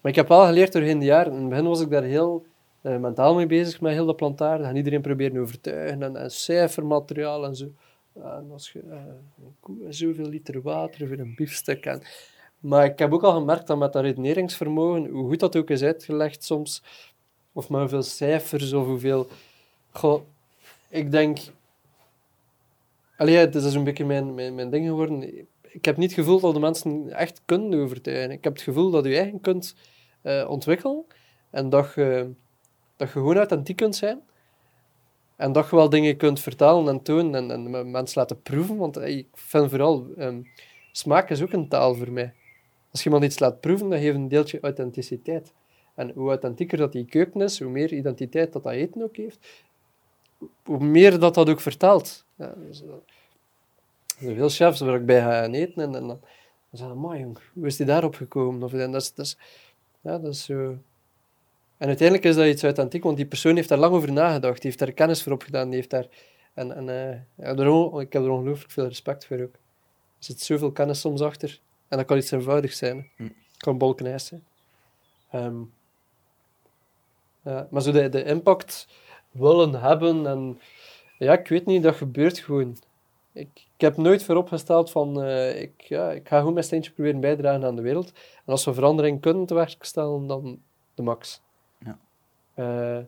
Maar 0.02 0.12
ik 0.12 0.18
heb 0.18 0.28
wel 0.28 0.46
geleerd 0.46 0.74
doorheen 0.74 1.00
de 1.00 1.06
jaren, 1.06 1.34
in 1.34 1.40
het 1.40 1.50
begin 1.50 1.66
was 1.66 1.82
ik 1.82 1.90
daar 1.90 2.04
heel 2.04 2.46
eh, 2.82 2.98
mentaal 2.98 3.36
mee 3.36 3.46
bezig, 3.46 3.82
met 3.82 3.94
heel 3.94 4.06
dat 4.06 4.16
plantaardig, 4.16 4.68
en 4.68 4.76
iedereen 4.76 5.02
proberen 5.02 5.42
overtuigen, 5.42 6.04
en, 6.04 6.16
en 6.16 6.32
cijfermateriaal 6.32 7.46
en 7.46 7.56
zo. 7.56 7.68
En 8.14 8.48
als 8.52 8.72
je 8.72 8.80
en 9.86 9.94
zoveel 9.94 10.28
liter 10.28 10.62
water 10.62 11.08
voor 11.08 11.18
een 11.18 11.36
biefstuk, 11.36 12.00
Maar 12.60 12.86
ik 12.86 13.00
heb 13.00 13.14
ook 13.14 13.24
al 13.24 13.34
gemerkt 13.34 13.68
dat 13.68 13.78
met 13.78 13.94
dat 13.94 14.04
redeneringsvermogen, 14.04 15.08
hoe 15.08 15.28
goed 15.28 15.40
dat 15.40 15.56
ook 15.56 15.70
is 15.70 15.84
uitgelegd 15.84 16.44
soms, 16.44 16.84
of 17.52 17.70
met 17.70 17.80
hoeveel 17.80 18.04
cijfers 18.04 18.74
of 18.74 18.86
hoeveel... 18.86 19.28
Goh, 19.94 20.22
ik 20.90 21.12
denk... 21.12 21.38
Allee, 23.18 23.38
het 23.38 23.56
is 23.56 23.74
een 23.74 23.84
beetje 23.84 24.06
mijn, 24.06 24.34
mijn, 24.34 24.56
mijn 24.56 24.70
ding 24.70 24.88
geworden. 24.88 25.48
Ik 25.62 25.86
heb 25.86 25.98
niet 25.98 26.16
het 26.16 26.20
gevoel 26.20 26.40
dat 26.40 26.54
de 26.54 26.60
mensen 26.60 27.10
echt 27.10 27.42
kunnen 27.46 27.80
overtuigen. 27.80 28.32
Ik 28.32 28.44
heb 28.44 28.54
het 28.54 28.62
gevoel 28.62 28.92
dat 28.92 29.06
je 29.06 29.16
eigen 29.18 29.42
kunt 29.42 29.76
uh, 30.24 30.50
ontwikkelen 30.50 31.06
en 31.50 31.70
dat 31.70 31.94
je, 31.96 32.32
dat 32.96 33.08
je 33.08 33.14
gewoon 33.14 33.38
authentiek 33.38 33.76
kunt 33.76 33.96
zijn. 33.96 34.22
En 35.36 35.52
dat 35.52 35.70
je 35.70 35.76
wel 35.76 35.90
dingen 35.90 36.18
kunt 36.18 36.40
vertellen 36.40 36.88
en 36.88 37.02
tonen 37.02 37.52
en, 37.52 37.74
en 37.76 37.92
mensen 37.92 38.20
laten 38.20 38.42
proeven. 38.42 38.78
Want 38.78 38.98
ik 38.98 39.28
vind 39.34 39.70
vooral, 39.70 40.08
um, 40.18 40.48
smaak 40.92 41.30
is 41.30 41.42
ook 41.42 41.52
een 41.52 41.68
taal 41.68 41.96
voor 41.96 42.12
mij. 42.12 42.34
Als 42.92 43.04
je 43.04 43.10
iemand 43.10 43.26
iets 43.26 43.40
laat 43.40 43.60
proeven, 43.60 43.90
dan 43.90 44.00
geeft 44.00 44.16
een 44.16 44.28
deeltje 44.28 44.60
authenticiteit. 44.60 45.54
En 45.96 46.12
hoe 46.16 46.30
authentieker 46.30 46.78
dat 46.78 46.92
die 46.92 47.06
keuken 47.06 47.42
is, 47.42 47.60
hoe 47.60 47.72
meer 47.72 47.94
identiteit 47.94 48.54
dat 48.54 48.64
dat 48.64 48.74
eten 48.74 49.04
ook 49.04 49.16
heeft, 49.16 49.48
hoe 50.64 50.84
meer 50.84 51.20
dat 51.20 51.34
dat 51.34 51.50
ook 51.50 51.62
vertelt. 51.62 52.26
Ja, 52.36 52.54
dus, 52.58 52.82
uh, 52.82 52.90
er 52.90 53.00
zijn 54.20 54.36
veel 54.36 54.50
chefs 54.50 54.80
waar 54.80 54.96
ik 54.96 55.06
bij 55.06 55.22
ga 55.22 55.46
eten 55.46 55.84
en, 55.84 55.96
en 55.96 56.08
dan 56.08 56.20
zeggen 56.72 57.02
ze, 57.02 57.18
jong, 57.20 57.38
hoe 57.54 57.66
is 57.66 57.76
die 57.76 57.86
daarop 57.86 58.16
gekomen? 58.16 58.64
Of, 58.64 58.74
en 58.74 58.92
dat, 58.92 59.02
is, 59.02 59.14
dat, 59.14 59.26
is, 59.26 59.38
ja, 60.02 60.18
dat 60.20 60.34
is 60.34 60.44
zo... 60.44 60.78
En 61.78 61.88
uiteindelijk 61.88 62.28
is 62.28 62.36
dat 62.36 62.46
iets 62.46 62.64
authentiek, 62.64 63.04
want 63.04 63.18
die 63.18 63.26
persoon 63.26 63.56
heeft 63.56 63.70
daar 63.70 63.78
lang 63.78 63.94
over 63.94 64.12
nagedacht, 64.12 64.62
die 64.62 64.70
heeft 64.70 64.80
daar 64.80 64.92
kennis 64.92 65.24
voor 65.24 65.32
opgedaan, 65.32 65.66
die 65.66 65.76
heeft 65.76 65.90
daar... 65.90 66.08
En, 66.54 66.76
en 66.76 66.88
uh, 66.88 67.46
ja, 67.46 68.00
ik 68.00 68.14
heb 68.14 68.24
er 68.24 68.30
ongelooflijk 68.30 68.72
veel 68.72 68.88
respect 68.88 69.26
voor 69.26 69.38
ook. 69.42 69.54
Er 69.54 70.30
zit 70.30 70.42
zoveel 70.42 70.72
kennis 70.72 71.00
soms 71.00 71.22
achter. 71.22 71.60
En 71.88 71.98
dat 71.98 72.08
kan 72.08 72.18
iets 72.18 72.32
eenvoudigs 72.32 72.78
zijn. 72.78 73.10
Hm. 73.16 73.30
kan 73.58 73.78
bolkenijs 73.78 74.26
zijn. 74.26 74.44
Um, 75.36 75.74
ja, 77.44 77.68
maar 77.70 77.82
zo 77.82 77.92
de, 77.92 78.10
de 78.10 78.24
impact 78.24 78.88
willen 79.34 79.82
hebben 79.82 80.28
en... 80.28 80.60
Ja, 81.18 81.34
ik 81.34 81.48
weet 81.48 81.66
niet, 81.66 81.84
dat 81.84 81.96
gebeurt 81.96 82.40
gewoon. 82.40 82.78
Ik, 83.32 83.50
ik 83.54 83.82
heb 83.82 83.98
nooit 83.98 84.24
vooropgesteld 84.24 84.92
van... 84.92 85.24
Uh, 85.24 85.62
ik, 85.62 85.82
ja, 85.82 86.12
ik 86.12 86.28
ga 86.28 86.38
gewoon 86.38 86.54
mijn 86.54 86.66
steentje 86.66 86.92
proberen 86.92 87.20
bijdragen 87.20 87.66
aan 87.66 87.76
de 87.76 87.82
wereld. 87.82 88.12
En 88.46 88.52
als 88.52 88.66
we 88.66 88.74
verandering 88.74 89.22
kunnen 89.22 89.46
tewerkstellen, 89.46 90.28
dan 90.28 90.60
de 90.96 91.02
max. 91.02 91.42
Ja. 91.78 91.98
Uh, 92.56 93.04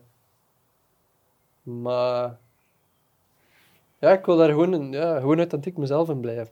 maar... 1.62 2.38
Ja, 3.98 4.12
ik 4.12 4.24
wil 4.26 4.36
daar 4.36 4.48
gewoon, 4.48 4.92
ja, 4.92 5.20
gewoon 5.20 5.38
authentiek 5.38 5.76
mezelf 5.76 6.08
in 6.08 6.20
blijven. 6.20 6.48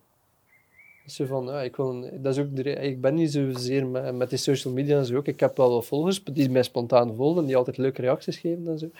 Zo 1.07 1.25
van, 1.25 1.45
ja, 1.45 1.63
ik, 1.63 1.77
wil, 1.77 2.01
dat 2.13 2.37
is 2.37 2.43
ook 2.43 2.57
de, 2.57 2.63
ik 2.63 3.01
ben 3.01 3.15
niet 3.15 3.33
zozeer 3.33 3.87
met, 3.87 4.15
met 4.15 4.31
die 4.31 4.39
social 4.39 4.75
media 4.75 4.99
en 4.99 5.05
zo. 5.05 5.17
Ook. 5.17 5.27
Ik 5.27 5.41
heb 5.41 5.57
wel 5.57 5.71
wat 5.71 5.87
volgers 5.87 6.25
die 6.25 6.51
mij 6.51 6.63
spontaan 6.63 7.15
volgen, 7.15 7.47
die 7.47 7.57
altijd 7.57 7.77
leuke 7.77 8.01
reacties 8.01 8.39
geven 8.39 8.69
en 8.69 8.79
zo. 8.79 8.91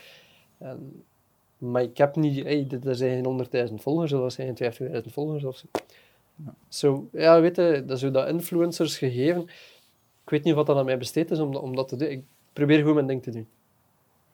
En, 0.59 1.05
maar 1.59 1.83
ik 1.83 1.99
heb 1.99 2.17
niet, 2.17 2.45
hey, 2.45 2.67
er 2.85 2.97
zijn 2.97 3.25
geen 3.25 3.69
100.000 3.69 3.75
volgers 3.75 4.13
of 4.13 4.25
er 4.25 4.31
zijn 4.31 5.03
50.000 5.05 5.13
volgers 5.13 5.45
of 5.45 5.57
zo. 5.57 5.67
Ja. 7.11 7.21
Ja, 7.21 7.41
weet 7.41 7.57
je, 7.57 7.83
dat, 7.87 7.99
zo 7.99 8.11
dat 8.11 8.29
influencers 8.29 8.99
gegeven. 8.99 9.43
Ik 10.25 10.31
weet 10.31 10.45
niet 10.45 10.55
wat 10.55 10.67
dat 10.67 10.77
aan 10.77 10.85
mij 10.85 10.99
besteed 10.99 11.31
is 11.31 11.39
om, 11.39 11.57
om 11.57 11.77
dat 11.77 11.89
te 11.89 11.97
doen. 11.97 12.09
Ik 12.09 12.25
probeer 12.53 12.79
gewoon 12.79 12.95
mijn 12.95 13.07
ding 13.07 13.23
te 13.23 13.31
doen. 13.31 13.47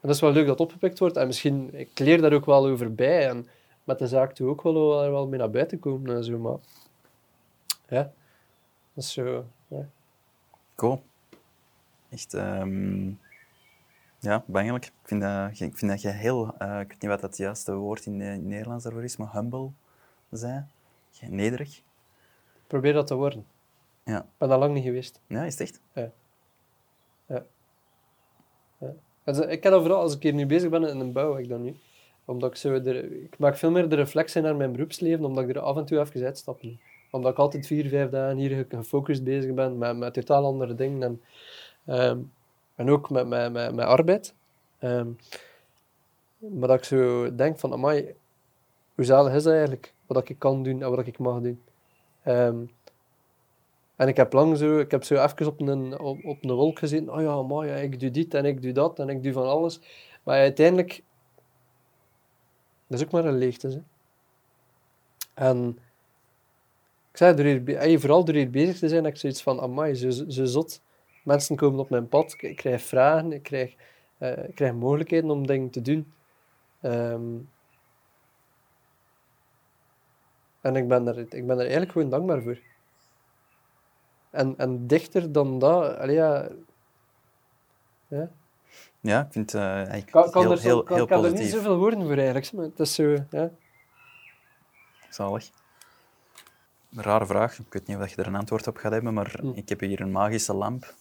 En 0.00 0.08
dat 0.08 0.14
is 0.14 0.20
wel 0.20 0.32
leuk 0.32 0.46
dat 0.46 0.60
opgepikt 0.60 0.98
wordt. 0.98 1.16
En 1.16 1.26
misschien, 1.26 1.74
ik 1.74 1.98
leer 1.98 2.20
daar 2.20 2.32
ook 2.32 2.44
wel 2.44 2.66
over 2.66 2.94
bij. 2.94 3.28
En 3.28 3.46
met 3.84 3.98
de 3.98 4.06
zaak 4.06 4.32
toe 4.32 4.48
ook 4.48 4.62
wel, 4.62 4.74
wel, 4.74 5.10
wel 5.10 5.28
mee 5.28 5.38
naar 5.38 5.50
buiten 5.50 5.78
komen 5.78 6.16
en 6.16 6.24
zo. 6.24 6.38
Maar 6.38 6.58
ja, 7.88 8.12
dat 8.94 9.04
is 9.04 9.12
zo. 9.12 9.44
Ja. 9.68 9.88
Cool. 10.74 11.02
Echt, 12.08 12.32
um, 12.32 13.20
ja, 14.20 14.44
bangelijk. 14.46 14.84
Ik 14.84 14.92
vind 15.02 15.22
dat, 15.22 15.50
ik 15.60 15.78
vind 15.78 15.90
dat 15.90 16.02
je 16.02 16.08
heel, 16.08 16.54
uh, 16.62 16.80
ik 16.80 16.88
weet 16.88 17.00
niet 17.00 17.10
wat 17.10 17.22
het 17.22 17.36
juiste 17.36 17.74
woord 17.74 18.06
in, 18.06 18.20
in 18.20 18.48
Nederlands 18.48 18.84
daarvoor 18.84 19.04
is, 19.04 19.16
maar 19.16 19.32
humble 19.32 19.70
zijn. 20.30 20.70
Nederig. 21.28 21.82
Probeer 22.66 22.92
dat 22.92 23.06
te 23.06 23.14
worden. 23.14 23.46
Ja. 24.04 24.18
Ik 24.18 24.38
ben 24.38 24.48
dat 24.48 24.58
lang 24.58 24.74
niet 24.74 24.84
geweest. 24.84 25.20
Ja, 25.26 25.44
is 25.44 25.58
het 25.58 25.60
echt? 25.60 25.80
Ja. 25.92 26.10
Ja. 27.26 27.44
ja. 28.78 29.46
ik 29.46 29.62
heb 29.62 29.72
dat 29.72 29.80
vooral 29.80 30.00
als 30.00 30.14
ik 30.14 30.22
hier 30.22 30.34
nu 30.34 30.46
bezig 30.46 30.70
ben 30.70 30.88
in 30.88 31.00
een 31.00 31.12
bouw, 31.12 31.36
ik 31.36 31.48
dan 31.48 31.62
nu. 31.62 31.76
Omdat 32.24 32.50
ik 32.50 32.56
zo 32.56 32.72
er, 32.72 33.22
ik 33.22 33.38
maak 33.38 33.56
veel 33.56 33.70
meer 33.70 33.88
de 33.88 33.96
reflectie 33.96 34.42
naar 34.42 34.56
mijn 34.56 34.72
beroepsleven, 34.72 35.24
omdat 35.24 35.44
ik 35.44 35.56
er 35.56 35.62
af 35.62 35.76
en 35.76 35.84
toe 35.84 35.98
even 35.98 36.24
uitstap 36.24 36.60
omdat 37.10 37.32
ik 37.32 37.38
altijd 37.38 37.66
vier, 37.66 37.88
vijf 37.88 38.10
dagen 38.10 38.36
hier 38.36 38.66
gefocust 38.68 39.24
bezig 39.24 39.54
ben 39.54 39.78
met, 39.78 39.96
met 39.96 40.14
totaal 40.14 40.44
andere 40.44 40.74
dingen. 40.74 41.02
En, 41.02 41.20
um, 42.00 42.32
en 42.80 42.90
ook 42.90 43.10
met, 43.10 43.26
met, 43.26 43.52
met, 43.52 43.74
met 43.74 43.86
arbeid. 43.86 44.34
Um, 44.80 45.18
maar 46.38 46.68
dat 46.68 46.78
ik 46.78 46.84
zo 46.84 47.34
denk 47.34 47.58
van, 47.58 47.72
amai, 47.72 48.14
hoe 48.94 49.04
zalig 49.04 49.34
is 49.34 49.42
dat 49.42 49.52
eigenlijk? 49.52 49.94
Wat 50.06 50.28
ik 50.28 50.38
kan 50.38 50.62
doen 50.62 50.82
en 50.82 50.90
wat 50.90 51.06
ik 51.06 51.18
mag 51.18 51.40
doen. 51.40 51.62
Um, 52.26 52.70
en 53.96 54.08
ik 54.08 54.16
heb 54.16 54.32
lang 54.32 54.56
zo, 54.56 54.78
ik 54.78 54.90
heb 54.90 55.04
zo 55.04 55.24
even 55.24 55.46
op 55.46 55.60
een, 55.60 55.98
op, 55.98 56.24
op 56.24 56.44
een 56.44 56.52
wolk 56.52 56.78
gezien. 56.78 57.12
Oh 57.12 57.20
ja, 57.20 57.30
amai, 57.30 57.70
ik 57.70 58.00
doe 58.00 58.10
dit 58.10 58.34
en 58.34 58.44
ik 58.44 58.62
doe 58.62 58.72
dat 58.72 58.98
en 58.98 59.08
ik 59.08 59.22
doe 59.22 59.32
van 59.32 59.46
alles. 59.46 59.80
Maar 60.22 60.38
uiteindelijk, 60.38 61.02
dat 62.86 62.98
is 63.00 63.06
ook 63.06 63.12
maar 63.12 63.24
een 63.24 63.38
leegte. 63.38 63.68
Hè. 63.68 63.82
En 65.34 65.78
ik 67.10 67.16
zei, 67.16 67.34
door 67.34 67.76
hier, 67.76 68.00
vooral 68.00 68.24
door 68.24 68.34
hier 68.34 68.50
bezig 68.50 68.78
te 68.78 68.88
zijn, 68.88 69.02
dat 69.02 69.12
ik 69.12 69.18
zoiets 69.18 69.42
van, 69.42 69.60
amai, 69.60 69.94
zo, 69.94 70.10
zo 70.10 70.44
zot. 70.44 70.82
Mensen 71.22 71.56
komen 71.56 71.78
op 71.78 71.90
mijn 71.90 72.08
pad, 72.08 72.34
ik 72.38 72.56
krijg 72.56 72.82
vragen, 72.82 73.32
ik 73.32 73.42
krijg, 73.42 73.74
uh, 74.18 74.48
ik 74.48 74.54
krijg 74.54 74.72
mogelijkheden 74.72 75.30
om 75.30 75.46
dingen 75.46 75.70
te 75.70 75.82
doen. 75.82 76.12
Um, 76.82 77.48
en 80.60 80.76
ik 80.76 80.88
ben, 80.88 81.06
er, 81.06 81.18
ik 81.18 81.46
ben 81.46 81.50
er 81.50 81.60
eigenlijk 81.60 81.92
gewoon 81.92 82.10
dankbaar 82.10 82.42
voor. 82.42 82.58
En, 84.30 84.54
en 84.56 84.86
dichter 84.86 85.32
dan 85.32 85.58
dat, 85.58 85.98
allee, 85.98 86.14
ja... 86.14 86.48
Ja, 88.08 88.30
ja 89.00 89.20
ik 89.20 89.32
vind 89.32 89.52
het 89.52 89.60
uh, 89.60 89.68
eigenlijk 89.70 90.10
kan, 90.10 90.30
kan 90.30 90.42
heel, 90.42 90.50
er 90.50 90.58
zo, 90.58 90.68
heel, 90.68 90.82
kan, 90.82 90.96
heel 90.96 91.06
kan 91.06 91.20
positief. 91.20 91.38
er 91.38 91.44
niet 91.44 91.54
zoveel 91.54 91.78
woorden 91.78 92.06
voor 92.06 92.16
eigenlijk, 92.16 92.52
maar 92.52 92.64
het 92.64 92.80
is 92.80 92.94
zo, 92.94 93.16
ja. 93.30 93.50
Zalig. 95.08 95.50
Een 96.94 97.02
rare 97.02 97.26
vraag. 97.26 97.58
Ik 97.58 97.72
weet 97.72 97.86
niet 97.86 97.96
of 97.96 98.08
je 98.08 98.16
er 98.16 98.26
een 98.26 98.34
antwoord 98.34 98.66
op 98.66 98.76
gaat 98.76 98.92
hebben, 98.92 99.14
maar 99.14 99.36
hm. 99.40 99.52
ik 99.54 99.68
heb 99.68 99.80
hier 99.80 100.00
een 100.00 100.12
magische 100.12 100.54
lamp. 100.54 100.94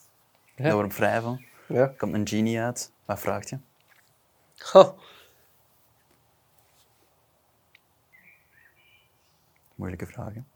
Ja. 0.60 0.66
Daar 0.66 0.74
word 0.74 0.86
ik 0.86 0.92
vrij 0.92 1.22
van. 1.22 1.44
Ja. 1.68 1.94
Komt 1.98 2.14
een 2.14 2.28
genie 2.28 2.60
uit. 2.60 2.92
Wat 3.06 3.20
vraagt 3.20 3.50
je? 3.50 3.58
Moeilijke 9.76 10.06
vragen. 10.06 10.48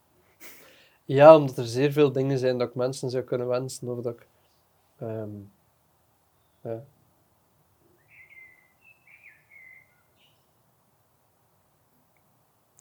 Ja, 1.05 1.35
omdat 1.35 1.57
er 1.57 1.65
zeer 1.65 1.91
veel 1.91 2.11
dingen 2.11 2.37
zijn 2.37 2.57
dat 2.57 2.69
ik 2.69 2.75
mensen 2.75 3.09
zou 3.09 3.23
kunnen 3.23 3.47
wensen. 3.47 3.87
Of 3.87 4.01
dat 4.01 4.13
ik... 4.13 4.27
Um, 5.01 5.51
ja. 6.61 6.83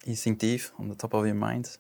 Instinctief, 0.05 0.73
on 0.77 0.89
the 0.89 0.97
top 0.97 1.15
of 1.15 1.21
your 1.21 1.37
mind. 1.37 1.79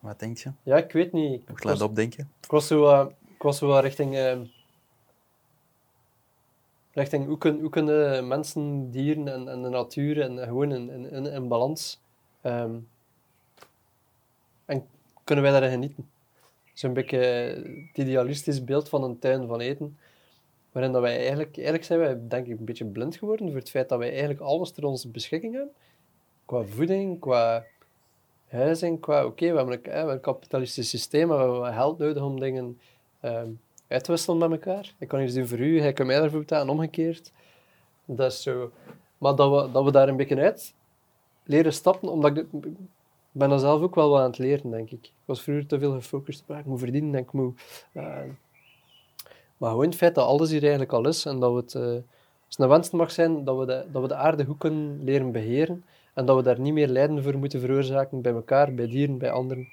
Wat 0.00 0.18
denk 0.18 0.38
je? 0.38 0.52
Ja, 0.62 0.76
ik 0.76 0.92
weet 0.92 1.12
niet. 1.12 1.48
Ik 1.48 1.64
laat 1.64 1.80
opdenken. 1.80 2.32
Ik 2.42 2.50
was 2.50 2.66
zo, 2.66 3.02
uh, 3.02 3.10
ik 3.34 3.42
was 3.42 3.58
zo 3.58 3.78
richting... 3.78 4.14
Uh, 4.14 4.40
richting 6.92 7.26
hoe, 7.26 7.38
kun, 7.38 7.60
hoe 7.60 7.70
kunnen 7.70 8.28
mensen, 8.28 8.90
dieren 8.90 9.28
en, 9.28 9.48
en 9.48 9.62
de 9.62 9.68
natuur 9.68 10.20
en 10.20 10.38
gewoon 10.38 10.72
in, 10.72 11.48
balans... 11.48 12.00
Um, 12.42 12.88
en 14.64 14.86
kunnen 15.24 15.44
wij 15.44 15.52
daarin 15.52 15.70
genieten? 15.70 16.10
Zo'n 16.72 16.92
beetje 16.92 17.18
het 17.88 17.98
idealistisch 17.98 18.64
beeld 18.64 18.88
van 18.88 19.02
een 19.02 19.18
tuin 19.18 19.46
van 19.46 19.60
eten. 19.60 19.98
Waarin 20.72 20.92
dat 20.92 21.02
wij 21.02 21.16
eigenlijk... 21.16 21.54
Eigenlijk 21.56 21.84
zijn 21.84 21.98
wij, 21.98 22.20
denk 22.28 22.46
ik, 22.46 22.58
een 22.58 22.64
beetje 22.64 22.84
blind 22.84 23.16
geworden 23.16 23.46
voor 23.46 23.58
het 23.58 23.70
feit 23.70 23.88
dat 23.88 23.98
wij 23.98 24.10
eigenlijk 24.10 24.40
alles 24.40 24.70
ter 24.70 24.84
onze 24.84 25.08
beschikking 25.08 25.54
hebben. 25.54 25.72
Qua 26.44 26.64
voeding, 26.64 27.20
qua 27.20 27.64
huizing 28.52 29.00
qua, 29.00 29.24
oké, 29.24 29.50
we, 29.50 29.56
hebben 29.56 30.10
een, 30.10 30.20
kapitalistisch 30.20 30.88
systeem, 30.88 31.28
maar 31.28 31.36
we 31.36 31.52
hebben 31.52 31.72
geld 31.74 31.98
nodig 31.98 32.22
om 32.22 32.40
dingen 32.40 32.80
um, 33.22 33.60
uit 33.92 34.04
te 34.04 34.10
wisselen 34.10 34.38
met 34.38 34.50
elkaar. 34.50 34.94
Ik 34.98 35.08
kan 35.08 35.22
iets 35.22 35.34
doen 35.34 35.46
voor 35.46 35.58
u, 35.58 35.80
hij 35.80 35.92
kan 35.92 36.06
mij 36.06 36.18
daarvoor 36.18 36.38
betalen, 36.38 36.68
omgekeerd. 36.68 37.32
Dat 38.04 38.32
is 38.32 38.42
zo. 38.42 38.70
Maar 39.18 39.34
dat 39.36 39.50
we, 39.50 39.72
dat 39.72 39.84
we 39.84 39.90
daar 39.90 40.08
een 40.08 40.16
beetje 40.16 40.40
uit 40.40 40.74
leren 41.44 41.72
stappen, 41.72 42.08
omdat 42.08 42.36
ik, 42.36 42.46
ben 43.30 43.48
dan 43.48 43.60
zelf 43.60 43.82
ook 43.82 43.94
wel 43.94 44.10
wat 44.10 44.20
aan 44.20 44.26
het 44.30 44.38
leren, 44.38 44.70
denk 44.70 44.90
ik. 44.90 45.04
Ik 45.04 45.12
was 45.24 45.42
vroeger 45.42 45.66
te 45.66 45.78
veel 45.78 45.92
gefocust 45.92 46.42
op, 46.46 46.56
ik 46.56 46.64
moet 46.64 46.78
verdienen 46.78 47.14
en 47.14 47.20
ik 47.20 47.32
moet... 47.32 47.60
Uh, 47.92 48.16
maar 49.56 49.70
gewoon 49.70 49.86
het 49.86 49.94
feit 49.94 50.14
dat 50.14 50.26
alles 50.26 50.50
hier 50.50 50.60
eigenlijk 50.60 50.92
al 50.92 51.08
is 51.08 51.24
en 51.24 51.40
dat 51.40 51.52
we 51.52 51.56
het... 51.56 52.04
Een 52.58 52.68
wens 52.68 52.90
mag 52.90 53.10
zijn 53.10 53.44
dat 53.44 53.58
we, 53.58 53.66
de, 53.66 53.84
dat 53.92 54.02
we 54.02 54.08
de 54.08 54.14
aarde 54.14 54.44
goed 54.44 54.58
kunnen 54.58 55.04
leren 55.04 55.32
beheren, 55.32 55.84
en 56.14 56.24
dat 56.24 56.36
we 56.36 56.42
daar 56.42 56.60
niet 56.60 56.72
meer 56.72 56.88
lijden 56.88 57.22
voor 57.22 57.38
moeten 57.38 57.60
veroorzaken 57.60 58.20
bij 58.20 58.32
elkaar, 58.32 58.74
bij 58.74 58.86
dieren, 58.86 59.18
bij 59.18 59.30
anderen, 59.30 59.68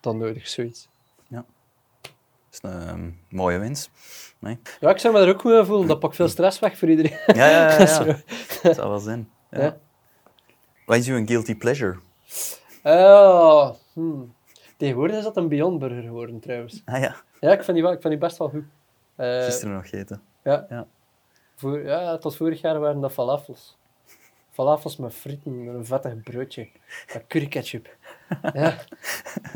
dan 0.00 0.18
nodig, 0.18 0.48
zoiets. 0.48 0.88
Is 2.62 2.70
een 2.70 2.88
ehm, 2.88 3.10
mooie 3.28 3.58
winst. 3.58 3.90
Nee? 4.38 4.58
Ja, 4.80 4.90
ik 4.90 4.98
zou 4.98 5.14
me 5.14 5.20
er 5.20 5.28
ook 5.28 5.40
goed 5.40 5.52
aan 5.52 5.66
voelen. 5.66 5.86
Dat 5.86 5.98
pakt 5.98 6.16
veel 6.16 6.28
stress 6.28 6.58
weg 6.58 6.78
voor 6.78 6.88
iedereen. 6.88 7.18
Ja, 7.26 7.46
ja, 7.48 7.78
ja. 7.78 8.04
Dat 8.62 8.74
zou 8.74 8.88
wel 8.88 8.98
zijn. 8.98 9.30
Ja. 9.50 9.60
Ja. 9.60 9.76
Wat 10.86 10.96
is 10.96 11.08
uw 11.08 11.26
guilty 11.26 11.56
pleasure? 11.56 11.98
Oh, 12.82 13.70
hmm. 13.92 14.34
Tegenwoordig 14.76 15.16
is 15.16 15.22
dat 15.24 15.36
een 15.36 15.48
Beyond 15.48 15.78
Burger 15.78 16.02
geworden, 16.02 16.40
trouwens. 16.40 16.82
Ah 16.84 17.00
ja, 17.00 17.16
Ja, 17.40 17.52
ik 17.52 17.62
vind 17.64 17.76
die, 17.76 17.82
wel, 17.82 17.92
ik 17.92 18.00
vind 18.00 18.12
die 18.12 18.22
best 18.22 18.36
wel 18.38 18.48
goed. 18.48 18.64
Eh, 19.16 19.44
gisteren 19.44 19.74
nog 19.74 19.88
gegeten. 19.88 20.22
ja. 20.42 20.66
Ja. 20.68 20.86
Voor, 21.54 21.84
ja, 21.84 22.18
tot 22.18 22.36
vorig 22.36 22.60
jaar 22.60 22.80
waren 22.80 23.00
dat 23.00 23.12
falafels. 23.12 23.76
Falafels 24.56 24.96
met 24.96 25.14
frieten 25.14 25.52
en 25.52 25.74
een 25.74 25.84
vettig 25.86 26.22
broodje. 26.22 26.68
Met 27.12 27.24
curry 27.28 27.46
ketchup. 27.46 27.88
Ja, 28.52 28.76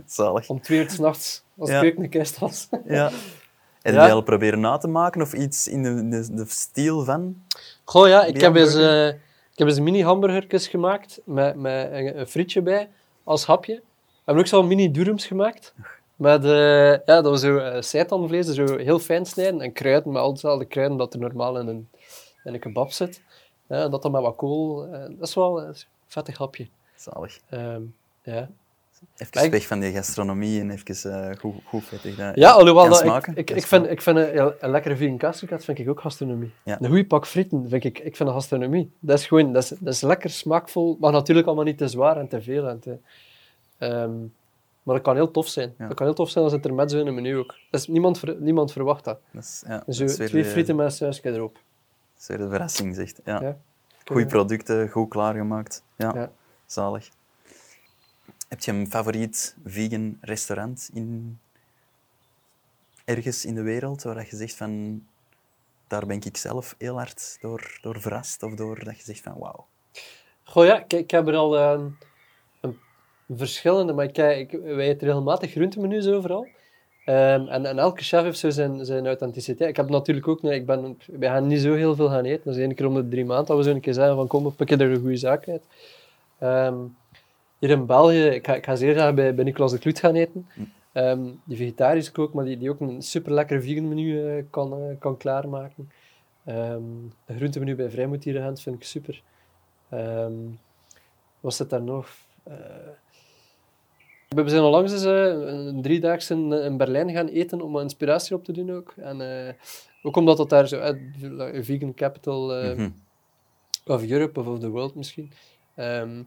Zalig. 0.06 0.48
om 0.48 0.60
twee 0.60 0.78
uur 0.78 0.90
's 0.90 0.98
nachts, 0.98 1.43
als 1.59 1.70
Ja. 1.70 1.81
de 1.81 1.93
keuken 2.09 2.40
was. 2.40 2.68
Ja. 2.85 3.10
En 3.82 3.94
Ja. 3.94 4.20
proberen 4.20 4.60
na 4.60 4.77
te 4.77 4.89
maken 4.89 5.22
of 5.22 5.32
iets 5.32 5.68
in 5.68 5.82
de, 5.82 6.09
de, 6.09 6.35
de 6.35 6.44
stijl 6.48 7.05
van? 7.05 7.43
Goh 7.85 8.09
ja, 8.09 8.24
ik 8.24 8.40
heb 8.40 8.55
eens, 8.55 8.74
eh, 8.74 9.06
ik 9.52 9.59
heb 9.59 9.68
eens 9.68 9.81
mini 9.81 10.02
hamburgertjes 10.02 10.68
gemaakt 10.68 11.20
met, 11.24 11.55
met 11.56 11.89
een, 11.93 12.18
een 12.18 12.27
frietje 12.27 12.62
bij 12.62 12.89
als 13.24 13.44
hapje. 13.47 13.74
We 13.74 13.82
hebben 14.24 14.43
ook 14.44 14.48
zo 14.51 14.62
mini 14.62 14.90
durums 14.90 15.27
gemaakt. 15.27 15.74
Met, 16.16 16.44
eh, 16.44 16.90
ja, 16.90 17.01
dat 17.05 17.24
was 17.24 17.40
zo 17.40 17.56
uh, 17.56 17.81
seitanvlees, 17.81 18.47
zo 18.47 18.77
heel 18.77 18.98
fijn 18.98 19.27
snijden 19.27 19.60
en 19.60 19.72
kruiden, 19.72 20.12
met 20.12 20.22
al 20.22 20.32
dezelfde 20.32 20.64
kruiden 20.64 20.98
dat 20.98 21.14
er 21.14 21.20
normaal 21.20 21.59
in 21.59 21.66
een, 21.66 21.89
in 22.44 22.55
een 22.55 22.60
kebab 22.60 22.93
zit. 22.93 23.22
Ja, 23.71 23.89
dat 23.89 24.03
dan 24.03 24.13
met 24.13 24.23
wat 24.23 24.37
kool. 24.37 24.85
eh, 24.87 25.01
dat 25.19 25.29
is 25.29 25.35
wel 25.35 25.63
een 25.63 25.75
vettig 26.07 26.39
hapje. 26.39 26.69
Zalig. 26.97 27.39
Ehm, 27.49 27.83
ja. 28.23 28.49
Even 29.17 29.45
ik- 29.45 29.51
weg 29.51 29.67
van 29.67 29.81
die 29.81 29.93
gastronomie 29.93 30.61
en 30.61 30.71
even 30.71 31.13
eh, 31.31 31.37
goed, 31.39 31.55
goed 31.65 31.85
vettig. 31.85 32.17
dat- 32.17 32.35
Ja, 32.37 32.51
alhoewel 32.51 32.89
dat 32.89 32.99
ik, 33.01 33.05
smaken, 33.07 33.37
ik, 33.37 33.67
vind, 33.67 33.91
ik 33.91 34.01
vind 34.03 34.17
een, 34.19 34.71
lekkere 34.71 34.97
vegan 34.97 35.17
kaaskrokket 35.17 35.65
vind 35.65 35.79
ik 35.79 35.89
ook 35.89 36.01
gastronomie. 36.01 36.53
Ja. 36.65 36.79
Een 36.81 36.87
goede 36.89 37.07
pak 37.07 37.27
frieten 37.27 37.69
vind 37.69 37.85
ik, 37.85 37.99
ik 37.99 38.17
vind 38.17 38.29
een 38.29 38.35
gastronomie. 38.35 38.91
Dat 38.99 39.19
is 39.19 39.27
gewoon, 39.27 39.53
dat 39.53 39.63
is, 39.63 39.69
dat 39.69 39.95
is 39.95 40.01
lekker 40.01 40.31
smaakvol, 40.31 40.97
maar 41.01 41.13
natuurlijk 41.13 41.47
allemaal 41.47 41.65
niet 41.65 41.79
te 41.79 41.89
zwaar 41.89 42.17
en 42.17 42.29
te 42.29 42.43
veel. 42.43 42.69
En 42.69 42.79
te, 42.81 42.97
ehm, 43.79 44.19
maar 44.83 44.95
dat 44.95 45.03
kan 45.05 45.15
heel 45.15 45.31
tof 45.31 45.49
zijn. 45.49 45.75
Ja. 45.79 45.87
Dat 45.87 45.97
kan 45.97 46.07
heel 46.07 46.15
tof 46.15 46.31
zijn 46.31 46.45
als 46.45 46.53
het 46.53 46.65
er 46.65 46.75
met 46.75 46.91
zo 46.91 46.99
in 47.01 47.07
een 47.07 47.15
menu 47.15 47.37
ook. 47.39 47.55
Dat 47.71 47.81
is, 47.81 47.87
niemand, 47.87 48.23
niemand 48.41 48.73
verwacht 48.73 49.05
dat. 49.05 49.19
Dat 49.33 49.43
is, 49.43 49.63
ja, 49.67 49.79
Zo, 49.79 49.85
dat 49.87 49.89
is 50.11 50.17
weer 50.17 50.29
twee 50.29 50.45
frieten 50.45 50.77
met 50.77 50.87
een 50.87 50.93
sausje 50.93 51.23
erop. 51.33 51.59
Weer 52.27 52.39
de 52.39 52.49
verrassing, 52.49 52.95
zegt. 52.95 53.21
Ja. 53.25 53.41
Ja. 53.43 53.57
Goeie 54.05 54.27
producten, 54.27 54.89
goed 54.89 55.09
klaargemaakt. 55.09 55.83
Ja, 55.97 56.13
Ja. 56.15 56.33
zalig. 56.67 57.09
Heb 58.49 58.61
je 58.61 58.73
een 58.73 58.91
favoriet 58.91 59.57
vegan 59.65 60.19
restaurant 60.21 60.91
in... 60.93 61.39
ergens 63.05 63.45
in 63.45 63.55
de 63.55 63.63
wereld 63.63 64.03
waar 64.03 64.15
dat 64.15 64.29
je 64.31 64.37
zegt 64.37 64.55
van... 64.55 65.03
Daar 65.87 66.07
ben 66.07 66.21
ik 66.21 66.37
zelf 66.37 66.75
heel 66.79 66.97
hard 66.97 67.39
door, 67.41 67.79
door 67.83 68.01
verrast 68.01 68.43
of 68.43 68.55
door 68.55 68.85
dat 68.85 68.97
je 68.97 69.03
zegt 69.03 69.21
van 69.21 69.35
wauw. 69.39 69.67
Goh 70.45 70.65
ja, 70.65 70.77
kijk, 70.81 71.03
ik 71.03 71.11
heb 71.11 71.27
er 71.27 71.35
al 71.37 71.59
ehm, 71.59 71.89
een 72.61 72.79
verschillende, 73.37 73.93
maar 73.93 74.05
ik, 74.05 74.19
ik, 74.19 74.61
wij 74.61 74.89
eten 74.89 75.07
regelmatig 75.07 75.51
groentemenu's 75.51 76.07
overal. 76.07 76.49
Ehm, 77.05 77.47
en, 77.47 77.66
en 77.66 77.78
elke 77.78 78.02
chef 78.02 78.22
heeft 78.22 78.39
zo 78.39 78.51
zijn, 78.51 78.85
zijn 78.85 79.06
authenticiteit. 79.06 79.70
Ik 79.70 79.77
heb 79.77 79.89
natuurlijk 79.89 80.28
ook, 80.28 80.43
nee, 80.43 80.55
ik 80.55 80.66
ben, 80.66 80.98
wij 81.06 81.28
gaan 81.28 81.47
niet 81.47 81.60
zo 81.60 81.74
heel 81.74 81.94
veel 81.94 82.09
gaan 82.09 82.24
eten. 82.24 82.44
Dat 82.44 82.55
is 82.55 82.60
één 82.60 82.74
keer 82.74 82.86
om 82.86 82.94
de 82.94 83.09
drie 83.09 83.24
maanden 83.24 83.47
dat 83.47 83.56
we 83.56 83.62
zo 83.62 83.70
een 83.70 83.81
keer 83.81 83.94
zeggen 83.94 84.16
van 84.16 84.27
kom, 84.27 84.44
we 84.44 84.51
pikken 84.51 84.81
er 84.81 84.90
een 84.90 85.01
goede 85.01 85.16
zaak 85.16 85.48
uit. 85.48 85.62
Ehm, 86.39 86.77
hier 87.59 87.70
in 87.70 87.86
België, 87.86 88.24
ik 88.24 88.47
ga, 88.47 88.55
ik 88.55 88.64
ga 88.64 88.77
zeer 88.77 88.94
graag 88.94 89.14
bij, 89.14 89.35
bij 89.35 89.44
Nicolas 89.44 89.72
de 89.72 89.78
Kloet 89.78 89.98
gaan 89.98 90.14
eten. 90.14 90.47
Ehm, 90.93 91.20
die 91.44 91.56
vegetarische 91.56 92.12
kook, 92.12 92.32
maar 92.35 92.44
die, 92.44 92.59
die 92.59 92.70
ook 92.70 92.81
een 92.81 93.02
super 93.02 93.32
lekker 93.32 93.62
vegan 93.62 93.89
menu 93.89 94.28
eh, 94.28 94.44
kan, 94.51 94.72
eh, 94.72 94.98
kan 94.98 95.16
klaarmaken. 95.16 95.90
Ehm 96.44 96.82
een 97.27 97.36
groentemenu 97.36 97.74
bij 97.74 97.90
Vrijmoed 97.90 98.24
hier 98.24 98.35
in 98.35 98.43
Gent 98.43 98.60
vind 98.60 98.77
ik 98.77 98.85
super. 98.85 99.22
Ehm 99.89 100.32
wat 101.40 101.55
zit 101.55 101.70
daar 101.70 101.82
nog? 101.82 102.09
Eh, 102.43 102.55
we 104.36 104.48
zijn 104.48 104.62
onlangs 104.62 104.93
eens 104.93 105.05
eh, 105.05 105.24
een 105.66 105.82
driedaagse 105.82 106.35
in, 106.35 106.52
in 106.52 106.77
Berlijn 106.77 107.11
gaan 107.11 107.27
eten 107.27 107.61
om 107.61 107.78
inspiratie 107.78 108.36
op 108.36 108.44
te 108.44 108.52
doen 108.52 108.70
ook. 108.73 108.94
En 108.97 109.47
eh, 109.47 109.55
ook 110.02 110.16
omdat 110.16 110.36
dat 110.36 110.48
daar 110.48 110.69
zo, 110.69 110.78
eh, 110.78 111.62
vegan 111.65 111.94
capital 111.94 112.55
eh, 112.55 112.77
Mhm. 112.77 112.90
of 113.86 114.11
Europe 114.11 114.40
of 114.40 114.47
of 114.47 114.59
the 114.59 114.69
world 114.69 114.94
misschien. 114.94 115.32
Ehm, 115.74 116.23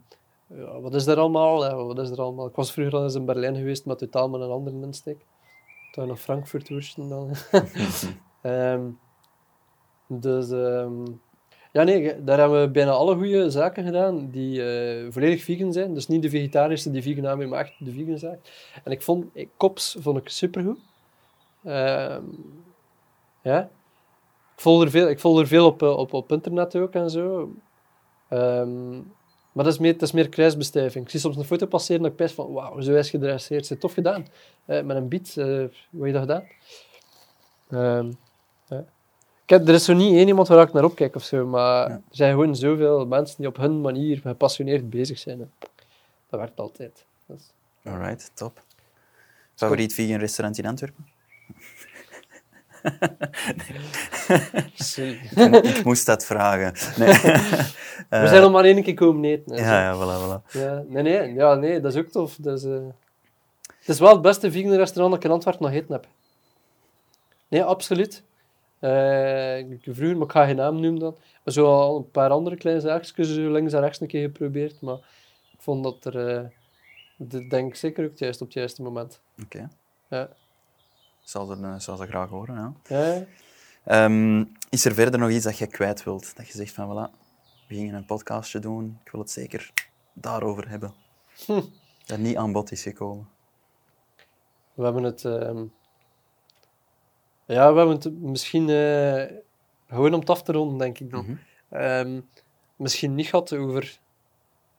ja, 0.47 0.79
wat 0.81 0.93
is 0.93 1.05
er 1.07 1.17
allemaal? 1.19 1.85
Wat 1.87 1.99
is 1.99 2.09
er 2.09 2.21
allemaal? 2.21 2.47
Ik 2.47 2.55
was 2.55 2.71
vroeger 2.71 2.95
al 2.95 3.03
eens 3.03 3.15
in 3.15 3.25
Berlijn 3.25 3.55
geweest, 3.55 3.85
maar 3.85 3.95
totaal 3.95 4.29
met 4.29 4.41
een 4.41 4.49
andere 4.49 4.81
insteek. 4.81 5.25
Toen 5.91 6.07
nog 6.07 6.19
Frankfurt 6.19 6.69
woesten 6.69 7.09
dan. 7.09 7.31
Ehm, 8.41 8.81
dus 10.07 10.49
ehm, 10.51 11.03
ja, 11.73 11.83
nee, 11.83 12.23
daar 12.23 12.39
hebben 12.39 12.61
we 12.61 12.69
bijna 12.69 12.91
alle 12.91 13.15
goede 13.15 13.49
zaken 13.49 13.83
gedaan 13.83 14.29
die 14.31 14.65
eh, 14.65 15.11
volledig 15.11 15.43
vegan 15.43 15.73
zijn. 15.73 15.93
Dus 15.93 16.07
niet 16.07 16.21
de 16.21 16.29
vegetarische 16.29 16.91
die 16.91 17.01
vegan 17.01 17.27
aanbieden, 17.27 17.49
maar 17.49 17.63
echt 17.63 17.73
de 17.79 17.91
vegan 17.91 18.17
zaak. 18.17 18.39
En 18.83 18.91
ik 18.91 19.01
vond, 19.01 19.25
ik, 19.33 19.49
Kops 19.57 19.95
vond 19.99 20.17
ik 20.17 20.29
supergoed. 20.29 20.79
Ehm 21.63 22.23
ja. 23.43 23.61
Ik 24.55 24.61
volg 24.61 24.83
er 24.83 24.89
veel, 24.89 25.09
ik 25.09 25.19
volg 25.19 25.39
er 25.39 25.47
veel 25.47 25.65
op, 25.65 25.81
eh, 25.81 25.97
op, 25.97 26.13
op 26.13 26.31
internet 26.31 26.75
ook 26.75 26.93
en 26.93 27.09
zo. 27.09 27.51
Ehm, 28.29 28.93
maar 29.51 29.63
dat 29.63 29.73
is 29.73 29.79
meer, 29.79 29.93
dat 29.93 30.01
is 30.01 30.11
meer 30.11 30.29
kruisbestuiving. 30.29 31.05
Ik 31.05 31.11
zie 31.11 31.19
soms 31.19 31.37
een 31.37 31.43
foto 31.43 31.65
passeren 31.65 32.01
dat 32.01 32.11
ik 32.11 32.17
best 32.17 32.35
van, 32.35 32.53
wauw, 32.53 32.81
zo 32.81 32.95
is 32.95 33.09
gedresseerd. 33.09 33.65
Ze 33.65 33.77
tof 33.77 33.93
gedaan. 33.93 34.27
Eh, 34.65 34.81
met 34.81 34.97
een 34.97 35.07
beat, 35.07 35.35
eh, 35.37 35.45
hoe 35.45 36.05
heb 36.05 36.05
je 36.05 36.11
dat 36.11 36.21
gedaan? 36.21 36.43
Ehm, 37.69 38.11
heb, 39.53 39.67
er 39.67 39.73
is 39.73 39.85
zo 39.85 39.93
niet 39.93 40.15
één 40.15 40.27
iemand 40.27 40.47
waar 40.47 40.67
ik 40.67 40.73
naar 40.73 40.83
opkijk 40.83 41.15
of 41.15 41.23
zo, 41.23 41.45
maar 41.45 41.89
Ja. 41.89 41.93
er 41.95 42.01
zijn 42.09 42.31
gewoon 42.31 42.55
zoveel 42.55 43.05
mensen 43.05 43.35
die 43.37 43.47
op 43.47 43.57
hun 43.57 43.81
manier 43.81 44.17
gepassioneerd 44.17 44.89
bezig 44.89 45.17
zijn. 45.19 45.39
hè. 45.39 45.45
Dat 46.29 46.39
werkt 46.39 46.59
altijd. 46.59 47.05
Alright, 47.85 48.31
top. 48.33 48.61
Favoriet 49.55 49.93
vegan 49.93 50.19
restaurant 50.19 50.57
in 50.57 50.65
Antwerpen? 50.65 51.05
Ik 55.63 55.83
moest 55.83 56.05
dat 56.05 56.25
vragen. 56.25 56.73
Nee. 56.97 57.07
We 58.21 58.27
zijn 58.27 58.41
nog 58.41 58.51
maar 58.51 58.63
één 58.63 58.83
keer 58.83 58.93
komen 58.93 59.23
eten. 59.25 59.55
Ja, 59.55 59.81
ja, 59.81 59.95
voilà, 59.95 60.21
voilà. 60.41 60.51
Ja, 60.51 60.83
nee, 60.87 61.03
nee, 61.03 61.33
ja, 61.33 61.53
nee, 61.55 61.79
dat 61.79 61.93
is 61.93 61.99
ook 61.99 62.07
tof. 62.07 62.35
Dat 62.39 62.57
is, 62.57 62.63
eh, 62.65 62.71
Het 63.79 63.87
is 63.87 63.99
wel 63.99 64.09
het 64.11 64.21
beste 64.21 64.51
vegan 64.51 64.71
restaurant 64.75 65.13
dat 65.13 65.23
ik 65.23 65.29
in 65.29 65.31
Antwerpen 65.35 65.61
nog 65.63 65.71
gegeten 65.71 65.93
heb. 65.93 66.07
Nee, 67.47 67.63
absoluut. 67.63 68.23
Ik 68.83 69.81
vroeger, 69.83 70.17
maar 70.17 70.25
ik 70.25 70.31
ga 70.31 70.45
geen 70.45 70.55
naam 70.55 70.79
noemen 70.79 70.99
dan. 70.99 71.17
Zo 71.45 71.65
al 71.65 71.97
een 71.97 72.11
paar 72.11 72.29
andere 72.29 72.55
kleine 72.57 72.81
zaakjes, 72.81 73.27
links 73.29 73.73
en 73.73 73.79
rechts 73.79 73.99
een 74.01 74.07
keer 74.07 74.21
geprobeerd. 74.23 74.81
Maar 74.81 74.95
ik 75.51 75.59
vond 75.59 75.83
dat 75.83 76.05
er, 76.05 76.51
de- 77.17 77.47
denk 77.47 77.69
ik 77.69 77.75
zeker 77.75 78.05
ook 78.05 78.17
juist 78.17 78.41
op 78.41 78.47
het 78.47 78.55
juiste 78.55 78.81
moment. 78.81 79.21
Oké. 79.43 79.69
Ja. 80.09 80.29
Zal 81.21 81.45
ze, 81.45 81.53
eh, 81.61 81.79
zal 81.79 81.97
ze 81.97 82.05
graag 82.07 82.29
horen, 82.29 82.55
ja. 82.55 82.73
Ja, 82.97 83.25
Ehm, 83.83 84.43
is 84.69 84.85
er 84.85 84.93
verder 84.93 85.19
nog 85.19 85.29
iets 85.29 85.43
dat 85.45 85.57
je 85.57 85.67
kwijt 85.67 86.03
wilt? 86.03 86.35
Dat 86.35 86.47
je 86.47 86.53
zegt 86.53 86.73
van, 86.73 86.87
voilà, 87.09 87.19
we 87.67 87.75
gingen 87.75 87.93
een 87.95 88.05
podcastje 88.05 88.59
doen, 88.59 88.99
ik 89.05 89.11
wil 89.11 89.21
het 89.21 89.31
zeker 89.31 89.73
daarover 90.13 90.69
hebben. 90.69 90.93
Hm. 91.45 91.61
Dat 92.05 92.17
niet 92.17 92.35
aan 92.37 92.51
bod 92.51 92.71
is 92.71 92.83
gekomen. 92.83 93.27
we 94.73 94.83
hebben 94.83 95.03
het... 95.03 95.25
ehm, 95.25 95.63
ja, 97.45 97.71
we 97.71 97.77
hebben 97.77 97.95
het 97.95 98.21
misschien... 98.21 98.69
eh, 98.69 99.23
gewoon 99.87 100.13
om 100.13 100.19
het 100.19 100.29
af 100.29 100.43
te 100.43 100.51
ronden, 100.51 100.77
denk 100.77 100.99
ik 100.99 101.11
dan. 101.11 101.25
Mhm. 101.25 101.35
Ehm, 101.69 102.21
misschien 102.75 103.15
niet 103.15 103.27
gehad 103.27 103.53
over 103.53 103.99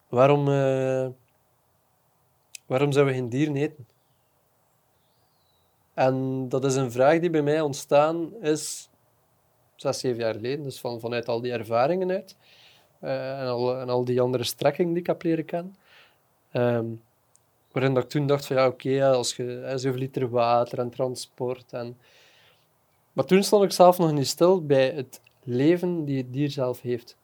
waarom, 0.09 0.49
eh, 0.49 1.09
waarom 2.67 2.93
zouden 2.93 3.15
we 3.15 3.21
geen 3.21 3.29
dieren 3.29 3.57
eten? 3.57 3.87
En 5.95 6.49
dat 6.49 6.65
is 6.65 6.75
een 6.75 6.93
vraag 6.93 7.19
die 7.21 7.31
bij 7.31 7.43
mij 7.43 7.61
ontstaan 7.61 8.35
is 8.43 8.89
zes, 9.77 9.99
zeven 9.99 10.19
jaar 10.21 10.35
geleden. 10.35 10.63
Dus 10.63 10.81
van, 10.81 11.01
vanuit 11.01 11.29
al 11.29 11.41
die 11.41 11.53
ervaringen 11.53 12.11
uit. 12.11 12.37
eh, 13.01 13.41
en, 13.41 13.47
al, 13.47 13.81
en 13.81 13.89
al 13.89 14.05
die 14.05 14.21
andere 14.21 14.45
strekkingen 14.45 14.93
die 14.93 15.01
ik 15.01 15.07
heb 15.07 15.23
leren 15.23 15.45
kennen. 15.45 15.77
Ehm, 16.51 16.87
waarin 17.73 17.95
dat 17.95 18.03
ik 18.05 18.09
toen 18.09 18.27
dacht 18.27 18.47
van 18.47 18.57
ja, 18.57 18.67
oké, 18.67 19.07
als 19.07 19.37
je 19.37 19.43
hè, 19.43 19.79
zoveel 19.79 19.99
liter 19.99 20.29
water 20.31 20.79
en 20.79 20.91
transport 20.91 21.73
en... 21.73 21.97
Maar 23.15 23.25
toen 23.25 23.43
stond 23.43 23.65
ik 23.65 23.73
zelf 23.73 23.99
nog 23.99 24.13
niet 24.13 24.27
stil 24.27 24.67
bij 24.67 24.91
het 24.91 25.21
leven 25.43 26.05
die 26.05 26.17
het 26.19 26.33
dier 26.33 26.51
zelf 26.51 26.81
heeft. 26.81 27.17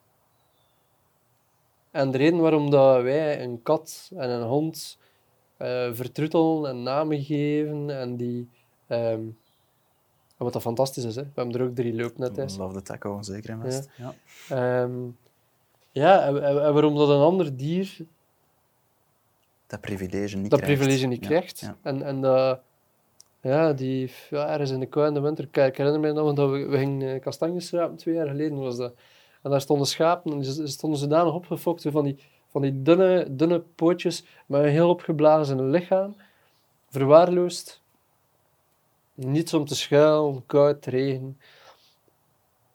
En 1.91 2.11
de 2.11 2.19
reden 2.19 2.39
waarom 2.41 2.71
dat 2.71 3.03
wij 3.03 3.43
een 3.43 3.63
kat 3.63 4.11
en 4.17 4.31
een 4.31 4.47
hond 4.49 4.99
eh 5.57 5.89
vertroetelen 5.93 6.71
en 6.71 6.83
namen 6.83 7.23
geven 7.25 7.99
en 8.01 8.17
die... 8.17 8.49
ehm, 8.87 9.21
wat 10.37 10.53
dat 10.53 10.63
fantastisch 10.63 11.05
is, 11.05 11.17
hè. 11.17 11.23
we 11.23 11.31
hebben 11.35 11.55
er 11.55 11.67
ook 11.67 11.75
drie 11.75 11.95
lopen 11.95 12.21
net 12.21 12.35
thuis. 12.35 12.57
Love 12.57 12.75
the 12.75 12.83
taco, 12.83 13.23
zeker 13.23 13.51
en 13.51 13.61
vast. 13.61 13.89
Ja. 13.97 14.15
Ehm, 14.49 14.93
ja, 15.93 16.23
en, 16.27 16.45
en- 16.45 16.73
waarom 16.73 16.97
dat 16.97 17.09
een 17.09 17.21
ander 17.21 17.57
dier 17.57 17.97
Dat 19.67 19.81
privilege 19.81 20.37
niet 20.37 20.51
dat 20.51 20.61
krijgt. 20.61 20.79
privilege 20.79 21.07
niet 21.07 21.23
Ja, 21.23 21.29
krijgt. 21.29 21.61
ja. 21.61 21.77
En, 21.83 22.03
en 22.03 22.21
dat, 22.21 22.61
Ja, 23.43 23.73
die, 23.73 24.13
ja, 24.31 24.49
ergens 24.49 24.71
in 24.71 24.81
de 24.81 24.87
kou 24.87 25.07
in 25.07 25.15
de 25.15 25.21
winter. 25.21 25.45
Ik, 25.45 25.77
herinner 25.77 26.01
me 26.01 26.13
nog 26.13 26.35
dat 26.35 26.51
we, 26.51 26.67
we 26.67 26.79
gingen 26.79 27.15
eh, 27.15 27.21
kastanjes 27.21 27.71
rapen, 27.71 27.97
twee 27.97 28.15
jaar 28.15 28.29
geleden 28.29 28.59
was 28.59 28.77
dat. 28.77 28.95
En 29.43 29.51
daar 29.51 29.61
stonden 29.61 29.87
schapen, 29.87 30.33
en 30.33 30.41
die 30.41 30.67
stonden 30.67 30.99
zodanig 30.99 31.35
opgefokt, 31.35 31.87
van 31.89 32.05
die, 32.05 32.19
van 32.47 32.63
die 32.63 32.83
dunne, 32.83 33.27
dunne 33.31 33.61
pootjes 33.61 34.25
met 34.47 34.63
een 34.63 34.69
heel 34.69 34.89
opgeblazen 34.89 35.71
lichaam. 35.71 36.17
Verwaarloosd. 36.89 37.83
Niets 39.15 39.55
om 39.55 39.65
te 39.65 39.75
schuilen, 39.75 40.47
koud, 40.47 40.87
regen. 40.87 41.39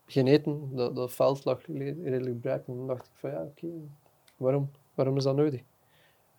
Geen 0.06 0.28
eten, 0.28 0.76
dat, 0.76 0.96
dat 0.96 1.14
veld 1.14 1.46
lag 1.46 1.66
redelijk 1.68 2.42
braak. 2.42 2.68
En 2.68 2.76
dan 2.76 2.88
dacht 2.88 3.06
ik 3.06 3.12
van 3.16 3.30
ja, 3.30 3.42
oké, 3.42 3.68
waarom, 4.38 4.72
waarom 4.94 5.18
is 5.18 5.24
dat 5.24 5.36
nodig? 5.36 5.62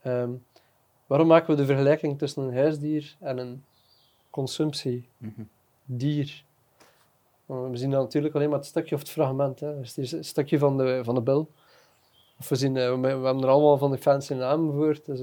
Ehm, 0.03 0.31
waarom 1.07 1.27
maken 1.27 1.51
we 1.51 1.57
de 1.57 1.67
vergelijking 1.67 2.19
tussen 2.19 2.43
een 2.43 2.55
huisdier 2.55 3.17
en 3.21 3.39
een 3.39 3.65
consumptiedier? 4.37 6.45
We 7.47 7.71
zien 7.73 7.91
natuurlijk 7.91 8.35
alleen 8.35 8.49
maar 8.49 8.59
het 8.59 8.67
stukje 8.67 8.95
of 8.95 9.01
het 9.01 9.11
fragment. 9.11 9.61
Hè. 9.61 9.81
Dus 9.81 10.11
het 10.11 10.27
stukje 10.27 10.59
van 10.59 10.77
de, 10.77 11.01
van 11.05 11.15
de 11.15 11.21
bil. 11.21 11.51
Of 12.39 12.49
we, 12.49 12.57
zien, 12.57 12.77
uh, 12.77 13.01
we, 13.01 13.07
hebben 13.07 13.43
er 13.43 13.49
allemaal 13.49 13.79
van 13.79 13.91
de 13.91 13.99
fancy 13.99 14.35
namen 14.35 14.75
voor. 14.75 14.99
Dus, 15.05 15.21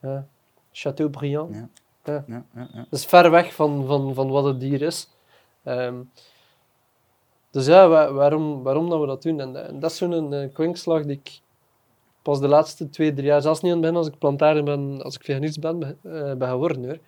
uh, 0.00 0.18
Chateaubriand. 0.72 1.54
Ja. 1.54 1.68
Ja. 2.04 2.24
Ja, 2.26 2.44
ja, 2.54 2.68
ja. 2.72 2.86
Dat 2.90 2.98
is 2.98 3.06
ver 3.06 3.30
weg 3.30 3.54
van, 3.54 3.86
van, 3.86 4.14
van 4.14 4.30
wat 4.30 4.44
het 4.44 4.60
dier 4.60 4.82
is. 4.82 5.08
Um, 5.64 6.10
dus 7.50 7.66
ja, 7.66 8.12
waarom, 8.12 8.62
waarom 8.62 8.88
dat 8.88 9.00
we 9.00 9.06
dat 9.06 9.22
doen? 9.22 9.40
En, 9.40 9.68
en 9.68 9.80
dat 9.80 9.90
is 9.90 9.96
zo'n 9.96 10.32
uh, 10.32 10.52
kwinkslag 10.52 11.04
die 11.04 11.20
ik 11.22 11.40
pas 12.22 12.40
de 12.40 12.48
laatste 12.48 12.90
twee, 12.90 13.12
drie 13.12 13.26
jaar, 13.26 13.42
zelfs 13.42 13.60
niet 13.60 13.72
het 13.72 13.80
begin 13.80 13.96
als 13.96 14.06
ik 14.06 14.18
plantaarder 14.18 14.64
ben, 14.64 15.02
als 15.02 15.14
ik 15.14 15.24
veganist 15.24 15.60
ben, 15.60 15.98
uh, 16.02 16.34
ben 16.34 16.48
geworden 16.48 16.84
hoor. 16.84 16.98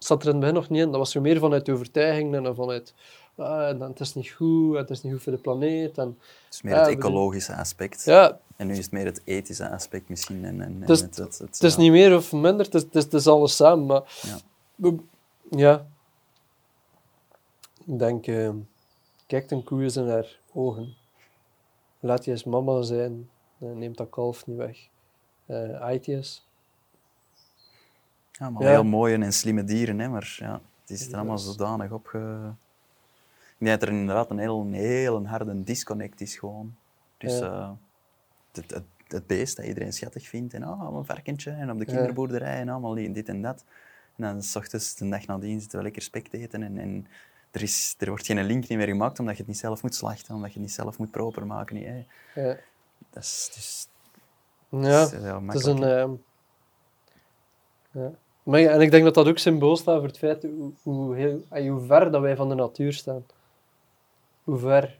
Zat 0.00 0.22
er 0.22 0.28
in 0.28 0.34
het 0.34 0.40
begin 0.40 0.54
nog 0.54 0.68
niet 0.68 0.80
in. 0.80 0.90
Dat 0.90 0.96
was 0.96 1.10
zo 1.10 1.20
meer 1.20 1.38
vanuit 1.38 1.68
overtuiging 1.68 2.34
en 2.34 2.54
vanuit 2.54 2.94
ah, 3.36 3.68
en 3.68 3.80
het 3.80 4.00
is 4.00 4.14
niet 4.14 4.30
goed, 4.30 4.76
het 4.76 4.90
is 4.90 5.02
niet 5.02 5.12
goed 5.12 5.22
voor 5.22 5.32
de 5.32 5.38
planeet. 5.38 5.98
En, 5.98 6.18
het 6.44 6.54
is 6.54 6.62
meer 6.62 6.76
het 6.76 6.86
ecologische 6.86 7.54
aspect. 7.54 8.04
Ja. 8.04 8.38
En 8.56 8.66
nu 8.66 8.72
is 8.72 8.84
het 8.84 8.92
meer 8.92 9.04
het 9.04 9.22
ethische 9.24 9.70
aspect 9.70 10.08
misschien. 10.08 10.44
En, 10.44 10.60
en, 10.60 10.80
het, 10.80 10.90
is, 10.90 11.00
het, 11.00 11.16
het, 11.16 11.38
het, 11.38 11.62
is 11.62 11.76
niet 11.76 11.90
meer 11.90 12.16
of 12.16 12.32
minder, 12.32 12.66
het 12.66 12.74
is, 12.74 12.82
het 12.82 12.94
is, 12.94 13.04
het 13.04 13.12
is 13.12 13.26
alles 13.26 13.56
samen. 13.56 13.86
Maar 13.86 14.02
ja. 14.76 14.92
ja. 15.50 15.86
Ik 17.84 17.98
denk, 17.98 18.26
uh, 18.26 18.50
kijk 19.26 19.50
een 19.50 19.64
koe 19.64 19.82
eens 19.82 19.96
in 19.96 20.08
haar 20.08 20.38
ogen. 20.52 20.94
Laat 22.00 22.24
je 22.24 22.30
eens 22.30 22.44
mama 22.44 22.82
zijn. 22.82 23.30
Neemt 23.58 23.96
dat 23.96 24.10
kalf 24.10 24.46
niet 24.46 24.56
weg. 24.56 24.88
Uh, 25.46 25.90
eet 25.90 26.06
Ja, 28.40 28.50
maar 28.50 28.62
heel 28.62 28.84
mooie 28.84 29.18
en 29.18 29.32
slimme 29.32 29.64
dieren, 29.64 29.98
hè, 29.98 30.08
maar 30.08 30.36
ja, 30.38 30.60
het 30.80 30.90
is 30.90 31.08
er 31.08 31.16
allemaal 31.16 31.38
zodanig 31.38 31.90
opge... 31.90 32.52
Ik 33.58 33.66
denk 33.66 33.80
dat 33.80 33.88
er 33.88 33.94
inderdaad 33.94 34.30
een 34.30 34.38
heel, 34.38 34.60
een 34.60 34.72
heel 34.72 35.26
harde 35.26 35.62
disconnect 35.62 36.20
is 36.20 36.36
gewoon. 36.36 36.74
Dus 37.18 37.40
uh, 37.40 37.70
het, 38.52 38.70
het, 38.70 38.84
het, 39.06 39.26
beest 39.26 39.56
dat 39.56 39.66
iedereen 39.66 39.92
schattig 39.92 40.28
vindt. 40.28 40.54
En 40.54 40.68
oh, 40.68 40.96
een 40.96 41.04
varkentje. 41.04 41.50
En 41.50 41.70
op 41.70 41.78
de 41.78 41.84
kinderboerderij 41.84 42.60
en 42.60 42.68
allemaal 42.68 42.94
dit 42.94 43.28
en 43.28 43.42
dat. 43.42 43.64
En 44.16 44.24
dan 44.24 44.42
s 44.42 44.56
ochtends, 44.56 44.94
de 44.94 45.08
dag 45.08 45.26
nadien, 45.26 45.60
zitten 45.60 45.78
we 45.78 45.84
lekker 45.84 46.02
spek 46.02 46.28
te 46.28 46.38
eten. 46.38 46.62
En, 46.62 46.78
en 46.78 47.06
er, 47.50 47.62
is, 47.62 47.94
er 47.98 48.08
wordt 48.08 48.26
geen 48.26 48.44
link 48.44 48.68
meer 48.68 48.86
gemaakt 48.86 49.18
omdat 49.18 49.34
je 49.34 49.40
het 49.40 49.50
niet 49.50 49.60
zelf 49.60 49.82
moet 49.82 49.94
slachten. 49.94 50.34
Omdat 50.34 50.52
je 50.52 50.58
het 50.58 50.66
niet 50.66 50.76
zelf 50.76 50.98
moet 50.98 51.10
proper 51.10 51.46
maken. 51.46 51.76
Niet, 51.76 52.06
Ja. 52.34 52.56
Dat 53.10 53.22
is... 53.22 53.88
Dus, 54.70 54.80
ja, 54.82 55.02
is 55.02 55.10
het 55.10 55.54
is 55.54 55.64
een... 55.64 55.82
Uh, 55.82 56.10
ja. 57.90 58.10
Maar, 58.42 58.60
en 58.60 58.80
ik 58.80 58.90
denk 58.90 59.04
dat 59.04 59.14
dat 59.14 59.28
ook 59.28 59.38
symbool 59.38 59.76
staat 59.76 59.98
voor 59.98 60.06
het 60.06 60.18
feit 60.18 60.42
hoe, 60.42 60.72
hoe, 60.82 61.16
heel, 61.16 61.42
hoe 61.48 61.80
ver 61.80 62.10
dat 62.10 62.20
wij 62.20 62.36
van 62.36 62.48
de 62.48 62.54
natuur 62.54 62.92
staan 62.92 63.24
hoe 64.50 64.58
ver. 64.58 64.98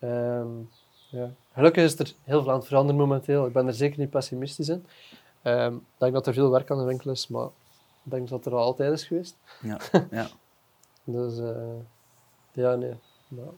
Um, 0.00 0.70
ja. 1.08 1.30
Gelukkig 1.52 1.84
is 1.84 1.98
er 1.98 2.14
heel 2.24 2.42
veel 2.42 2.50
aan 2.50 2.58
het 2.58 2.66
veranderen 2.66 3.00
momenteel. 3.00 3.46
Ik 3.46 3.52
ben 3.52 3.66
er 3.66 3.74
zeker 3.74 3.98
niet 3.98 4.10
pessimistisch 4.10 4.68
in. 4.68 4.86
Um, 5.42 5.74
ik 5.74 5.98
denk 5.98 6.12
dat 6.12 6.26
er 6.26 6.34
veel 6.34 6.50
werk 6.50 6.70
aan 6.70 6.78
de 6.78 6.84
winkel 6.84 7.10
is, 7.10 7.28
maar 7.28 7.46
ik 8.04 8.10
denk 8.10 8.28
dat 8.28 8.46
er 8.46 8.54
al 8.54 8.64
altijd 8.64 8.92
is 8.92 9.04
geweest. 9.04 9.36
Ja, 9.62 9.78
ja. 10.10 10.28
dus 11.04 11.38
uh, 11.38 11.56
ja, 12.52 12.74
nee. 12.74 12.94
Nou. 13.28 13.48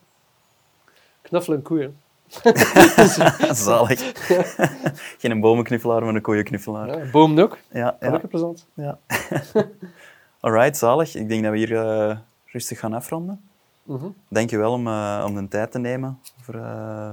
Knuffelen 1.22 1.62
koeien. 1.62 2.00
Zalig. 3.66 4.12
Geen 5.18 5.40
bomenknuffelaar, 5.40 6.04
maar 6.04 6.14
een 6.14 6.22
koeienknuffelaar. 6.22 6.98
Ja, 6.98 7.10
boom 7.10 7.38
ook. 7.38 7.58
Ja, 7.72 7.96
ja. 8.00 8.18
plezant. 8.18 8.66
Ja. 8.74 8.98
Alright, 10.40 10.76
zalig. 10.76 11.14
Ik 11.14 11.28
denk 11.28 11.42
dat 11.42 11.52
we 11.52 11.58
hier 11.58 11.70
uh, 11.70 12.18
rustig 12.46 12.78
gaan 12.78 12.92
afronden. 12.92 13.40
Mm 13.82 14.14
Dank 14.28 14.50
je 14.50 14.58
wel 14.58 14.72
om, 14.72 14.86
uh, 14.86 15.24
om 15.26 15.34
de 15.34 15.48
tijd 15.48 15.70
te 15.70 15.78
nemen 15.78 16.18
voor, 16.40 16.54
uh, 16.54 17.12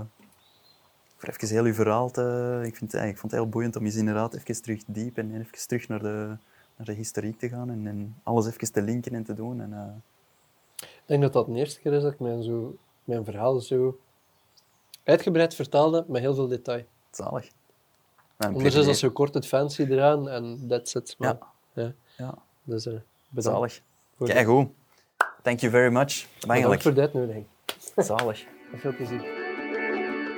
voor 1.17 1.29
even 1.29 1.47
heel 1.47 1.63
uw 1.63 1.73
verhaal 1.73 2.11
te... 2.11 2.61
Ik, 2.63 2.75
vind, 2.75 2.93
ik 2.93 3.17
vond 3.17 3.31
het 3.31 3.41
heel 3.41 3.49
boeiend 3.49 3.75
om 3.75 3.85
eens 3.85 3.95
inderdaad 3.95 4.33
even 4.33 4.61
terug 4.61 4.83
diep 4.87 5.17
en 5.17 5.39
even 5.39 5.67
terug 5.67 5.87
naar 5.87 5.99
de, 5.99 6.37
naar 6.75 6.85
de 6.85 6.93
historiek 6.93 7.39
te 7.39 7.49
gaan 7.49 7.69
en, 7.69 7.87
en 7.87 8.15
alles 8.23 8.47
even 8.47 8.71
te 8.71 8.81
linken 8.81 9.13
en 9.13 9.23
te 9.23 9.33
doen. 9.33 9.61
En, 9.61 9.71
uh... 9.71 9.95
Ik 10.81 11.05
denk 11.05 11.21
dat 11.21 11.33
dat 11.33 11.45
de 11.45 11.53
eerste 11.53 11.79
keer 11.79 11.93
is 11.93 12.01
dat 12.01 12.13
ik 12.13 12.19
mijn, 12.19 12.43
zo, 12.43 12.75
mijn 13.03 13.25
verhaal 13.25 13.59
zo 13.59 13.97
uitgebreid 15.03 15.55
vertaalde 15.55 16.05
met 16.07 16.21
heel 16.21 16.35
veel 16.35 16.47
detail. 16.47 16.83
Zalig. 17.11 17.49
Anders 18.37 18.75
is 18.75 18.85
dat 18.85 18.97
zo 18.97 19.09
kort 19.09 19.33
het 19.33 19.45
fancy 19.47 19.81
eraan 19.81 20.29
en 20.29 20.65
that's 20.67 20.95
it. 20.95 21.15
Maar, 21.17 21.37
ja. 21.73 21.83
ja. 21.83 21.93
ja. 22.17 22.37
Dus, 22.63 22.85
uh, 22.85 22.93
Zalig. 23.35 23.81
Kijk 24.17 24.47
goed. 24.47 24.69
Thank 25.41 25.59
you 25.59 25.71
very 25.71 25.93
much. 25.93 26.25
Bedankt 26.39 26.81
voor 26.81 26.93
de 26.93 27.01
uitnodiging. 27.01 27.45
Zalig. 27.95 28.45
Veel 28.75 28.95
plezier. 28.95 29.47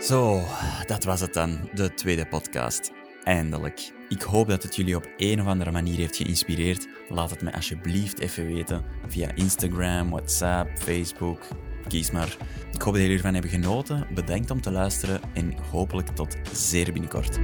Zo, 0.01 0.41
dat 0.85 1.03
was 1.03 1.21
het 1.21 1.33
dan, 1.33 1.69
de 1.73 1.93
tweede 1.93 2.27
podcast. 2.27 2.91
Eindelijk. 3.23 3.93
Ik 4.09 4.21
hoop 4.21 4.47
dat 4.47 4.63
het 4.63 4.75
jullie 4.75 4.95
op 4.95 5.07
een 5.17 5.41
of 5.41 5.47
andere 5.47 5.71
manier 5.71 5.97
heeft 5.97 6.15
geïnspireerd. 6.15 6.88
Laat 7.09 7.29
het 7.29 7.41
me 7.41 7.53
alsjeblieft 7.53 8.19
even 8.19 8.45
weten 8.45 8.83
via 9.07 9.35
Instagram, 9.35 10.09
WhatsApp, 10.09 10.69
Facebook. 10.77 11.39
Kies 11.87 12.11
maar. 12.11 12.37
Ik 12.73 12.81
hoop 12.81 12.93
dat 12.93 13.01
jullie 13.01 13.17
ervan 13.17 13.33
hebben 13.33 13.51
genoten. 13.51 14.07
Bedankt 14.13 14.51
om 14.51 14.61
te 14.61 14.71
luisteren 14.71 15.21
en 15.33 15.53
hopelijk 15.71 16.07
tot 16.07 16.37
zeer 16.53 16.91
binnenkort. 16.93 17.39